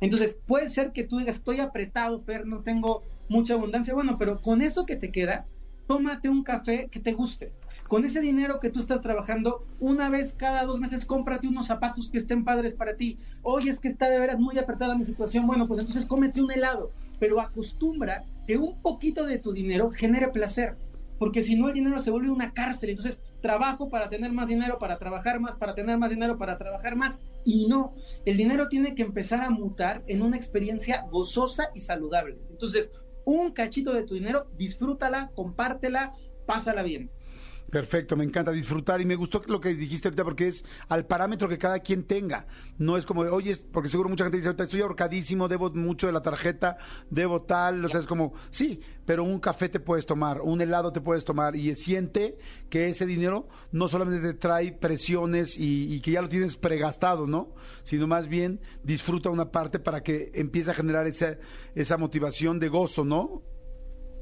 Entonces, 0.00 0.38
puede 0.46 0.68
ser 0.68 0.92
que 0.92 1.04
tú 1.04 1.18
digas, 1.18 1.36
estoy 1.36 1.60
apretado, 1.60 2.22
pero 2.22 2.44
no 2.44 2.60
tengo 2.60 3.02
mucha 3.28 3.54
abundancia. 3.54 3.94
Bueno, 3.94 4.16
pero 4.16 4.40
con 4.40 4.62
eso 4.62 4.86
que 4.86 4.96
te 4.96 5.10
queda, 5.10 5.46
tómate 5.86 6.28
un 6.28 6.44
café 6.44 6.88
que 6.90 7.00
te 7.00 7.12
guste. 7.12 7.52
Con 7.88 8.04
ese 8.04 8.20
dinero 8.20 8.60
que 8.60 8.70
tú 8.70 8.80
estás 8.80 9.00
trabajando, 9.00 9.64
una 9.80 10.10
vez 10.10 10.34
cada 10.36 10.64
dos 10.64 10.78
meses 10.78 11.04
cómprate 11.04 11.48
unos 11.48 11.66
zapatos 11.66 12.10
que 12.10 12.18
estén 12.18 12.44
padres 12.44 12.74
para 12.74 12.96
ti. 12.96 13.18
Oye, 13.42 13.70
es 13.70 13.80
que 13.80 13.88
está 13.88 14.08
de 14.08 14.18
veras 14.20 14.38
muy 14.38 14.58
apretada 14.58 14.94
mi 14.94 15.04
situación. 15.04 15.46
Bueno, 15.46 15.66
pues 15.66 15.80
entonces 15.80 16.04
cómete 16.06 16.40
un 16.40 16.52
helado. 16.52 16.92
Pero 17.18 17.40
acostumbra 17.40 18.24
que 18.46 18.56
un 18.56 18.80
poquito 18.80 19.24
de 19.24 19.38
tu 19.38 19.52
dinero 19.52 19.90
genere 19.90 20.28
placer 20.28 20.76
porque 21.18 21.42
si 21.42 21.56
no 21.56 21.68
el 21.68 21.74
dinero 21.74 22.00
se 22.00 22.10
vuelve 22.10 22.30
una 22.30 22.52
cárcel. 22.52 22.90
Entonces, 22.90 23.20
trabajo 23.40 23.88
para 23.88 24.08
tener 24.08 24.32
más 24.32 24.46
dinero, 24.46 24.78
para 24.78 24.98
trabajar 24.98 25.40
más, 25.40 25.56
para 25.56 25.74
tener 25.74 25.98
más 25.98 26.10
dinero, 26.10 26.38
para 26.38 26.58
trabajar 26.58 26.96
más. 26.96 27.20
Y 27.44 27.66
no, 27.66 27.94
el 28.24 28.36
dinero 28.36 28.68
tiene 28.68 28.94
que 28.94 29.02
empezar 29.02 29.42
a 29.42 29.50
mutar 29.50 30.02
en 30.06 30.22
una 30.22 30.36
experiencia 30.36 31.04
gozosa 31.10 31.70
y 31.74 31.80
saludable. 31.80 32.38
Entonces, 32.50 32.90
un 33.24 33.52
cachito 33.52 33.92
de 33.92 34.04
tu 34.04 34.14
dinero, 34.14 34.50
disfrútala, 34.56 35.30
compártela, 35.34 36.12
pásala 36.46 36.82
bien. 36.82 37.10
Perfecto, 37.70 38.16
me 38.16 38.24
encanta 38.24 38.50
disfrutar 38.50 38.98
y 39.00 39.04
me 39.04 39.14
gustó 39.14 39.42
lo 39.46 39.60
que 39.60 39.74
dijiste 39.74 40.08
ahorita 40.08 40.24
porque 40.24 40.48
es 40.48 40.64
al 40.88 41.04
parámetro 41.04 41.48
que 41.50 41.58
cada 41.58 41.80
quien 41.80 42.04
tenga. 42.04 42.46
No 42.78 42.96
es 42.96 43.04
como, 43.04 43.20
oye, 43.20 43.54
porque 43.70 43.90
seguro 43.90 44.08
mucha 44.08 44.24
gente 44.24 44.38
dice, 44.38 44.48
ahorita 44.48 44.64
estoy 44.64 44.80
ahorcadísimo, 44.80 45.48
debo 45.48 45.70
mucho 45.70 46.06
de 46.06 46.14
la 46.14 46.22
tarjeta, 46.22 46.78
debo 47.10 47.42
tal, 47.42 47.84
o 47.84 47.88
sea, 47.90 48.00
es 48.00 48.06
como, 48.06 48.32
sí, 48.48 48.80
pero 49.04 49.22
un 49.22 49.38
café 49.38 49.68
te 49.68 49.80
puedes 49.80 50.06
tomar, 50.06 50.40
un 50.40 50.62
helado 50.62 50.92
te 50.92 51.02
puedes 51.02 51.26
tomar 51.26 51.56
y 51.56 51.74
siente 51.76 52.38
que 52.70 52.88
ese 52.88 53.04
dinero 53.04 53.48
no 53.70 53.86
solamente 53.88 54.26
te 54.26 54.38
trae 54.38 54.72
presiones 54.72 55.58
y, 55.58 55.94
y 55.94 56.00
que 56.00 56.12
ya 56.12 56.22
lo 56.22 56.30
tienes 56.30 56.56
pregastado, 56.56 57.26
¿no? 57.26 57.54
Sino 57.82 58.06
más 58.06 58.28
bien 58.28 58.60
disfruta 58.82 59.28
una 59.28 59.50
parte 59.50 59.78
para 59.78 60.02
que 60.02 60.30
empiece 60.32 60.70
a 60.70 60.74
generar 60.74 61.06
esa, 61.06 61.36
esa 61.74 61.98
motivación 61.98 62.60
de 62.60 62.68
gozo, 62.68 63.04
¿no? 63.04 63.42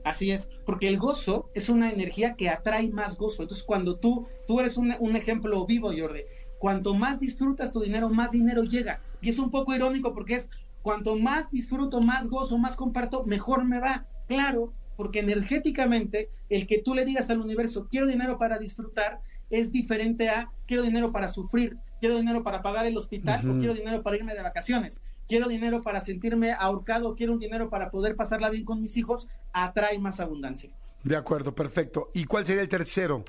Así 0.07 0.31
es, 0.31 0.51
porque 0.65 0.87
el 0.87 0.99
gozo 0.99 1.51
es 1.53 1.69
una 1.69 1.91
energía 1.91 2.37
que 2.37 2.49
atrae 2.49 2.89
más 2.91 3.17
gozo. 3.19 3.43
Entonces, 3.43 3.67
cuando 3.67 3.97
tú, 3.97 4.29
tú 4.47 4.61
eres 4.61 4.77
un, 4.77 4.95
un 5.01 5.17
ejemplo 5.17 5.67
vivo, 5.67 5.91
Jordi, 5.99 6.21
cuanto 6.61 6.95
más 6.95 7.19
disfrutas 7.19 7.73
tu 7.73 7.81
dinero, 7.81 8.09
más 8.09 8.31
dinero 8.31 8.63
llega. 8.63 9.01
Y 9.21 9.31
es 9.31 9.39
un 9.41 9.51
poco 9.51 9.75
irónico 9.75 10.15
porque 10.15 10.37
es, 10.37 10.49
cuanto 10.81 11.17
más 11.17 11.51
disfruto, 11.51 12.01
más 12.01 12.29
gozo, 12.29 12.57
más 12.57 12.77
comparto, 12.77 13.25
mejor 13.25 13.65
me 13.65 13.81
va. 13.81 14.07
Claro, 14.29 14.73
porque 14.97 15.19
energéticamente 15.19 16.31
el 16.51 16.69
que 16.69 16.79
tú 16.79 16.95
le 16.95 17.05
digas 17.05 17.29
al 17.29 17.41
universo, 17.41 17.89
quiero 17.91 18.07
dinero 18.07 18.39
para 18.39 18.59
disfrutar, 18.59 19.19
es 19.51 19.73
diferente 19.73 20.29
a 20.29 20.53
quiero 20.69 20.85
dinero 20.85 21.11
para 21.11 21.27
sufrir, 21.33 21.79
quiero 21.99 22.15
dinero 22.15 22.45
para 22.45 22.63
pagar 22.63 22.87
el 22.87 22.97
hospital 22.97 23.41
o 23.51 23.59
quiero 23.59 23.75
dinero 23.75 24.05
para 24.05 24.19
irme 24.19 24.35
de 24.37 24.43
vacaciones 24.45 25.01
quiero 25.29 25.49
dinero 25.49 25.83
para 25.83 26.01
sentirme 26.01 26.53
ahorcado, 26.53 27.15
quiero 27.15 27.33
un 27.33 27.39
dinero 27.39 27.69
para 27.69 27.91
poder 27.91 28.17
pasarla 28.17 28.51
bien 28.51 28.65
con 28.65 28.81
mis 28.81 28.97
hijos, 28.97 29.29
atrae 29.53 29.99
más 29.99 30.21
abundancia. 30.21 30.71
De 31.05 31.17
acuerdo, 31.17 31.55
perfecto. 31.55 32.11
¿Y 32.15 32.25
cuál 32.25 32.47
sería 32.47 32.63
el 32.63 32.69
tercero? 32.69 33.25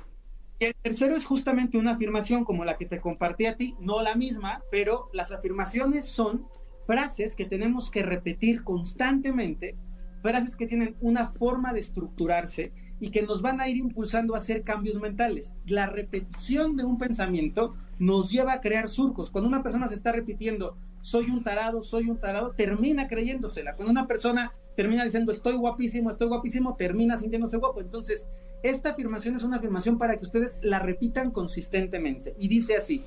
El 0.59 0.73
tercero 0.81 1.15
es 1.15 1.25
justamente 1.25 1.77
una 1.77 1.91
afirmación 1.91 2.43
como 2.43 2.65
la 2.65 2.77
que 2.77 2.87
te 2.87 2.99
compartí 2.99 3.45
a 3.45 3.57
ti, 3.57 3.75
no 3.79 4.01
la 4.01 4.15
misma, 4.15 4.63
pero 4.71 5.09
las 5.13 5.31
afirmaciones 5.31 6.05
son 6.05 6.47
frases 6.87 7.35
que 7.35 7.45
tenemos 7.45 7.91
que 7.91 8.01
repetir 8.01 8.63
constantemente, 8.63 9.75
frases 10.23 10.55
que 10.55 10.65
tienen 10.65 10.95
una 11.01 11.27
forma 11.27 11.73
de 11.73 11.81
estructurarse 11.81 12.71
y 12.99 13.11
que 13.11 13.21
nos 13.21 13.43
van 13.43 13.61
a 13.61 13.69
ir 13.69 13.77
impulsando 13.77 14.33
a 14.33 14.39
hacer 14.39 14.63
cambios 14.63 14.99
mentales. 14.99 15.53
La 15.65 15.85
repetición 15.85 16.75
de 16.75 16.85
un 16.85 16.97
pensamiento 16.97 17.75
nos 17.99 18.31
lleva 18.31 18.53
a 18.53 18.61
crear 18.61 18.89
surcos. 18.89 19.29
Cuando 19.29 19.47
una 19.47 19.61
persona 19.61 19.87
se 19.87 19.95
está 19.95 20.11
repitiendo, 20.11 20.77
soy 21.07 21.29
un 21.29 21.41
tarado, 21.41 21.81
soy 21.81 22.09
un 22.09 22.17
tarado, 22.17 22.51
termina 22.51 23.07
creyéndosela. 23.07 23.75
Cuando 23.75 23.91
una 23.91 24.07
persona 24.07 24.53
termina 24.75 25.05
diciendo, 25.05 25.31
estoy 25.31 25.53
guapísimo, 25.53 26.11
estoy 26.11 26.27
guapísimo, 26.27 26.75
termina 26.75 27.15
sintiéndose 27.15 27.55
guapo. 27.55 27.79
Entonces, 27.79 28.27
esta 28.61 28.89
afirmación 28.89 29.37
es 29.37 29.43
una 29.43 29.55
afirmación 29.55 29.97
para 29.97 30.17
que 30.17 30.25
ustedes 30.25 30.57
la 30.61 30.79
repitan 30.79 31.31
consistentemente. 31.31 32.35
Y 32.37 32.49
dice 32.49 32.75
así, 32.75 33.05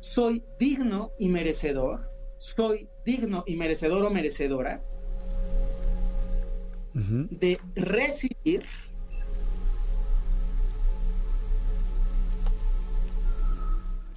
soy 0.00 0.42
digno 0.58 1.12
y 1.16 1.28
merecedor, 1.28 2.10
soy 2.38 2.88
digno 3.04 3.44
y 3.46 3.54
merecedor 3.54 4.04
o 4.04 4.10
merecedora 4.10 4.82
de 6.92 7.60
recibir 7.76 8.64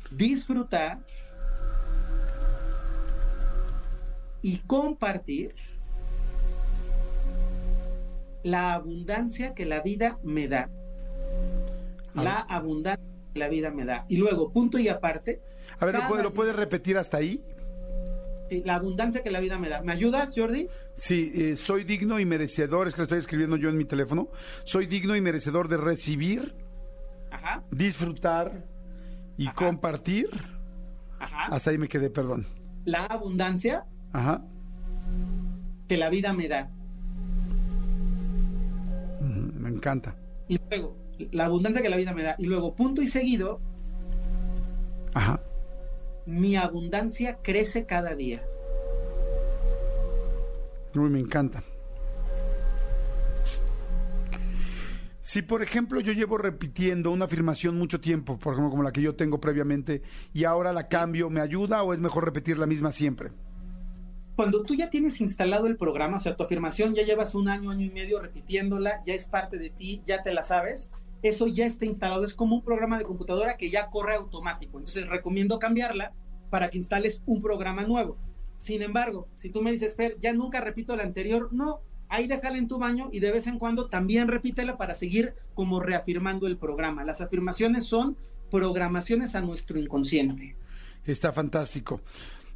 disfrutar 0.09 0.99
y 4.41 4.57
compartir 4.59 5.53
la 8.43 8.73
abundancia 8.73 9.53
que 9.53 9.65
la 9.65 9.81
vida 9.81 10.17
me 10.23 10.47
da. 10.47 10.69
La 12.15 12.39
abundancia 12.39 13.03
que 13.33 13.39
la 13.39 13.49
vida 13.49 13.71
me 13.71 13.85
da. 13.85 14.05
Y 14.09 14.17
luego, 14.17 14.51
punto 14.51 14.77
y 14.79 14.87
aparte. 14.89 15.41
A 15.79 15.85
ver, 15.85 15.93
¿lo 15.95 15.99
cada 15.99 16.09
puede- 16.09 16.23
¿lo 16.23 16.33
puedes 16.33 16.55
repetir 16.55 16.97
hasta 16.97 17.17
ahí? 17.17 17.43
sí, 18.49 18.61
la 18.65 18.75
abundancia 18.75 19.23
que 19.23 19.31
la 19.31 19.39
vida 19.39 19.57
me 19.57 19.69
da. 19.69 19.81
¿Me 19.81 19.93
ayudas, 19.93 20.33
Jordi? 20.35 20.67
Sí, 20.97 21.31
eh, 21.35 21.55
soy 21.55 21.85
digno 21.85 22.19
y 22.19 22.25
merecedor, 22.25 22.87
es 22.89 22.93
que 22.93 22.97
lo 22.99 23.03
estoy 23.03 23.19
escribiendo 23.19 23.55
yo 23.55 23.69
en 23.69 23.77
mi 23.77 23.85
teléfono. 23.85 24.27
Soy 24.65 24.87
digno 24.87 25.15
y 25.15 25.21
merecedor 25.21 25.69
de 25.69 25.77
recibir, 25.77 26.53
Ajá, 27.29 27.63
disfrutar 27.71 28.65
y 29.37 29.45
Ajá. 29.47 29.55
compartir. 29.55 30.29
ajá. 31.17 31.45
Hasta 31.55 31.69
ahí 31.69 31.77
me 31.77 31.87
quedé, 31.87 32.09
perdón. 32.09 32.45
La 32.83 33.05
abundancia 33.05 33.85
Ajá. 34.13 34.43
que 35.87 35.97
la 35.97 36.09
vida 36.09 36.31
me 36.33 36.47
da. 36.47 36.69
Me 39.21 39.69
encanta. 39.69 40.15
Y 40.47 40.57
luego, 40.69 40.95
la 41.31 41.45
abundancia 41.45 41.81
que 41.81 41.89
la 41.89 41.97
vida 41.97 42.13
me 42.13 42.23
da. 42.23 42.35
Y 42.37 42.45
luego, 42.45 42.73
punto 42.75 43.01
y 43.01 43.07
seguido, 43.07 43.59
Ajá. 45.13 45.41
mi 46.25 46.55
abundancia 46.55 47.37
crece 47.41 47.85
cada 47.85 48.15
día. 48.15 48.41
Uy, 50.95 51.09
me 51.09 51.19
encanta. 51.19 51.63
Si, 55.21 55.41
por 55.41 55.61
ejemplo, 55.61 56.01
yo 56.01 56.11
llevo 56.11 56.37
repitiendo 56.37 57.11
una 57.11 57.25
afirmación 57.25 57.77
mucho 57.77 58.01
tiempo, 58.01 58.37
por 58.37 58.53
ejemplo, 58.53 58.69
como 58.71 58.83
la 58.83 58.91
que 58.91 59.01
yo 59.01 59.15
tengo 59.15 59.39
previamente, 59.39 60.01
y 60.33 60.43
ahora 60.43 60.73
la 60.73 60.89
cambio, 60.89 61.29
¿me 61.29 61.39
ayuda 61.39 61.83
o 61.83 61.93
es 61.93 61.99
mejor 61.99 62.25
repetir 62.25 62.57
la 62.57 62.65
misma 62.65 62.91
siempre? 62.91 63.31
Cuando 64.41 64.63
tú 64.63 64.73
ya 64.73 64.89
tienes 64.89 65.21
instalado 65.21 65.67
el 65.67 65.77
programa, 65.77 66.17
o 66.17 66.19
sea, 66.19 66.35
tu 66.35 66.41
afirmación 66.41 66.95
ya 66.95 67.03
llevas 67.03 67.35
un 67.35 67.47
año, 67.47 67.69
año 67.69 67.85
y 67.85 67.91
medio 67.91 68.19
repitiéndola, 68.19 69.03
ya 69.05 69.13
es 69.13 69.25
parte 69.25 69.59
de 69.59 69.69
ti, 69.69 70.01
ya 70.07 70.23
te 70.23 70.33
la 70.33 70.43
sabes, 70.43 70.91
eso 71.21 71.45
ya 71.45 71.67
está 71.67 71.85
instalado, 71.85 72.23
es 72.23 72.33
como 72.33 72.55
un 72.55 72.63
programa 72.63 72.97
de 72.97 73.03
computadora 73.03 73.55
que 73.55 73.69
ya 73.69 73.91
corre 73.91 74.15
automático. 74.15 74.79
Entonces 74.79 75.07
recomiendo 75.07 75.59
cambiarla 75.59 76.13
para 76.49 76.71
que 76.71 76.79
instales 76.79 77.21
un 77.27 77.43
programa 77.43 77.83
nuevo. 77.83 78.17
Sin 78.57 78.81
embargo, 78.81 79.27
si 79.35 79.51
tú 79.51 79.61
me 79.61 79.71
dices, 79.71 79.95
Fer, 79.95 80.17
ya 80.19 80.33
nunca 80.33 80.59
repito 80.59 80.95
la 80.95 81.03
anterior, 81.03 81.49
no, 81.51 81.81
ahí 82.09 82.25
déjala 82.25 82.57
en 82.57 82.67
tu 82.67 82.79
baño 82.79 83.09
y 83.11 83.19
de 83.19 83.31
vez 83.31 83.45
en 83.45 83.59
cuando 83.59 83.89
también 83.89 84.27
repítela 84.27 84.75
para 84.75 84.95
seguir 84.95 85.35
como 85.53 85.79
reafirmando 85.79 86.47
el 86.47 86.57
programa. 86.57 87.03
Las 87.03 87.21
afirmaciones 87.21 87.85
son 87.85 88.17
programaciones 88.49 89.35
a 89.35 89.41
nuestro 89.41 89.77
inconsciente. 89.77 90.55
Está 91.05 91.31
fantástico. 91.31 92.01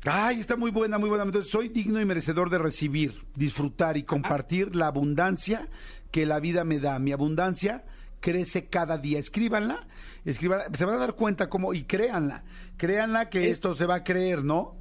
Ay, 0.06 0.40
está 0.40 0.56
muy 0.56 0.72
buena, 0.72 0.98
muy 1.00 1.10
buena. 1.10 1.24
Entonces, 1.24 1.52
soy 1.52 1.70
digno 1.70 2.00
y 2.00 2.06
merecedor 2.06 2.50
de 2.50 2.58
recibir, 2.60 3.26
disfrutar 3.36 3.98
y 3.98 4.04
compartir 4.04 4.76
la 4.76 4.88
abundancia 4.88 5.68
que 6.12 6.26
la 6.26 6.40
vida 6.40 6.64
me 6.64 6.80
da. 6.80 7.00
Mi 7.00 7.12
abundancia 7.12 7.84
crece 8.20 8.66
cada 8.68 8.98
día. 8.98 9.18
Escríbanla, 9.20 9.88
escríbanla. 10.24 10.66
Se 10.78 10.86
van 10.86 10.96
a 10.96 11.00
dar 11.00 11.14
cuenta 11.16 11.50
cómo, 11.50 11.74
y 11.74 11.84
créanla, 11.84 12.44
créanla 12.78 13.30
que 13.30 13.46
Es- 13.48 13.54
esto 13.54 13.74
se 13.76 13.86
va 13.86 13.96
a 13.96 14.04
creer, 14.04 14.44
¿no? 14.44 14.76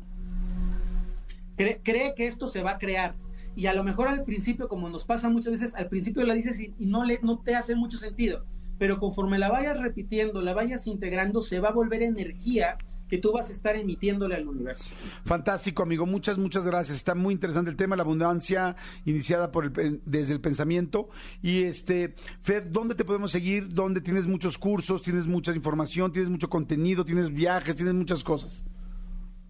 cree, 1.57 1.81
cree 1.83 2.15
que 2.15 2.27
esto 2.27 2.47
se 2.49 2.63
va 2.63 2.73
a 2.73 2.79
crear. 2.79 3.15
Y 3.57 3.67
a 3.67 3.75
lo 3.75 3.85
mejor 3.85 4.09
al 4.09 4.25
principio, 4.25 4.69
como 4.69 4.89
nos 4.89 5.05
pasa 5.05 5.29
muchas 5.29 5.53
veces, 5.53 5.75
al 5.75 5.89
principio 5.89 6.25
la 6.25 6.35
dices 6.35 6.61
y, 6.61 6.75
y 6.79 6.87
no, 6.87 7.05
le, 7.05 7.21
no 7.23 7.39
te 7.39 7.55
hace 7.55 7.77
mucho 7.77 7.97
sentido. 7.99 8.45
Pero 8.79 8.99
conforme 8.99 9.39
la 9.39 9.49
vayas 9.51 9.79
repitiendo, 9.79 10.41
la 10.43 10.53
vayas 10.53 10.87
integrando, 10.89 11.41
se 11.41 11.61
va 11.61 11.69
a 11.69 11.73
volver 11.73 12.03
energía 12.03 12.77
que 13.15 13.21
tú 13.21 13.33
vas 13.33 13.49
a 13.49 13.53
estar 13.53 13.77
emitiéndole 13.77 14.35
al 14.35 14.49
universo. 14.49 14.91
Fantástico, 15.25 15.85
amigo. 15.85 16.05
Muchas, 16.05 16.37
muchas 16.37 16.65
gracias. 16.65 16.97
Está 16.97 17.15
muy 17.15 17.33
interesante 17.33 17.71
el 17.71 17.77
tema, 17.77 17.95
la 17.95 18.03
abundancia 18.03 18.75
iniciada 19.05 19.53
por 19.53 19.67
el, 19.67 20.01
desde 20.05 20.33
el 20.33 20.41
pensamiento. 20.41 21.09
Y 21.41 21.63
este, 21.63 22.15
Fer, 22.43 22.73
¿dónde 22.73 22.97
te 22.97 23.05
podemos 23.05 23.31
seguir? 23.31 23.69
¿Dónde 23.73 24.01
tienes 24.01 24.27
muchos 24.27 24.59
cursos, 24.59 25.03
tienes 25.03 25.27
mucha 25.27 25.53
información, 25.55 26.11
tienes 26.11 26.29
mucho 26.29 26.49
contenido, 26.51 27.05
tienes 27.05 27.33
viajes, 27.33 27.77
tienes 27.77 27.95
muchas 27.95 28.25
cosas? 28.25 28.65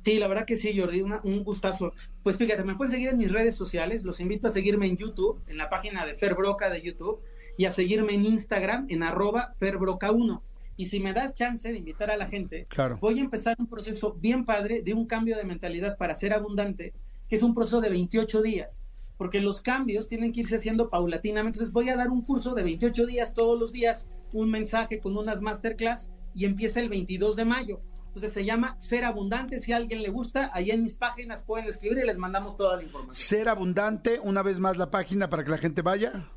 Sí, 0.04 0.18
la 0.18 0.28
verdad 0.28 0.44
que 0.44 0.56
sí, 0.56 0.78
Jordi, 0.78 1.00
una- 1.00 1.20
un 1.24 1.42
gustazo. 1.42 1.94
Pues 2.22 2.36
fíjate, 2.36 2.64
me 2.64 2.74
pueden 2.74 2.92
seguir 2.92 3.08
en 3.08 3.16
mis 3.16 3.32
redes 3.32 3.54
sociales, 3.56 4.04
los 4.04 4.20
invito 4.20 4.48
a 4.48 4.50
seguirme 4.50 4.84
en 4.86 4.98
YouTube, 4.98 5.40
en 5.46 5.56
la 5.56 5.70
página 5.70 6.04
de 6.04 6.14
Fer 6.16 6.34
Broca 6.34 6.68
de 6.68 6.82
YouTube, 6.82 7.20
y 7.56 7.64
a 7.64 7.70
seguirme 7.70 8.12
en 8.12 8.26
Instagram, 8.26 8.84
en 8.90 9.02
arroba 9.02 9.54
ferbroca1. 9.58 10.42
Y 10.77 10.87
si 10.87 11.01
me 11.01 11.12
das 11.12 11.35
chance 11.35 11.70
de 11.70 11.79
invitar 11.79 12.11
a 12.11 12.16
la 12.16 12.27
gente, 12.27 12.66
Claro. 12.68 12.99
voy 13.01 13.18
a 13.18 13.22
empezar 13.22 13.55
un 13.59 13.66
proceso 13.66 14.14
bien 14.14 14.45
padre 14.45 14.83
de 14.83 14.93
un 14.95 15.07
cambio 15.07 15.37
de 15.37 15.45
mentalidad 15.45 15.97
para 15.97 16.14
ser 16.14 16.33
abundante, 16.33 16.93
que 17.29 17.37
es 17.37 17.43
un 17.43 17.55
proceso 17.55 17.81
de 17.81 17.91
28 17.91 18.43
días, 18.43 18.83
porque 19.16 19.41
los 19.41 19.62
cambios 19.62 20.09
tienen 20.09 20.33
que 20.33 20.41
irse 20.41 20.57
haciendo 20.57 20.91
paulatinamente. 20.91 21.59
Entonces 21.59 21.72
voy 21.72 21.89
a 21.91 21.97
dar 21.97 22.11
un 22.11 22.22
curso 22.22 22.55
de 22.55 22.64
28 22.64 23.07
días 23.07 23.35
todos 23.35 23.59
los 23.59 23.70
días, 23.72 24.09
un 24.33 24.51
mensaje 24.51 24.99
con 24.99 25.16
unas 25.16 25.41
masterclass 25.41 26.11
y 26.35 26.45
empieza 26.45 26.81
el 26.81 26.89
22 26.89 27.37
de 27.37 27.45
mayo. 27.45 27.81
Entonces 28.07 28.33
se 28.33 28.45
llama 28.45 28.77
Ser 28.81 29.05
Abundante. 29.05 29.59
Si 29.61 29.72
a 29.72 29.77
alguien 29.77 30.03
le 30.03 30.09
gusta, 30.11 30.51
ahí 30.53 30.70
en 30.70 30.83
mis 30.83 30.95
páginas 30.97 31.43
pueden 31.43 31.68
escribir 31.68 31.99
y 31.99 32.07
les 32.07 32.16
mandamos 32.18 32.57
toda 32.57 32.77
la 32.77 32.83
información. 32.83 33.14
Ser 33.14 33.49
abundante, 33.49 34.20
una 34.22 34.43
vez 34.43 34.59
más 34.61 34.77
la 34.77 34.91
página 34.91 35.29
para 35.31 35.45
que 35.45 35.51
la 35.51 35.59
gente 35.59 35.83
vaya. 35.83 36.29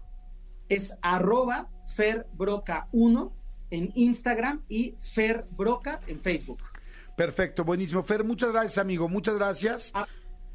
Es 0.69 0.95
arroba 1.01 1.69
ferbroca1 1.95 3.31
en 3.71 3.91
Instagram 3.95 4.61
y 4.69 4.95
ferbroca 4.99 5.99
en 6.07 6.19
Facebook. 6.19 6.59
Perfecto, 7.15 7.63
buenísimo. 7.63 8.03
Fer, 8.03 8.23
muchas 8.23 8.51
gracias, 8.51 8.77
amigo. 8.77 9.09
Muchas 9.09 9.35
gracias. 9.35 9.91
Ah, 9.95 10.07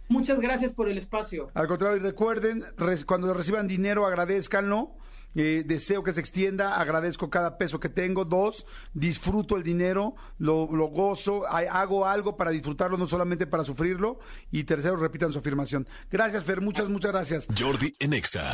muchas 0.09 0.41
gracias 0.41 0.73
por 0.73 0.89
el 0.89 0.97
espacio. 0.99 1.51
Al 1.55 1.67
contrario, 1.67 1.97
y 1.97 2.01
recuerden, 2.01 2.65
res- 2.77 3.05
cuando 3.05 3.33
reciban 3.35 3.67
dinero, 3.67 4.07
agradezcanlo. 4.07 4.95
Eh, 5.35 5.65
deseo 5.67 6.03
que 6.03 6.13
se 6.13 6.21
extienda, 6.21 6.79
agradezco 6.79 7.31
cada 7.31 7.57
peso 7.57 7.81
que 7.81 7.89
tengo. 7.89 8.27
Dos, 8.27 8.67
disfruto 8.93 9.57
el 9.57 9.63
dinero, 9.63 10.15
lo, 10.39 10.69
lo 10.71 10.89
gozo, 10.89 11.47
hago 11.47 12.07
algo 12.07 12.37
para 12.37 12.51
disfrutarlo, 12.51 12.99
no 12.99 13.07
solamente 13.07 13.47
para 13.47 13.65
sufrirlo. 13.65 14.19
Y 14.51 14.65
tercero, 14.65 14.97
repitan 14.97 15.33
su 15.33 15.39
afirmación. 15.39 15.89
Gracias, 16.11 16.45
Fer, 16.45 16.61
muchas, 16.61 16.91
muchas 16.91 17.13
gracias. 17.13 17.49
Jordi 17.59 17.97
en 17.99 18.13
Exa. 18.13 18.53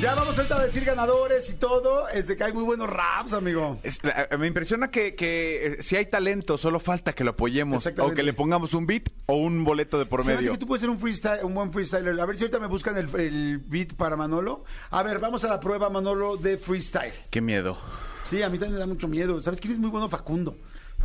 Ya 0.00 0.14
vamos 0.14 0.36
ahorita 0.38 0.60
a 0.60 0.64
decir 0.64 0.84
ganadores 0.84 1.50
y 1.50 1.54
todo. 1.54 2.08
Es 2.08 2.28
de 2.28 2.36
que 2.36 2.44
hay 2.44 2.52
muy 2.52 2.62
buenos 2.62 2.88
raps, 2.88 3.32
amigo. 3.32 3.80
Es- 3.82 3.98
a- 4.04 4.32
a- 4.32 4.38
me 4.38 4.46
impresiona 4.46 4.92
que, 4.92 5.16
que, 5.16 5.66
eh, 5.66 5.76
si 5.82 5.96
hay 5.96 6.06
talento, 6.06 6.56
solo 6.56 6.78
falta 6.78 7.14
que 7.14 7.24
lo 7.24 7.30
apoyemos 7.30 7.78
Exactamente. 7.84 8.12
o 8.12 8.14
que 8.14 8.22
le 8.22 8.32
pongamos 8.32 8.74
un 8.74 8.86
beat 8.86 9.08
o 9.26 9.34
un 9.34 9.64
boleto 9.64 9.98
de 9.98 10.06
por 10.06 10.22
Se 10.22 10.28
me 10.28 10.32
hace 10.34 10.42
medio. 10.42 10.52
que 10.52 10.58
tú 10.58 10.68
puedes 10.68 10.82
ser 10.82 10.90
un 10.90 11.00
freestyle, 11.00 11.40
un 11.42 11.52
buen 11.52 11.72
freestyler. 11.72 12.18
A 12.20 12.26
ver 12.26 12.36
si 12.36 12.44
ahorita 12.44 12.60
me 12.60 12.68
buscan 12.68 12.96
el, 12.96 13.12
el 13.18 13.58
beat 13.58 13.94
para 13.94 14.14
Manolo. 14.16 14.64
A 14.90 15.02
ver, 15.02 15.18
vamos 15.18 15.42
a 15.44 15.48
la 15.48 15.58
prueba, 15.58 15.90
Manolo, 15.90 16.36
de 16.36 16.58
freestyle. 16.58 17.12
Qué 17.30 17.40
miedo. 17.40 17.76
Sí, 18.24 18.40
a 18.42 18.48
mí 18.48 18.56
también 18.56 18.74
me 18.74 18.78
da 18.78 18.86
mucho 18.86 19.08
miedo. 19.08 19.40
¿Sabes 19.40 19.58
quién 19.60 19.72
es 19.72 19.78
muy 19.80 19.90
bueno? 19.90 20.08
Facundo. 20.08 20.56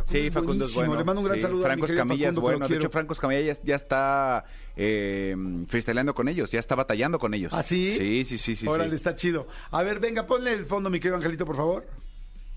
Sí, 0.04 0.30
Facundo 0.30 0.64
es 0.64 0.74
bueno. 0.74 0.96
Le 0.96 1.04
mando 1.04 1.20
un 1.20 1.26
gran 1.26 1.36
Sí, 1.38 1.42
saludo 1.42 1.64
Franco 1.64 1.86
a 1.86 1.88
Escamilla 1.88 2.28
es 2.28 2.34
bueno. 2.34 2.68
De 2.68 2.76
hecho, 2.76 2.90
Franco 2.90 3.14
Escamilla 3.14 3.40
ya, 3.40 3.60
ya 3.62 3.76
está 3.76 4.44
eh, 4.76 5.34
freestyleando 5.68 6.14
con 6.14 6.28
ellos, 6.28 6.50
ya 6.50 6.60
está 6.60 6.74
batallando 6.74 7.18
con 7.18 7.32
ellos. 7.34 7.52
¿Ah, 7.54 7.62
sí? 7.62 7.96
Sí, 7.96 8.24
sí, 8.24 8.38
sí, 8.38 8.56
sí. 8.56 8.66
Órale, 8.68 8.90
sí. 8.90 8.96
está 8.96 9.14
chido. 9.14 9.46
A 9.70 9.82
ver, 9.82 10.00
venga, 10.00 10.26
ponle 10.26 10.52
el 10.52 10.66
fondo, 10.66 10.90
mi 10.90 11.00
querido 11.00 11.16
Angelito, 11.16 11.46
por 11.46 11.56
favor. 11.56 11.86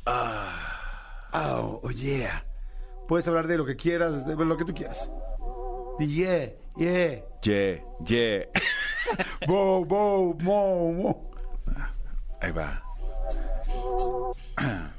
Ah, 0.05 1.79
oh, 1.81 1.89
yeah. 1.91 2.43
Puedes 3.07 3.27
hablar 3.27 3.47
de 3.47 3.57
lo 3.57 3.65
que 3.65 3.75
quieras, 3.75 4.25
de 4.25 4.35
lo 4.35 4.57
que 4.57 4.65
tú 4.65 4.73
quieras. 4.73 5.09
Yeah, 5.99 6.53
yeah. 6.77 7.23
Yeah, 7.43 7.81
yeah. 8.05 8.45
Bo, 9.47 9.85
bo, 9.85 10.33
mo, 10.33 10.91
mo. 10.91 11.31
Ahí 12.41 12.51
va. 12.51 12.86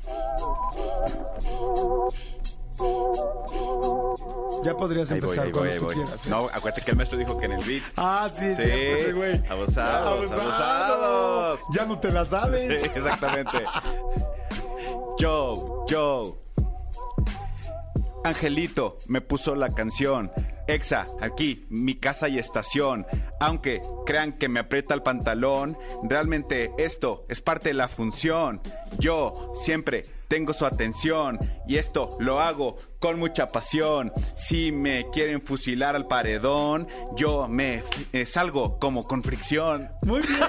Ya 4.65 4.75
podrías 4.77 5.11
Ahí 5.11 5.19
empezar 5.19 5.51
voy, 5.53 5.71
quieras. 5.95 6.27
¿eh? 6.27 6.31
No, 6.31 6.47
acuérdate 6.53 6.83
que 6.83 6.91
el 6.91 6.97
maestro 6.97 7.19
dijo 7.19 7.39
que 7.39 7.47
en 7.47 7.53
el 7.53 7.65
beat. 7.65 7.83
Ah, 7.97 8.29
sí, 8.33 8.55
Sí, 8.57 8.63
siempre, 8.63 9.13
güey. 9.13 9.47
abusados, 9.49 10.31
abusados. 10.33 11.61
Ya 11.73 11.85
no 11.87 11.99
te 11.99 12.11
la 12.11 12.25
sabes. 12.25 12.69
Sí, 12.83 12.91
exactamente. 12.95 13.59
Joe, 15.21 15.59
Joe. 15.89 16.35
Angelito 18.29 18.99
me 19.07 19.21
puso 19.21 19.55
la 19.55 19.71
canción. 19.75 20.31
Exa, 20.67 21.07
aquí, 21.21 21.67
mi 21.71 21.95
casa 21.95 22.29
y 22.29 22.39
estación. 22.39 23.07
Aunque 23.41 23.81
crean 24.05 24.33
que 24.33 24.49
me 24.49 24.61
aprieta 24.61 24.95
el 24.95 25.03
pantalón, 25.03 25.79
realmente 26.03 26.71
esto 26.79 27.25
es 27.29 27.41
parte 27.41 27.71
de 27.71 27.75
la 27.75 27.89
función. 27.89 28.61
Yo 28.99 29.53
siempre 29.57 30.05
tengo 30.29 30.53
su 30.53 30.67
atención 30.67 31.39
y 31.67 31.79
esto 31.79 32.17
lo 32.21 32.41
hago 32.41 32.77
con 32.99 33.19
mucha 33.19 33.47
pasión. 33.49 34.13
Si 34.37 34.73
me 34.73 35.07
quieren 35.13 35.41
fusilar 35.43 35.95
al 35.97 36.07
paredón, 36.07 36.89
yo 37.17 37.47
me 37.49 37.83
eh, 38.13 38.27
salgo 38.27 38.79
como 38.79 39.07
con 39.07 39.23
fricción. 39.23 39.91
Muy 40.03 40.21
bien, 40.21 40.41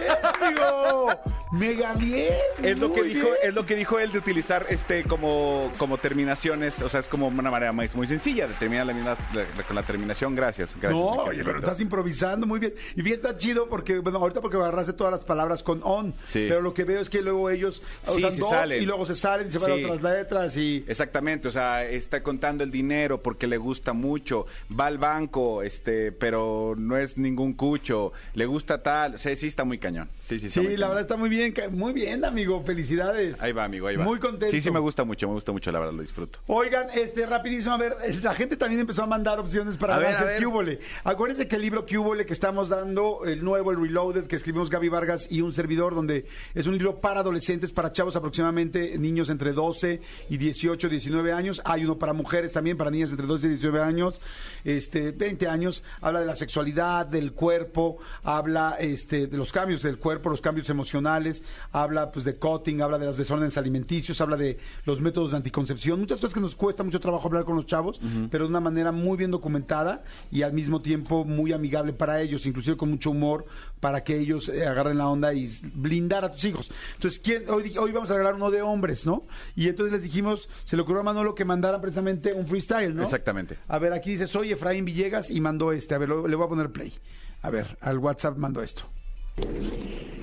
amigo. 0.42 1.10
Mega 1.52 1.94
bien. 1.94 2.34
Es 2.62 2.78
lo 2.78 2.94
que 2.94 3.04
dijo, 3.04 3.26
bien. 3.26 3.36
es 3.44 3.54
lo 3.54 3.66
que 3.66 3.76
dijo 3.76 4.00
él 4.00 4.12
de 4.12 4.20
utilizar 4.20 4.66
este 4.70 5.04
como, 5.04 5.72
como 5.78 5.98
terminaciones, 5.98 6.82
o 6.82 6.90
sea, 6.90 7.00
es 7.00 7.08
como 7.08 7.28
una 7.28 7.50
manera 7.52 7.72
muy, 7.72 7.90
muy 7.96 8.08
sencilla 8.08 8.48
de 8.48 8.54
terminar 8.56 8.86
la 8.86 8.94
misma 8.94 9.18
la- 9.34 9.64
con 9.64 9.76
la 9.76 9.84
terminación. 9.84 10.36
Gracias, 10.36 10.76
gracias. 10.80 10.92
No, 11.02 11.08
oye, 11.24 11.44
pero 11.44 11.58
estás 11.60 11.80
improvisando 11.82 12.46
muy 12.46 12.60
bien. 12.60 12.74
Y 12.96 13.02
bien 13.02 13.16
está 13.18 13.36
chido 13.38 13.68
porque, 13.68 14.00
bueno, 14.00 14.20
ahorita 14.20 14.42
porque 14.42 14.58
agarraste 14.58 14.94
todas 14.94 15.12
las 15.14 15.24
palabras 15.26 15.64
con 15.64 15.82
on. 15.84 16.14
Sí. 16.26 16.46
Pero 16.48 16.62
lo 16.62 16.74
que 16.74 16.84
veo 16.84 17.00
es 17.02 17.10
que 17.10 17.22
luego 17.22 17.50
ellos 17.50 17.82
Sí, 18.04 18.18
usan 18.18 18.32
se 18.32 18.40
dos 18.42 18.50
salen. 18.50 18.84
y 18.84 18.86
luego 18.86 19.06
se 19.06 19.16
salen 19.16 19.48
y 19.48 19.52
se 19.52 19.58
van 19.60 19.74
Sí. 19.76 19.84
a 19.84 19.88
otras 19.92 20.02
letras 20.04 20.58
y. 20.58 20.86
Exactamente, 20.88 21.48
o 21.48 21.52
sea, 21.52 21.84
está 21.86 22.22
contando 22.40 22.64
el 22.64 22.72
dinero 22.72 23.22
porque 23.22 23.48
le 23.48 23.58
gusta 23.58 23.92
mucho, 23.92 24.46
va 24.80 24.86
al 24.86 24.98
banco, 24.98 25.62
este, 25.62 26.14
pero 26.14 26.74
no 26.78 26.96
es 26.96 27.18
ningún 27.18 27.52
cucho, 27.52 28.14
le 28.34 28.46
gusta 28.46 28.82
tal, 28.82 29.20
sí, 29.20 29.36
sí 29.36 29.48
está 29.48 29.66
muy 29.66 29.78
cañón. 29.78 30.08
Sí, 30.22 30.40
sí, 30.40 30.48
está 30.48 30.62
Sí, 30.62 30.66
muy 30.68 30.78
la 30.78 30.86
cañón. 30.86 30.90
verdad 30.92 31.02
está 31.02 31.18
muy 31.18 31.30
bien, 31.30 31.54
muy 31.72 31.92
bien, 31.92 32.24
amigo. 32.24 32.64
Felicidades. 32.64 33.42
Ahí 33.44 33.52
va, 33.52 33.66
amigo, 33.66 33.88
ahí 33.88 33.98
va. 33.98 34.06
Muy 34.06 34.20
contento. 34.20 34.52
Sí, 34.52 34.62
sí 34.62 34.72
me 34.72 34.80
gusta 34.80 35.04
mucho, 35.04 35.28
me 35.28 35.34
gusta 35.34 35.52
mucho, 35.52 35.70
la 35.74 35.80
verdad, 35.80 35.94
lo 35.94 36.02
disfruto. 36.02 36.40
Oigan, 36.48 36.88
este, 36.96 37.26
rapidísimo, 37.26 37.74
a 37.74 37.78
ver, 37.78 37.96
eh, 38.06 38.18
la 38.24 38.34
gente 38.34 38.56
también 38.56 38.80
empezó 38.80 39.04
a 39.04 39.08
mandar 39.08 39.38
opciones 39.38 39.76
para 39.76 39.96
A 39.96 40.00
ver, 40.00 40.08
darse 40.14 40.24
a 40.24 40.28
ver. 40.28 40.42
Cúbole. 40.46 40.80
Acuérdense 41.04 41.46
que 41.50 41.58
el 41.58 41.62
libro 41.62 41.86
Cúbole 41.86 42.26
que 42.26 42.32
estamos 42.34 42.70
dando, 42.70 43.26
el 43.26 43.44
nuevo, 43.44 43.72
el 43.72 43.82
Reloaded, 43.82 44.28
que 44.28 44.38
escribimos 44.38 44.70
Gaby 44.70 44.88
Vargas 44.88 45.28
y 45.30 45.42
un 45.42 45.54
servidor, 45.54 45.94
donde 45.94 46.26
es 46.56 46.68
un 46.68 46.74
libro 46.78 47.02
para 47.02 47.20
adolescentes, 47.20 47.74
para 47.74 47.92
chavos 47.92 48.16
aproximadamente, 48.16 48.98
niños 48.98 49.30
entre 49.30 49.52
12 49.52 50.00
y 50.30 50.38
18, 50.38 50.88
19 50.88 51.34
años. 51.34 51.62
Hay 51.66 51.84
uno 51.84 51.98
para 51.98 52.14
mujeres 52.14 52.29
también, 52.54 52.78
para 52.78 52.92
niñas 52.92 53.12
entre 53.12 53.26
12 53.26 53.48
y 53.48 53.50
19 53.50 53.82
años, 53.82 54.22
este, 54.64 55.12
20 55.12 55.48
años. 55.48 55.84
Habla 56.02 56.22
de 56.22 56.26
la 56.26 56.36
sexualidad, 56.36 57.06
del 57.06 57.34
cuerpo, 57.34 57.98
habla 58.24 58.78
este, 58.80 59.28
de 59.28 59.38
los 59.38 59.52
cambios 59.52 59.82
del 59.82 59.98
cuerpo, 59.98 60.30
los 60.30 60.42
cambios 60.42 60.70
emocionales, 60.70 61.44
habla 61.72 62.12
pues 62.12 62.26
de 62.26 62.36
cutting, 62.36 62.82
habla 62.82 62.98
de 62.98 63.06
los 63.06 63.18
desórdenes 63.18 63.58
alimenticios, 63.58 64.22
habla 64.22 64.38
de 64.38 64.58
los 64.86 65.02
métodos 65.02 65.32
de 65.32 65.38
anticoncepción, 65.38 66.00
muchas 66.00 66.20
cosas 66.20 66.34
que 66.34 66.40
nos 66.40 66.56
cuesta 66.56 66.84
mucho 66.84 67.00
trabajo 67.00 67.28
hablar 67.28 67.46
con 67.46 67.56
los 67.56 67.66
chavos, 67.66 68.00
pero 68.30 68.46
de 68.46 68.50
una 68.50 68.60
manera 68.60 68.92
muy 68.92 69.18
bien 69.18 69.32
documentada 69.32 70.04
y 70.32 70.44
al 70.44 70.54
mismo 70.54 70.82
tiempo 70.82 71.26
muy 71.26 71.52
amigable 71.54 71.94
para 71.94 72.22
ellos, 72.22 72.46
inclusive 72.46 72.78
con 72.78 72.90
mucho 72.90 73.12
humor 73.12 73.46
para 73.80 74.04
que 74.04 74.18
ellos 74.18 74.50
eh, 74.50 74.66
agarren 74.66 74.98
la 74.98 75.08
onda 75.08 75.34
y 75.34 75.50
blindar 75.74 76.26
a 76.26 76.32
tus 76.32 76.46
hijos. 76.46 76.72
Entonces, 76.96 77.20
¿quién? 77.20 77.50
Hoy, 77.50 77.76
hoy 77.78 77.92
vamos 77.92 78.12
a 78.12 78.14
regalar 78.14 78.36
uno 78.36 78.52
de 78.52 78.62
hombres, 78.62 79.06
¿no? 79.06 79.24
Y 79.56 79.68
entonces 79.68 79.94
les 79.94 80.04
dijimos, 80.04 80.50
se 80.66 80.76
le 80.76 80.82
ocurrió 80.82 81.02
a 81.02 81.04
Manolo 81.04 81.34
que 81.36 81.46
mandaran 81.46 81.82
precisamente 81.82 82.19
un 82.36 82.48
freestyle, 82.48 82.96
¿no? 82.96 83.04
Exactamente. 83.04 83.58
A 83.68 83.80
ver, 83.80 83.94
aquí 83.94 84.12
dice, 84.12 84.28
soy 84.28 84.52
Efraín 84.52 84.86
Villegas 84.86 85.30
y 85.32 85.40
mandó 85.42 85.72
este. 85.72 85.96
A 85.96 85.98
ver, 85.98 86.10
lo- 86.10 86.28
le 86.28 86.36
voy 86.36 86.46
a 86.46 86.50
poner 86.50 86.70
play. 86.72 86.94
A 87.42 87.50
ver, 87.50 87.78
al 87.82 87.98
WhatsApp 88.00 88.38
mandó 88.38 88.62
esto. 88.62 88.84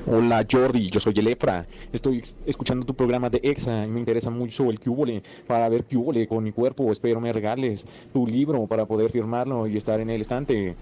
Hola 0.09 0.47
Jordi, 0.51 0.89
yo 0.91 1.01
soy 1.01 1.15
el 1.17 1.27
Efra. 1.29 1.67
Estoy 1.93 2.23
escuchando 2.45 2.85
tu 2.87 2.95
programa 2.95 3.29
de 3.31 3.41
EXA 3.43 3.85
y 3.85 3.89
me 3.89 3.99
interesa 3.99 4.31
mucho 4.31 4.71
el 4.71 4.79
cubole 4.79 5.23
para 5.47 5.69
ver 5.69 5.85
cubole 5.85 6.29
con 6.29 6.45
mi 6.45 6.53
cuerpo. 6.53 6.93
Espero 6.93 7.21
me 7.21 7.33
regales 7.33 7.87
tu 8.13 8.27
libro 8.27 8.67
para 8.67 8.85
poder 8.87 9.11
firmarlo 9.11 9.67
y 9.67 9.77
estar 9.77 9.99
en 10.01 10.11
el 10.11 10.21
estante. 10.21 10.77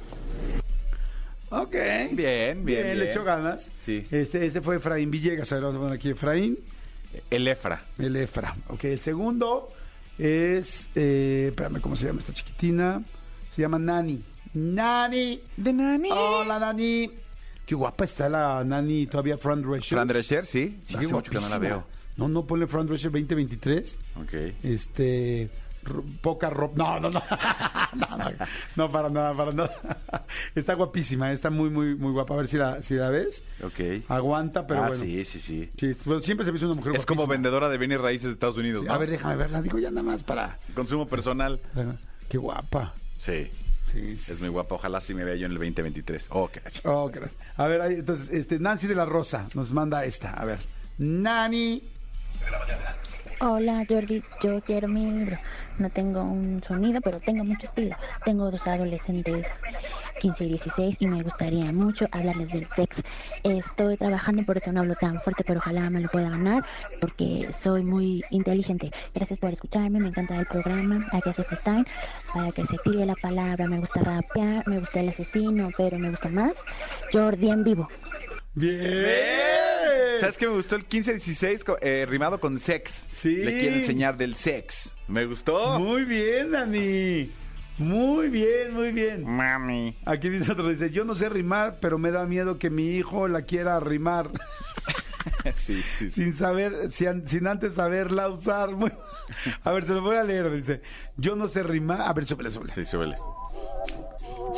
Ok. 1.50 1.72
Bien, 1.72 2.16
bien, 2.16 2.64
bien. 2.64 2.98
le 2.98 3.08
echó 3.10 3.22
ganas. 3.24 3.72
Sí. 3.78 4.04
Este, 4.10 4.44
ese 4.44 4.60
fue 4.60 4.76
Efraín 4.76 5.10
Villegas. 5.10 5.50
A 5.52 5.56
ver, 5.56 5.62
vamos 5.64 5.76
a 5.76 5.80
poner 5.80 5.94
aquí 5.94 6.10
Efraín, 6.10 6.58
El 7.30 7.46
Efra. 7.48 7.84
el 7.98 8.16
Efra. 8.16 8.56
Ok, 8.68 8.84
el 8.84 9.00
segundo 9.00 9.70
es, 10.18 10.88
eh, 10.94 11.46
espérame, 11.48 11.80
¿cómo 11.80 11.96
se 11.96 12.06
llama 12.06 12.20
esta 12.20 12.32
chiquitina? 12.32 13.02
Se 13.50 13.62
llama 13.62 13.78
Nani. 13.78 14.22
Nani. 14.54 15.40
De 15.56 15.72
Nani. 15.72 16.08
Hola, 16.10 16.58
Nani. 16.58 17.10
Qué 17.66 17.74
guapa 17.74 18.04
está 18.04 18.28
la 18.28 18.62
Nani, 18.64 19.06
todavía 19.06 19.38
Front 19.38 19.64
Drescher. 19.64 19.96
Fran 19.96 20.08
Drescher, 20.08 20.46
sí. 20.46 20.78
Sí, 20.84 20.96
mucho 20.96 21.30
que 21.30 21.38
no 21.38 21.48
la 21.48 21.58
veo. 21.58 21.86
No, 22.16 22.28
no, 22.28 22.46
ponle 22.46 22.66
Front 22.66 22.88
Drescher 22.88 23.10
2023. 23.10 24.00
Ok. 24.20 24.34
Este. 24.62 25.50
Poca 26.20 26.50
ropa. 26.50 26.74
No, 26.76 27.00
no, 27.00 27.10
no. 27.10 27.22
no, 27.94 28.16
no. 28.16 28.30
No, 28.76 28.90
para 28.90 29.08
nada, 29.08 29.34
para 29.34 29.52
nada. 29.52 30.26
Está 30.54 30.74
guapísima, 30.74 31.30
está 31.32 31.50
muy, 31.50 31.70
muy, 31.70 31.94
muy 31.94 32.12
guapa. 32.12 32.34
A 32.34 32.36
ver 32.38 32.46
si 32.46 32.56
la, 32.56 32.82
si 32.82 32.94
la 32.94 33.10
ves. 33.10 33.44
Ok. 33.62 34.08
Aguanta, 34.08 34.66
pero 34.66 34.84
ah, 34.84 34.88
bueno. 34.88 35.04
sí, 35.04 35.24
sí, 35.24 35.38
sí. 35.38 35.70
Sí, 35.78 35.96
bueno, 36.06 36.22
siempre 36.22 36.44
se 36.44 36.52
me 36.52 36.58
hizo 36.58 36.66
una 36.66 36.76
mujer 36.76 36.96
Es 36.96 37.06
como 37.06 37.26
vendedora 37.26 37.68
de 37.68 37.78
bienes 37.78 38.00
raíces 38.00 38.26
de 38.26 38.32
Estados 38.32 38.56
Unidos, 38.56 38.84
¿no? 38.84 38.92
A 38.92 38.98
ver, 38.98 39.10
déjame 39.10 39.36
verla. 39.36 39.62
Digo 39.62 39.78
ya 39.78 39.90
nada 39.90 40.02
más 40.02 40.22
para. 40.22 40.58
Consumo 40.74 41.06
personal. 41.06 41.60
Qué 42.28 42.38
guapa. 42.38 42.94
Sí. 43.20 43.50
Sí, 43.92 44.16
sí. 44.16 44.32
Es 44.32 44.40
muy 44.40 44.48
guapa. 44.48 44.74
Ojalá 44.74 45.00
sí 45.00 45.14
me 45.14 45.24
vea 45.24 45.36
yo 45.36 45.46
en 45.46 45.52
el 45.52 45.58
2023. 45.58 46.28
Oh, 46.30 46.48
qué 46.48 46.60
gacho. 46.60 46.80
Oh, 46.84 47.08
gracias. 47.08 47.40
A 47.56 47.66
ver, 47.68 47.80
ahí, 47.80 47.94
entonces, 47.94 48.30
este, 48.30 48.58
Nancy 48.58 48.86
de 48.86 48.94
la 48.94 49.04
Rosa 49.04 49.48
nos 49.54 49.72
manda 49.72 50.04
esta. 50.04 50.32
A 50.32 50.44
ver. 50.44 50.58
Nani. 50.98 51.82
Hola 53.46 53.84
Jordi, 53.86 54.22
yo 54.42 54.62
quiero 54.62 54.88
mi 54.88 55.04
libro. 55.04 55.38
No 55.78 55.90
tengo 55.90 56.22
un 56.22 56.62
sonido, 56.66 57.02
pero 57.02 57.20
tengo 57.20 57.44
mucho 57.44 57.66
estilo. 57.66 57.94
Tengo 58.24 58.50
dos 58.50 58.66
adolescentes, 58.66 59.46
15 60.18 60.44
y 60.46 60.48
16, 60.48 60.96
y 61.00 61.06
me 61.06 61.22
gustaría 61.22 61.70
mucho 61.70 62.08
hablarles 62.10 62.52
del 62.52 62.66
sex. 62.74 63.02
Estoy 63.42 63.98
trabajando, 63.98 64.44
por 64.44 64.56
eso 64.56 64.72
no 64.72 64.80
hablo 64.80 64.94
tan 64.94 65.20
fuerte, 65.20 65.44
pero 65.46 65.58
ojalá 65.58 65.90
me 65.90 66.00
lo 66.00 66.08
pueda 66.08 66.30
ganar, 66.30 66.64
porque 67.02 67.50
soy 67.52 67.82
muy 67.82 68.24
inteligente. 68.30 68.90
Gracias 69.14 69.38
por 69.38 69.52
escucharme, 69.52 70.00
me 70.00 70.08
encanta 70.08 70.38
el 70.38 70.46
programa. 70.46 71.06
Aquí 71.12 71.28
hace 71.28 71.44
freestyle, 71.44 71.84
para 72.32 72.50
que 72.50 72.64
se 72.64 72.78
tire 72.78 73.04
la 73.04 73.14
palabra. 73.14 73.66
Me 73.68 73.78
gusta 73.78 74.00
rapear, 74.00 74.66
me 74.66 74.78
gusta 74.78 75.00
el 75.00 75.10
asesino, 75.10 75.70
pero 75.76 75.98
me 75.98 76.08
gusta 76.08 76.30
más 76.30 76.56
Jordi 77.12 77.50
en 77.50 77.62
vivo. 77.62 77.90
Bien. 78.54 79.63
¿Sabes 80.20 80.38
qué 80.38 80.46
me 80.46 80.54
gustó 80.54 80.76
el 80.76 80.88
15-16 80.88 81.64
co- 81.64 81.78
eh, 81.80 82.06
rimado 82.08 82.38
con 82.40 82.58
sex? 82.58 83.04
Sí. 83.10 83.36
Le 83.36 83.58
quiero 83.60 83.76
enseñar 83.76 84.16
del 84.16 84.36
sex. 84.36 84.90
Me 85.08 85.26
gustó. 85.26 85.78
Muy 85.78 86.04
bien, 86.04 86.52
Dani. 86.52 87.30
Muy 87.78 88.28
bien, 88.28 88.72
muy 88.72 88.92
bien. 88.92 89.24
Mami. 89.24 89.96
Aquí 90.04 90.28
dice 90.28 90.52
otro, 90.52 90.68
dice, 90.68 90.90
yo 90.90 91.04
no 91.04 91.14
sé 91.14 91.28
rimar, 91.28 91.78
pero 91.80 91.98
me 91.98 92.10
da 92.12 92.24
miedo 92.26 92.58
que 92.58 92.70
mi 92.70 92.90
hijo 92.90 93.26
la 93.28 93.42
quiera 93.42 93.80
rimar 93.80 94.30
Sí, 95.54 95.82
sí, 95.82 95.82
sí. 95.98 96.10
sin 96.10 96.32
saber, 96.34 96.90
sin, 96.90 97.26
sin 97.28 97.46
antes 97.46 97.74
saberla 97.74 98.28
usar. 98.28 98.70
Muy- 98.76 98.92
A 99.64 99.72
ver, 99.72 99.84
se 99.84 99.92
lo 99.94 100.02
voy 100.02 100.16
a 100.16 100.22
leer. 100.24 100.50
Dice, 100.54 100.82
yo 101.16 101.34
no 101.36 101.48
sé 101.48 101.62
rimar. 101.62 102.00
A 102.02 102.12
ver, 102.12 102.24
súbele, 102.26 102.50
súbele. 102.50 102.74
Sí, 102.74 102.84
súbele. 102.84 103.16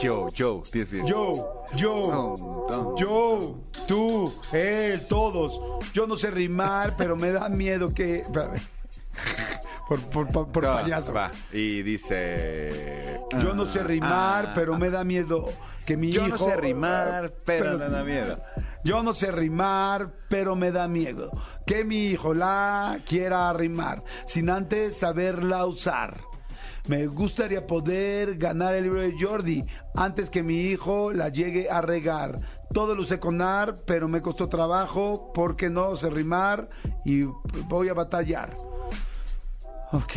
Joe. 0.01 0.31
tienes 0.33 0.71
que 0.71 0.79
decir. 0.79 1.05
Yo, 1.05 1.65
yo, 1.75 2.95
yo, 2.97 3.61
tú, 3.87 4.35
él, 4.53 5.07
todos. 5.09 5.61
Yo 5.93 6.07
no 6.07 6.17
sé 6.17 6.31
rimar, 6.31 6.95
pero 6.97 7.17
me 7.17 7.31
da 7.31 7.49
miedo 7.49 7.93
que... 7.95 8.21
Espérame. 8.21 8.61
Por, 9.89 10.01
por, 10.01 10.27
por, 10.27 10.49
por 10.49 10.65
Va, 10.65 10.83
payaso. 10.83 11.13
Va. 11.13 11.31
Y 11.53 11.81
dice. 11.83 13.21
Yo 13.41 13.55
no 13.55 13.67
sé 13.67 13.85
rimar, 13.85 14.47
ah, 14.47 14.53
pero 14.53 14.77
me 14.77 14.91
da 14.91 15.05
miedo 15.05 15.49
que 15.85 15.97
mi 15.97 16.11
Yo 16.11 16.27
hijo... 16.27 16.39
no 16.39 16.51
sé 16.51 16.57
rimar, 16.57 17.33
pero 17.45 17.79
me 17.79 17.89
da 17.89 18.03
miedo. 18.03 18.43
Yo 18.83 19.05
no 19.05 19.15
sé 19.15 19.31
rimar, 19.31 20.11
pero 20.29 20.57
me 20.57 20.73
da 20.73 20.89
miedo 20.89 21.31
que 21.67 21.85
mi 21.85 22.07
hijo 22.07 22.35
la 22.35 22.99
quiera 23.07 23.53
rimar 23.53 24.03
sin 24.25 24.51
antes 24.51 24.97
saberla 24.97 25.67
usar. 25.67 26.17
Me 26.89 27.07
gustaría 27.09 27.67
poder 27.67 28.37
ganar 28.37 28.77
el 28.77 28.85
libro 28.85 29.01
de 29.01 29.15
Jordi 29.19 29.65
antes 29.97 30.31
que 30.31 30.45
mi 30.45 30.61
hijo 30.61 31.13
la 31.13 31.31
llegue 31.31 31.69
a 31.69 31.81
regar. 31.81 32.41
Todo 32.73 32.95
lo 32.95 33.03
usé 33.03 33.19
con 33.19 33.43
ar, 33.43 33.83
pero 33.85 34.07
me 34.07 34.23
costó 34.23 34.49
trabajo 34.49 35.33
porque 35.35 35.69
no 35.69 35.97
sé 35.97 36.11
rimar 36.11 36.69
y 37.05 37.23
voy 37.69 37.89
a 37.89 37.95
batallar. 37.95 38.57
Ok, 39.97 40.17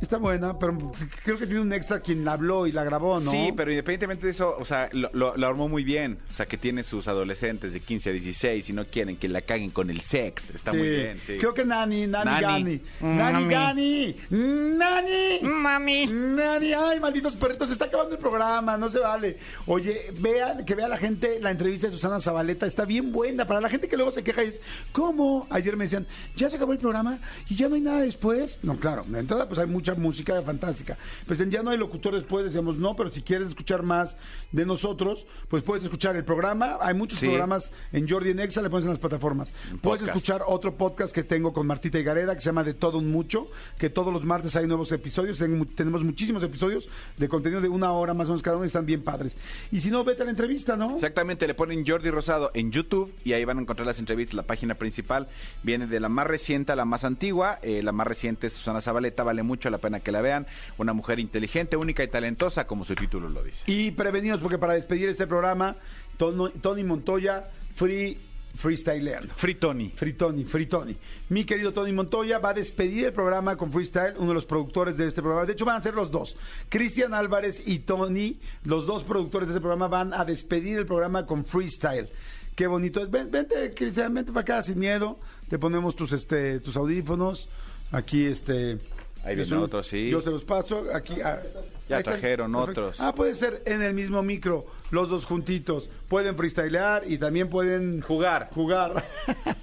está 0.00 0.16
buena, 0.18 0.58
pero 0.58 0.76
creo 1.24 1.38
que 1.38 1.46
tiene 1.46 1.60
un 1.60 1.72
extra 1.72 2.00
quien 2.00 2.24
la 2.24 2.32
habló 2.32 2.66
y 2.66 2.72
la 2.72 2.82
grabó, 2.82 3.20
¿no? 3.20 3.30
Sí, 3.30 3.52
pero 3.56 3.70
independientemente 3.70 4.26
de 4.26 4.32
eso, 4.32 4.56
o 4.58 4.64
sea, 4.64 4.88
lo, 4.92 5.10
lo- 5.12 5.36
lo 5.36 5.46
armó 5.46 5.68
muy 5.68 5.84
bien. 5.84 6.18
O 6.30 6.34
sea, 6.34 6.46
que 6.46 6.56
tiene 6.58 6.82
sus 6.82 7.06
adolescentes 7.06 7.72
de 7.72 7.80
15 7.80 8.10
a 8.10 8.12
16 8.14 8.68
y 8.70 8.72
no 8.72 8.84
quieren 8.86 9.16
que 9.16 9.28
la 9.28 9.42
caguen 9.42 9.70
con 9.70 9.90
el 9.90 10.00
sex. 10.00 10.50
Está 10.50 10.72
Sí. 10.72 10.76
muy 10.78 10.88
bien, 10.90 11.18
sí. 11.24 11.36
Creo 11.38 11.54
que 11.54 11.64
Nani, 11.64 12.06
Nani, 12.08 12.30
Nani. 12.30 12.40
Gani. 12.42 12.80
Nani, 13.16 13.48
Gani. 13.48 14.16
Nani. 14.30 15.38
Mami. 15.42 16.06
Nani, 16.06 16.72
ay, 16.72 16.98
malditos 17.00 17.36
perritos, 17.36 17.68
se 17.68 17.74
está 17.74 17.84
acabando 17.84 18.14
el 18.14 18.20
programa, 18.20 18.76
no 18.76 18.88
se 18.90 18.98
vale. 18.98 19.38
Oye, 19.66 20.12
vean, 20.18 20.64
que 20.64 20.74
vea 20.74 20.88
la 20.88 20.98
gente 20.98 21.38
la 21.40 21.50
entrevista 21.50 21.86
de 21.86 21.92
Susana 21.92 22.20
Zabaleta, 22.20 22.66
está 22.66 22.84
bien 22.84 23.12
buena. 23.12 23.46
Para 23.46 23.60
la 23.60 23.68
gente 23.70 23.88
que 23.88 23.96
luego 23.96 24.10
se 24.10 24.24
queja 24.24 24.42
es, 24.42 24.60
¿cómo? 24.90 25.46
Ayer 25.50 25.76
me 25.76 25.84
decían, 25.84 26.06
¿ya 26.34 26.50
se 26.50 26.56
acabó 26.56 26.72
el 26.72 26.78
programa 26.78 27.18
y 27.48 27.54
ya 27.56 27.68
no 27.68 27.76
hay 27.76 27.80
nada 27.82 28.00
después? 28.00 28.58
No, 28.62 28.78
claro, 28.78 29.04
de 29.16 29.20
entrada 29.20 29.46
pues 29.48 29.58
hay 29.58 29.66
mucha 29.66 29.94
música 29.94 30.40
fantástica. 30.42 30.96
Pues 31.26 31.40
en 31.40 31.50
ya 31.50 31.62
no 31.62 31.70
hay 31.70 31.78
locutores, 31.78 32.24
pues 32.24 32.44
decíamos 32.44 32.76
no, 32.76 32.94
pero 32.96 33.10
si 33.10 33.22
quieres 33.22 33.48
escuchar 33.48 33.82
más 33.82 34.16
de 34.52 34.64
nosotros, 34.66 35.26
pues 35.48 35.62
puedes 35.62 35.84
escuchar 35.84 36.16
el 36.16 36.24
programa. 36.24 36.78
Hay 36.80 36.94
muchos 36.94 37.18
Sí. 37.18 37.26
programas 37.26 37.72
en 37.92 38.08
Jordi 38.08 38.30
en 38.30 38.40
Exa, 38.40 38.62
le 38.62 38.70
pones 38.70 38.84
en 38.84 38.90
las 38.90 38.98
plataformas. 38.98 39.54
Puedes 39.80 40.02
escuchar 40.02 40.42
otro 40.46 40.76
podcast 40.76 41.14
que 41.14 41.22
tengo 41.24 41.52
con 41.52 41.66
Martita 41.66 41.98
y 41.98 42.02
Gareda 42.02 42.34
que 42.34 42.40
se 42.40 42.46
llama 42.46 42.64
De 42.64 42.74
Todo 42.74 42.98
un 42.98 43.10
Mucho, 43.10 43.48
que 43.78 43.90
todos 43.90 44.12
los 44.12 44.24
martes 44.24 44.56
hay 44.56 44.66
nuevos 44.66 44.90
episodios. 44.92 45.38
Tenemos 45.74 46.04
muchísimos 46.04 46.42
episodios 46.42 46.88
de 47.16 47.28
contenido 47.28 47.60
de 47.60 47.68
una 47.68 47.92
hora 47.92 48.14
más 48.14 48.26
o 48.28 48.30
menos 48.30 48.42
cada 48.42 48.56
uno 48.56 48.64
y 48.64 48.68
están 48.68 48.86
bien 48.86 49.02
padres. 49.02 49.36
Y 49.70 49.80
si 49.80 49.90
no, 49.90 50.04
vete 50.04 50.22
a 50.22 50.24
la 50.24 50.30
entrevista, 50.30 50.76
¿no? 50.76 50.94
Exactamente, 50.94 51.46
le 51.46 51.54
ponen 51.54 51.86
Jordi 51.86 52.10
Rosado 52.10 52.50
en 52.54 52.70
YouTube 52.72 53.12
y 53.24 53.32
ahí 53.34 53.44
van 53.44 53.58
a 53.58 53.60
encontrar 53.62 53.86
las 53.86 53.98
entrevistas. 53.98 54.34
La 54.34 54.42
página 54.44 54.74
principal 54.76 55.28
viene 55.62 55.86
de 55.86 56.00
la 56.00 56.08
más 56.08 56.26
reciente 56.26 56.72
a 56.72 56.76
la 56.76 56.84
más 56.84 57.04
antigua. 57.04 57.58
Eh, 57.62 57.82
la 57.82 57.92
más 57.92 58.06
reciente 58.06 58.46
es 58.46 58.52
Susana 58.54 58.80
Zabaleta, 58.92 59.22
vale 59.22 59.42
mucho 59.42 59.70
la 59.70 59.78
pena 59.78 60.00
que 60.00 60.12
la 60.12 60.20
vean. 60.20 60.46
Una 60.76 60.92
mujer 60.92 61.18
inteligente, 61.18 61.76
única 61.76 62.04
y 62.04 62.08
talentosa, 62.08 62.66
como 62.66 62.84
su 62.84 62.94
título 62.94 63.28
lo 63.30 63.42
dice. 63.42 63.64
Y 63.66 63.92
prevenidos, 63.92 64.40
porque 64.40 64.58
para 64.58 64.74
despedir 64.74 65.08
este 65.08 65.26
programa, 65.26 65.76
Tony 66.18 66.84
Montoya, 66.84 67.48
Free 67.74 68.18
Freestyleando. 68.54 69.32
Free 69.34 69.54
Tony. 69.54 69.90
Free 69.96 70.12
Tony, 70.12 70.44
Free 70.44 70.66
Tony. 70.66 70.94
Mi 71.30 71.44
querido 71.44 71.72
Tony 71.72 71.90
Montoya 71.92 72.38
va 72.38 72.50
a 72.50 72.54
despedir 72.54 73.06
el 73.06 73.12
programa 73.14 73.56
con 73.56 73.72
Freestyle, 73.72 74.12
uno 74.18 74.28
de 74.28 74.34
los 74.34 74.44
productores 74.44 74.98
de 74.98 75.06
este 75.06 75.22
programa. 75.22 75.46
De 75.46 75.54
hecho, 75.54 75.64
van 75.64 75.76
a 75.76 75.82
ser 75.82 75.94
los 75.94 76.10
dos. 76.10 76.36
Cristian 76.68 77.14
Álvarez 77.14 77.62
y 77.66 77.78
Tony, 77.78 78.38
los 78.64 78.84
dos 78.86 79.04
productores 79.04 79.48
de 79.48 79.54
este 79.54 79.60
programa, 79.62 79.88
van 79.88 80.12
a 80.12 80.26
despedir 80.26 80.76
el 80.76 80.84
programa 80.84 81.24
con 81.24 81.46
Freestyle. 81.46 82.10
Qué 82.54 82.66
bonito 82.66 83.00
es. 83.00 83.10
Ven- 83.10 83.30
vente, 83.30 83.72
Cristian, 83.74 84.12
vente 84.12 84.30
para 84.32 84.42
acá 84.42 84.62
sin 84.62 84.78
miedo. 84.78 85.18
Te 85.48 85.58
ponemos 85.58 85.96
tus, 85.96 86.12
este, 86.12 86.60
tus 86.60 86.76
audífonos. 86.76 87.48
Aquí, 87.92 88.26
este. 88.26 88.78
Ahí 89.24 89.36
viene 89.36 89.56
un- 89.56 89.62
otro, 89.64 89.82
sí. 89.82 90.10
Yo 90.10 90.20
se 90.20 90.30
los 90.30 90.42
paso. 90.44 90.86
Aquí. 90.92 91.20
ah, 91.22 91.40
Ya 91.88 92.02
trajeron 92.02 92.52
Perfecto. 92.52 92.80
otros. 92.86 93.00
Ah, 93.00 93.14
puede 93.14 93.34
ser 93.34 93.62
en 93.66 93.82
el 93.82 93.92
mismo 93.94 94.22
micro, 94.22 94.66
los 94.90 95.10
dos 95.10 95.26
juntitos. 95.26 95.90
Pueden 96.08 96.36
freestylear 96.36 97.02
y 97.06 97.18
también 97.18 97.48
pueden 97.50 98.00
Jugar. 98.00 98.48
Jugar. 98.52 99.04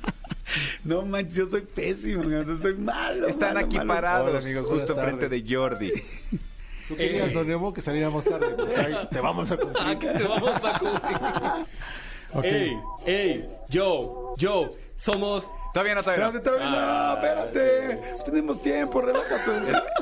no 0.84 1.02
manches, 1.04 1.36
yo 1.36 1.46
soy 1.46 1.62
pésimo, 1.62 2.24
yo 2.24 2.56
soy 2.56 2.76
malo. 2.76 3.28
Están 3.28 3.56
malo, 3.56 3.66
aquí 3.66 3.78
malo. 3.78 3.94
parados, 3.94 4.30
Hola, 4.30 4.40
amigos, 4.40 4.68
justo 4.68 4.94
enfrente 4.94 5.28
de 5.30 5.44
Jordi. 5.48 5.92
¿Tú 6.88 6.96
querías, 6.96 7.34
Don 7.34 7.48
Nemo, 7.48 7.74
que 7.74 7.82
saliéramos 7.82 8.26
tarde? 8.26 8.48
Pues 8.56 8.78
ahí 8.78 8.96
te 9.12 9.20
vamos 9.22 9.52
a 9.52 9.58
cumplir. 9.58 9.88
¿A 9.88 10.00
qué 10.00 10.08
te 10.08 10.24
vamos 10.24 10.52
a 10.64 10.80
cubrir? 10.80 12.46
Ey, 12.54 12.78
ey, 13.06 13.50
yo, 13.70 14.34
yo, 14.38 14.70
somos... 14.96 15.50
Todavía 15.80 15.96
no, 15.96 16.04
todavía 16.04 16.26
Espérate, 16.28 16.50
no. 16.50 16.58
todavía 16.58 16.70
no, 16.70 17.14
espérate. 17.14 18.24
Tenemos 18.26 18.62
tiempo, 18.62 19.02
relájate. 19.02 19.52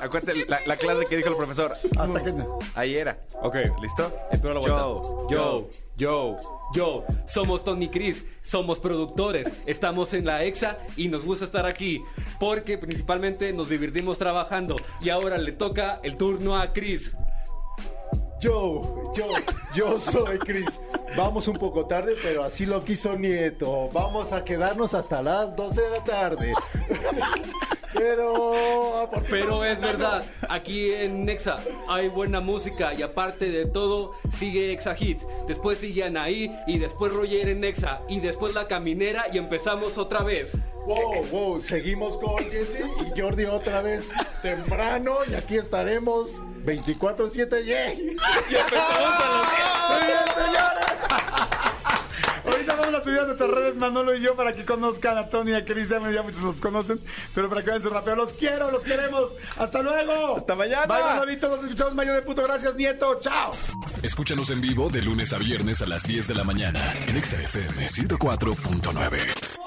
Acuérdate 0.02 0.46
la, 0.48 0.60
la 0.66 0.76
clase 0.76 1.06
que 1.06 1.18
dijo 1.18 1.30
el 1.30 1.36
profesor. 1.36 1.74
Hasta 1.98 2.24
que. 2.24 2.34
Ahí 2.74 2.96
era. 2.98 3.20
Ok. 3.44 3.58
¿Listo? 3.80 4.12
Espero 4.32 4.56
la 4.56 4.60
vuelta. 4.62 4.80
Yo, 4.80 5.28
yo, 5.30 5.70
yo, 5.96 6.36
yo. 6.74 7.06
Somos 7.28 7.64
Tony 7.64 7.90
Cris, 7.90 8.26
somos 8.42 8.80
productores, 8.80 9.48
estamos 9.68 10.14
en 10.16 10.26
la 10.26 10.44
EXA 10.44 10.80
y 10.96 11.10
nos 11.10 11.24
gusta 11.24 11.46
estar 11.46 11.68
aquí 11.68 12.02
porque 12.40 12.80
principalmente 12.80 13.54
nos 13.54 13.70
divertimos 13.70 14.18
trabajando 14.18 14.76
y 15.00 15.10
ahora 15.10 15.38
le 15.38 15.52
toca 15.52 16.00
el 16.02 16.18
turno 16.18 16.58
a 16.58 16.74
Cris. 16.74 17.16
Yo, 18.40 19.14
yo, 19.16 19.26
yo 19.74 20.00
soy 20.00 20.38
Chris. 20.38 20.80
Vamos 21.16 21.48
un 21.48 21.56
poco 21.56 21.86
tarde, 21.86 22.16
pero 22.22 22.44
así 22.44 22.66
lo 22.66 22.84
quiso 22.84 23.18
Nieto. 23.18 23.90
Vamos 23.92 24.32
a 24.32 24.44
quedarnos 24.44 24.94
hasta 24.94 25.24
las 25.24 25.56
12 25.56 25.82
de 25.82 25.90
la 25.90 26.04
tarde. 26.04 26.54
Pero... 27.94 29.10
¿por 29.12 29.24
qué 29.24 29.30
Pero 29.32 29.64
es 29.64 29.82
verdad, 29.82 30.24
aquí 30.50 30.94
en 30.94 31.26
Nexa 31.26 31.58
hay 31.88 32.10
buena 32.10 32.42
música 32.42 32.94
y 32.94 33.02
aparte 33.02 33.50
de 33.50 33.66
todo 33.66 34.14
sigue 34.30 34.72
Exa 34.72 34.96
Hits, 34.98 35.26
después 35.48 35.80
sigue 35.80 36.04
Anaí 36.04 36.56
y 36.68 36.78
después 36.78 37.14
Roger 37.14 37.50
en 37.50 37.62
Nexa 37.62 38.02
y 38.08 38.20
después 38.20 38.54
La 38.54 38.68
Caminera 38.68 39.26
y 39.32 39.38
empezamos 39.38 39.98
otra 39.98 40.22
vez. 40.22 40.58
Wow, 40.86 41.26
wow, 41.32 41.60
seguimos 41.60 42.18
con 42.18 42.38
Jesse 42.38 42.86
y 43.06 43.20
Jordi 43.20 43.46
otra 43.46 43.82
vez 43.82 44.10
temprano 44.42 45.18
y 45.30 45.34
aquí 45.34 45.58
estaremos 45.58 46.42
24-7. 46.64 47.66
¡Yay! 47.66 48.18
Muy 49.90 50.06
bien, 50.06 50.26
señores. 50.34 50.86
Ahorita 52.46 52.76
vamos 52.76 52.96
a 52.96 53.02
subir 53.02 53.20
a 53.20 53.24
nuestras 53.24 53.50
redes 53.50 53.76
Manolo 53.76 54.16
y 54.16 54.22
yo 54.22 54.36
para 54.36 54.54
que 54.54 54.66
conozcan 54.66 55.18
a 55.18 55.30
Tony 55.30 55.52
y 55.52 55.56
a 55.56 55.66
Cristian, 55.66 56.12
ya 56.14 56.24
muchos 56.24 56.42
los 56.42 56.60
conocen, 56.60 57.00
pero 57.34 57.50
para 57.50 57.64
que 57.64 57.70
vean 57.70 57.82
su 57.82 57.90
rapeo. 57.90 58.16
Los 58.16 58.34
quiero, 58.34 58.72
los 58.72 58.84
queremos. 58.84 59.32
Hasta 59.58 59.82
luego. 59.82 60.38
Hasta 60.38 60.56
mañana. 60.56 60.86
Bye, 60.86 61.04
Manolito. 61.04 61.50
Nos 61.50 61.64
escuchamos 61.64 61.96
mañana 61.96 62.18
de 62.18 62.22
puto. 62.24 62.44
Gracias, 62.44 62.76
Nieto. 62.76 63.20
Chao. 63.20 63.52
Escúchanos 64.04 64.50
en 64.50 64.62
vivo 64.62 64.90
de 64.90 65.02
lunes 65.02 65.34
a 65.34 65.38
viernes 65.38 65.82
a 65.82 65.88
las 65.88 66.04
10 66.04 66.28
de 66.28 66.36
la 66.36 66.44
mañana 66.44 66.94
en 67.08 67.18
Exa 67.18 67.42
FM 67.42 67.88
104.9. 67.88 69.58